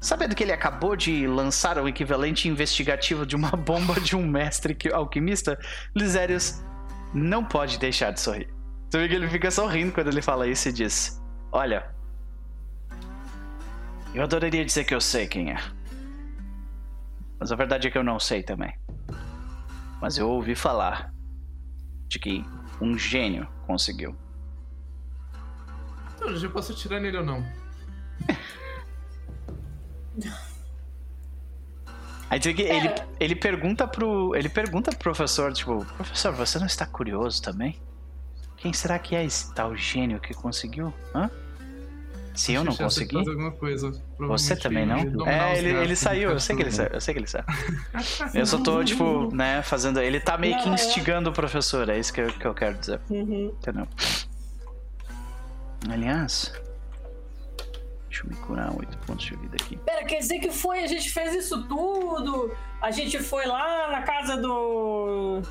[0.00, 4.76] Sabendo que ele acabou de lançar o equivalente investigativo de uma bomba de um mestre
[4.92, 5.58] alquimista,
[5.94, 6.60] Lisérios
[7.14, 8.48] não pode deixar de sorrir.
[8.88, 11.94] Você vê que ele fica sorrindo quando ele fala isso e diz: Olha,
[14.14, 15.58] eu adoraria dizer que eu sei quem é.
[17.38, 18.74] Mas a verdade é que eu não sei também
[20.00, 21.12] mas eu ouvi falar
[22.08, 22.44] de que
[22.80, 24.16] um gênio conseguiu.
[26.18, 27.46] Não, eu posso atirar nele ou não?
[32.30, 33.06] Aí que ele, é.
[33.18, 34.34] ele pergunta pro.
[34.36, 37.78] Ele pergunta pro professor, tipo, professor, você não está curioso também?
[38.56, 40.94] Quem será que é esse tal gênio que conseguiu?
[41.14, 41.28] Hã?
[42.34, 43.24] Se eu não conseguir.
[44.18, 45.26] Você também não?
[45.26, 47.44] É, ele, ele saiu, eu sei que ele saiu, eu sei que ele saiu.
[48.34, 50.00] eu só tô, tipo, né, fazendo.
[50.00, 53.00] Ele tá meio que instigando o professor, é isso que eu, que eu quero dizer.
[53.10, 53.52] Uhum.
[53.58, 53.88] Entendeu?
[55.90, 56.52] Aliás.
[58.08, 59.76] Deixa eu me curar 8 pontos de vida aqui.
[59.78, 62.52] Pera, quer dizer que foi, a gente fez isso tudo?
[62.82, 65.42] A gente foi lá na casa do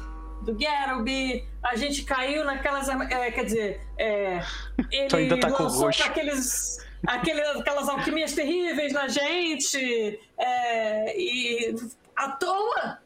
[0.42, 2.90] do Garoby, a gente caiu naquelas.
[2.90, 4.42] É, quer dizer, é,
[4.92, 10.20] ele ainda tá lançou aqueles, aquele, aquelas alquimias terríveis na gente.
[10.38, 11.76] É, e.
[12.16, 13.00] à toa!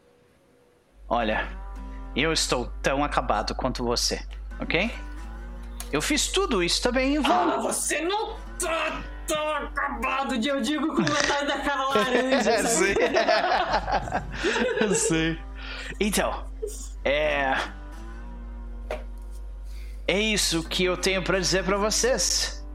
[1.10, 1.48] Olha,
[2.16, 4.22] eu estou tão acabado quanto você,
[4.60, 4.92] ok?
[5.92, 7.52] Eu fiz tudo isso também em vão.
[7.52, 12.50] Ah, você não tá tão acabado de eu digo com metade da cara laranja.
[12.52, 12.96] é, sei.
[14.82, 15.40] eu sei.
[16.00, 16.53] Então,
[17.04, 17.56] é.
[20.08, 22.66] É isso que eu tenho para dizer para vocês.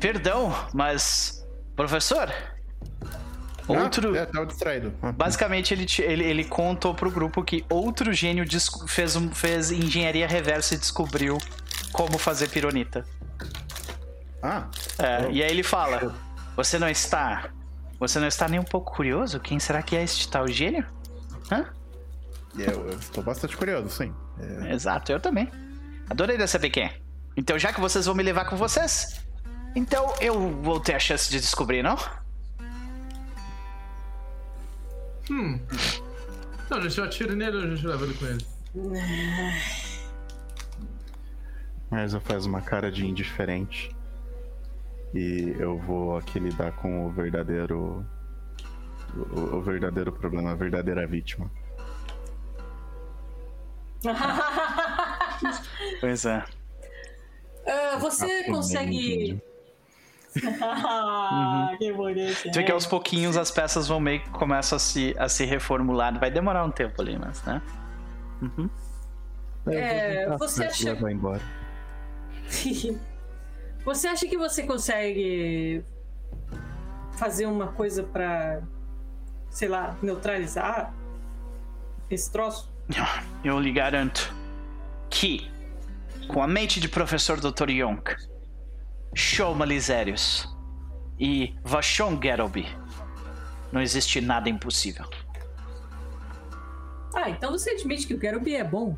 [0.00, 1.46] Perdão, mas.
[1.76, 2.32] Professor?
[3.66, 4.14] Outro.
[4.14, 4.92] Ah, é, tava distraído.
[5.14, 8.44] Basicamente, ele, ele, ele contou pro grupo que outro gênio
[8.86, 11.38] fez, fez engenharia reversa e descobriu
[11.92, 13.04] como fazer pironita.
[14.42, 14.68] Ah.
[14.98, 16.14] É, e aí ele fala:
[16.56, 17.50] Você não está.
[17.98, 19.38] Você não está nem um pouco curioso?
[19.38, 20.84] Quem será que é este tal gênio?
[21.50, 21.66] Hã?
[22.58, 24.14] Eu, eu estou bastante curioso, sim.
[24.38, 24.72] É...
[24.74, 25.50] Exato, eu também.
[26.08, 26.96] Adorei saber quem é.
[27.36, 29.24] Então, já que vocês vão me levar com vocês,
[29.74, 31.96] então eu vou ter a chance de descobrir, não?
[35.30, 35.58] Hum.
[36.64, 38.46] Então, a gente atira nele ou a gente leva ele com ele?
[41.90, 43.94] Mas eu faz uma cara de indiferente.
[45.14, 48.04] E eu vou aqui lidar com o verdadeiro.
[49.14, 51.50] O, o verdadeiro problema, a verdadeira vítima.
[56.00, 56.44] Pois é.
[57.64, 59.40] Uh, você ah, consegue.
[60.62, 62.50] ah, que bonito.
[62.50, 66.18] Que aos pouquinhos as peças vão meio que começam a se, a se reformular.
[66.18, 67.62] Vai demorar um tempo ali, mas, né?
[68.40, 68.68] Uhum.
[69.66, 70.94] É, você acha.
[70.94, 71.42] Vai embora.
[73.84, 75.84] você acha que você consegue
[77.12, 78.62] fazer uma coisa para
[79.52, 80.92] sei lá, neutralizar
[82.10, 82.71] esse troço?
[83.44, 84.34] Eu lhe garanto
[85.10, 85.50] que,
[86.28, 87.70] com a mente de professor Dr.
[87.70, 88.16] Yonk,
[89.14, 90.48] Shoma Lisérios
[91.18, 92.66] e Vashon Gerobi,
[93.70, 95.08] não existe nada impossível.
[97.14, 98.96] Ah, então você admite que o Gerobi é bom?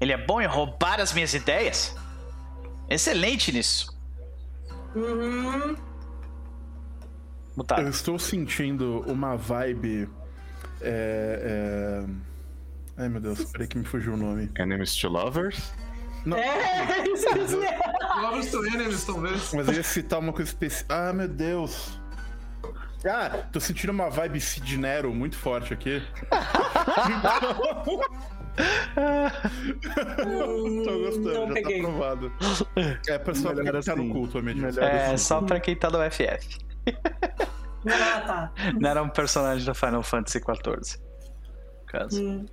[0.00, 1.94] Ele é bom em roubar as minhas ideias?
[2.88, 3.96] Excelente nisso.
[4.94, 5.76] Uhum.
[7.54, 7.82] Mutado.
[7.82, 10.08] Eu estou sentindo uma vibe.
[10.82, 13.02] É, é...
[13.02, 14.50] Ai meu Deus, peraí que me fugiu o nome.
[14.58, 15.72] Enemies to Lovers?
[16.26, 16.36] Não.
[16.36, 17.28] É, isso
[17.62, 18.20] é.
[18.20, 19.52] Lovers to Enemies, talvez.
[19.54, 21.08] Mas eu ia citar uma coisa específica.
[21.08, 21.98] Ah, meu Deus.
[23.04, 26.02] Ah, tô sentindo uma vibe Sid Nero muito forte aqui.
[30.84, 31.80] tô gostando, não já tá peguei.
[31.80, 32.32] tá provado.
[33.08, 33.90] É pra só pra quem assim.
[33.90, 34.12] tá no assim.
[34.12, 34.84] culto, a meditação.
[34.84, 35.16] É, assim.
[35.16, 36.58] só pra quem tá no FF.
[37.86, 38.52] Ah, tá.
[38.78, 41.00] Não era um personagem da Final Fantasy XIV.
[41.86, 42.22] Caso.
[42.22, 42.46] Hum.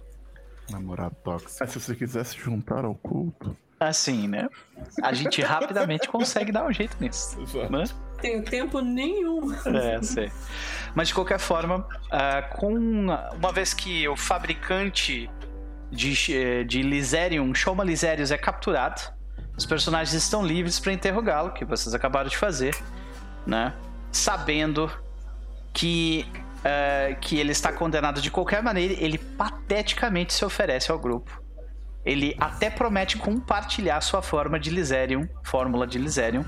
[0.69, 1.63] Namorado tóxico.
[1.63, 3.55] Ah, se você quiser se juntar ao culto.
[3.79, 4.49] Assim, né?
[5.03, 7.37] A gente rapidamente consegue dar um jeito nisso.
[7.69, 7.83] Né?
[8.19, 9.53] Tenho tempo nenhum.
[9.65, 10.31] É, sei.
[10.95, 15.29] Mas de qualquer forma, uh, com uma vez que o fabricante
[15.91, 19.01] de, eh, de Lyserium, Shoma Lyserius, é capturado,
[19.55, 22.75] os personagens estão livres para interrogá-lo, que vocês acabaram de fazer,
[23.45, 23.73] né?
[24.11, 24.91] Sabendo
[25.77, 26.25] que
[26.57, 31.39] uh, que ele está condenado de qualquer maneira, ele pateticamente se oferece ao grupo.
[32.03, 36.43] Ele até promete compartilhar sua forma de Lyserium, fórmula de Lyserium,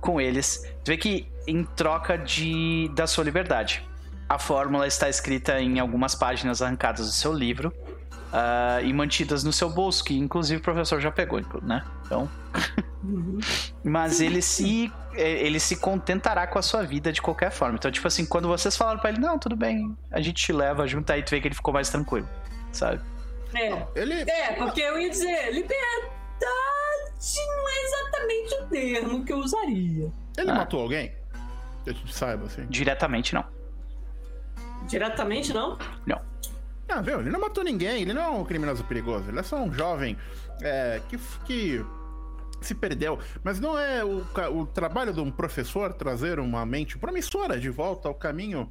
[0.00, 0.64] com eles.
[0.82, 3.86] Você vê que em troca de, da sua liberdade.
[4.26, 7.74] A fórmula está escrita em algumas páginas arrancadas do seu livro
[8.32, 11.84] uh, e mantidas no seu bolso, que inclusive o professor já pegou, né?
[12.12, 12.30] Então.
[13.82, 17.76] Mas ele se é, ele se contentará com a sua vida de qualquer forma.
[17.76, 20.86] Então, tipo assim, quando vocês falaram para ele, não, tudo bem, a gente te leva
[20.86, 22.28] junto, aí tu vê que ele ficou mais tranquilo,
[22.70, 23.00] sabe?
[23.54, 23.86] É.
[23.94, 24.22] Ele...
[24.22, 26.12] É, porque eu ia dizer, liberdade
[27.36, 30.12] não é exatamente o termo que eu usaria.
[30.36, 30.54] Ele ah.
[30.54, 31.12] matou alguém?
[31.84, 32.66] Que a gente saiba, assim.
[32.66, 33.44] Diretamente não.
[34.86, 35.78] Diretamente não?
[36.06, 36.20] Não.
[36.88, 37.20] Ah, viu?
[37.20, 40.16] Ele não matou ninguém, ele não é um criminoso perigoso, ele é só um jovem
[40.60, 41.84] é, que, que
[42.66, 43.18] se perdeu.
[43.42, 48.08] Mas não é o, o, trabalho de um professor trazer uma mente promissora de volta
[48.08, 48.70] ao caminho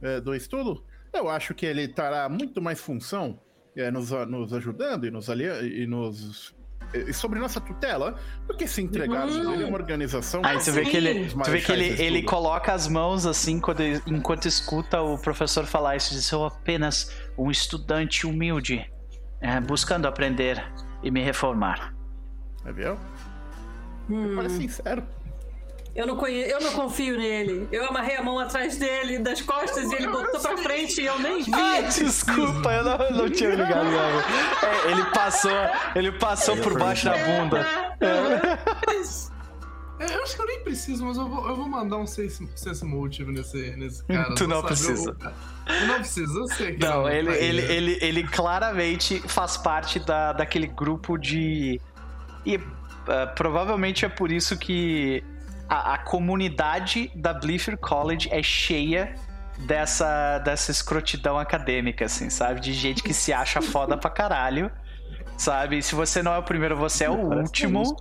[0.00, 0.84] é, do estudo?
[1.12, 3.40] Eu acho que ele terá muito mais função
[3.76, 6.54] é, nos, nos ajudando e nos, e nos
[6.94, 9.52] e sobre nossa tutela do que se entregar uhum.
[9.52, 10.40] ele é uma organização.
[10.44, 13.82] Aí tu vê que ele, tu vê que ele, ele coloca as mãos assim quando,
[14.06, 18.90] enquanto escuta o professor falar isso, diz: Eu apenas um estudante humilde,
[19.40, 20.64] é, buscando aprender
[21.02, 21.94] e me reformar.
[22.64, 22.98] É, viu?
[24.08, 24.34] Hum.
[24.36, 25.02] Parece sincero.
[25.98, 27.66] Eu não, conheço, eu não confio nele.
[27.72, 31.18] Eu amarrei a mão atrás dele, das costas, e ele botou pra frente e eu
[31.18, 31.50] nem vi.
[31.52, 34.20] Ah, desculpa, eu não, não tinha ligado, não.
[34.68, 35.50] É, ele passou,
[35.96, 37.66] ele passou por baixo da bunda.
[38.00, 38.58] É.
[39.98, 42.84] Eu acho que eu nem preciso, mas eu vou, eu vou mandar um sense, sense
[42.84, 44.32] motive nesse, nesse cara.
[44.36, 45.16] Tu não precisa.
[45.66, 50.32] Eu não preciso, eu sei que Não, ele, ele, ele, ele claramente faz parte da,
[50.32, 51.80] daquele grupo de.
[52.46, 52.60] E
[53.08, 55.24] Uh, provavelmente é por isso que
[55.66, 59.14] a, a, comunidade da Bliffer College é cheia
[59.60, 62.60] dessa, dessa escrotidão acadêmica, assim, sabe?
[62.60, 64.70] De gente que se acha foda pra caralho,
[65.38, 65.82] sabe?
[65.82, 67.96] Se você não é o primeiro, você é o último,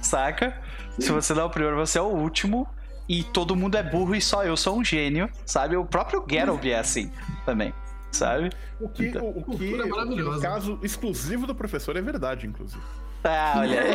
[0.00, 0.56] saca?
[0.96, 2.68] Se você não é o primeiro, você é o último.
[3.08, 5.76] E todo mundo é burro e só eu sou um gênio, sabe?
[5.76, 7.10] O próprio Geralt é assim
[7.44, 7.74] também,
[8.12, 8.50] sabe?
[8.80, 12.00] O que, então, o, o que, é o que no caso exclusivo do professor é
[12.00, 12.80] verdade, inclusive.
[13.24, 13.94] Ah, olha aí.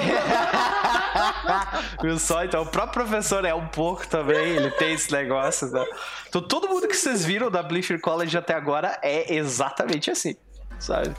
[2.01, 2.43] Viu só?
[2.45, 5.69] Então, o próprio professor é um pouco também, ele tem esse negócio.
[5.69, 5.85] Né?
[6.27, 10.35] Então, todo mundo que vocês viram da Bleacher College até agora é exatamente assim,
[10.79, 11.13] sabe?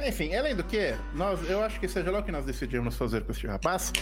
[0.00, 3.24] Enfim, além do que, nós, eu acho que seja lá o que nós decidimos fazer
[3.24, 3.92] com este rapaz,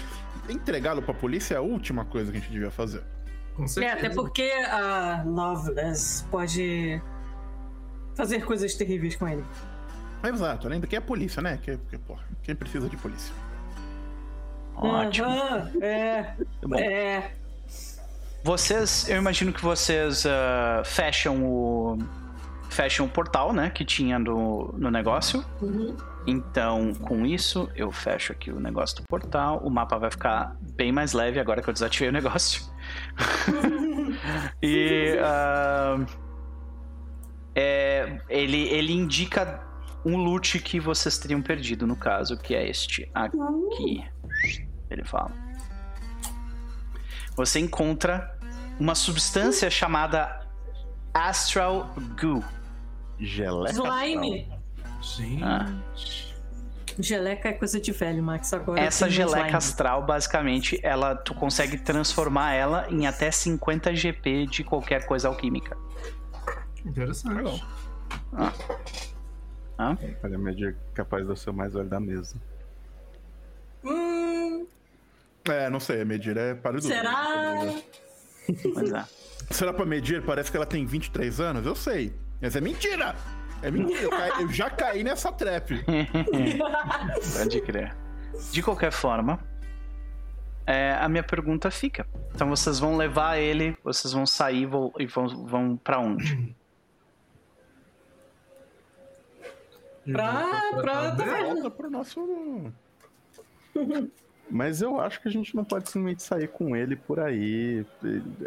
[0.49, 3.03] entregá-lo pra polícia é a última coisa que a gente devia fazer.
[3.57, 3.95] Com certeza.
[3.95, 7.01] É, até porque a Loveless pode
[8.15, 9.45] fazer coisas terríveis com ele.
[10.29, 11.59] Exato, além do que é a polícia, né?
[11.63, 13.35] Que, que, porra, quem precisa de polícia?
[14.77, 15.29] Ótimo.
[15.29, 16.35] Uhum, é.
[16.63, 16.77] Bom.
[16.77, 17.31] É.
[18.43, 21.99] Vocês, eu imagino que vocês uh, fecham o
[22.69, 25.45] fecham o portal, né, que tinha no, no negócio.
[25.63, 25.97] Uhum.
[26.27, 29.61] Então, com isso, eu fecho aqui o negócio do portal.
[29.63, 32.63] O mapa vai ficar bem mais leve agora que eu desativei o negócio.
[34.61, 36.07] e uh,
[37.55, 39.63] é, ele, ele indica
[40.05, 44.05] um loot que vocês teriam perdido, no caso, que é este aqui.
[44.91, 45.33] Ele fala.
[47.37, 48.39] Você encontra
[48.79, 50.47] uma substância chamada
[51.13, 52.45] Astral Goo.
[53.19, 53.73] Geleca.
[53.73, 54.49] Slime.
[55.01, 55.45] Gente.
[55.45, 55.67] Ah.
[56.99, 58.53] Geleca é coisa de velho, Max.
[58.53, 64.63] Agora Essa geleca astral, basicamente, ela tu consegue transformar ela em até 50 GP de
[64.63, 65.77] qualquer coisa alquímica.
[66.85, 67.65] Interessante.
[68.33, 68.53] Ah,
[69.79, 72.37] Olha, medir é capaz de eu ser o mais velho da mesa.
[73.85, 74.67] Hum,
[75.47, 77.57] É, não sei, medir é para será?
[78.73, 79.05] pois é.
[79.51, 80.23] Será pra medir?
[80.23, 81.67] Parece que ela tem 23 anos?
[81.67, 82.15] Eu sei.
[82.41, 83.15] Mas é mentira!
[83.63, 85.83] É mentira, eu, caí- eu já caí nessa trap.
[87.39, 87.97] Pode crer.
[88.53, 89.39] De qualquer forma,
[90.67, 92.07] é, a minha pergunta fica.
[92.35, 96.55] Então vocês vão levar ele, vocês vão sair vão- e vão, vão para onde?
[100.13, 100.47] Pra,
[100.81, 101.55] pra taverna.
[101.55, 102.73] Volta pro nosso.
[104.51, 107.85] Mas eu acho que a gente não pode simplesmente sair com ele por aí.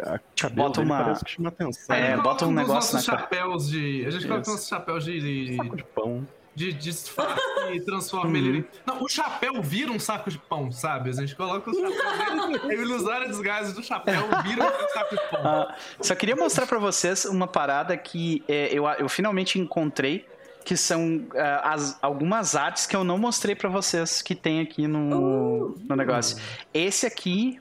[0.03, 1.95] A cabelo bota uma- parece que chama atenção.
[1.95, 4.05] É, bota um negócio nossos na chapéus de.
[4.05, 5.19] A gente coloca nossos chapéus de.
[5.19, 6.27] de, Saco de pão.
[6.53, 7.41] de disfarce
[7.73, 8.35] e transforma Uhum.
[8.45, 8.67] ele.
[8.85, 11.09] Não, o chapéu vira um saco de pão, sabe?
[11.09, 15.15] A gente coloca o chapéu dele, ele usar a desgaste do chapéu, vira um saco
[15.15, 15.41] de pão.
[15.43, 20.27] Ah, só queria mostrar pra vocês uma parada que é, eu, eu finalmente encontrei,
[20.67, 24.85] que são ah, as- algumas artes que eu não mostrei pra vocês que tem aqui
[24.85, 26.37] no, no negócio.
[26.73, 27.57] Esse aqui,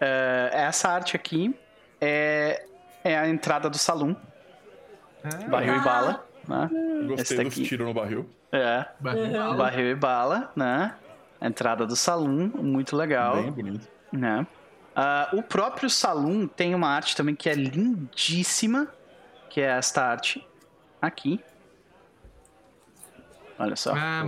[0.00, 1.54] ah, essa arte aqui
[2.00, 2.64] é,
[3.04, 4.16] é a entrada do salão,
[5.22, 6.70] É, barril e bala, né?
[7.06, 8.26] Gostei dos tiros no barril.
[8.50, 9.54] É, barril.
[9.56, 10.94] barril e bala, né?
[11.38, 13.42] A entrada do salão, muito legal.
[13.42, 13.88] Bem bonito.
[14.10, 14.46] né?
[14.96, 18.88] Ah, o próprio salão tem uma arte também que é lindíssima,
[19.50, 20.46] que é esta arte
[21.00, 21.40] aqui.
[23.58, 24.24] Olha só, Ah,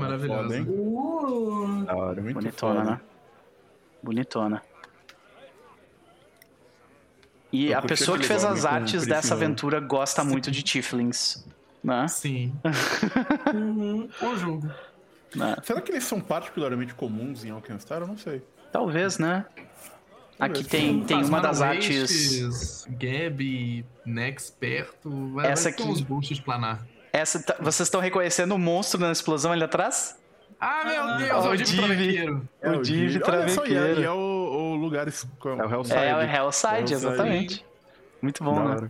[0.53, 0.67] hein?
[0.69, 2.20] Uh, Da hora.
[2.23, 2.91] Muito bonitona, foda.
[2.93, 3.01] né?
[4.03, 4.62] Bonitona.
[7.53, 10.62] E Eu a pessoa que fez as com artes o dessa aventura gosta muito de
[10.62, 11.44] Tiflins,
[11.83, 12.09] né?
[12.09, 12.53] Sim.
[13.55, 14.09] uhum.
[14.20, 14.70] Bom jogo.
[15.35, 15.57] né?
[15.62, 18.01] Será que eles são particularmente comuns em Alkenstar?
[18.01, 18.43] Eu não sei.
[18.73, 19.47] Talvez, né?
[20.36, 20.67] Aqui Talvez.
[20.67, 22.85] tem, tem Faz uma das artes...
[22.91, 25.41] Gab, Nex perto.
[25.41, 25.85] Essa aqui.
[25.85, 26.85] uns boosts planar.
[27.17, 30.18] Essa, tá- vocês estão reconhecendo o monstro na explosão ali atrás?
[30.60, 31.76] Ah, meu Deus, Ó, é o Divi.
[31.76, 32.49] Travequeiro.
[32.60, 34.01] É o Div Div- é, Travequeiro.
[34.01, 35.07] e é o, o lugar...
[35.07, 35.10] É
[35.65, 35.99] o Hellside.
[35.99, 37.67] É, o Hellside, exatamente.
[38.20, 38.89] Muito bom, né?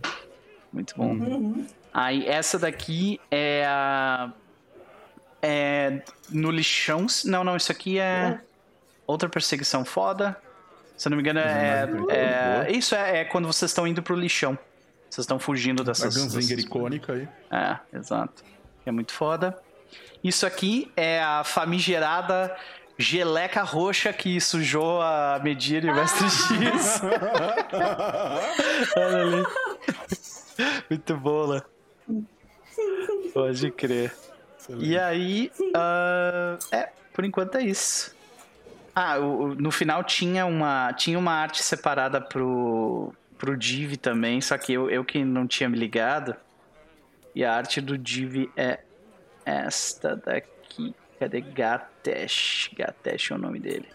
[0.73, 1.09] Muito bom.
[1.11, 1.67] Uhum.
[1.93, 4.31] Aí, essa daqui é a.
[5.41, 6.01] É.
[6.29, 7.05] No lixão.
[7.25, 8.39] Não, não, isso aqui é.
[9.05, 10.35] Outra perseguição foda.
[10.97, 11.87] Se eu não me engano, é.
[12.09, 14.57] é- isso é, é quando vocês estão indo pro lixão.
[15.15, 16.13] Vocês estão fugindo A dessas.
[16.17, 17.25] Gunzinger dessas- icônica aí.
[17.49, 18.43] É, exato.
[18.85, 19.57] É muito foda.
[20.21, 22.53] Isso aqui é a famigerada
[22.97, 26.99] geleca roxa que sujou a Medir e o Mestre X.
[28.97, 29.45] Olha ali.
[30.89, 31.65] Muito boa.
[33.33, 34.13] Pode crer.
[34.79, 38.13] E aí, ah, é, por enquanto é isso.
[38.93, 43.13] Ah, o- o- no final tinha uma, tinha uma arte separada pro,
[43.45, 46.35] pro Div também, só que eu, eu que não tinha me ligado.
[47.33, 48.79] E a arte do Div é
[49.45, 50.95] esta daqui.
[51.19, 52.71] Cadê Gatesh?
[52.75, 53.87] Gatesh é o nome dele.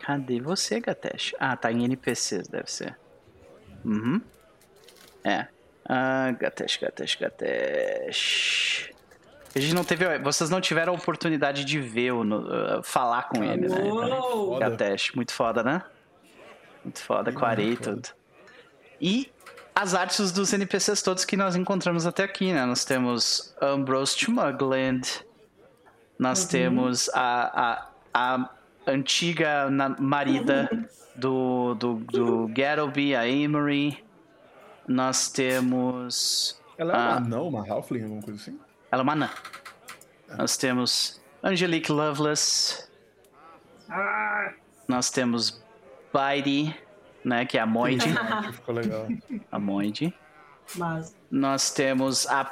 [0.00, 1.34] Cadê você, Gatesh?
[1.38, 2.98] Ah, tá em NPCs, deve ser.
[3.84, 4.20] Uhum.
[5.22, 5.46] É.
[5.84, 8.90] Ah, Gatesh, Gatesh, Gatesh.
[9.54, 10.18] A gente não teve.
[10.18, 13.82] Vocês não tiveram a oportunidade de ver o uh, falar com ele, né?
[13.82, 14.54] Uou.
[14.54, 14.70] Foda.
[14.70, 15.82] Gatesh, muito foda, né?
[16.84, 18.08] Muito foda, com a areia e tudo.
[19.00, 19.30] E
[19.74, 22.64] as artes dos NPCs todos que nós encontramos até aqui, né?
[22.66, 25.24] Nós temos Ambrose Chumugland,
[26.18, 28.50] nós temos a, a, a
[28.86, 29.68] antiga
[29.98, 30.68] marida
[31.16, 34.04] do, do, do Gattleby, a Amory.
[34.86, 36.60] Nós temos.
[36.76, 37.16] Ela é uma Ah.
[37.16, 38.58] anão, uma halfling, alguma coisa assim?
[38.90, 39.30] Ela é uma anã.
[40.36, 42.88] Nós temos Angelique Loveless.
[44.88, 45.62] Nós temos
[46.12, 46.74] Bitey,
[47.24, 47.44] né?
[47.44, 48.06] Que é a Moide.
[48.52, 49.06] Ficou legal.
[49.50, 50.14] a Moide.
[50.76, 52.42] Mas, Nós temos a,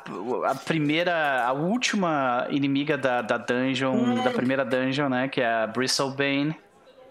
[0.47, 5.29] a primeira, a última inimiga da, da dungeon, da primeira dungeon, né?
[5.29, 6.57] Que é a Bristlebane.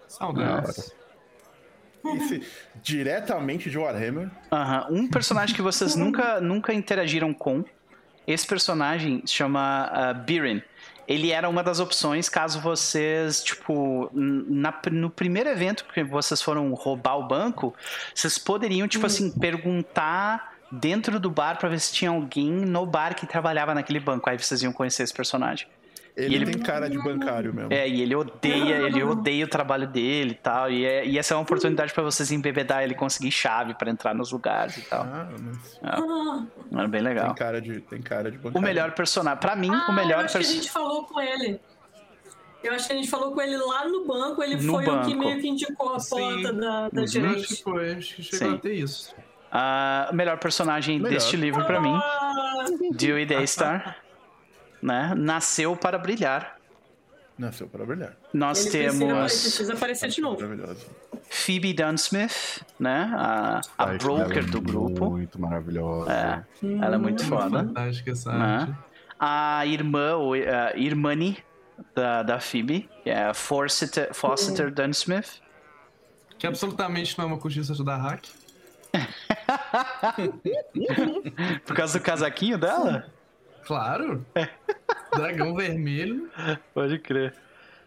[0.08, 0.93] Saudades.
[2.16, 2.45] Esse,
[2.82, 4.30] diretamente de Warhammer.
[4.51, 7.64] Aham, Um personagem que vocês nunca, nunca interagiram com.
[8.26, 10.61] Esse personagem se chama uh, Birin.
[11.08, 16.74] Ele era uma das opções caso vocês, tipo, na- no primeiro evento que vocês foram
[16.74, 17.74] roubar o banco,
[18.14, 23.16] vocês poderiam, tipo assim, perguntar dentro do bar pra ver se tinha alguém no bar
[23.16, 24.30] que trabalhava naquele banco.
[24.30, 25.68] Aí vocês iam conhecer esse personagem.
[26.18, 27.72] Ele, ele, tem cara de bancário mesmo.
[27.72, 30.72] É, e ele odeia, ele odeia o trabalho dele e tal.
[30.72, 34.16] E, é, e essa é uma oportunidade para vocês embebedar ele conseguir chave para entrar
[34.16, 35.04] nos lugares e tal.
[35.04, 36.82] Ah, mas...
[36.82, 36.84] é.
[36.84, 37.28] é bem legal.
[37.28, 38.58] Tem cara de, tem cara de bancário.
[38.58, 40.54] O melhor personagem, para mim, ah, o melhor personagem.
[40.54, 41.60] que a gente falou com ele.
[42.64, 45.06] Eu acho que a gente falou com ele lá no banco, ele no foi banco.
[45.06, 47.42] o que meio que indicou a porta da, da gerente.
[47.42, 48.56] Acho que foi, acho que chegou Sim.
[48.56, 49.16] a ter isso.
[49.48, 51.14] Uh, melhor personagem melhor.
[51.14, 52.66] deste livro para mim, ah!
[52.92, 53.98] Dewey Daystar,
[54.88, 55.14] né?
[55.16, 56.58] Nasceu para brilhar.
[57.38, 58.16] Nasceu para brilhar.
[58.34, 59.32] Nós Ele temos.
[59.32, 60.40] Precisa, aparecer de novo.
[61.30, 63.12] Phoebe Dunsmith, né?
[63.14, 65.12] A, a broker é do grupo.
[65.12, 66.12] Muito maravilhosa.
[66.12, 67.60] É, hum, ela é muito foda.
[67.60, 68.76] Fantástica essa né?
[69.20, 70.14] A irmã,
[70.74, 71.38] a Irmani
[71.94, 75.42] da, da Phoebe, que é Forsyther, Foster Dunsmith.
[76.40, 78.26] Que absolutamente não é uma cochicha da hack.
[81.66, 83.06] Por causa do casaquinho dela?
[83.68, 84.26] Claro.
[85.14, 86.32] Dragão vermelho.
[86.74, 87.36] Pode crer.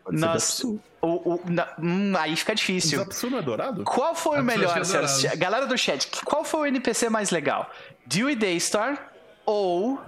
[0.05, 2.99] Pode Nossa, o, o, na, hum, aí fica difícil.
[2.99, 3.85] Zapsu não é dourado?
[3.85, 5.23] Qual foi o melhor, senhoras?
[5.37, 7.71] Galera do chat, qual foi o NPC mais legal?
[8.07, 9.11] Dewey Daystar
[9.47, 10.01] ou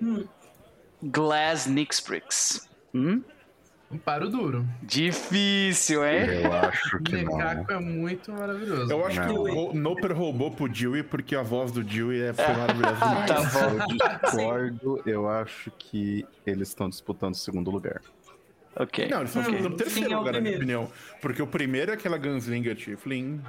[0.00, 0.26] hum.
[1.02, 2.68] Glass Nixbricks?
[2.94, 3.22] Hum?
[3.90, 4.64] Um paro duro.
[4.82, 6.44] Difícil, hein?
[6.44, 8.92] Eu acho que o Macaco é muito maravilhoso.
[8.92, 9.26] Eu acho não.
[9.26, 12.98] que o Noper roubou pro Dewey porque a voz do Dewey é, foi maravilhosa.
[13.26, 13.82] tá bom.
[13.82, 15.02] Eu discordo.
[15.04, 18.00] Eu acho que eles estão disputando o segundo lugar.
[18.76, 19.08] Ok.
[19.08, 19.54] Não, eles estão okay.
[19.54, 20.92] disputando o terceiro lugar, na minha opinião.
[21.20, 23.40] Porque o primeiro é aquela Gunslinger Tiflin.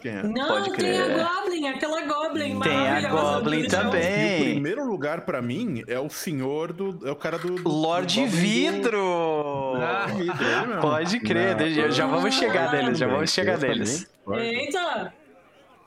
[0.00, 0.22] Quem é.
[0.22, 1.06] Não, Pode crer.
[1.06, 4.02] tem a Goblin, aquela Goblin Tem a Goblin também.
[4.02, 7.06] E o primeiro lugar pra mim é o senhor do.
[7.06, 7.54] É o cara do.
[7.54, 8.90] do Lorde do Vidro!
[8.90, 9.82] Do...
[9.82, 11.90] Ah, vidro Pode crer, Não.
[11.90, 14.10] já vamos chegar neles, já vamos chegar neles.
[14.32, 15.12] Eita!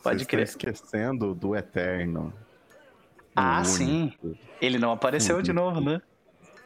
[0.04, 0.44] Pode crer.
[0.44, 2.34] esquecendo do Eterno.
[3.36, 4.14] Ah, sim.
[4.60, 6.02] Ele não apareceu de novo, né?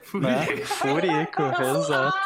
[0.03, 0.65] Furico.
[0.65, 2.17] Furico, exato.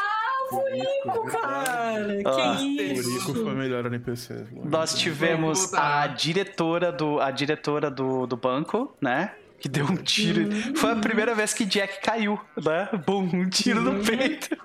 [0.49, 2.17] Furico, cara!
[2.17, 3.03] Que ah, isso?
[3.03, 4.45] Furico foi melhor NPC.
[4.64, 9.32] Nós tivemos a diretora do, a diretora do, do banco, né?
[9.59, 10.43] Que deu um tiro.
[10.43, 10.75] Uhum.
[10.75, 12.90] Foi a primeira vez que Jack caiu, né?
[13.06, 13.93] Bum, um tiro uhum.
[13.93, 14.56] no peito.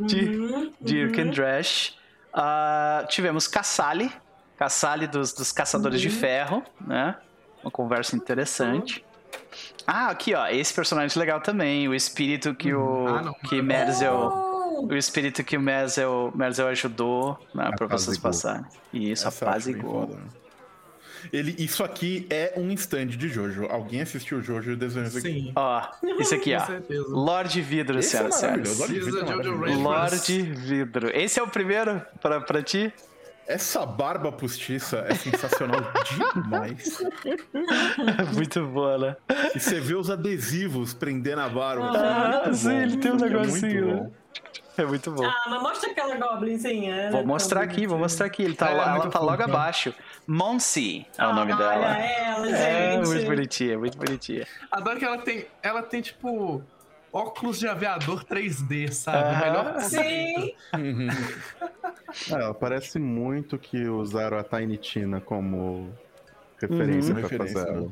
[0.00, 0.72] de, uhum.
[0.80, 1.30] de uhum.
[1.30, 1.98] Drash.
[2.32, 4.12] Uh, tivemos Cassali.
[4.56, 6.10] Cassali dos, dos Caçadores de.
[6.10, 7.16] Ferro, né?
[7.62, 9.04] Uma conversa interessante.
[9.86, 10.46] Ah, aqui, ó.
[10.46, 11.88] Esse personagem legal também.
[11.88, 13.08] O espírito que o.
[13.08, 14.49] Ah, que Merzel
[14.86, 18.64] o espírito que o Merzel, Merzel ajudou né, para vocês passarem.
[18.92, 20.08] Isso, Essa apazigou.
[20.08, 20.16] Né?
[21.32, 23.66] Ele, isso aqui é um stand de Jojo.
[23.66, 25.28] Alguém assistiu o Jojo desenhos aqui?
[25.28, 25.52] Sim.
[25.54, 25.82] Ó,
[26.18, 26.66] isso aqui, ó.
[27.08, 28.78] Lorde Vidro, Esse senhoras e senhores.
[28.78, 31.10] Lorde Vidro, é Lorde Vidro.
[31.14, 32.92] Esse é o primeiro pra, pra ti?
[33.46, 35.80] Essa barba postiça é sensacional
[36.34, 36.98] demais.
[38.32, 39.16] Muito boa, né?
[39.54, 41.90] E você vê os adesivos prendendo a barba.
[41.96, 43.86] Ah, sim, ele tem um é negocinho.
[43.86, 44.10] Né?
[44.76, 45.24] É muito bom.
[45.24, 47.10] Ah, mas mostra aquela goblinzinha.
[47.10, 48.42] Vou mostrar aqui, vou mostrar aqui.
[48.42, 49.94] Ele tá, é, ela tá logo abaixo.
[50.26, 51.90] Monsi é o nome dela.
[51.90, 52.60] Olha ela, gente.
[52.60, 54.46] É muito bonitinha, muito bonitinha.
[54.70, 56.62] Adoro que ela tem, ela tem tipo
[57.12, 59.34] óculos de aviador 3D, sabe?
[59.34, 60.54] Uh Melhor Sim.
[62.30, 65.92] é, ela parece muito que usaram a Tiny Tina como
[66.60, 67.20] referência uhum.
[67.20, 67.90] pra fazer ela.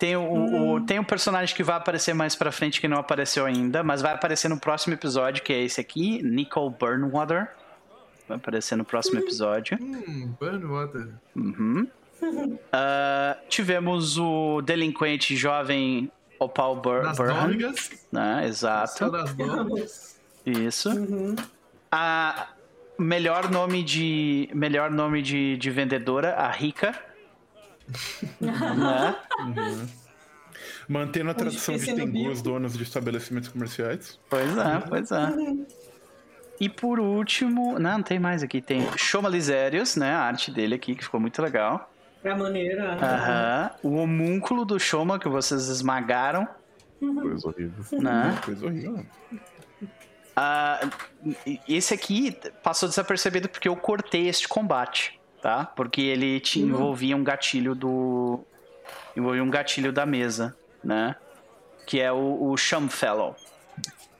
[0.00, 0.76] Tem o, hum.
[0.76, 4.00] o, tem um personagem que vai aparecer mais pra frente que não apareceu ainda, mas
[4.00, 7.50] vai aparecer no próximo episódio, que é esse aqui, Nicole Burnwater.
[8.26, 9.22] Vai aparecer no próximo hum.
[9.22, 9.76] episódio.
[9.78, 11.08] Hum, Burnwater.
[11.36, 11.86] Uhum.
[12.22, 17.58] Uh, tivemos o delinquente jovem Opal Bur das Burhan.
[18.10, 18.46] Né?
[18.46, 19.10] Exato.
[19.10, 20.88] Das Isso.
[20.88, 21.36] Uhum.
[21.92, 22.48] A
[22.98, 26.94] melhor nome de melhor nome de, de vendedora, a Rica
[28.40, 29.16] né?
[29.40, 29.88] Uhum.
[30.88, 34.18] Mantendo a tradição de Tengu, os donos de estabelecimentos comerciais.
[34.28, 35.28] Pois é, pois é.
[36.58, 40.10] E por último, não, não tem mais aqui, tem Shoma Lisérios, né?
[40.10, 41.90] A arte dele aqui, que ficou muito legal.
[42.22, 42.94] É a maneira.
[42.94, 43.70] Aham.
[43.82, 46.46] O homúnculo do Shoma que vocês esmagaram.
[46.98, 48.00] Coisa horrível.
[48.00, 48.38] Né?
[48.44, 49.06] Coisa horrível.
[50.36, 51.34] Uh,
[51.68, 55.64] esse aqui passou desapercebido porque eu cortei este combate tá?
[55.64, 56.68] Porque ele te uhum.
[56.68, 58.40] envolvia um gatilho do.
[59.16, 61.16] envolvia um gatilho da mesa, né?
[61.86, 63.34] Que é o, o Shumfellow.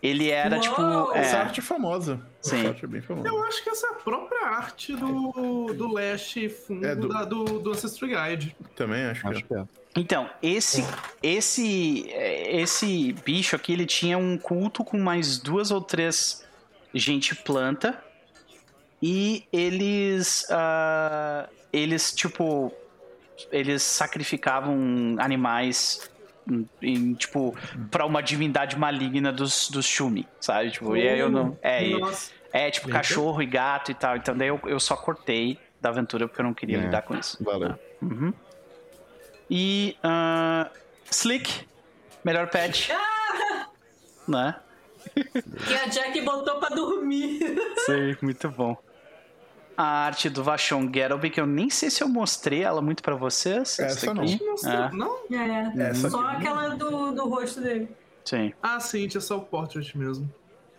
[0.02, 1.12] Ele era, Uou, tipo.
[1.12, 1.18] É...
[1.20, 2.20] Essa arte é famosa.
[2.40, 2.68] Sim.
[2.68, 3.28] Arte é bem famosa.
[3.28, 7.06] Eu acho que essa é a própria arte do, do Leste fundo é do...
[7.06, 8.56] Da, do, do Ancestry Guide.
[8.74, 9.58] Também acho, acho que é.
[9.58, 9.64] é.
[9.96, 10.86] Então, esse,
[11.22, 16.46] esse, esse bicho aqui, ele tinha um culto com mais duas ou três
[16.94, 18.02] gente planta
[19.02, 20.46] e eles.
[20.50, 22.72] Uh, eles, tipo.
[23.50, 26.10] Eles sacrificavam animais
[26.82, 27.56] em, tipo,
[27.90, 30.70] pra uma divindade maligna dos, dos Shumi, sabe?
[30.70, 31.58] Tipo, e aí eu não.
[31.62, 31.84] É,
[32.52, 34.16] é tipo cachorro e gato e tal.
[34.16, 37.16] Então daí eu, eu só cortei da aventura porque eu não queria é, lidar com
[37.16, 37.42] isso.
[37.42, 37.78] Valeu.
[38.02, 38.32] Uhum.
[39.48, 39.96] E.
[40.04, 40.70] Uh,
[41.10, 41.66] Slick,
[42.22, 42.92] melhor pet.
[42.92, 43.66] Ah!
[44.28, 44.56] né?
[45.14, 47.40] Que a Jack botou pra dormir.
[47.86, 48.76] Sim, muito bom
[49.80, 53.14] a arte do Vachon Geralby, que eu nem sei se eu mostrei ela muito para
[53.14, 53.78] vocês.
[53.78, 54.24] Essa não.
[54.24, 54.90] É.
[54.92, 55.18] Não?
[55.30, 56.36] É, Essa só aqui.
[56.46, 57.88] aquela do, do rosto dele.
[58.24, 58.52] Sim.
[58.62, 60.30] Ah, sim, tinha só o portrait mesmo.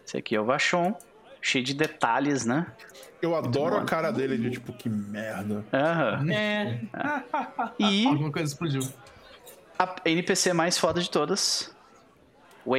[0.05, 0.95] Esse aqui é o Vachon,
[1.41, 2.67] cheio de detalhes, né?
[3.19, 5.65] Eu adoro a cara dele de tipo, que merda.
[5.73, 6.31] Aham.
[6.31, 6.81] É.
[7.79, 8.05] E.
[8.07, 8.87] Alguma coisa explodiu.
[9.79, 11.73] A NPC mais foda de todas.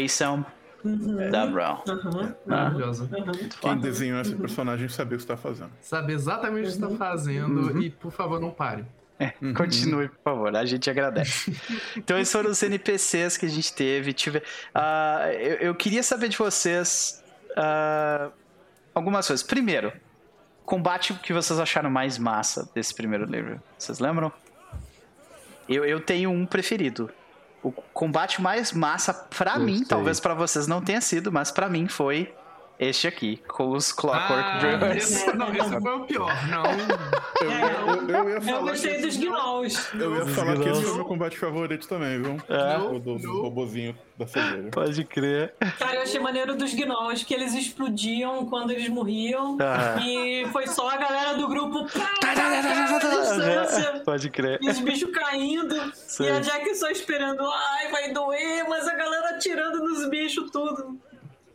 [0.08, 0.46] São
[0.84, 1.30] Uhum.
[1.30, 1.82] Da Brown.
[1.86, 2.34] Uhum.
[2.46, 3.04] Maravilhosa.
[3.04, 3.48] Uhum.
[3.60, 5.70] Quem desenhou esse personagem sabe o que está fazendo.
[5.80, 6.96] Sabe exatamente o que está uhum.
[6.96, 7.82] fazendo uhum.
[7.82, 8.84] e, por favor, não pare.
[9.18, 11.56] É, continue, por favor, a gente agradece.
[11.96, 14.12] então, esses foram os NPCs que a gente teve.
[14.12, 18.32] Tive, uh, eu, eu, queria saber de vocês uh,
[18.92, 19.46] algumas coisas.
[19.46, 19.92] Primeiro,
[20.64, 23.62] combate que vocês acharam mais massa desse primeiro livro.
[23.78, 24.32] Vocês lembram?
[25.68, 27.08] Eu, eu tenho um preferido
[27.62, 29.86] o combate mais massa para mim, sei.
[29.86, 32.34] talvez para vocês não tenha sido, mas para mim foi
[32.78, 34.96] este aqui, com os Clockwork ah, Brewers.
[34.96, 36.62] Esse, não, esse foi o pior, não.
[37.42, 39.88] Eu, eu, eu, ia falar eu gostei dos Gnolls.
[39.98, 42.36] Eu ia falar que esse foi o meu combate favorito também, viu?
[42.48, 42.78] É.
[42.78, 44.68] O do, do robozinho da cerveja.
[44.70, 45.54] Pode crer.
[45.78, 49.56] Cara, eu achei maneiro dos Gnolls, que eles explodiam quando eles morriam.
[49.60, 50.00] Ah.
[50.04, 51.86] E foi só a galera do grupo.
[54.04, 54.58] Pode crer.
[54.60, 55.76] E os bichos caindo.
[55.94, 56.24] Sim.
[56.24, 57.42] E a Jack só esperando.
[57.42, 60.98] Ai, vai doer, mas a galera atirando nos bichos tudo.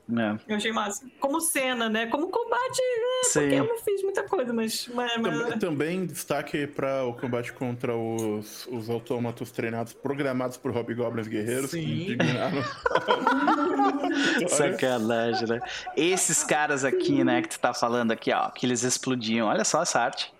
[0.09, 0.37] É.
[0.47, 1.05] Eu achei massa.
[1.19, 2.07] Como cena, né?
[2.07, 4.89] Como combate, é, porque eu não fiz muita coisa, mas.
[4.93, 5.37] mas, mas...
[5.37, 11.71] Também, também, destaque para o combate contra os, os autômatos treinados, programados por Hobgoblins Guerreiros.
[11.71, 12.15] Sim.
[14.47, 15.59] Sacanagem, né?
[15.97, 19.47] Esses caras aqui, né, que tu tá falando aqui, ó, que eles explodiam.
[19.47, 20.33] Olha só essa arte.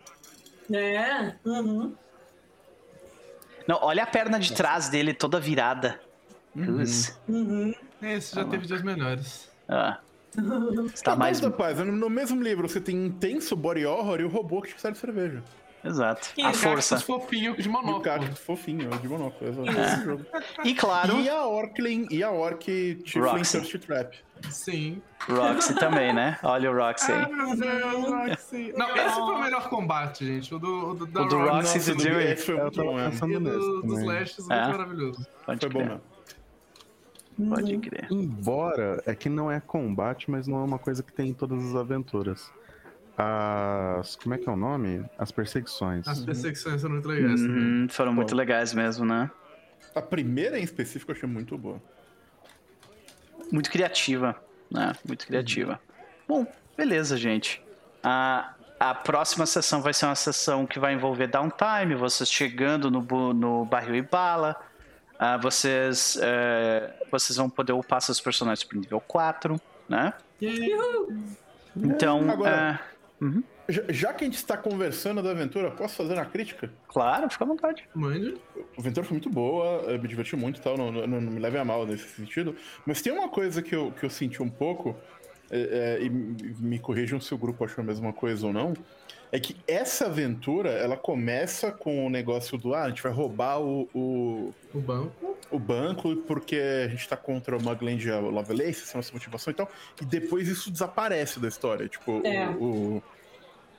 [0.72, 1.34] É.
[1.44, 1.94] Uhum.
[3.68, 6.00] Não, olha a perna de trás dele toda virada.
[6.56, 6.84] Uhum.
[7.28, 7.76] Uhum.
[8.02, 9.47] Esse já tá teve dias melhores.
[9.68, 10.00] Ah.
[10.94, 11.40] Está mais.
[11.40, 14.98] Rapaz, no mesmo livro você tem intenso body horror e o robô que te serve
[14.98, 15.44] cerveja.
[15.84, 16.30] Exato.
[16.36, 17.00] E a força.
[17.00, 17.98] fofinho de monóculo.
[17.98, 19.52] E o cactus fofinho de monóculo.
[19.70, 20.68] É.
[20.68, 21.20] E claro.
[21.20, 22.66] E a Orklin e a Orc
[23.06, 24.18] Tiflin Thirst Trap.
[24.50, 25.02] Sim.
[25.30, 26.38] Roxy também, né?
[26.44, 27.24] Olha o Roxy aí.
[27.24, 28.74] Ah, meu Deus, Roxy.
[28.78, 30.54] Não, esse foi o melhor combate, gente.
[30.54, 32.36] O do, o do, o do Roxy do Dewey.
[32.36, 33.08] Foi muito bom, é.
[33.08, 34.56] E do, dos Lashes, é.
[34.56, 35.28] muito maravilhoso.
[35.46, 36.17] Pode foi bom mesmo.
[37.38, 37.82] Pode uhum.
[37.82, 38.07] crer.
[38.09, 41.64] Embora é que não é combate, mas não é uma coisa que tem em todas
[41.64, 42.51] as aventuras.
[43.16, 44.16] As.
[44.16, 45.06] Como é que é o nome?
[45.17, 46.07] As perseguições.
[46.07, 47.41] As perseguições foram muito legais.
[47.41, 49.30] Uhum, foram muito legais mesmo, né?
[49.93, 51.82] A primeira em específico eu achei muito boa.
[53.51, 54.35] Muito criativa,
[54.72, 54.93] né?
[55.07, 55.80] Muito criativa.
[56.27, 56.43] Uhum.
[56.43, 57.64] Bom, beleza, gente.
[58.03, 63.33] A, a próxima sessão vai ser uma sessão que vai envolver downtime, vocês chegando no,
[63.33, 64.56] no barril e bala
[65.18, 70.14] Uh, vocês, uh, vocês vão poder upar seus personagens para nível 4, né?
[71.76, 72.30] Então.
[72.30, 72.80] Agora,
[73.20, 73.44] uh, uhum.
[73.68, 76.72] já, já, que a gente está conversando da aventura, posso fazer uma crítica?
[76.88, 77.90] Claro, fica à vontade.
[77.96, 78.36] Mande.
[78.56, 81.58] A aventura foi muito boa, me diverti muito e tal, não, não, não, me leve
[81.58, 82.56] a mal nesse sentido.
[82.86, 84.96] Mas tem uma coisa que eu, que eu senti um pouco,
[85.50, 88.76] é, é, e me corrijam se o grupo achou a mesma coisa ou não
[89.32, 93.60] é que essa aventura, ela começa com o negócio do, ah, a gente vai roubar
[93.60, 93.90] o...
[93.94, 95.38] O, o banco.
[95.52, 98.98] O banco, porque a gente tá contra o Mugland e a Lovelace, essa é a
[98.98, 99.70] nossa motivação e tal,
[100.02, 102.48] e depois isso desaparece da história, tipo, é.
[102.50, 103.02] o,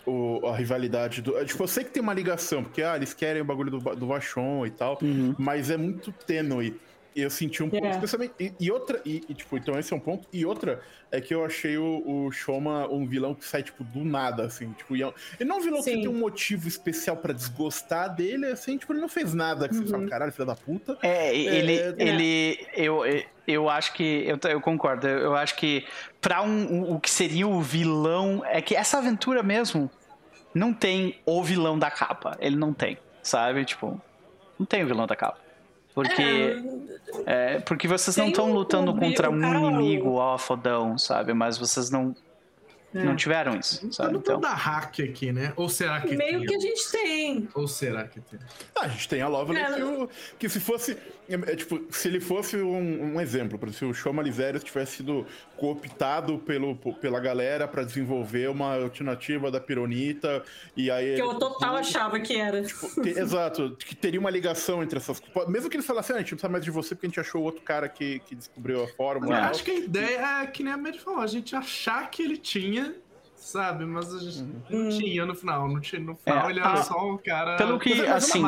[0.06, 1.44] o, o, a rivalidade do...
[1.44, 4.06] Tipo, eu sei que tem uma ligação, porque, ah, eles querem o bagulho do, do
[4.06, 5.34] Vachon e tal, uhum.
[5.38, 6.78] mas é muito tênue
[7.14, 7.90] eu senti um pouco, é.
[7.90, 8.34] especialmente.
[8.38, 10.28] E, e outra, e, e, tipo, então esse é um ponto.
[10.32, 10.80] E outra
[11.10, 14.72] é que eu achei o, o Shoma um vilão que sai, tipo, do nada, assim.
[14.72, 15.96] Tipo, e, é ele não é um vilão Sim.
[15.96, 19.74] que tem um motivo especial pra desgostar dele, assim, tipo, ele não fez nada que
[19.74, 19.82] uhum.
[19.82, 20.98] você fala, caralho, filho da puta.
[21.02, 21.78] É, ele.
[21.78, 23.02] É, ele eu,
[23.46, 24.24] eu acho que.
[24.26, 25.06] Eu, eu concordo.
[25.06, 25.84] Eu acho que
[26.20, 28.42] pra um, o que seria o vilão.
[28.46, 29.90] É que essa aventura mesmo
[30.54, 32.36] não tem o vilão da capa.
[32.40, 33.64] Ele não tem, sabe?
[33.64, 34.00] Tipo,
[34.58, 35.47] não tem o vilão da capa.
[35.94, 36.62] Porque,
[37.26, 41.32] é, é porque vocês não estão lutando contra um inimigo, ó, fodão, sabe?
[41.34, 42.14] Mas vocês não.
[42.94, 43.02] É.
[43.02, 43.86] Não tiveram isso.
[43.86, 44.12] Tá sabe?
[44.12, 44.40] Não então...
[44.40, 45.52] da hack aqui, né?
[45.56, 46.46] Ou será que Meio tem?
[46.46, 47.48] que a gente tem.
[47.54, 48.38] Ou será que tem?
[48.74, 49.74] Ah, a gente tem a Lovely é.
[49.74, 50.08] que,
[50.38, 50.96] que, se fosse.
[51.28, 55.26] É, tipo, se ele fosse um, um exemplo, se o Shoma Lizeres tivesse sido
[55.58, 60.42] cooptado pelo, pela galera para desenvolver uma alternativa da Pironita,
[60.74, 61.16] e aí.
[61.16, 62.62] Que eu total achava que era.
[62.62, 65.20] Tipo, te, exato, que teria uma ligação entre essas.
[65.48, 67.20] Mesmo que eles falassem, ah, a gente não sabe mais de você porque a gente
[67.20, 69.36] achou outro cara que, que descobriu a fórmula.
[69.36, 72.22] Eu acho que a ideia é que nem a Mad falou, a gente achar que
[72.22, 72.77] ele tinha
[73.38, 73.84] sabe?
[73.84, 74.88] Mas a gente não uhum.
[74.88, 75.68] tinha no final.
[75.68, 77.56] Não tinha, no final é, ele era a, só um cara.
[77.56, 78.42] Pelo que, é assim.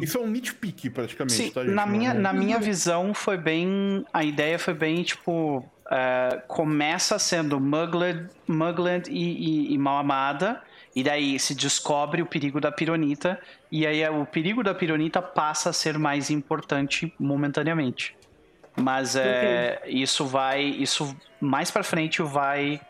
[0.00, 1.34] Isso é um nitpick, praticamente.
[1.34, 4.04] Sim, tá, na, minha, na minha visão, foi bem.
[4.12, 5.64] A ideia foi bem, tipo.
[5.84, 10.62] Uh, começa sendo Mugland, Mugland e, e, e mal amada.
[10.94, 13.38] E daí se descobre o perigo da pironita.
[13.70, 18.16] E aí o perigo da pironita passa a ser mais importante momentaneamente.
[18.76, 20.62] Mas é, isso vai.
[20.62, 22.80] Isso mais pra frente vai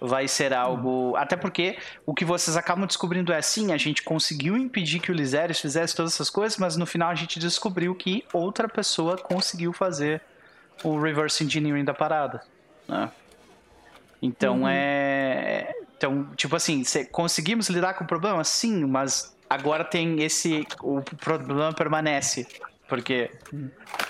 [0.00, 1.14] vai ser algo.
[1.16, 5.14] Até porque o que vocês acabam descobrindo é sim, a gente conseguiu impedir que o
[5.14, 9.72] Lisérios fizesse todas essas coisas, mas no final a gente descobriu que outra pessoa conseguiu
[9.72, 10.22] fazer
[10.82, 12.42] o reverse engineering da parada.
[12.88, 13.10] Né?
[14.22, 14.68] Então uhum.
[14.68, 15.74] é.
[15.96, 18.42] Então, tipo assim, conseguimos lidar com o problema?
[18.42, 20.66] Sim, mas agora tem esse.
[20.82, 22.46] O problema permanece.
[22.88, 23.30] Porque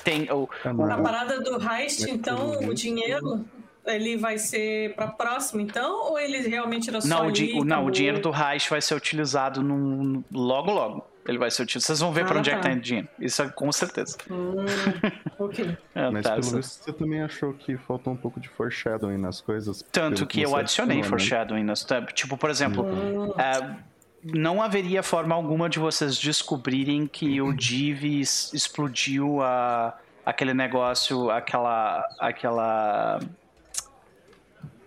[0.05, 0.49] tem o.
[0.65, 3.45] A parada do heist, então, o dinheiro
[3.87, 6.11] ele vai ser para próximo, então?
[6.11, 8.95] Ou ele realmente era só não, ali, o, não, o dinheiro do Reich vai ser
[8.95, 11.11] utilizado num, logo, logo.
[11.27, 11.87] Ele vai ser utilizado.
[11.87, 12.57] Vocês vão ver ah, para onde tá.
[12.57, 13.09] é que tá indo dinheiro.
[13.19, 14.17] Isso é com certeza.
[14.31, 14.65] Hum,
[15.39, 15.77] ok.
[15.95, 19.41] é, Mas tá, pelo visto você também achou que faltou um pouco de foreshadowing nas
[19.41, 19.85] coisas.
[19.93, 21.03] Tanto que, que eu adicionei né?
[21.03, 21.87] foreshadowing nas.
[22.15, 23.29] Tipo, por exemplo, hum.
[23.29, 23.77] uh,
[24.25, 32.05] não haveria forma alguma de vocês descobrirem que o Div explodiu a, aquele negócio, aquela.
[32.19, 33.21] aquela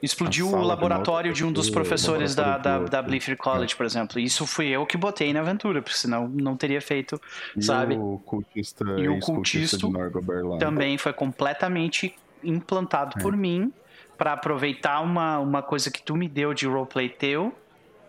[0.03, 4.19] Explodiu o laboratório de, de um dos professores da, da, da Blifford College, por exemplo.
[4.19, 7.19] Isso fui eu que botei na aventura, porque senão não teria feito,
[7.55, 7.95] e sabe?
[7.95, 9.77] O cultista e o cultista
[10.59, 13.21] também foi completamente implantado é.
[13.21, 13.71] por mim
[14.17, 17.55] para aproveitar uma, uma coisa que tu me deu de roleplay teu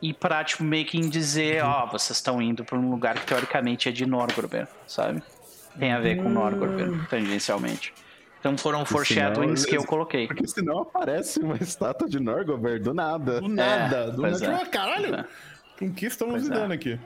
[0.03, 1.71] e pra, tipo, meio que dizer, uhum.
[1.71, 5.23] ó, oh, vocês estão indo pra um lugar que teoricamente é de Norgorber, sabe?
[5.79, 7.05] Tem a ver com Norgorber, hum.
[7.09, 7.95] tangencialmente.
[8.45, 10.27] Então foram foreshadowings senão, que eu coloquei.
[10.27, 13.41] Porque senão aparece uma estátua de Norgover do nada.
[13.41, 13.97] Do nada.
[13.97, 14.47] É, do nada.
[14.47, 14.67] É.
[14.67, 15.15] Caralho!
[15.15, 15.25] É.
[15.79, 16.77] Com que estamos pois lidando é.
[16.77, 17.01] aqui?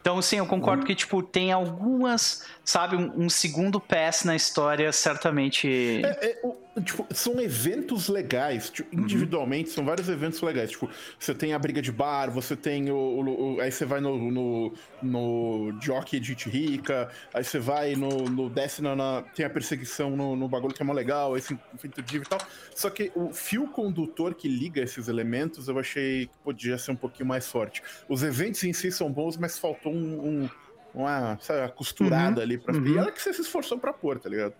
[0.00, 0.86] Então, sim, eu concordo uhum.
[0.86, 6.00] que, tipo, tem algumas, sabe, um, um segundo pass na história, certamente.
[6.02, 9.02] É, é, o, tipo, são eventos legais, tipo, uhum.
[9.02, 10.70] individualmente, são vários eventos legais.
[10.70, 10.88] Tipo,
[11.18, 12.96] você tem a briga de bar, você tem o.
[12.96, 14.72] o, o aí você vai no, no,
[15.02, 18.24] no Jockey de Rica, aí você vai no.
[18.24, 21.58] no desce na, na, Tem a perseguição no, no bagulho que é mó legal, esse
[21.78, 22.40] feito de e tal.
[22.74, 26.96] Só que o fio condutor que liga esses elementos eu achei que podia ser um
[26.96, 27.82] pouquinho mais forte.
[28.08, 30.50] Os eventos em si são bons, mas faltou um, um
[30.94, 32.74] uma sabe, costurada uhum, ali pra.
[32.74, 32.86] Uhum.
[32.86, 34.54] E ela que você se esforçou pra pôr, tá ligado?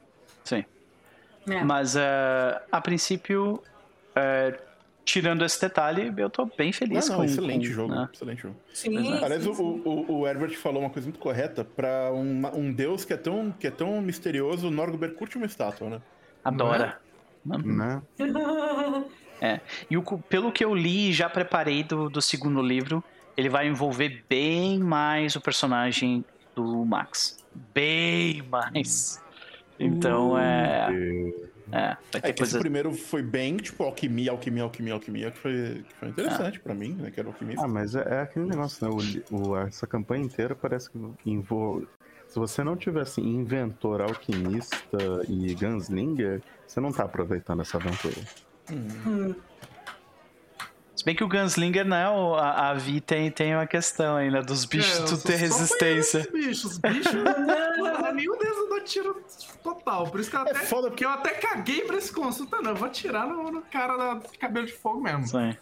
[0.44, 0.64] Sim.
[1.48, 1.64] É.
[1.64, 3.62] Mas uh, a princípio,
[4.10, 4.62] uh,
[5.04, 8.08] tirando esse detalhe, eu tô bem feliz não, não, com excelente com, jogo, né?
[8.12, 8.56] excelente jogo.
[8.72, 13.04] Sim, Aliás, o, o, o, Herbert falou uma coisa muito correta para um, um deus
[13.04, 16.02] que é tão, que é tão misterioso, o curte uma estátua, né?
[16.44, 17.00] Adora.
[17.44, 17.62] Não é?
[17.62, 18.02] Né?
[19.40, 19.60] é.
[19.90, 23.02] E o, pelo que eu li e já preparei do, do segundo livro,
[23.36, 27.38] ele vai envolver bem mais o personagem do Max.
[27.74, 29.22] Bem mais.
[29.78, 30.88] Então é.
[31.72, 32.56] É, vai ter é coisa...
[32.56, 36.60] esse primeiro foi bem, tipo, alquimia, alquimia, alquimia, alquimia, que foi, que foi interessante ah.
[36.64, 37.10] pra mim, né?
[37.10, 37.64] Que era alquimista.
[37.64, 39.24] Ah, mas é, é aquele negócio, né?
[39.30, 41.86] O, o, essa campanha inteira parece que envolve.
[42.26, 48.16] Se você não tivesse inventor, alquimista e gunslinger, você não tá aproveitando essa aventura.
[48.70, 49.34] Hum.
[51.00, 54.66] Se bem que o Gunslinger, né, a, a Vi tem, tem uma questão ainda dos
[54.66, 56.28] bichos é, tu ter resistência.
[56.30, 59.24] Bichos, bichos não, nenhum deles dá tiro
[59.62, 60.10] total.
[60.10, 62.60] Por isso que eu é até, é foda porque eu até caguei pra esse consulta,
[62.60, 62.72] não.
[62.72, 65.26] Eu vou tirar no, no cara da cabelo de fogo mesmo.
[65.26, 65.56] Sim.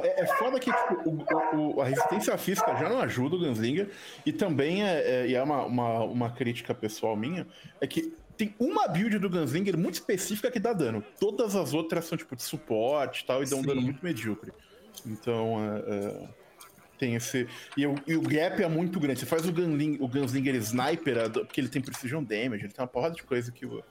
[0.00, 3.90] é, é foda que tipo, o, o, a resistência física já não ajuda o Gunslinger.
[4.24, 7.48] E também é, é, e é uma, uma, uma crítica pessoal minha,
[7.80, 11.04] é que tem uma build do Gunslinger muito específica que dá dano.
[11.18, 13.64] Todas as outras são tipo de suporte e tal, e dão Sim.
[13.64, 14.50] um dano muito medíocre.
[15.04, 16.28] Então, é, é,
[16.98, 17.46] tem esse.
[17.76, 19.20] E, o, e, o gap é muito grande.
[19.20, 22.86] Você faz o, Gunling, o Gunslinger Sniper, porque ele tem Precision Damage, ele tem uma
[22.88, 23.84] porrada de coisa que o,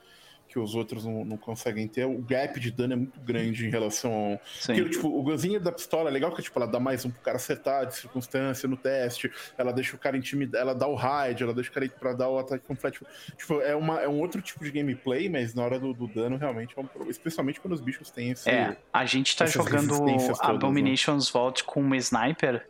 [0.50, 2.06] que os outros não, não, conseguem ter.
[2.06, 4.42] O gap de dano é muito grande em relação ao.
[4.66, 7.22] Porque, tipo, o gozinho da pistola é legal que tipo, ela dá mais um pro
[7.22, 11.44] cara acertar de circunstância no teste, ela deixa o cara intimidar, ela dá o raid,
[11.44, 13.06] ela deixa o cara ir pra dar o ataque completo.
[13.38, 16.36] Tipo, é, uma, é um outro tipo de gameplay, mas na hora do, do dano
[16.36, 17.12] realmente é um problema.
[17.12, 18.50] Especialmente quando os bichos têm esse.
[18.50, 20.34] É, a gente tá jogando todas, né?
[20.42, 21.32] Abominations né?
[21.40, 22.68] Vault com uma sniper.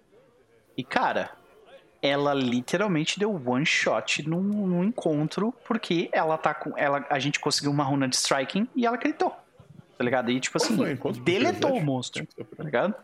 [0.76, 1.32] E, cara,
[2.02, 6.78] ela literalmente deu one shot num, num, encontro, porque ela tá com.
[6.78, 9.36] Ela, a gente conseguiu uma runa de striking e ela gritou.
[9.98, 10.32] Tá ligado?
[10.32, 10.78] E tipo assim,
[11.24, 12.26] deletou o monstro.
[12.56, 12.96] Tá ligado?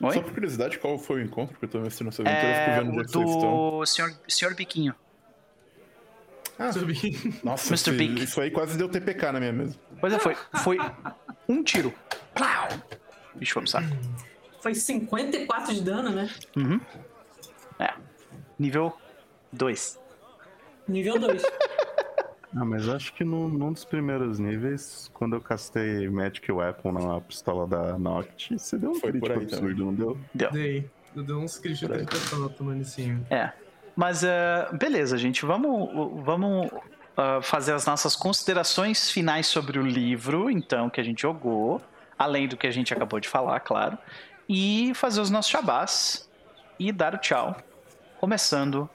[0.00, 0.14] Oi?
[0.14, 2.46] Só por curiosidade, qual foi o encontro que eu tô investindo nessa aventura?
[2.46, 4.94] É, o do senhor, senhor Biquinho.
[6.58, 6.70] Ah,
[7.42, 7.92] Nossa, Mr.
[7.92, 8.22] Big.
[8.22, 9.78] Isso aí quase deu TPK na minha mesa.
[9.98, 10.78] Pois é, foi, foi
[11.48, 11.92] um tiro.
[12.34, 12.68] Plau!
[13.34, 13.82] Bicho, vamos lá.
[14.60, 16.30] Foi 54 de dano, né?
[16.54, 16.78] Uhum.
[17.80, 17.94] É.
[18.58, 18.92] Nível
[19.52, 19.98] 2.
[20.86, 21.42] Nível 2.
[22.56, 27.20] Ah, mas acho que no, num dos primeiros níveis, quando eu castei Magic Weapon na
[27.20, 30.18] pistola da Noct, você deu um Foi crítico absurdo, não deu?
[30.34, 30.50] Deu.
[30.50, 30.90] Dei.
[31.14, 33.24] Eu dei uns críticos de tanto inicinho.
[33.30, 33.52] É.
[33.94, 35.46] Mas, uh, beleza, gente.
[35.46, 41.22] Vamos, vamos uh, fazer as nossas considerações finais sobre o livro, então, que a gente
[41.22, 41.80] jogou.
[42.18, 43.96] Além do que a gente acabou de falar, claro.
[44.48, 46.28] E fazer os nossos chabás.
[46.80, 47.56] E dar o tchau
[48.20, 48.86] Começando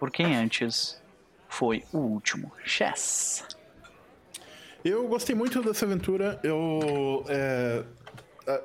[0.00, 1.00] por quem antes
[1.48, 3.44] foi o último Chess.
[4.84, 6.40] Eu gostei muito dessa aventura.
[6.42, 7.84] Eu é,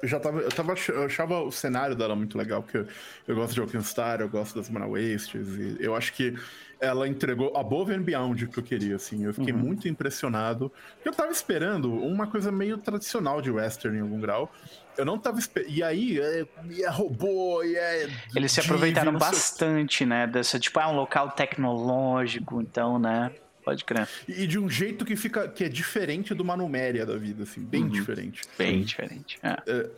[0.01, 2.87] já tava, eu tava, eu achava o cenário dela muito legal, porque eu,
[3.27, 6.35] eu gosto de Alkenstar, eu gosto das Mana Wastes, e eu acho que
[6.79, 9.25] ela entregou above and beyond que eu queria, assim.
[9.25, 9.59] Eu fiquei uhum.
[9.59, 10.71] muito impressionado.
[11.05, 14.51] Eu tava esperando uma coisa meio tradicional de western em algum grau.
[14.99, 15.71] Eu não tava esperando.
[15.71, 18.09] E aí, é, e é robô, e é.
[18.35, 20.27] Eles se aproveitaram bastante, né?
[20.27, 23.31] Dessa, tipo, é um local tecnológico, então, né?
[23.63, 24.07] Pode crer.
[24.27, 25.47] E de um jeito que fica.
[25.47, 27.89] que é diferente do Manuméria da vida, assim, bem uhum.
[27.89, 28.41] diferente.
[28.57, 29.39] Bem diferente.
[29.41, 29.57] É.
[29.65, 29.89] É,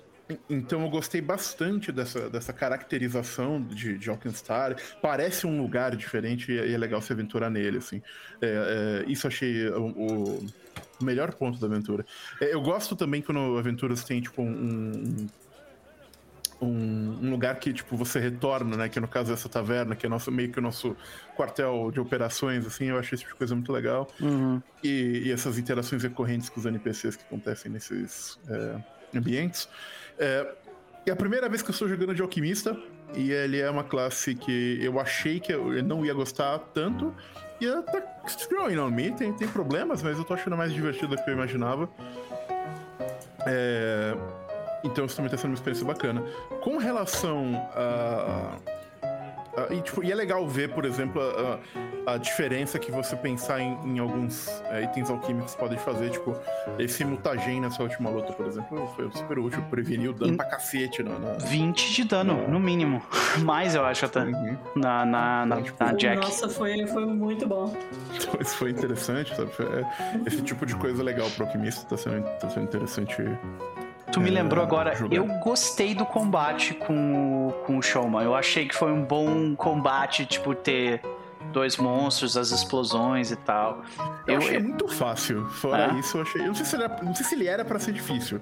[0.50, 4.76] então eu gostei bastante dessa, dessa caracterização de, de Alkenstar.
[5.02, 8.02] Parece um lugar diferente e é legal se aventurar nele, assim.
[8.42, 10.46] É, é, isso achei o, o,
[11.02, 12.06] melhor ponto da aventura.
[12.40, 15.28] É, eu gosto também quando aventuras têm, tipo, um,
[16.62, 18.90] um, um, lugar que, tipo, você retorna, né?
[18.90, 20.96] Que no caso é essa taverna, que é nosso, meio que o nosso
[21.36, 22.86] quartel de operações, assim.
[22.86, 24.08] Eu achei esse tipo de coisa muito legal.
[24.20, 24.62] Uhum.
[24.84, 29.68] E, e, essas interações recorrentes com os NPCs que acontecem nesses é, ambientes.
[30.20, 30.56] É,
[31.06, 32.78] é a primeira vez que eu estou jogando de alquimista,
[33.16, 37.14] e ele é uma classe que eu achei que eu não ia gostar tanto,
[37.62, 38.02] e ela tá
[38.50, 41.34] growing on me, tem, tem problemas, mas eu tô achando mais divertida do que eu
[41.36, 41.88] imaginava.
[43.46, 44.16] É,
[44.84, 46.24] então isso também tá sendo uma experiência bacana.
[46.62, 48.58] Com relação a
[49.52, 53.60] Uh, e, tipo, e, é legal ver, por exemplo, a, a diferença que você pensar
[53.60, 56.10] em, em alguns uh, itens alquímicos podem fazer.
[56.10, 56.38] Tipo,
[56.80, 59.62] esse mutagen nessa última luta, por exemplo, foi super útil.
[59.70, 60.38] Preveniu dano in...
[60.38, 61.04] pra cacete.
[61.04, 61.34] Na, na...
[61.34, 63.02] 20 de dano, no mínimo.
[63.44, 64.22] Mais, eu acho, até.
[64.22, 64.58] Uhum.
[64.76, 66.22] Na, na, na, tipo, na Jack.
[66.22, 67.76] Nossa, foi, foi muito bom.
[68.16, 69.52] Então, isso foi interessante, sabe?
[69.60, 73.22] É, esse tipo de coisa legal pro alquimista tá sendo, tá sendo interessante
[74.12, 78.24] Tu me lembrou agora, eu gostei do combate com, com o Showman.
[78.24, 81.02] Eu achei que foi um bom combate, tipo, ter
[81.52, 83.84] dois monstros, as explosões e tal.
[84.28, 84.62] Eu, eu achei eu...
[84.62, 85.48] muito fácil.
[85.50, 86.42] Fora isso, eu achei.
[86.42, 88.42] Eu não sei se ele era, não sei se ele era para ser difícil,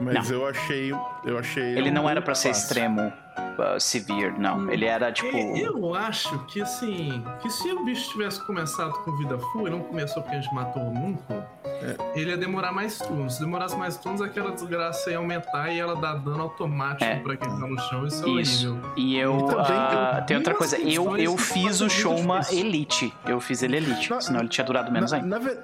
[0.00, 0.36] mas não.
[0.36, 0.92] eu achei.
[1.24, 1.76] Eu achei.
[1.76, 3.12] Ele não era para ser extremo
[3.58, 4.70] uh, severe, não.
[4.70, 5.36] Ele era tipo.
[5.56, 9.80] Eu acho que assim, que se o bicho tivesse começado com vida full e não
[9.80, 11.34] começou porque a gente matou o Nunco,
[11.82, 11.96] é.
[12.14, 13.34] Ele ia demorar mais turnos.
[13.34, 17.16] Se demorasse mais turnos, aquela desgraça ia aumentar e ela dá dano automático é.
[17.16, 18.06] pra quem tá no chão.
[18.06, 18.68] Isso é isso.
[18.70, 18.92] horrível.
[18.96, 19.36] E eu.
[19.36, 20.78] E também, uh, eu tem outra coisa.
[20.78, 23.12] Eu, eu fiz o Showma Elite.
[23.26, 24.10] Eu fiz ele Elite.
[24.10, 25.28] Na, senão ele tinha durado menos na, ainda.
[25.28, 25.58] Na, ve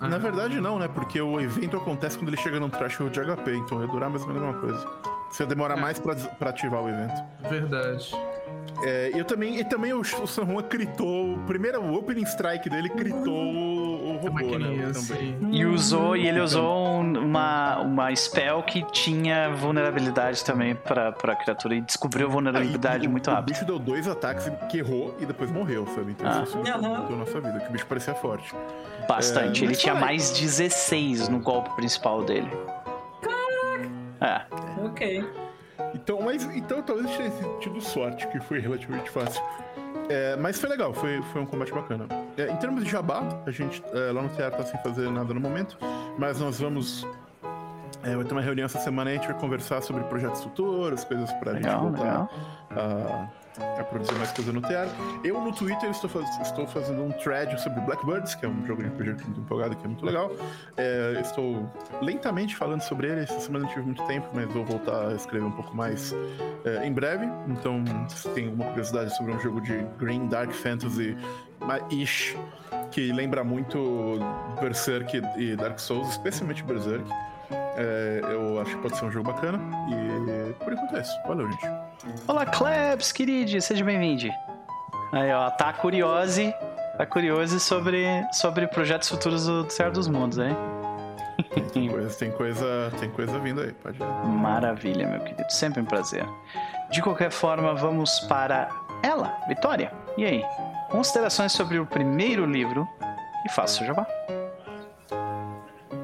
[0.00, 0.08] ah.
[0.08, 0.88] na, verdade, não, né?
[0.88, 3.56] Porque o evento acontece quando ele chega num threshold de HP.
[3.56, 4.86] Então ia durar mais ou menos a mesma coisa.
[5.32, 5.80] Você demora é.
[5.80, 7.24] mais pra, pra ativar o evento.
[7.48, 8.14] Verdade.
[8.84, 12.88] É, eu também, e também o, o San Juan critou, primeiro o opening strike dele
[12.88, 14.92] critou o, o robô, né?
[14.92, 15.38] Também.
[15.52, 21.76] E usou, e ele usou uma, uma spell que tinha vulnerabilidade também pra, pra criatura
[21.76, 23.48] e descobriu a vulnerabilidade muito rápido.
[23.48, 26.12] O bicho deu dois ataques que errou e depois morreu, sabe?
[26.12, 26.42] Então ah.
[26.42, 28.54] isso mudou nossa vida, que o bicho parecia forte.
[29.08, 32.50] Bastante, é, ele tinha mais 16 no golpe principal dele.
[34.22, 34.84] É.
[34.84, 35.24] Ok.
[35.94, 39.42] Então, mas, então talvez tenha tido sorte, que foi relativamente fácil.
[40.08, 42.06] É, mas foi legal, foi, foi um combate bacana.
[42.36, 45.32] É, em termos de jabá, a gente é, lá no teatro tá sem fazer nada
[45.34, 45.76] no momento,
[46.18, 47.06] mas nós vamos.
[48.02, 51.04] É, vai ter uma reunião essa semana e a gente vai conversar sobre projetos futuros,
[51.04, 52.28] coisas pra legal, gente voltar
[52.70, 53.28] a,
[53.78, 54.88] a produzir mais coisa no TR.
[55.24, 58.82] Eu no Twitter estou, faz, estou fazendo um thread sobre Blackbirds, que é um jogo
[58.82, 60.30] de RPG muito empolgado, que é muito legal.
[60.76, 65.08] É, estou lentamente falando sobre ele, essa semana não tive muito tempo, mas vou voltar
[65.08, 66.14] a escrever um pouco mais
[66.64, 67.26] é, em breve.
[67.48, 71.16] Então, se tem alguma curiosidade sobre um jogo de Green Dark Fantasy
[71.90, 72.36] ish,
[72.90, 74.18] que lembra muito
[74.60, 77.04] Berserk e Dark Souls, especialmente Berserk.
[77.76, 79.58] É, eu acho que pode ser um jogo bacana.
[79.88, 81.12] E por enquanto é isso.
[81.26, 81.91] Valeu, gente.
[82.26, 84.34] Olá, Klebs, querido, seja bem-vindo.
[85.12, 86.52] Aí, ó, tá curioso,
[86.98, 90.56] tá curioso sobre, sobre projetos futuros do, Senhor dos Mundos, hein?
[91.72, 94.26] Tem coisa, tem coisa, tem coisa vindo aí, pode ir.
[94.26, 96.26] Maravilha, meu querido, sempre um prazer.
[96.90, 98.68] De qualquer forma, vamos para
[99.02, 99.92] ela, Vitória.
[100.16, 100.44] E aí?
[100.90, 102.86] Considerações sobre o primeiro livro
[103.46, 104.06] e faça o jabá.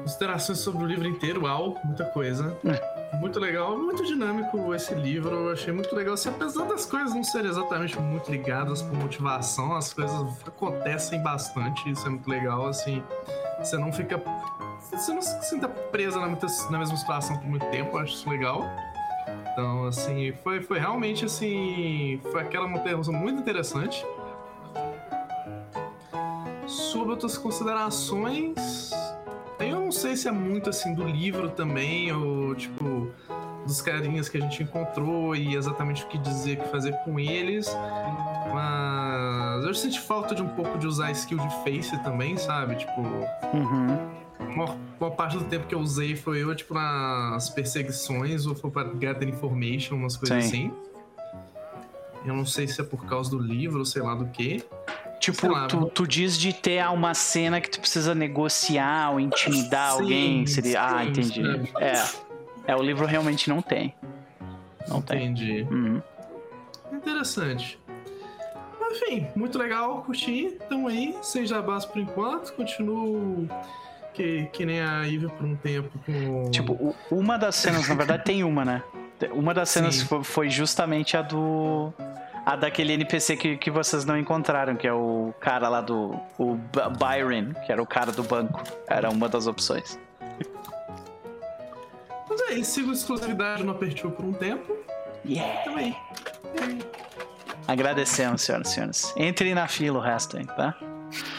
[0.03, 2.57] Considerações sobre o livro inteiro, uau, muita coisa.
[3.13, 5.35] Muito legal, muito dinâmico esse livro.
[5.35, 6.13] Eu achei muito legal.
[6.13, 11.89] Assim, apesar das coisas não serem exatamente muito ligadas por motivação, as coisas acontecem bastante.
[11.89, 12.67] Isso é muito legal.
[12.67, 13.03] Assim,
[13.57, 14.21] você não fica.
[14.91, 17.97] Você não se sinta presa na, muita, na mesma situação por muito tempo.
[17.97, 18.63] Eu acho isso legal.
[19.51, 22.21] Então, assim, foi, foi realmente assim.
[22.31, 24.05] Foi aquela montanha muito interessante.
[26.67, 28.91] Sobre outras considerações
[29.59, 33.11] eu não sei se é muito assim do livro também, ou tipo,
[33.65, 37.19] dos carinhas que a gente encontrou e exatamente o que dizer, o que fazer com
[37.19, 37.67] eles.
[38.53, 42.75] Mas eu senti falta de um pouco de usar skill de face também, sabe?
[42.75, 43.01] Tipo.
[43.53, 44.19] Uhum.
[44.39, 48.71] Uma, uma, parte do tempo que eu usei foi eu, tipo, nas perseguições, ou foi
[48.71, 50.49] para gather information, umas coisas Sim.
[50.49, 50.73] assim.
[52.25, 54.63] Eu não sei se é por causa do livro, ou sei lá do que.
[55.19, 59.91] Tipo, lá, tu, tu, diz de ter uma cena que tu precisa negociar ou intimidar
[59.91, 60.47] sim, alguém.
[60.47, 60.81] Seria...
[60.81, 61.43] Ah, sim, ah, entendi.
[61.77, 62.71] É.
[62.71, 63.93] é, o livro realmente não tem.
[64.87, 65.45] Não entendi.
[65.45, 65.63] tem.
[65.65, 66.01] Uhum.
[66.93, 67.77] Interessante.
[68.91, 70.57] Enfim, muito legal, curti.
[70.65, 72.53] Então aí, sem jabás por enquanto.
[72.53, 73.47] Continuo
[74.13, 76.49] que, que nem a Ivy por um tempo com.
[76.49, 78.83] Tipo, uma das cenas, na verdade, tem uma, né?
[79.33, 81.93] Uma das cenas foi justamente a do
[82.49, 86.19] a daquele NPC que, que vocês não encontraram, que é o cara lá do.
[86.35, 86.57] O
[86.97, 88.63] Byron, que era o cara do banco.
[88.87, 89.99] Era uma das opções.
[92.27, 94.75] Mas é, sigo exclusividade no Apertiu por um tempo.
[95.23, 95.61] Yeah!
[95.61, 95.95] Também.
[97.67, 99.13] Agradecemos, senhoras e senhores.
[99.15, 100.75] Entre na fila o resto aí, tá?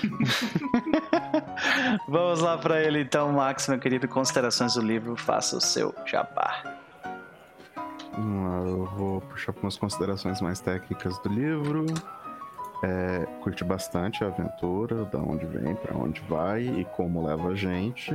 [2.07, 4.07] Vamos lá para ele então, Max, meu querido.
[4.07, 6.80] Considerações do livro, faça o seu jabá.
[8.17, 11.87] Eu vou puxar para umas considerações mais técnicas do livro.
[12.83, 17.55] É, curti bastante a aventura, da onde vem, para onde vai e como leva a
[17.55, 18.15] gente.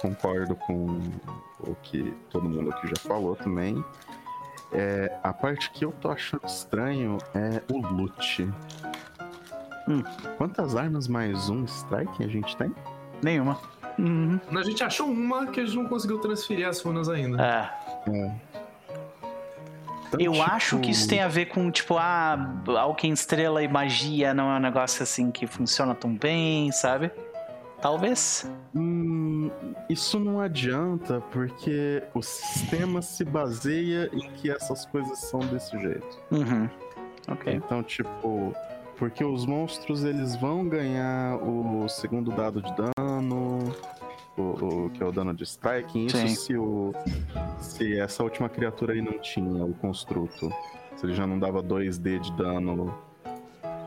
[0.00, 1.00] Concordo com
[1.60, 3.84] o que todo mundo aqui já falou também.
[4.72, 8.48] É, a parte que eu tô achando estranho é o loot.
[9.88, 10.02] Hum,
[10.36, 12.74] quantas armas mais um strike a gente tem?
[13.22, 13.58] Nenhuma.
[13.98, 14.38] Uhum.
[14.50, 17.42] A gente achou uma que a gente não conseguiu transferir as runas ainda.
[17.42, 18.10] É.
[18.10, 18.34] é.
[20.20, 20.50] Então, eu tipo...
[20.50, 24.56] acho que isso tem a ver com, tipo, ah, Alquim Estrela e magia não é
[24.56, 27.10] um negócio assim que funciona tão bem, sabe?
[27.80, 28.50] Talvez.
[28.74, 29.50] Hum,
[29.88, 36.18] isso não adianta, porque o sistema se baseia em que essas coisas são desse jeito.
[36.30, 36.68] Uhum.
[37.28, 37.52] Ok.
[37.52, 38.54] Então, tipo,
[38.96, 43.74] porque os monstros eles vão ganhar o segundo dado de dano,
[44.36, 44.42] o,
[44.86, 46.06] o, que é o dano de striking.
[46.06, 46.92] Isso se, o,
[47.58, 50.52] se essa última criatura aí não tinha o construto.
[50.96, 52.96] Se ele já não dava 2D de dano.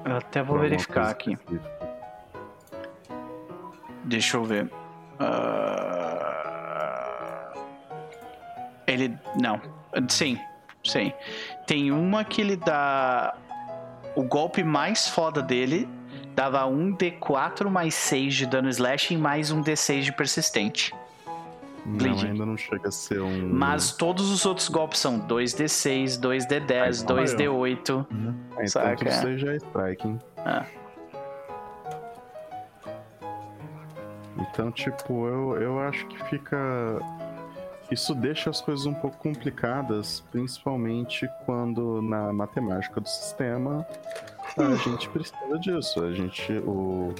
[0.06, 1.38] Eu até vou verificar aqui.
[4.06, 4.66] Deixa eu ver.
[5.19, 5.60] Uh...
[8.88, 9.18] Ele.
[9.40, 9.61] Não.
[10.08, 10.40] Sim,
[10.84, 11.11] sim.
[11.68, 13.36] Tem uma que ele dá.
[14.16, 15.88] O golpe mais foda dele
[16.40, 20.95] dava 1d4 mais 6 de dano slashing mais um d6 de persistente.
[21.85, 23.50] Não, ainda não chega a ser um.
[23.50, 27.90] Mas todos os outros golpes são 2d6, 2d10, 2d8.
[28.09, 28.35] Uhum.
[28.53, 29.09] Então saca?
[29.09, 30.18] isso já é striking.
[30.38, 30.66] Ah.
[34.38, 36.58] Então, tipo, eu, eu acho que fica.
[37.92, 43.85] Isso deixa as coisas um pouco complicadas, principalmente quando na matemática do sistema
[44.60, 46.04] a gente precisa disso.
[46.04, 47.14] A gente, o,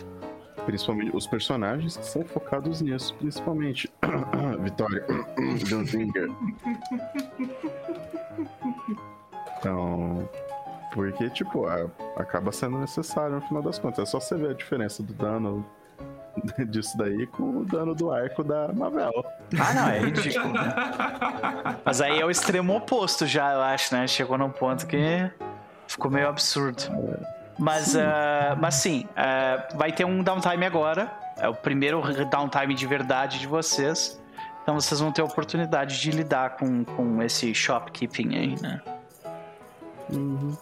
[0.66, 3.90] principalmente os personagens que são focados nisso, principalmente.
[4.61, 5.06] Vitória,
[5.69, 6.30] Gunzinger.
[9.58, 10.30] Então,
[10.93, 11.66] porque, tipo,
[12.16, 14.00] acaba sendo necessário no final das contas.
[14.00, 15.66] É só você ver a diferença do dano
[16.69, 19.11] disso daí com o dano do arco da Mavel.
[19.59, 20.74] Ah, não, é ridículo, né?
[21.84, 24.08] Mas aí é o extremo oposto já, eu acho, né?
[24.08, 25.30] Chegou num ponto que
[25.90, 26.84] ficou meio absurdo.
[27.58, 31.11] Mas, uh, mas sim, uh, vai ter um downtime agora.
[31.35, 34.22] É o primeiro downtime de verdade de vocês.
[34.61, 38.82] Então vocês vão ter a oportunidade de lidar com, com esse shopkeeping aí, né?
[40.14, 40.56] Uhum.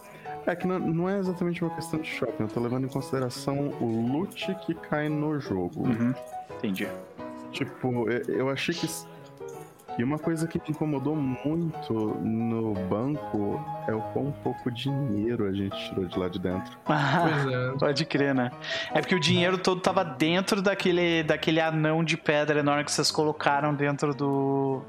[0.46, 3.68] É que não, não, é exatamente uma questão de shopping, eu tô levando em consideração
[3.80, 5.86] o loot que cai no jogo.
[5.86, 6.14] Uhum.
[6.56, 6.88] Entendi.
[7.52, 8.86] Tipo, eu achei que
[9.98, 15.52] e uma coisa que me incomodou muito no banco é o quão pouco dinheiro a
[15.52, 16.78] gente tirou de lá de dentro.
[16.88, 17.78] Ah, é.
[17.78, 18.50] Pode crer, né?
[18.92, 23.10] É porque o dinheiro todo tava dentro daquele, daquele anão de pedra enorme que vocês
[23.10, 24.82] colocaram dentro do.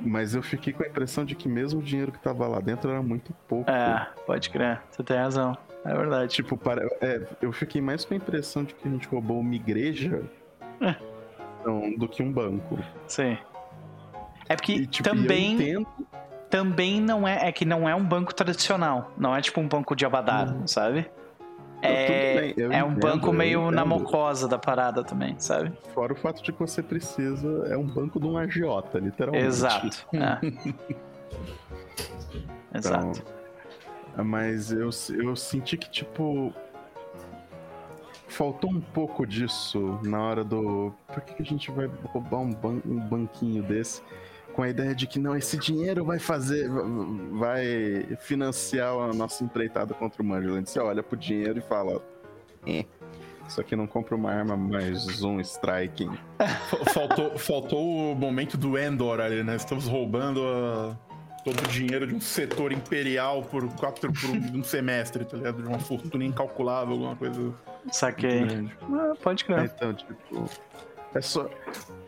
[0.00, 2.90] Mas eu fiquei com a impressão de que mesmo o dinheiro que tava lá dentro
[2.90, 3.70] era muito pouco.
[3.70, 4.80] É, pode crer.
[4.90, 5.56] Você tem razão.
[5.84, 6.34] É verdade.
[6.34, 6.86] Tipo, para...
[7.00, 10.22] É, eu fiquei mais com a impressão de que a gente roubou uma igreja
[10.80, 10.94] é.
[11.60, 12.78] então, do que um banco.
[13.06, 13.38] Sim.
[14.50, 15.86] É porque e, tipo, também.
[16.50, 17.48] Também não é.
[17.48, 19.12] É que não é um banco tradicional.
[19.16, 20.66] Não é tipo um banco de Abadar, uhum.
[20.66, 21.08] sabe?
[21.80, 25.72] É, é um banco meio na mocosa da parada também, sabe?
[25.94, 27.68] Fora o fato de que você precisa.
[27.68, 29.46] É um banco de um agiota, literalmente.
[29.46, 30.06] Exato.
[32.72, 32.78] É.
[32.78, 33.22] Exato.
[34.12, 36.52] Então, mas eu, eu senti que, tipo.
[38.26, 40.92] Faltou um pouco disso na hora do.
[41.06, 44.02] Por que, que a gente vai roubar um, ban um banquinho desse?
[44.54, 46.68] Com a ideia de que não, esse dinheiro vai fazer,
[47.32, 50.68] vai financiar a nossa empreitada contra o Mangeland.
[50.68, 52.02] Você olha pro dinheiro e fala,
[52.66, 52.84] eh,
[53.48, 56.10] isso aqui não compra uma arma mais um striking.
[56.92, 59.56] Faltou, faltou o momento do Endor ali, né?
[59.56, 60.96] Estamos roubando a,
[61.44, 65.62] todo o dinheiro de um setor imperial por quatro por um semestre, tá ligado?
[65.62, 67.54] De uma fortuna incalculável, alguma coisa.
[67.90, 68.70] Saquei.
[68.92, 69.72] Ah, pode crer.
[69.74, 70.48] Então, tipo
[71.14, 71.48] é só.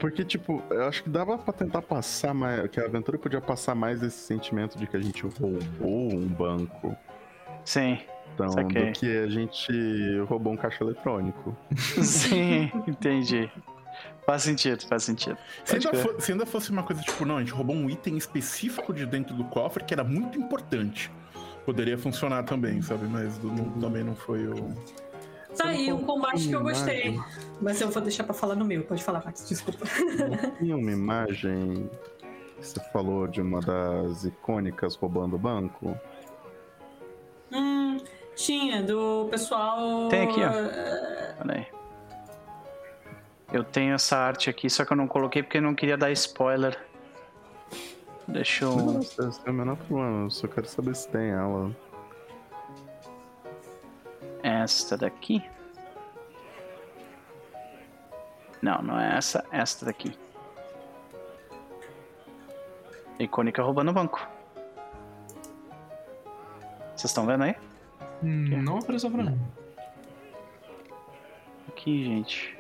[0.03, 2.69] Porque, tipo, eu acho que dava pra tentar passar mais.
[2.69, 6.97] Que a aventura podia passar mais esse sentimento de que a gente roubou um banco.
[7.65, 8.01] Sim.
[8.35, 8.87] Então, saquei.
[8.87, 9.73] do que a gente
[10.29, 11.57] roubou um caixa eletrônico.
[12.03, 13.49] Sim, entendi.
[14.27, 15.39] Faz sentido, faz sentido.
[15.65, 18.17] Se ainda, for, se ainda, fosse uma coisa tipo, não, a gente roubou um item
[18.17, 21.13] específico de dentro do cofre que era muito importante.
[21.65, 23.07] Poderia funcionar também, sabe?
[23.07, 24.75] Mas não, também não foi o.
[25.57, 27.19] Tá aí um combate que eu gostei.
[27.61, 28.83] Mas eu vou deixar pra falar no meu.
[28.85, 29.87] Pode falar, Max, desculpa.
[30.59, 31.89] Tinha uma imagem
[32.57, 35.97] que você falou de uma das icônicas roubando o banco?
[37.53, 37.99] Hum,
[38.35, 40.09] tinha, do pessoal.
[40.09, 40.51] Tem aqui, ó.
[40.51, 41.43] Uh...
[41.43, 41.67] Olha aí.
[43.53, 46.11] Eu tenho essa arte aqui, só que eu não coloquei porque eu não queria dar
[46.13, 46.79] spoiler.
[48.27, 48.75] Deixa eu.
[48.75, 51.71] Nossa, esse é o menor problema, eu só quero saber se tem ela
[54.43, 55.43] esta daqui.
[58.61, 60.17] Não, não é essa, esta daqui.
[63.19, 64.27] Icônica roubando o banco.
[66.95, 67.57] Vocês estão vendo aí?
[68.23, 69.41] Hum, não apareceu pra mim.
[71.69, 72.57] Aqui, gente.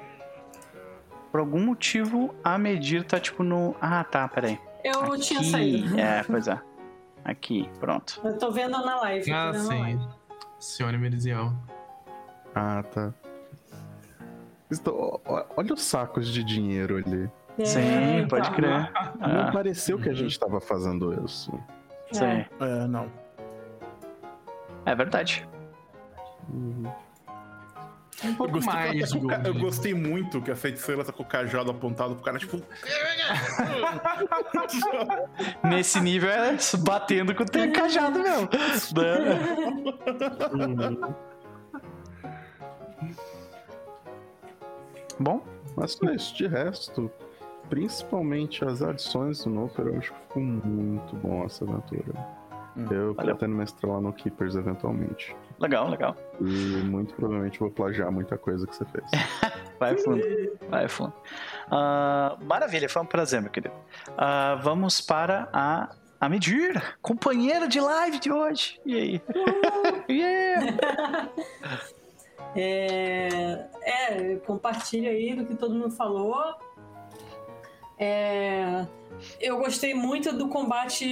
[1.30, 3.76] Por algum motivo, a medir tá tipo no.
[3.80, 4.58] Ah, tá, peraí.
[4.84, 5.20] Eu Aqui...
[5.20, 5.98] tinha saído.
[5.98, 6.60] É, pois é.
[7.24, 8.20] Aqui, pronto.
[8.24, 9.32] Eu tô vendo na live.
[9.32, 9.80] Ah, sim.
[9.80, 10.08] Live.
[10.58, 11.52] Sione Merizial.
[12.54, 13.12] Ah, tá.
[15.56, 17.30] Olha os sacos de dinheiro ali.
[17.58, 18.54] É, Sim, pode tá.
[18.54, 18.90] crer.
[19.20, 19.52] Não ah.
[19.52, 21.52] pareceu que a gente estava fazendo isso.
[22.12, 22.24] Sim.
[22.24, 22.48] É.
[22.60, 23.10] é, não.
[24.86, 25.46] É verdade.
[26.48, 26.90] Uhum.
[28.24, 29.12] Um pouco eu mais.
[29.12, 32.62] eu gostei muito que a feiticeira tá com o cajado apontado pro cara, tipo.
[35.64, 38.48] Nesse nível é batendo com o cajado mesmo.
[45.18, 45.42] Bom.
[45.76, 47.10] Mas isso, de resto,
[47.68, 52.42] principalmente as adições do Noper, eu acho que ficou muito bom essa aventura.
[52.76, 53.36] Hum, eu valeu.
[53.36, 55.36] pretendo mestrar lá no Keepers eventualmente.
[55.58, 56.16] Legal, legal.
[56.40, 59.04] E muito provavelmente vou plagiar muita coisa que você fez.
[59.78, 60.22] vai fundo,
[60.68, 61.12] vai fundo.
[61.68, 63.74] Uh, maravilha, foi um prazer, meu querido.
[64.10, 68.80] Uh, vamos para a a medir, companheira de live de hoje.
[68.86, 69.22] E aí?
[70.08, 71.28] Yeah!
[72.54, 76.54] É, é, compartilha aí do que todo mundo falou.
[77.98, 78.86] É,
[79.40, 81.06] eu gostei muito do combate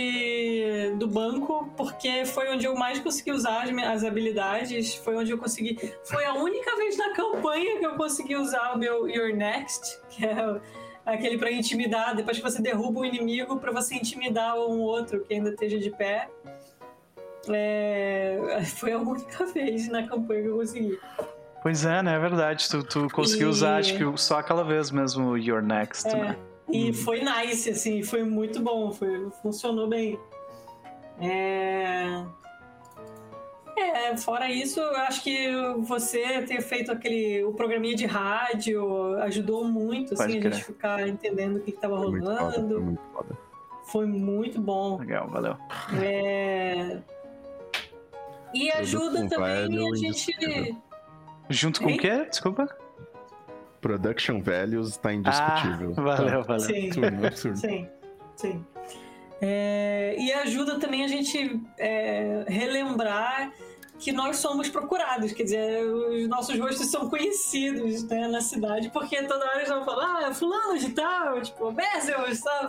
[0.99, 4.95] do banco, porque foi onde eu mais consegui usar as, as habilidades.
[4.97, 5.79] Foi onde eu consegui.
[6.05, 10.27] Foi a única vez na campanha que eu consegui usar o meu Your Next, que
[10.27, 10.61] é
[11.07, 12.15] aquele para intimidar.
[12.15, 15.91] Depois que você derruba o inimigo, para você intimidar um outro que ainda esteja de
[15.91, 16.29] pé.
[17.53, 18.39] É,
[18.77, 20.99] foi a única vez na campanha que eu consegui.
[21.63, 22.15] Pois é, né?
[22.15, 22.69] É verdade.
[22.69, 23.51] Tu, tu conseguiu e...
[23.51, 26.37] usar, acho que só aquela vez mesmo, Your Next, é, né?
[26.73, 26.95] E hum.
[26.95, 30.19] foi nice, assim, foi muito bom, foi, funcionou bem.
[31.21, 32.25] É...
[33.77, 35.49] É, fora isso, eu acho que
[35.79, 41.57] você ter feito aquele o programinha de rádio ajudou muito, assim, a gente ficar entendendo
[41.57, 42.37] o que estava rolando.
[42.37, 43.39] Foda, foi muito foda.
[43.85, 44.99] Foi muito bom.
[44.99, 45.57] Legal, valeu.
[46.03, 46.99] É...
[48.55, 50.77] E ajuda também a gente.
[51.49, 52.27] Junto com o quê?
[52.29, 52.69] Desculpa?
[53.81, 55.95] Production Values está indiscutível.
[55.97, 56.61] Ah, valeu, valeu.
[56.61, 56.91] Sim,
[57.27, 57.57] absurdo.
[57.59, 57.89] sim.
[58.37, 58.67] sim.
[59.41, 63.53] É, e ajuda também a gente é, relembrar
[64.01, 69.23] que nós somos procurados, quer dizer, os nossos rostos são conhecidos né, na cidade, porque
[69.25, 72.19] toda hora eles vão falar, ah, fulano de tal, tipo, Bessel,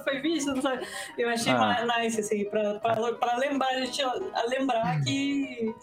[0.04, 0.86] foi visto, sabe?
[1.18, 1.86] Eu achei ah.
[1.98, 5.74] nice, assim, pra, pra, pra lembrar, a gente a lembrar que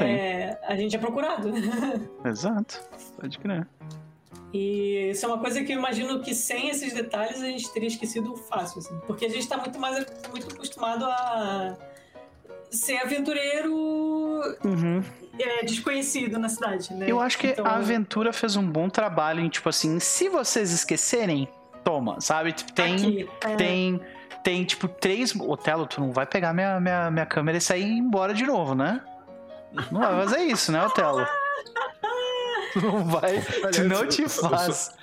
[0.00, 1.52] é, a gente é procurado.
[2.24, 2.80] Exato,
[3.20, 3.68] pode crer.
[4.54, 7.88] E isso é uma coisa que eu imagino que sem esses detalhes a gente teria
[7.88, 8.98] esquecido fácil, assim.
[9.06, 11.76] Porque a gente está muito mais muito acostumado a
[12.72, 13.72] ser aventureiro
[14.64, 15.04] uhum.
[15.38, 17.06] é, desconhecido na cidade, né?
[17.08, 17.66] Eu acho que então...
[17.66, 21.46] a aventura fez um bom trabalho em, tipo assim, se vocês esquecerem,
[21.84, 22.52] toma, sabe?
[22.52, 22.94] Tipo, tem.
[22.94, 23.56] Aqui, é...
[23.56, 24.00] Tem.
[24.42, 25.36] Tem, tipo, três.
[25.36, 29.00] Otelo, tu não vai pegar minha, minha, minha câmera e sair embora de novo, né?
[29.90, 31.24] Não vai fazer isso, né, Otelo?
[32.82, 34.94] não vai, Aliás, não te faz.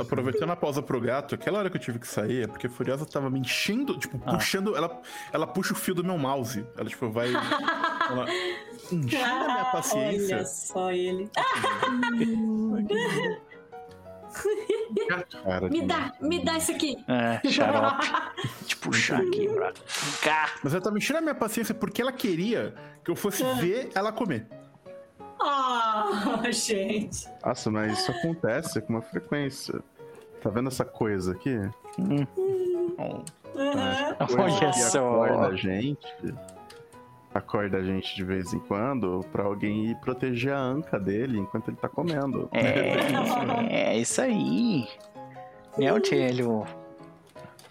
[0.00, 2.70] Aproveitando a pausa pro gato, aquela hora que eu tive que sair é porque a
[2.70, 4.34] Furiosa tava me enchendo, tipo, ah.
[4.34, 4.74] puxando.
[4.74, 6.66] Ela, ela puxa o fio do meu mouse.
[6.76, 7.28] Ela, tipo, vai.
[7.28, 8.26] ela
[8.90, 10.36] enchendo a minha paciência.
[10.36, 11.30] Olha só ele.
[15.44, 16.96] Cara, me dá, me dá isso aqui.
[17.06, 18.06] É, xarope.
[18.66, 19.72] te puxar aqui, pra
[20.62, 22.74] Mas ela tá me enchendo a minha paciência porque ela queria
[23.04, 23.52] que eu fosse ah.
[23.54, 24.46] ver ela comer.
[25.40, 27.28] Ah, oh, gente.
[27.44, 29.80] Nossa, mas isso acontece com uma frequência.
[30.42, 31.56] Tá vendo essa coisa aqui?
[31.98, 32.26] Hum.
[32.98, 33.24] Uhum.
[34.38, 35.24] Olha só.
[35.24, 36.06] Acorda a gente.
[37.34, 41.68] Acorda a gente de vez em quando pra alguém ir proteger a anca dele enquanto
[41.68, 42.48] ele tá comendo.
[42.52, 44.88] É, é isso aí.
[45.76, 46.66] Meu telho.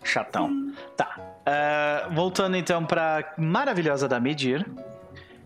[0.03, 0.73] Chatão.
[0.95, 1.17] Tá.
[1.17, 4.65] Uh, voltando então pra maravilhosa da Medir.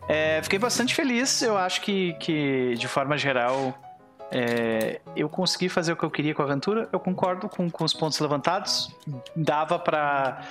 [0.09, 1.39] É, fiquei bastante feliz.
[1.43, 3.77] Eu acho que, que de forma geral,
[4.31, 6.89] é, eu consegui fazer o que eu queria com a aventura.
[6.91, 8.89] Eu concordo com, com os pontos levantados.
[9.35, 10.41] Dava pra,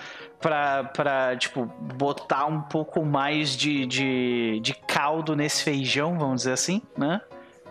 [0.41, 6.53] pra, pra tipo, botar um pouco mais de, de, de caldo nesse feijão, vamos dizer
[6.53, 7.21] assim, né?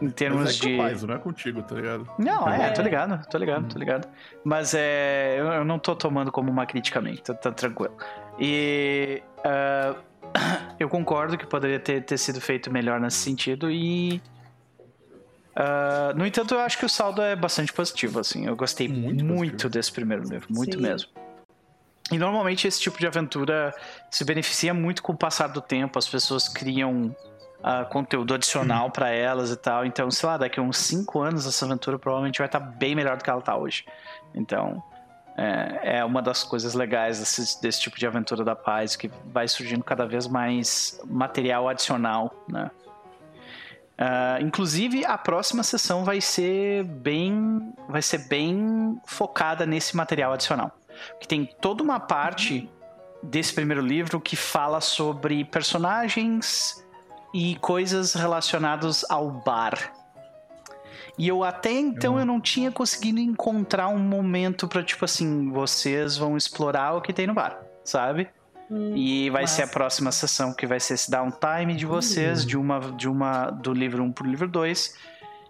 [0.01, 0.77] Em termos Mas é de.
[0.77, 2.07] Capaz, não é contigo, tá ligado?
[2.19, 4.07] Não, é, tô ligado, tô ligado, tô ligado.
[4.43, 5.37] Mas é.
[5.39, 7.95] Eu, não tô tomando como uma criticamente, tá, tá tranquilo.
[8.37, 9.23] E.
[9.39, 9.95] Uh,
[10.79, 14.21] eu concordo que poderia ter, ter sido feito melhor nesse sentido e.
[15.55, 18.45] Uh, no entanto, eu acho que o saldo é bastante positivo, assim.
[18.45, 20.83] Eu gostei muito, muito desse primeiro livro, muito Sim.
[20.83, 21.09] mesmo.
[22.11, 23.73] E normalmente esse tipo de aventura
[24.09, 27.15] se beneficia muito com o passar do tempo, as pessoas criam
[27.59, 29.85] uh, conteúdo adicional para elas e tal.
[29.85, 32.95] Então, sei lá, daqui a uns 5 anos essa aventura provavelmente vai estar tá bem
[32.95, 33.85] melhor do que ela está hoje.
[34.33, 34.81] Então,
[35.37, 39.47] é, é uma das coisas legais desse, desse tipo de aventura da paz, que vai
[39.47, 42.71] surgindo cada vez mais material adicional, né?
[43.99, 50.71] Uh, inclusive a próxima sessão vai ser bem vai ser bem focada nesse material adicional
[51.19, 52.69] que tem toda uma parte
[53.23, 56.85] desse primeiro livro que fala sobre personagens
[57.33, 59.91] e coisas relacionadas ao bar
[61.17, 66.15] e eu até então eu não tinha conseguido encontrar um momento para tipo assim, vocês
[66.15, 68.29] vão explorar o que tem no bar, sabe?
[68.69, 72.55] Hum, e vai ser a próxima sessão que vai ser esse downtime de vocês, de
[72.55, 74.95] uma de uma do livro 1 pro livro 2.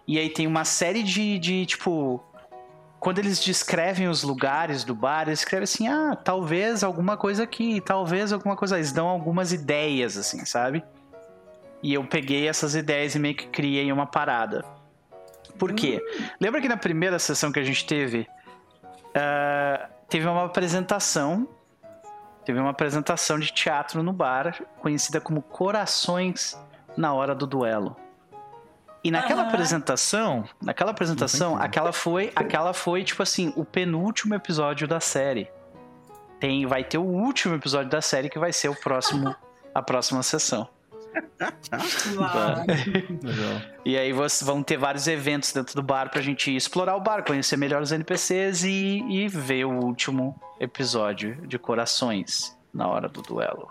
[0.06, 2.24] E aí tem uma série de, de tipo
[2.98, 7.80] quando eles descrevem os lugares do bar, eles escrevem assim: "Ah, talvez alguma coisa aqui,
[7.82, 8.76] talvez alguma coisa".
[8.76, 10.82] Eles dão algumas ideias assim, sabe?
[11.82, 14.64] E eu peguei essas ideias e meio que criei uma parada.
[15.58, 16.02] Por quê?
[16.02, 16.24] Hum.
[16.40, 18.28] Lembra que na primeira sessão que a gente teve,
[19.08, 21.48] uh, teve uma apresentação,
[22.44, 26.58] teve uma apresentação de teatro no bar, conhecida como Corações
[26.96, 27.96] na Hora do Duelo.
[29.02, 29.48] E naquela uhum.
[29.48, 35.50] apresentação, naquela apresentação, aquela foi, aquela foi tipo assim, o penúltimo episódio da série.
[36.40, 39.34] Tem, vai ter o último episódio da série que vai ser o próximo,
[39.74, 40.68] a próxima sessão
[43.84, 47.24] e aí vocês vão ter vários eventos dentro do bar pra gente explorar o bar,
[47.24, 53.22] conhecer melhor os NPCs e, e ver o último episódio de Corações na hora do
[53.22, 53.68] duelo.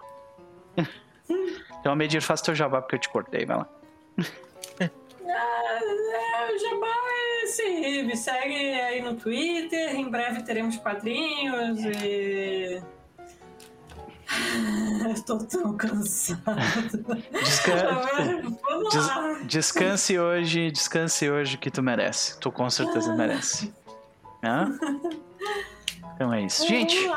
[1.79, 3.69] então, Medir, faz teu jabá porque eu te cortei, vai lá.
[5.29, 12.81] Ah, o jabá é assim, me segue aí no Twitter, em breve teremos quadrinhos e
[15.13, 16.41] Estou tão cansado.
[18.91, 19.47] Des...
[19.47, 22.37] Descanse hoje, descanse hoje que tu merece.
[22.39, 23.73] Tu com certeza merece.
[24.43, 24.77] Hã?
[26.15, 26.67] Então é isso.
[26.67, 26.97] Gente.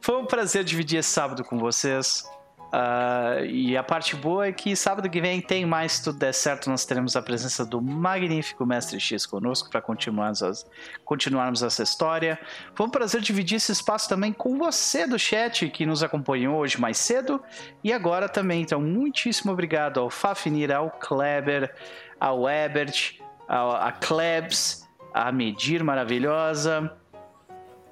[0.00, 2.24] Foi um prazer dividir esse sábado com vocês.
[2.66, 6.34] Uh, e a parte boa é que sábado que vem tem mais, se tudo der
[6.34, 10.66] certo, nós teremos a presença do magnífico Mestre X conosco para continuarmos,
[11.04, 12.38] continuarmos essa história.
[12.74, 16.80] Foi um prazer dividir esse espaço também com você do chat que nos acompanhou hoje
[16.80, 17.40] mais cedo
[17.84, 18.62] e agora também.
[18.62, 21.72] Então, muitíssimo obrigado ao Fafnir, ao Kleber,
[22.18, 26.92] ao Ebert, ao, a Klebs, a Medir maravilhosa.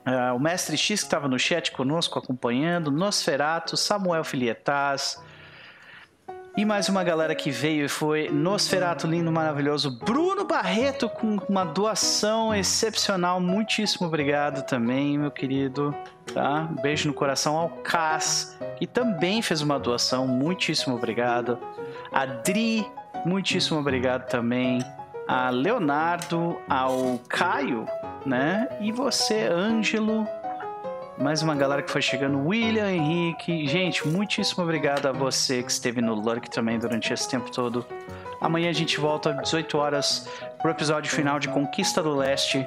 [0.06, 5.18] Uh, o Mestre X que estava no chat conosco acompanhando, Nosferato, Samuel Filietas
[6.56, 11.64] e mais uma galera que veio e foi Nosferato lindo, maravilhoso, Bruno Barreto com uma
[11.64, 15.92] doação excepcional, muitíssimo obrigado também, meu querido,
[16.32, 16.68] tá?
[16.70, 21.58] Um beijo no coração ao Cas, que também fez uma doação, muitíssimo obrigado.
[22.12, 22.86] Adri,
[23.26, 24.78] muitíssimo obrigado também
[25.26, 27.84] a Leonardo, ao Caio,
[28.24, 28.68] né?
[28.80, 30.26] E você, Ângelo.
[31.16, 33.68] Mais uma galera que foi chegando, William, Henrique.
[33.68, 37.86] Gente, muitíssimo obrigado a você que esteve no Lurk também durante esse tempo todo.
[38.40, 40.28] Amanhã a gente volta às 18 horas
[40.60, 42.66] pro episódio final de Conquista do Leste.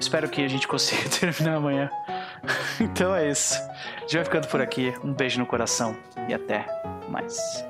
[0.00, 1.88] Espero que a gente consiga terminar amanhã.
[2.80, 3.54] então é isso.
[3.96, 4.92] A gente vai ficando por aqui.
[5.04, 5.96] Um beijo no coração
[6.28, 6.66] e até
[7.08, 7.64] mais.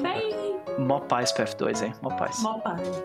[0.00, 0.40] Beijo.
[0.78, 1.94] Mó paz pro F2, hein?
[2.00, 2.42] Mó paz.
[2.42, 3.02] Mó paz.